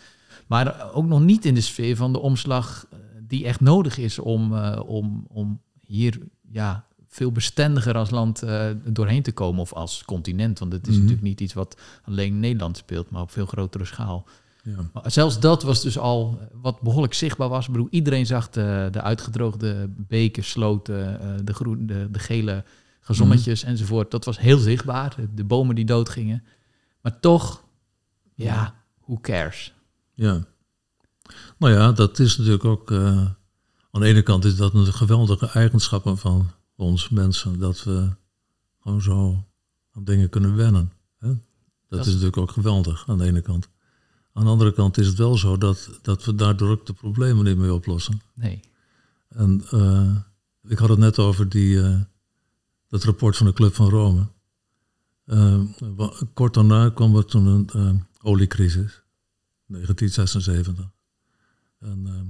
Maar 0.47 0.93
ook 0.93 1.07
nog 1.07 1.21
niet 1.21 1.45
in 1.45 1.55
de 1.55 1.61
sfeer 1.61 1.97
van 1.97 2.13
de 2.13 2.21
omslag... 2.21 2.87
eh, 2.91 2.99
die 3.23 3.45
echt 3.45 3.61
nodig 3.61 3.99
is 3.99 4.19
om, 4.19 4.55
om, 4.69 5.25
om 5.29 5.61
hier 5.81 6.19
ja, 6.51 6.87
veel 7.13 7.33
bestendiger 7.33 7.97
als 7.97 8.11
land 8.11 8.43
eh, 8.43 8.67
doorheen 8.85 9.23
te 9.23 9.33
komen... 9.33 9.61
of 9.61 9.73
als 9.73 10.05
continent. 10.05 10.59
Want 10.59 10.73
het 10.73 10.83
is 10.83 10.89
Mhm. 10.93 10.99
natuurlijk 11.01 11.29
niet 11.29 11.41
iets 11.41 11.53
wat 11.53 11.81
alleen 12.05 12.41
Nederland 12.41 12.77
speelt... 12.77 13.11
maar 13.11 13.23
op 13.23 13.31
veel 13.31 13.47
grotere 13.47 13.85
schaal. 13.85 14.27
ja. 14.63 14.91
Maar 14.93 15.11
zelfs 15.11 15.41
dat 15.41 15.63
was 15.63 15.83
dus 15.83 15.99
al 15.99 16.39
eh, 16.41 16.47
wat 16.53 16.81
behoorlijk 16.81 17.15
zichtbaar 17.15 17.49
was. 17.49 17.67
Ik 17.67 17.73
bedoel, 17.73 17.89
iedereen 17.91 18.27
zag 18.27 18.51
de, 18.51 18.89
de 18.91 19.01
uitgedroogde 19.03 19.89
beken, 19.97 20.45
sloten, 20.45 21.21
eh, 21.21 21.29
de, 21.45 21.55
groen, 21.55 21.87
de, 21.87 22.09
de 22.11 22.19
gele 22.19 22.65
gezonnetjes 23.01 23.63
enzovoort. 23.63 24.11
Dat 24.11 24.25
was 24.25 24.39
heel 24.39 24.59
zichtbaar. 24.59 25.17
De, 25.35 25.45
bomen 25.45 25.75
die 25.75 25.85
doodgingen. 25.85 26.45
Maar 27.03 27.21
toch, 27.21 27.65
ja, 28.35 28.75
who 29.05 29.19
cares? 29.21 29.75
Ja. 30.15 30.45
Nou 31.59 31.73
ja, 31.75 31.93
dat 31.93 32.19
is 32.19 32.37
natuurlijk 32.37 32.65
ook. 32.65 32.93
aan 32.93 34.01
de 34.01 34.07
ene 34.07 34.23
kant 34.23 34.45
is 34.45 34.57
dat 34.57 34.75
een 34.75 34.93
geweldige 34.93 35.47
eigenschappen 35.47 36.19
van 36.19 36.51
ons 36.81 37.09
mensen. 37.09 37.59
Dat 37.59 37.85
we 37.85 38.09
gewoon 38.81 39.03
zo 39.03 39.45
aan 39.93 40.05
dingen 40.05 40.29
kunnen 40.29 40.57
wennen. 40.57 40.93
Hè? 41.19 41.29
Dat, 41.29 41.39
Dat- 41.89 42.01
is 42.01 42.07
natuurlijk 42.07 42.37
ook 42.37 42.51
geweldig 42.51 43.09
aan 43.09 43.19
de 43.19 43.25
ene 43.25 43.41
kant. 43.41 43.69
Aan 44.33 44.45
de 44.45 44.51
andere 44.51 44.73
kant 44.73 44.99
is 44.99 45.07
het 45.07 45.19
wel 45.19 45.37
zo 45.37 45.59
dat, 45.59 45.91
dat 46.03 46.25
we 46.25 46.35
daardoor 46.35 46.71
ook 46.71 46.87
de 46.87 46.93
problemen 46.93 47.45
niet 47.45 47.57
meer 47.57 47.73
oplossen. 47.73 48.21
Nee. 48.35 48.61
En 49.29 49.63
eh, 49.71 50.17
ik 50.71 50.79
had 50.79 50.89
het 50.89 50.99
net 50.99 51.19
over 51.19 51.49
die, 51.49 51.83
eh, 51.83 52.01
dat 52.89 53.05
rapport 53.05 53.37
van 53.37 53.47
de 53.47 53.53
Club 53.53 53.75
van 53.75 53.89
Rome. 53.89 54.27
Eh, 55.25 55.61
kort 56.35 56.55
daarna 56.55 56.89
kwam 56.91 57.17
er 57.17 57.25
toen 57.25 57.47
een 57.73 58.07
oliecrisis, 58.23 59.03
1976. 59.67 60.91
En 61.79 62.07
ehm, 62.07 62.27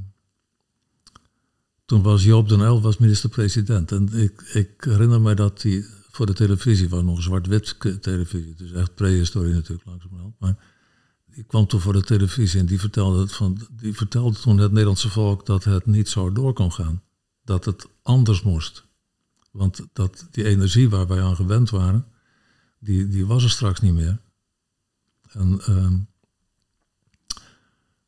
toen 1.91 2.03
was 2.03 2.25
Joop 2.25 2.49
den 2.49 2.61
Uyl 2.61 2.81
was 2.81 2.99
minister-president. 2.99 3.93
En 3.93 4.09
ik, 4.13 4.41
ik 4.53 4.71
herinner 4.79 5.21
me 5.21 5.35
dat 5.35 5.63
hij 5.63 5.85
voor 6.11 6.27
de 6.27 6.33
televisie 6.33 6.89
was, 6.89 7.03
nog 7.03 7.23
zwart-wit 7.23 7.77
televisie. 8.01 8.55
Dus 8.55 8.73
echt 8.73 8.95
prehistorie 8.95 9.53
natuurlijk 9.53 9.87
langzamerhand. 9.87 10.35
Maar 10.39 10.57
die 11.27 11.45
kwam 11.45 11.67
toen 11.67 11.81
voor 11.81 11.93
de 11.93 12.03
televisie 12.03 12.61
en 12.61 12.67
die 12.67 12.81
vertelde, 12.81 13.21
het 13.21 13.33
van, 13.33 13.69
die 13.71 13.95
vertelde 13.95 14.39
toen 14.39 14.59
het 14.59 14.71
Nederlandse 14.71 15.09
volk 15.09 15.47
dat 15.47 15.65
het 15.65 15.87
niet 15.87 16.09
zo 16.09 16.33
door 16.33 16.53
kon 16.53 16.73
gaan. 16.73 17.03
Dat 17.45 17.65
het 17.65 17.87
anders 18.03 18.43
moest. 18.43 18.85
Want 19.51 19.87
dat 19.93 20.27
die 20.31 20.45
energie 20.45 20.89
waar 20.89 21.07
wij 21.07 21.23
aan 21.23 21.37
gewend 21.37 21.71
waren, 21.71 22.07
die, 22.79 23.09
die 23.09 23.27
was 23.27 23.45
er 23.45 23.51
straks 23.51 23.81
niet 23.81 23.95
meer. 23.95 24.21
En 25.29 25.61
ehm, 25.61 25.99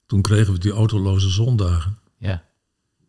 toen 0.07 0.23
kregen 0.23 0.53
we 0.53 0.59
die 0.59 0.73
autoloze 0.73 1.29
zondagen. 1.29 2.01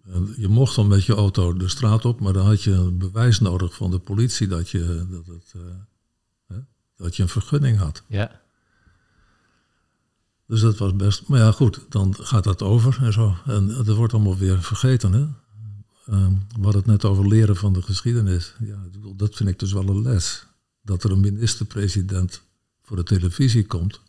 En 0.07 0.33
je 0.37 0.47
mocht 0.47 0.75
dan 0.75 0.87
met 0.87 1.05
je 1.05 1.13
auto 1.13 1.53
de 1.53 1.67
straat 1.67 2.05
op, 2.05 2.19
maar 2.19 2.33
dan 2.33 2.45
had 2.45 2.63
je 2.63 2.71
een 2.71 2.97
bewijs 2.97 3.39
nodig 3.39 3.75
van 3.75 3.91
de 3.91 3.99
politie 3.99 4.47
dat 4.47 4.69
je, 4.69 5.05
dat 5.09 5.25
het, 5.25 5.53
eh, 5.55 5.61
hè, 6.47 6.61
dat 6.95 7.15
je 7.15 7.23
een 7.23 7.29
vergunning 7.29 7.77
had. 7.77 8.03
ja, 8.07 8.41
Dus 10.47 10.61
dat 10.61 10.77
was 10.77 10.95
best. 10.95 11.27
Maar 11.27 11.39
ja, 11.39 11.51
goed, 11.51 11.85
dan 11.89 12.15
gaat 12.19 12.43
dat 12.43 12.61
over 12.61 12.97
en 13.01 13.13
zo. 13.13 13.35
En 13.45 13.67
dat 13.67 13.95
wordt 13.95 14.13
allemaal 14.13 14.37
weer 14.37 14.63
vergeten. 14.63 15.13
Hè? 15.13 15.27
Ehm, 16.13 16.31
we 16.31 16.63
hadden 16.63 16.81
het 16.81 16.85
net 16.85 17.05
over 17.05 17.27
leren 17.27 17.55
van 17.55 17.73
de 17.73 17.81
geschiedenis. 17.81 18.55
Ja, 18.59 18.77
dat 19.15 19.35
vind 19.35 19.49
ik 19.49 19.59
dus 19.59 19.73
wel 19.73 19.87
een 19.87 20.01
les. 20.01 20.45
Dat 20.81 21.03
er 21.03 21.11
een 21.11 21.19
minister-president 21.19 22.41
voor 22.81 22.97
de 22.97 23.03
televisie 23.03 23.65
komt 23.65 24.01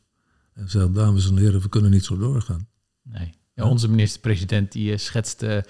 en 0.53 0.71
zegt, 0.71 0.95
dames 0.95 1.29
en 1.29 1.37
heren, 1.37 1.61
we 1.61 1.69
kunnen 1.69 1.91
niet 1.91 2.05
zo 2.05 2.17
doorgaan. 2.19 2.69
Nee. 3.03 3.35
Ja, 3.55 3.69
onze 3.69 3.89
minister-president 3.89 4.73
die 4.73 4.93
uh, 4.93 4.99
schetste 4.99 5.65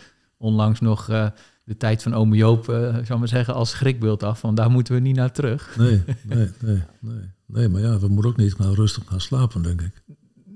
onlangs 0.45 0.81
nog 0.81 1.11
uh, 1.11 1.27
de 1.65 1.77
tijd 1.77 2.03
van 2.03 2.15
ome 2.15 2.37
Joop, 2.37 2.69
uh, 2.69 2.97
zou 3.05 3.19
maar 3.19 3.29
zeggen, 3.29 3.55
als 3.55 3.71
schrikbeeld 3.71 4.23
af. 4.23 4.41
Want 4.41 4.57
daar 4.57 4.71
moeten 4.71 4.95
we 4.95 5.01
niet 5.01 5.17
naar 5.17 5.33
terug. 5.33 5.77
Nee, 5.77 6.03
nee, 6.23 6.51
nee, 6.61 6.83
nee. 7.01 7.33
Nee, 7.47 7.69
maar 7.69 7.81
ja, 7.81 7.99
we 7.99 8.09
moeten 8.09 8.31
ook 8.31 8.37
niet 8.37 8.55
gaan 8.55 8.75
rustig 8.75 9.03
gaan 9.07 9.21
slapen, 9.21 9.63
denk 9.63 9.83
ik. 9.83 10.03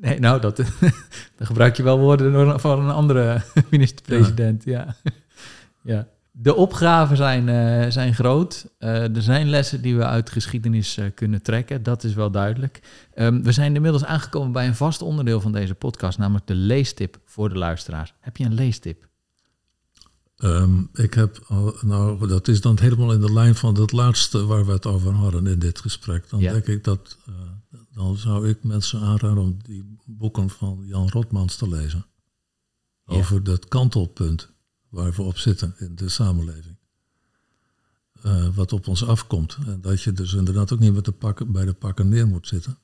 Nee, 0.01 0.18
nou, 0.18 0.41
dat, 0.41 0.57
dan 1.36 1.47
gebruik 1.47 1.76
je 1.76 1.82
wel 1.82 1.99
woorden 1.99 2.61
van 2.61 2.80
een 2.80 2.95
andere 2.95 3.43
minister-president. 3.70 4.64
Ja. 4.64 4.97
ja. 5.03 5.12
ja. 5.82 6.07
De 6.41 6.55
opgaven 6.55 7.16
zijn, 7.16 7.49
uh, 7.49 7.91
zijn 7.91 8.14
groot. 8.14 8.66
Uh, 8.78 9.16
er 9.16 9.22
zijn 9.22 9.49
lessen 9.49 9.82
die 9.82 9.97
we 9.97 10.05
uit 10.05 10.30
geschiedenis 10.30 10.99
uh, 10.99 11.05
kunnen 11.14 11.43
trekken. 11.43 11.82
Dat 11.82 12.05
is 12.05 12.14
wel 12.14 12.30
duidelijk. 12.30 12.80
Um, 13.14 13.43
we 13.43 13.53
zijn 13.53 13.74
inmiddels 13.74 14.05
aangekomen 14.05 14.53
bij 14.53 14.66
een 14.66 14.74
vast 14.74 15.03
onderdeel 15.03 15.41
van 15.41 15.53
deze 15.53 15.74
podcast, 15.74 16.18
namelijk 16.18 16.47
de 16.47 16.55
leestip 16.55 17.18
voor 17.24 17.49
de 17.49 17.59
luisteraars. 17.59 18.14
Heb 18.20 18.36
je 18.36 18.45
een 18.45 18.55
leestip? 18.55 19.07
Um, 20.39 20.89
ik 20.93 21.14
heb, 21.14 21.47
nou, 21.80 22.26
dat 22.26 22.49
is 22.49 22.61
dan 22.61 22.78
helemaal 22.78 23.12
in 23.12 23.20
de 23.20 23.32
lijn 23.32 23.55
van 23.55 23.80
het 23.80 23.93
laatste 23.93 24.47
waar 24.47 24.66
we 24.66 24.72
het 24.72 24.86
over 24.86 25.12
hadden 25.12 25.47
in 25.47 25.59
dit 25.59 25.80
gesprek. 25.80 26.28
Dan 26.28 26.41
ja. 26.41 26.53
denk 26.53 26.66
ik 26.66 26.84
dat, 26.84 27.16
dan 27.93 28.16
zou 28.16 28.49
ik 28.49 28.64
mensen 28.64 29.01
aanraden 29.01 29.43
om 29.43 29.59
die 29.62 29.97
boeken 30.05 30.51
van 30.51 30.82
Jan 30.84 31.09
Rotmans 31.09 31.57
te 31.57 31.68
lezen. 31.68 32.07
Ja. 33.05 33.14
Over 33.14 33.43
dat 33.43 33.68
kantelpunt 33.68 34.51
waar 34.89 35.12
we 35.12 35.22
op 35.22 35.39
zitten 35.39 35.74
in 35.78 35.95
de 35.95 36.09
samenleving. 36.09 36.76
Uh, 38.24 38.49
wat 38.55 38.72
op 38.72 38.89
ons 38.89 39.05
afkomt. 39.05 39.59
En 39.66 39.80
dat 39.80 40.03
je 40.03 40.12
dus 40.12 40.32
inderdaad 40.32 40.72
ook 40.72 40.78
niet 40.78 40.95
met 40.95 41.05
de 41.05 41.12
pakken, 41.12 41.53
bij 41.53 41.64
de 41.64 41.72
pakken 41.72 42.09
neer 42.09 42.26
moet 42.26 42.47
zitten. 42.47 42.78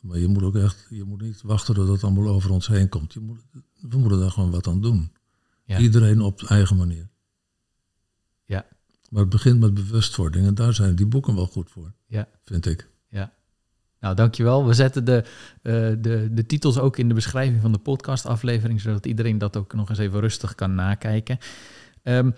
Maar 0.00 0.18
je 0.18 0.28
moet 0.28 0.42
ook 0.42 0.56
echt, 0.56 0.86
je 0.90 1.04
moet 1.04 1.20
niet 1.20 1.42
wachten 1.42 1.74
tot 1.74 1.88
het 1.88 2.04
allemaal 2.04 2.28
over 2.28 2.50
ons 2.50 2.66
heen 2.66 2.88
komt. 2.88 3.12
Je 3.12 3.20
moet, 3.20 3.40
we 3.80 3.98
moeten 3.98 4.18
daar 4.18 4.30
gewoon 4.30 4.50
wat 4.50 4.66
aan 4.66 4.80
doen. 4.80 5.12
Ja. 5.64 5.78
Iedereen 5.78 6.20
op 6.20 6.42
eigen 6.42 6.76
manier. 6.76 7.08
Ja. 8.44 8.66
Maar 9.10 9.20
het 9.20 9.30
begint 9.30 9.60
met 9.60 9.74
bewustwording 9.74 10.46
en 10.46 10.54
daar 10.54 10.74
zijn 10.74 10.96
die 10.96 11.06
boeken 11.06 11.34
wel 11.34 11.46
goed 11.46 11.70
voor, 11.70 11.92
ja. 12.06 12.28
vind 12.42 12.66
ik. 12.66 12.88
Ja. 13.08 13.32
Nou, 14.00 14.16
dankjewel. 14.16 14.66
We 14.66 14.74
zetten 14.74 15.04
de, 15.04 15.24
uh, 15.62 15.72
de, 16.02 16.28
de 16.32 16.46
titels 16.46 16.78
ook 16.78 16.96
in 16.96 17.08
de 17.08 17.14
beschrijving 17.14 17.60
van 17.60 17.72
de 17.72 17.78
podcastaflevering, 17.78 18.80
zodat 18.80 19.06
iedereen 19.06 19.38
dat 19.38 19.56
ook 19.56 19.74
nog 19.74 19.88
eens 19.88 19.98
even 19.98 20.20
rustig 20.20 20.54
kan 20.54 20.74
nakijken. 20.74 21.38
Um, 22.02 22.34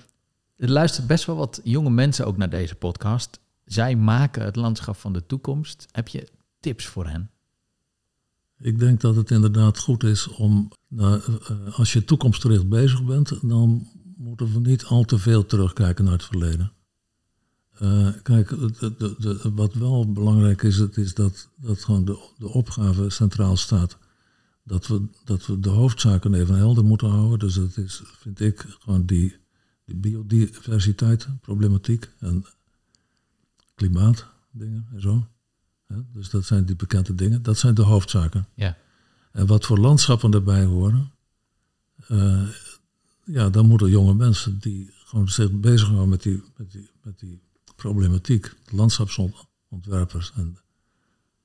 er 0.57 0.70
luisteren 0.70 1.07
best 1.07 1.24
wel 1.24 1.37
wat 1.37 1.61
jonge 1.64 1.91
mensen 1.91 2.27
ook 2.27 2.37
naar 2.37 2.51
deze 2.51 2.74
podcast. 2.74 3.41
Zij 3.64 3.97
maken 3.97 4.45
het 4.45 4.57
landschap 4.57 4.97
van 4.97 5.12
de 5.12 5.27
toekomst. 5.27 5.87
Heb 5.91 6.09
je 6.09 6.29
tips 6.61 6.87
voor 6.87 7.07
hen? 7.07 7.31
Ik 8.59 8.78
denk 8.78 9.00
dat 9.00 9.16
het 9.16 9.30
inderdaad 9.30 9.78
goed 9.78 10.04
is 10.04 10.28
om, 10.28 10.72
nou, 10.88 11.20
uh, 11.50 11.78
als 11.78 11.92
je 11.92 12.04
toekomstgericht 12.04 12.68
bezig 12.68 13.04
bent, 13.04 13.48
dan 13.48 13.88
moeten 14.16 14.52
we 14.52 14.61
niet 14.61 14.84
al 14.84 15.04
te 15.04 15.18
veel 15.18 15.46
terugkijken 15.46 16.04
naar 16.04 16.12
het 16.12 16.24
verleden. 16.24 16.72
Uh, 17.82 18.09
kijk, 18.22 18.50
wat 19.54 19.74
wel 19.74 20.12
belangrijk 20.12 20.62
is, 20.62 20.78
is 20.78 21.14
dat, 21.14 21.48
dat 21.57 21.84
gewoon 21.84 22.04
de, 22.04 22.28
de 22.38 22.48
opgave 22.48 23.11
centraal 23.11 23.57
staat. 23.57 23.98
Dat 24.64 24.86
we, 24.86 25.09
dat 25.24 25.46
we 25.46 25.61
de 25.61 25.68
hoofdzaken 25.68 26.34
even 26.34 26.57
helder 26.57 26.84
moeten 26.84 27.09
houden. 27.09 27.38
Dus 27.38 27.54
dat 27.54 27.76
is, 27.76 28.02
vind 28.04 28.40
ik, 28.40 28.64
gewoon 28.78 29.07
die, 29.07 29.36
die 29.84 29.96
biodiversiteit, 29.96 31.28
problematiek 31.40 32.11
en 32.18 32.44
klimaatdingen 33.74 34.86
en 34.92 35.00
zo. 35.00 35.26
Dus 35.87 36.30
dat 36.30 36.45
zijn 36.45 36.64
die 36.64 36.76
bekende 36.76 37.14
dingen. 37.14 37.43
Dat 37.43 37.59
zijn 37.59 37.74
de 37.74 37.82
hoofdzaken. 37.82 38.49
Ja. 38.55 38.76
En 39.32 39.47
wat 39.47 39.66
voor 39.66 39.78
landschappen 39.78 40.30
daarbij 40.30 40.64
horen, 40.64 41.12
uh, 42.09 42.49
ja, 43.24 43.51
dan 43.51 43.66
moeten 43.66 43.91
jonge 43.91 44.14
mensen 44.14 44.59
die 44.59 44.91
gewoon 44.93 45.28
zich 45.28 45.53
bezighouden 45.53 46.09
met 46.09 46.22
die, 46.22 46.43
met 46.57 46.70
die, 46.70 46.91
met 47.03 47.18
die 47.18 47.43
problematiek, 47.76 48.43
de 48.64 48.76
landschapsontwerpers 48.76 50.32
en 50.34 50.59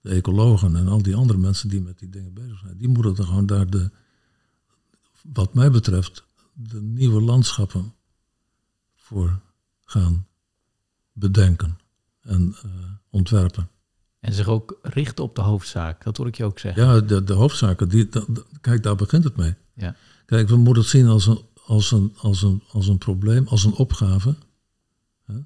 de 0.02 0.10
ecologen 0.10 0.76
en 0.76 0.88
al 0.88 1.02
die 1.02 1.16
andere 1.16 1.40
mensen 1.40 1.70
die 1.70 1.82
met 1.82 2.00
die 2.00 2.10
dingen 2.10 2.34
bezig 2.34 2.60
zijn, 2.60 2.78
die 2.78 2.88
moeten 2.88 3.16
er 3.18 3.24
gewoon 3.24 3.46
daar 3.46 3.70
de, 3.70 3.92
wat 5.22 5.54
mij 5.54 5.72
betreft, 5.72 6.24
de 6.54 6.82
nieuwe 6.82 7.22
landschappen 7.22 7.94
voor 8.96 9.42
gaan 9.86 10.28
bedenken 11.12 11.78
en 12.22 12.56
uh, 12.66 12.72
ontwerpen. 13.10 13.70
En 14.22 14.34
zich 14.34 14.48
ook 14.48 14.80
richten 14.82 15.24
op 15.24 15.36
de 15.36 15.42
hoofdzaak, 15.42 16.04
dat 16.04 16.18
hoor 16.18 16.28
ik 16.28 16.36
je 16.36 16.46
ook 16.46 16.60
zeggen. 16.60 16.84
Ja, 16.84 17.00
de, 17.00 17.24
de 17.24 17.34
hoofdzaken, 17.34 17.90
die, 17.90 18.10
de, 18.10 18.44
kijk, 18.62 18.84
daar 18.84 18.96
begint 18.96 19.24
het 19.24 19.36
mee. 19.36 19.56
Ja. 19.74 19.96
Kijk, 20.26 20.50
we 20.50 20.56
moeten 20.56 20.84
het 20.84 20.92
zien 20.92 21.08
als 21.08 21.28
een, 21.28 21.40
als, 21.66 21.92
een, 21.92 22.14
als, 22.18 22.42
een, 22.42 22.64
als 22.72 22.88
een 22.88 22.98
probleem, 22.98 23.48
als 23.48 23.64
een 23.64 23.74
opgave 23.74 24.36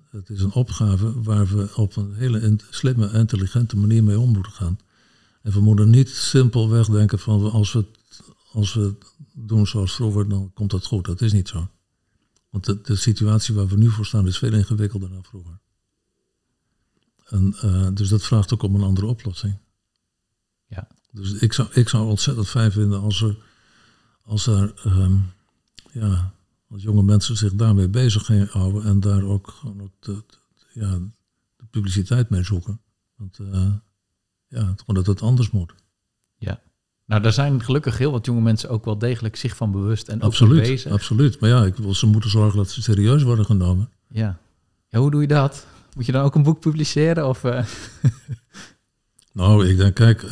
het 0.09 0.29
is 0.29 0.41
een 0.41 0.53
opgave 0.53 1.21
waar 1.21 1.47
we 1.47 1.75
op 1.75 1.95
een 1.95 2.13
hele 2.13 2.57
slimme, 2.69 3.11
intelligente 3.11 3.77
manier 3.77 4.03
mee 4.03 4.19
om 4.19 4.31
moeten 4.31 4.51
gaan. 4.51 4.79
En 5.41 5.51
we 5.51 5.59
moeten 5.59 5.89
niet 5.89 6.09
simpelweg 6.09 6.87
denken 6.87 7.19
van 7.19 7.51
als 7.51 7.73
we, 7.73 7.85
als 8.51 8.73
we 8.73 8.81
het 8.81 9.13
doen 9.33 9.67
zoals 9.67 9.95
vroeger, 9.95 10.29
dan 10.29 10.51
komt 10.53 10.71
dat 10.71 10.85
goed. 10.85 11.05
Dat 11.05 11.21
is 11.21 11.33
niet 11.33 11.47
zo. 11.47 11.67
Want 12.49 12.65
de, 12.65 12.81
de 12.81 12.95
situatie 12.95 13.55
waar 13.55 13.67
we 13.67 13.77
nu 13.77 13.89
voor 13.89 14.05
staan 14.05 14.27
is 14.27 14.37
veel 14.37 14.53
ingewikkelder 14.53 15.09
dan 15.09 15.23
vroeger. 15.23 15.59
En, 17.25 17.55
uh, 17.65 17.87
dus 17.93 18.09
dat 18.09 18.23
vraagt 18.23 18.53
ook 18.53 18.63
om 18.63 18.75
een 18.75 18.83
andere 18.83 19.07
oplossing. 19.07 19.57
Ja. 20.67 20.87
Dus 21.11 21.33
ik 21.33 21.53
zou, 21.53 21.67
ik 21.71 21.89
zou 21.89 22.07
ontzettend 22.07 22.47
fijn 22.47 22.71
vinden 22.71 23.01
als 23.01 23.21
er, 23.21 23.37
als 24.21 24.47
er 24.47 24.73
um, 24.85 25.33
ja, 25.91 26.33
als 26.69 26.83
jonge 26.83 27.03
mensen 27.03 27.37
zich 27.37 27.53
daarmee 27.53 27.87
bezig 27.87 28.25
gaan 28.25 28.47
houden 28.49 28.83
en 28.83 28.99
daar 28.99 29.23
ook 29.23 29.49
gewoon 29.59 29.81
ook 29.81 29.93
de, 29.99 30.23
ja, 30.73 30.99
de 31.57 31.65
publiciteit 31.69 32.29
mee 32.29 32.43
zoeken. 32.43 32.81
Want 33.15 33.39
uh, 33.39 33.73
ja, 34.47 34.61
gewoon 34.61 34.95
dat 35.03 35.05
het 35.05 35.21
anders 35.21 35.51
moet. 35.51 35.73
Ja. 36.37 36.61
Nou, 37.05 37.21
daar 37.21 37.33
zijn 37.33 37.63
gelukkig 37.63 37.97
heel 37.97 38.11
wat 38.11 38.25
jonge 38.25 38.41
mensen 38.41 38.69
ook 38.69 38.85
wel 38.85 38.97
degelijk 38.97 39.35
zich 39.35 39.55
van 39.55 39.71
bewust 39.71 40.07
en 40.07 40.21
absoluut, 40.21 40.59
ook 40.59 40.67
bezig. 40.67 40.91
Absoluut, 40.91 41.39
maar 41.39 41.49
ja, 41.49 41.65
ik 41.65 41.75
wil, 41.75 41.93
ze 41.93 42.05
moeten 42.05 42.29
zorgen 42.29 42.57
dat 42.57 42.69
ze 42.69 42.81
serieus 42.81 43.23
worden 43.23 43.45
genomen. 43.45 43.89
Ja. 44.07 44.39
ja, 44.87 44.99
hoe 44.99 45.11
doe 45.11 45.21
je 45.21 45.27
dat? 45.27 45.67
Moet 45.95 46.05
je 46.05 46.11
dan 46.11 46.23
ook 46.23 46.35
een 46.35 46.43
boek 46.43 46.59
publiceren? 46.59 47.27
Of, 47.27 47.43
uh... 47.43 47.65
nou, 49.33 49.67
ik 49.67 49.77
denk, 49.77 49.95
kijk, 49.95 50.21
uh, 50.21 50.29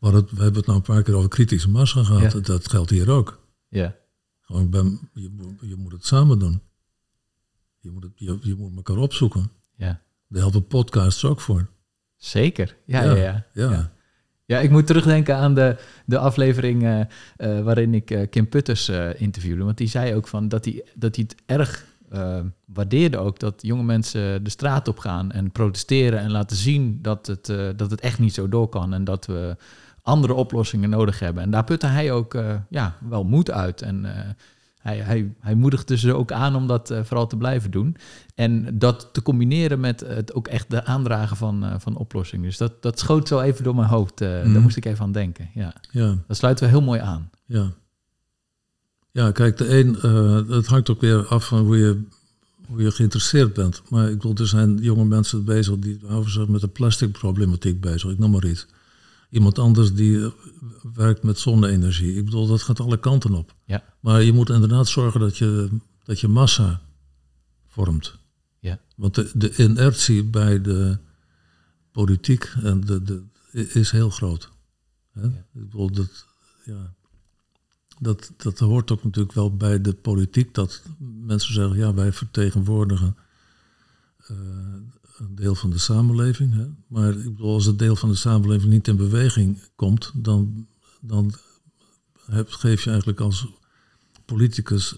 we, 0.00 0.08
het, 0.08 0.30
we 0.30 0.42
hebben 0.42 0.56
het 0.56 0.66
nou 0.66 0.78
een 0.78 0.84
paar 0.84 1.02
keer 1.02 1.14
over 1.14 1.28
kritische 1.28 1.70
massa 1.70 2.04
gehad. 2.04 2.32
Ja. 2.32 2.40
Dat 2.40 2.70
geldt 2.70 2.90
hier 2.90 3.10
ook. 3.10 3.46
Ja. 3.68 3.94
Gewoon 4.40 4.70
ben, 4.70 5.10
je, 5.14 5.30
je, 5.60 5.76
moet 5.76 5.92
het 5.92 6.06
samen 6.06 6.38
doen. 6.38 6.62
Je 7.80 7.90
moet, 7.90 8.02
het, 8.02 8.12
je, 8.14 8.38
je 8.42 8.54
moet 8.54 8.76
elkaar 8.76 8.96
opzoeken. 8.96 9.50
Ja. 9.76 10.00
Daar 10.28 10.42
helpen 10.42 10.66
podcasts 10.66 11.24
ook 11.24 11.40
voor. 11.40 11.68
Zeker, 12.16 12.76
ja, 12.84 13.02
ja, 13.02 13.14
ja. 13.14 13.46
ja. 13.52 13.70
ja. 13.70 13.92
ja 14.44 14.58
ik 14.58 14.70
moet 14.70 14.86
terugdenken 14.86 15.36
aan 15.36 15.54
de, 15.54 15.76
de 16.06 16.18
aflevering 16.18 16.82
uh, 16.82 17.00
uh, 17.38 17.60
waarin 17.60 17.94
ik 17.94 18.10
uh, 18.10 18.26
Kim 18.30 18.48
Putters 18.48 18.88
interviewde. 19.16 19.64
Want 19.64 19.76
die 19.76 19.88
zei 19.88 20.14
ook 20.14 20.28
van 20.28 20.48
dat 20.48 20.64
hij, 20.64 20.84
dat 20.94 21.16
hij 21.16 21.24
het 21.28 21.42
erg 21.46 21.87
waardeerde 22.64 23.18
ook 23.18 23.38
dat 23.38 23.54
jonge 23.62 23.82
mensen 23.82 24.44
de 24.44 24.50
straat 24.50 24.88
op 24.88 24.98
gaan 24.98 25.30
en 25.32 25.52
protesteren 25.52 26.18
en 26.18 26.30
laten 26.30 26.56
zien 26.56 26.98
dat 27.02 27.26
het, 27.26 27.46
dat 27.76 27.90
het 27.90 28.00
echt 28.00 28.18
niet 28.18 28.34
zo 28.34 28.48
door 28.48 28.68
kan. 28.68 28.94
En 28.94 29.04
dat 29.04 29.26
we 29.26 29.56
andere 30.08 30.34
oplossingen 30.34 30.90
nodig 30.90 31.18
hebben. 31.18 31.42
En 31.42 31.50
daar 31.50 31.64
putte 31.64 31.86
hij 31.86 32.12
ook 32.12 32.34
uh, 32.34 32.54
ja, 32.68 32.96
wel 33.08 33.24
moed 33.24 33.50
uit. 33.50 33.82
En 33.82 34.04
uh, 34.04 34.10
hij, 34.78 34.96
hij, 34.96 35.32
hij 35.40 35.54
moedigde 35.54 35.96
ze 35.96 36.14
ook 36.14 36.32
aan 36.32 36.56
om 36.56 36.66
dat 36.66 36.90
uh, 36.90 37.00
vooral 37.02 37.26
te 37.26 37.36
blijven 37.36 37.70
doen. 37.70 37.96
En 38.34 38.78
dat 38.78 39.08
te 39.12 39.22
combineren 39.22 39.80
met 39.80 40.00
het 40.00 40.34
ook 40.34 40.48
echt 40.48 40.70
de 40.70 40.84
aandragen 40.84 41.36
van, 41.36 41.80
van 41.80 41.96
oplossingen. 41.96 42.44
Dus 42.44 42.56
dat, 42.56 42.82
dat 42.82 42.98
schoot 42.98 43.28
zo 43.28 43.40
even 43.40 43.64
door 43.64 43.74
mijn 43.74 43.88
hoofd. 43.88 44.20
Mm. 44.20 44.52
Daar 44.52 44.62
moest 44.62 44.76
ik 44.76 44.84
even 44.84 45.04
aan 45.04 45.12
denken. 45.12 45.50
Ja. 45.54 45.74
ja. 45.90 46.14
Dat 46.26 46.36
sluiten 46.36 46.64
we 46.64 46.70
heel 46.70 46.82
mooi 46.82 47.00
aan. 47.00 47.30
Ja, 47.46 47.70
ja 49.18 49.32
kijk, 49.32 49.56
de 49.56 49.78
een, 49.78 49.94
het 50.50 50.66
hangt 50.66 50.90
ook 50.90 51.00
weer 51.00 51.26
af 51.26 51.46
van 51.46 51.64
hoe 51.64 51.76
je, 51.76 52.02
hoe 52.66 52.82
je 52.82 52.90
geïnteresseerd 52.90 53.52
bent. 53.52 53.82
Maar 53.90 54.08
ik 54.10 54.16
bedoel, 54.16 54.34
er 54.34 54.48
zijn 54.48 54.76
jonge 54.76 55.04
mensen 55.04 55.44
bezig 55.44 55.78
die 55.78 55.98
houden 56.06 56.32
zich 56.32 56.48
met 56.48 56.60
de 56.60 56.68
plasticproblematiek 56.68 57.80
bezig. 57.80 58.10
Ik 58.10 58.18
noem 58.18 58.30
maar 58.30 58.46
iets. 58.46 58.66
Iemand 59.30 59.58
anders 59.58 59.94
die 59.94 60.24
eh, 60.24 60.30
werkt 60.94 61.22
met 61.22 61.38
zonne-energie. 61.38 62.16
Ik 62.16 62.24
bedoel, 62.24 62.46
dat 62.46 62.62
gaat 62.62 62.80
alle 62.80 62.98
kanten 62.98 63.34
op. 63.34 63.54
Ja. 63.64 63.84
Maar 64.00 64.22
je 64.22 64.32
moet 64.32 64.50
inderdaad 64.50 64.88
zorgen 64.88 65.20
dat 65.20 65.36
je, 65.36 65.68
dat 66.04 66.20
je 66.20 66.28
massa 66.28 66.80
vormt. 67.66 68.18
Ja. 68.58 68.80
Want 68.96 69.14
de, 69.14 69.30
de 69.34 69.56
inertie 69.56 70.24
bij 70.24 70.60
de 70.60 70.98
politiek 71.92 72.52
en 72.62 72.80
de, 72.80 73.02
de, 73.02 73.22
is 73.72 73.90
heel 73.90 74.10
groot. 74.10 74.50
Hè? 75.12 75.20
Ja. 75.20 75.28
Ik 75.28 75.44
bedoel, 75.52 75.90
dat, 75.90 76.26
ja, 76.64 76.94
dat, 78.00 78.32
dat 78.36 78.58
hoort 78.58 78.90
ook 78.90 79.04
natuurlijk 79.04 79.34
wel 79.34 79.56
bij 79.56 79.80
de 79.80 79.94
politiek. 79.94 80.54
Dat 80.54 80.82
mensen 81.24 81.54
zeggen, 81.54 81.76
ja, 81.76 81.94
wij 81.94 82.12
vertegenwoordigen 82.12 83.16
uh, 84.30 84.36
een 85.18 85.34
deel 85.34 85.54
van 85.54 85.70
de 85.70 85.78
samenleving. 85.78 86.54
Hè? 86.54 86.66
Maar 86.86 87.10
ik 87.16 87.24
bedoel, 87.34 87.52
als 87.52 87.64
het 87.64 87.78
deel 87.78 87.96
van 87.96 88.08
de 88.08 88.14
samenleving 88.14 88.72
niet 88.72 88.88
in 88.88 88.96
beweging 88.96 89.58
komt, 89.74 90.12
dan, 90.14 90.66
dan 91.00 91.34
heb, 92.26 92.50
geef 92.50 92.82
je 92.84 92.88
eigenlijk 92.90 93.20
als 93.20 93.46
politicus 94.24 94.94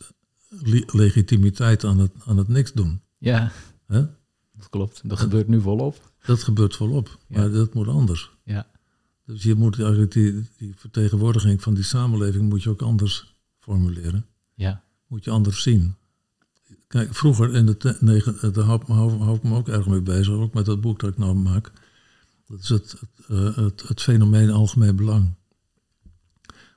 legitimiteit 0.86 1.84
aan 1.84 1.98
het, 1.98 2.12
aan 2.24 2.36
het 2.36 2.48
niks 2.48 2.72
doen. 2.72 3.00
Ja, 3.18 3.52
Hè? 3.86 4.00
dat 4.52 4.68
klopt. 4.70 5.00
Dat 5.04 5.18
gebeurt 5.20 5.48
nu 5.48 5.60
volop. 5.60 6.12
Dat 6.26 6.42
gebeurt 6.42 6.76
volop, 6.76 7.18
Ja. 7.28 7.38
maar 7.40 7.50
dat 7.50 7.74
moet 7.74 7.88
anders. 7.88 8.30
Dus 9.32 9.42
je 9.42 9.54
moet 9.54 9.78
eigenlijk 9.80 10.12
die, 10.12 10.48
die 10.56 10.74
vertegenwoordiging 10.76 11.62
van 11.62 11.74
die 11.74 11.84
samenleving 11.84 12.48
moet 12.48 12.62
je 12.62 12.68
ook 12.70 12.82
anders 12.82 13.34
formuleren. 13.58 14.26
ja, 14.54 14.82
Moet 15.06 15.24
je 15.24 15.30
anders 15.30 15.62
zien. 15.62 15.94
Kijk, 16.86 17.14
vroeger 17.14 17.54
in 17.54 17.66
de 17.66 17.96
negen, 18.00 18.38
eh, 18.40 18.52
daar 18.52 18.64
hou, 18.64 18.80
ik 18.82 18.88
me- 18.88 18.94
hou, 18.94 19.18
hou 19.18 19.36
ik 19.36 19.42
me 19.42 19.56
ook 19.56 19.68
erg 19.68 19.86
mee 19.86 20.00
bezig, 20.00 20.34
ook 20.34 20.54
met 20.54 20.64
dat 20.64 20.80
boek 20.80 21.00
dat 21.00 21.10
ik 21.10 21.18
nou 21.18 21.34
maak. 21.34 21.72
Dat 22.46 22.60
is 22.60 22.68
het, 22.68 22.90
het, 23.00 23.26
eh, 23.28 23.56
het, 23.56 23.88
het 23.88 24.02
fenomeen 24.02 24.50
algemeen 24.50 24.96
belang. 24.96 25.34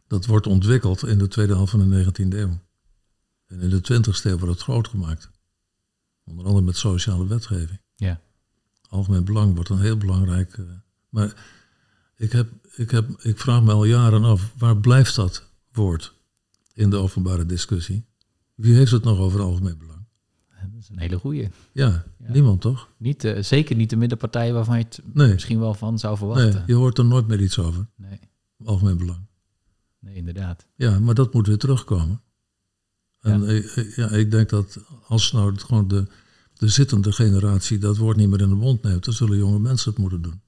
Dat 0.07 0.25
wordt 0.25 0.47
ontwikkeld 0.47 1.05
in 1.07 1.17
de 1.17 1.27
tweede 1.27 1.53
helft 1.53 1.71
van 1.71 1.79
de 1.79 1.85
19e 2.05 2.37
eeuw. 2.37 2.59
En 3.47 3.59
in 3.59 3.69
de 3.69 3.81
20e 3.81 4.29
eeuw 4.29 4.37
wordt 4.37 4.53
het 4.53 4.63
groot 4.63 4.87
gemaakt. 4.87 5.29
Onder 6.23 6.45
andere 6.45 6.65
met 6.65 6.77
sociale 6.77 7.27
wetgeving. 7.27 7.79
ja, 7.95 8.21
Algemeen 8.89 9.23
belang 9.25 9.53
wordt 9.55 9.69
een 9.69 9.79
heel 9.81 9.97
belangrijk. 9.97 10.53
eh, 10.57 10.65
maar 11.09 11.61
ik, 12.23 12.31
heb, 12.31 12.49
ik, 12.75 12.91
heb, 12.91 13.09
ik 13.21 13.39
vraag 13.39 13.63
me 13.63 13.71
al 13.71 13.85
jaren 13.85 14.23
af, 14.23 14.53
waar 14.57 14.77
blijft 14.77 15.15
dat 15.15 15.43
woord 15.71 16.13
in 16.73 16.89
de 16.89 16.95
openbare 16.97 17.45
discussie? 17.45 18.05
Wie 18.55 18.75
heeft 18.75 18.91
het 18.91 19.03
nog 19.03 19.17
over 19.19 19.41
algemeen 19.41 19.77
belang? 19.77 19.91
dat 20.71 20.81
is 20.81 20.89
een 20.89 20.99
hele 20.99 21.17
goeie. 21.19 21.49
Ja, 21.71 22.03
Ja. 22.17 22.31
niemand 22.31 22.61
toch? 22.61 22.87
Niet, 22.97 23.23
eh, 23.23 23.43
zeker 23.43 23.75
niet 23.75 23.89
de 23.89 23.95
middenpartijen 23.95 24.53
waarvan 24.53 24.77
je 24.77 24.83
het 24.83 24.99
Nee, 25.13 25.33
misschien 25.33 25.59
wel 25.59 25.73
van 25.73 25.99
zou 25.99 26.19
nee, 26.19 26.27
verwachten. 26.33 26.63
je 26.67 26.73
hoort 26.73 26.97
er 26.97 27.05
nooit 27.05 27.27
meer 27.27 27.41
iets 27.41 27.59
over. 27.59 27.87
Nee, 27.95 28.19
Algemeen 28.65 28.97
belang. 28.97 29.19
nee, 29.99 30.15
inderdaad. 30.15 30.65
Ja, 30.75 30.99
maar 30.99 31.13
dat 31.15 31.33
moet 31.33 31.47
weer 31.47 31.57
terugkomen. 31.57 32.21
En 33.21 33.41
Ja. 33.43 33.47
ik, 33.51 33.65
ik- 33.65 33.95
ja, 33.95 34.09
ik 34.09 34.31
denk 34.31 34.49
dat 34.49 34.77
als 35.07 35.31
nou 35.31 35.57
gewoon 35.59 35.87
de, 35.87 36.07
de 36.53 36.67
zittende 36.67 37.11
generatie 37.11 37.77
dat 37.77 37.97
woord 37.97 38.17
niet 38.17 38.29
meer 38.29 38.41
in 38.41 38.49
de 38.49 38.55
mond 38.55 38.81
neemt, 38.83 39.05
dan 39.05 39.13
zullen 39.13 39.37
jonge 39.37 39.59
mensen 39.59 39.89
het 39.91 39.99
moeten 39.99 40.21
doen. 40.21 40.41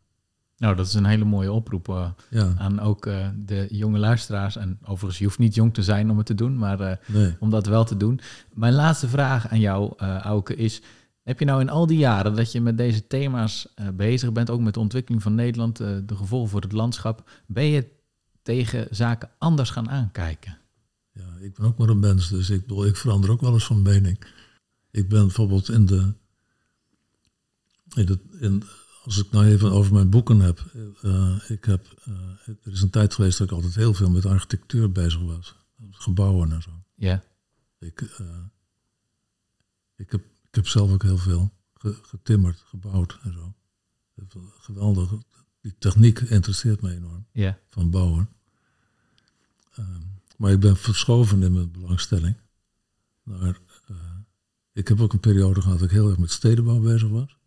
Nou, 0.57 0.75
dat 0.75 0.85
is 0.87 0.93
een 0.93 1.05
hele 1.05 1.25
mooie 1.25 1.51
oproep 1.51 1.89
eh, 1.89 2.09
Ja, 2.29 2.53
aan 2.57 2.79
ook 2.79 3.05
eh, 3.05 3.27
de 3.35 3.67
jonge 3.69 3.97
luisteraars. 3.97 4.55
En 4.55 4.79
overigens, 4.81 5.17
je 5.17 5.25
hoeft 5.25 5.37
niet 5.37 5.55
jong 5.55 5.73
te 5.73 5.83
zijn 5.83 6.09
om 6.09 6.17
het 6.17 6.25
te 6.25 6.35
doen, 6.35 6.57
maar 6.57 6.79
eh, 6.79 6.97
nee. 7.07 7.35
om 7.39 7.49
dat 7.49 7.65
wel 7.65 7.85
te 7.85 7.97
doen. 7.97 8.19
Mijn 8.53 8.73
laatste 8.73 9.07
vraag 9.07 9.47
aan 9.47 9.59
jou, 9.59 9.97
Auke, 10.21 10.55
is... 10.55 10.81
Heb 11.23 11.39
je 11.39 11.45
nou 11.45 11.61
in 11.61 11.69
al 11.69 11.87
die 11.87 11.97
jaren 11.97 12.35
dat 12.35 12.51
je 12.51 12.61
met 12.61 12.77
deze 12.77 13.07
thema's 13.07 13.73
bezig 13.93 14.31
bent, 14.31 14.49
ook 14.49 14.59
met 14.59 14.73
de 14.73 14.79
ontwikkeling 14.79 15.23
van 15.23 15.35
Nederland, 15.35 15.77
de 15.77 16.15
gevolgen 16.15 16.49
voor 16.49 16.61
het 16.61 16.71
landschap, 16.71 17.29
ben 17.45 17.65
je 17.65 17.87
tegen 18.41 18.87
zaken 18.91 19.29
anders 19.37 19.69
gaan 19.69 19.89
aankijken? 19.89 20.57
Ja, 21.11 21.23
ik 21.39 21.53
ben 21.53 21.65
ook 21.65 21.77
maar 21.77 21.89
een 21.89 21.99
mens, 21.99 22.29
dus 22.29 22.49
ik, 22.49 22.61
bedoel, 22.61 22.85
ik 22.85 22.95
verander 22.95 23.31
ook 23.31 23.41
wel 23.41 23.53
eens 23.53 23.65
van 23.65 23.81
mening. 23.81 24.19
Ik 24.91 25.09
ben 25.09 25.21
bijvoorbeeld 25.21 25.69
in 25.69 25.85
de. 25.85 26.13
In 27.93 28.05
de 28.05 28.19
in, 28.39 28.63
als 29.05 29.17
ik 29.17 29.31
nou 29.31 29.45
even 29.45 29.71
over 29.71 29.93
mijn 29.93 30.09
boeken 30.09 30.39
heb. 30.39 30.59
eh, 31.01 31.37
ik 31.49 31.65
heb 31.65 31.85
eh, 32.03 32.47
er 32.47 32.71
is 32.71 32.81
een 32.81 32.89
tijd 32.89 33.13
geweest 33.13 33.37
dat 33.37 33.47
ik 33.47 33.53
altijd 33.53 33.75
heel 33.75 33.93
veel 33.93 34.09
met 34.09 34.25
architectuur 34.25 34.91
bezig 34.91 35.21
was. 35.21 35.55
Gebouwen 35.91 36.51
en 36.51 36.61
zo. 36.61 36.69
Ja, 36.95 37.23
Ik, 37.79 38.01
eh, 38.01 38.25
ik, 39.95 40.11
heb, 40.11 40.21
ik 40.49 40.55
heb 40.55 40.67
zelf 40.67 40.91
ook 40.91 41.03
heel 41.03 41.17
veel 41.17 41.51
ge- 41.73 41.99
getimmerd, 42.01 42.63
gebouwd 42.65 43.19
en 43.23 43.33
zo. 43.33 43.53
Geweldig. 44.59 45.11
Die 45.61 45.75
techniek 45.79 46.19
interesseert 46.19 46.81
me 46.81 46.91
enorm 46.93 47.25
ja, 47.31 47.59
van 47.69 47.89
bouwen. 47.89 48.29
Ehm, 49.75 50.01
maar 50.37 50.51
ik 50.51 50.59
ben 50.59 50.77
verschoven 50.77 51.43
in 51.43 51.53
mijn 51.53 51.71
belangstelling. 51.71 52.35
Naar, 53.23 53.59
ik 54.73 54.87
heb 54.87 54.99
ook 55.01 55.13
een 55.13 55.19
periode 55.19 55.61
gehad 55.61 55.79
dat 55.79 55.87
ik 55.87 55.93
heel 55.93 56.09
erg 56.09 56.17
met 56.17 56.31
stedenbouw 56.31 56.79
bezig 56.79 57.09
was. 57.09 57.37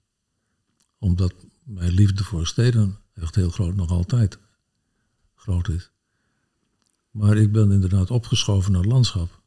Omdat 0.99 1.35
mijn 1.65 1.93
liefde 1.93 2.25
voor 2.25 2.47
steden 2.47 2.99
echt 3.15 3.35
heel 3.35 3.51
groot, 3.51 3.75
nog 3.77 3.91
altijd 3.91 4.39
groot 5.35 5.69
is. 5.69 5.91
Maar 7.11 7.37
ik 7.37 7.53
ben 7.53 7.73
inderdaad 7.73 8.11
opgeschoven 8.11 8.73
naar 8.73 8.85
landschap. 8.85 9.43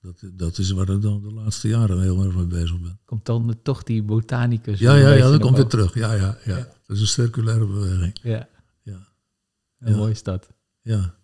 Dat, 0.00 0.22
dat 0.32 0.58
is 0.58 0.70
waar 0.70 0.88
ik 0.88 1.02
dan 1.02 1.22
de 1.22 1.32
laatste 1.32 1.68
jaren 1.68 2.00
heel 2.02 2.24
erg 2.24 2.34
mee 2.34 2.46
bezig 2.46 2.80
ben. 2.80 2.98
komt 3.04 3.26
dan 3.26 3.56
toch 3.62 3.82
die 3.82 4.02
botanicus... 4.02 4.78
Ja, 4.78 4.94
ja, 4.94 5.12
ja, 5.12 5.30
dat 5.30 5.40
komt 5.40 5.56
weer 5.56 5.66
terug. 5.66 5.94
Ja, 5.94 6.12
ja, 6.12 6.38
ja. 6.44 6.56
Dat 6.56 6.96
is 6.96 7.00
een 7.00 7.06
circulaire 7.06 7.66
beweging. 7.66 8.18
Ja, 8.22 8.48
Ja, 8.82 9.08
een 9.78 9.92
Ja. 9.92 9.96
mooie 9.96 10.14
stad. 10.14 10.50
ja. 10.82 11.14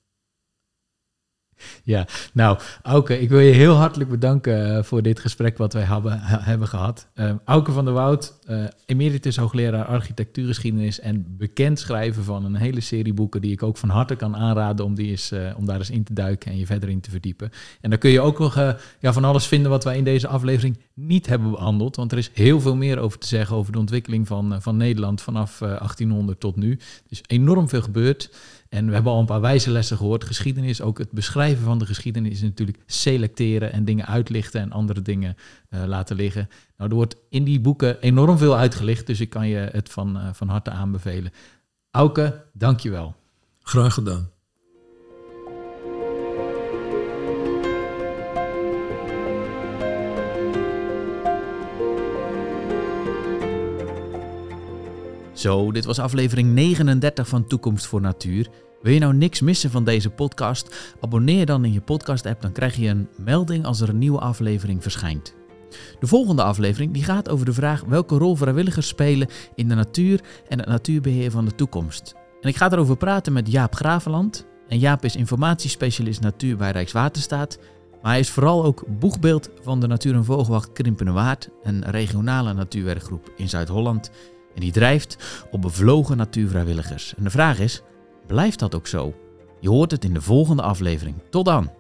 Ja, 1.85 2.07
nou, 2.33 2.59
Auke, 2.83 3.21
ik 3.21 3.29
wil 3.29 3.39
je 3.39 3.53
heel 3.53 3.75
hartelijk 3.75 4.11
bedanken 4.11 4.77
eh, 4.77 4.83
voor 4.83 5.03
dit 5.03 5.21
gesprek 5.21 5.59
wat 5.59 5.73
wij 5.73 5.83
hebben, 5.83 6.21
hebben 6.23 6.69
gehad. 6.69 7.09
Eh 7.15 7.33
Auke 7.45 7.73
van 7.73 7.85
der 7.85 7.95
Woud, 7.95 8.39
eh, 8.47 8.65
emeritus 8.87 9.37
hoogleraar 9.37 9.85
architectuurgeschiedenis 9.85 11.01
en 11.01 11.37
bekend 11.39 11.79
schrijver 11.79 12.23
van 12.23 12.45
een 12.45 12.55
hele 12.55 12.81
serie 12.81 13.15
boeken 13.15 13.41
die 13.41 13.53
ik 13.53 13.63
ook 13.63 13.77
van 13.77 13.89
harte 13.89 14.17
kan 14.17 14.37
aanraden 14.37 14.85
om, 14.85 14.95
die 14.95 15.11
eens, 15.11 15.31
eh, 15.31 15.55
om 15.57 15.67
daar 15.67 15.79
eens 15.79 15.91
in 15.91 16.05
te 16.05 16.15
duiken 16.15 16.51
en 16.51 16.59
je 16.59 16.67
verder 16.67 16.89
in 16.89 17.01
te 17.01 17.11
verdiepen. 17.11 17.51
En 17.81 17.91
daar 17.91 17.99
kun 17.99 18.11
je 18.11 18.21
ook 18.21 18.39
nog 18.39 18.55
ja, 19.01 19.13
van 19.13 19.25
alles 19.25 19.47
vinden 19.47 19.71
wat 19.71 19.85
wij 19.85 19.97
in 19.97 20.05
deze 20.05 20.29
aflevering 20.29 20.79
niet 20.95 21.27
hebben 21.27 21.51
behandeld, 21.51 21.97
want 21.97 22.13
er 22.13 22.19
is 22.19 22.31
heel 22.35 22.61
veel 22.61 22.77
meer 22.77 22.99
over 22.99 23.19
te 23.19 23.27
zeggen 23.27 23.57
over 23.57 23.73
de 23.73 23.79
ontwikkeling 23.79 24.27
van, 24.27 24.63
van 24.63 24.77
Nederland 24.77 25.23
vanaf 25.23 25.61
eh, 25.61 25.69
1800 25.69 26.41
tot 26.41 26.57
nu. 26.57 26.71
Er 26.71 26.79
is 27.09 27.23
enorm 27.27 27.69
veel 27.69 27.83
gebeurd. 27.83 28.31
En 28.71 28.87
we 28.87 28.93
hebben 28.93 29.13
al 29.13 29.21
een 29.21 29.27
paar 29.27 29.41
wijze 29.41 29.71
lessen 29.71 29.97
gehoord. 29.97 30.25
Geschiedenis, 30.25 30.81
ook 30.81 30.99
het 30.99 31.11
beschrijven 31.11 31.65
van 31.65 31.79
de 31.79 31.87
geschiedenis 31.87 32.33
is 32.33 32.43
natuurlijk 32.43 32.79
selecteren 32.87 33.73
en 33.73 33.85
dingen 33.85 34.07
uitlichten 34.07 34.61
en 34.61 34.73
andere 34.73 35.03
dingen 35.03 35.37
eh, 35.69 35.85
laten 35.85 36.17
liggen. 36.17 36.49
Nou, 36.77 36.91
er 36.91 36.97
wordt 36.97 37.17
in 37.29 37.45
die 37.45 37.61
boeken 37.61 38.01
enorm 38.01 38.39
veel 38.39 38.57
uitgelicht, 38.57 39.07
dus 39.07 39.21
ik 39.21 39.31
kan 39.31 39.49
je 39.49 39.69
het 39.73 39.91
van, 39.91 40.19
eh, 40.19 40.29
van 40.33 40.49
harte 40.49 40.71
aanbevelen. 40.71 41.33
Auke, 41.91 42.45
dankjewel. 42.53 43.15
Graag 43.63 43.95
gedaan. 43.95 44.31
Zo, 55.41 55.73
dit 55.73 55.85
was 55.85 55.99
aflevering 55.99 56.53
39 56.53 57.29
van 57.29 57.47
Toekomst 57.47 57.87
voor 57.87 58.01
Natuur. 58.01 58.49
Wil 58.83 58.93
je 58.93 58.99
nou 58.99 59.15
niks 59.15 59.41
missen 59.41 59.71
van 59.71 59.85
deze 59.85 60.11
podcast? 60.11 60.95
Abonneer 61.01 61.47
dan 61.47 61.65
in 61.65 61.73
je 61.73 61.81
podcast-app, 61.81 62.43
dan 62.43 62.53
krijg 62.53 62.77
je 62.77 62.89
een 62.89 63.09
melding 63.17 63.65
als 63.65 63.81
er 63.81 63.89
een 63.89 63.99
nieuwe 63.99 64.19
aflevering 64.19 64.83
verschijnt. 64.83 65.35
De 66.01 66.07
volgende 66.07 66.43
aflevering 66.43 66.93
die 66.93 67.05
gaat 67.05 67.29
over 67.29 67.47
de 67.47 67.53
vraag 67.53 67.85
welke 67.85 68.17
rol 68.17 68.37
vrijwilligers 68.37 68.87
spelen 68.87 69.29
in 69.55 69.69
de 69.69 69.75
natuur 69.75 70.21
en 70.49 70.59
het 70.59 70.69
natuurbeheer 70.69 71.31
van 71.31 71.45
de 71.45 71.55
toekomst. 71.55 72.15
En 72.41 72.49
ik 72.49 72.57
ga 72.57 72.69
daarover 72.69 72.97
praten 72.97 73.33
met 73.33 73.51
Jaap 73.51 73.75
Graveland. 73.75 74.47
En 74.69 74.79
Jaap 74.79 75.05
is 75.05 75.17
informatiespecialist 75.17 76.21
natuur 76.21 76.57
bij 76.57 76.71
Rijkswaterstaat. 76.71 77.59
Maar 78.03 78.11
hij 78.11 78.21
is 78.21 78.31
vooral 78.31 78.65
ook 78.65 78.85
boegbeeld 78.99 79.51
van 79.63 79.81
de 79.81 79.87
Natuur- 79.87 80.15
en 80.15 80.25
Vogelwacht 80.25 80.73
Krimpenerwaard, 80.73 81.49
een 81.63 81.85
regionale 81.85 82.53
natuurwerkgroep 82.53 83.33
in 83.37 83.49
Zuid-Holland. 83.49 84.11
En 84.55 84.61
die 84.61 84.73
drijft 84.73 85.17
op 85.51 85.63
bevlogen 85.63 86.17
natuurvrijwilligers. 86.17 87.15
En 87.17 87.25
de 87.25 87.31
vraag 87.31 87.59
is, 87.59 87.83
blijft 88.27 88.59
dat 88.59 88.75
ook 88.75 88.87
zo? 88.87 89.15
Je 89.61 89.69
hoort 89.69 89.91
het 89.91 90.05
in 90.05 90.15
de 90.15 90.23
volgende 90.23 90.63
aflevering. 90.63 91.17
Tot 91.31 91.45
dan! 91.45 91.80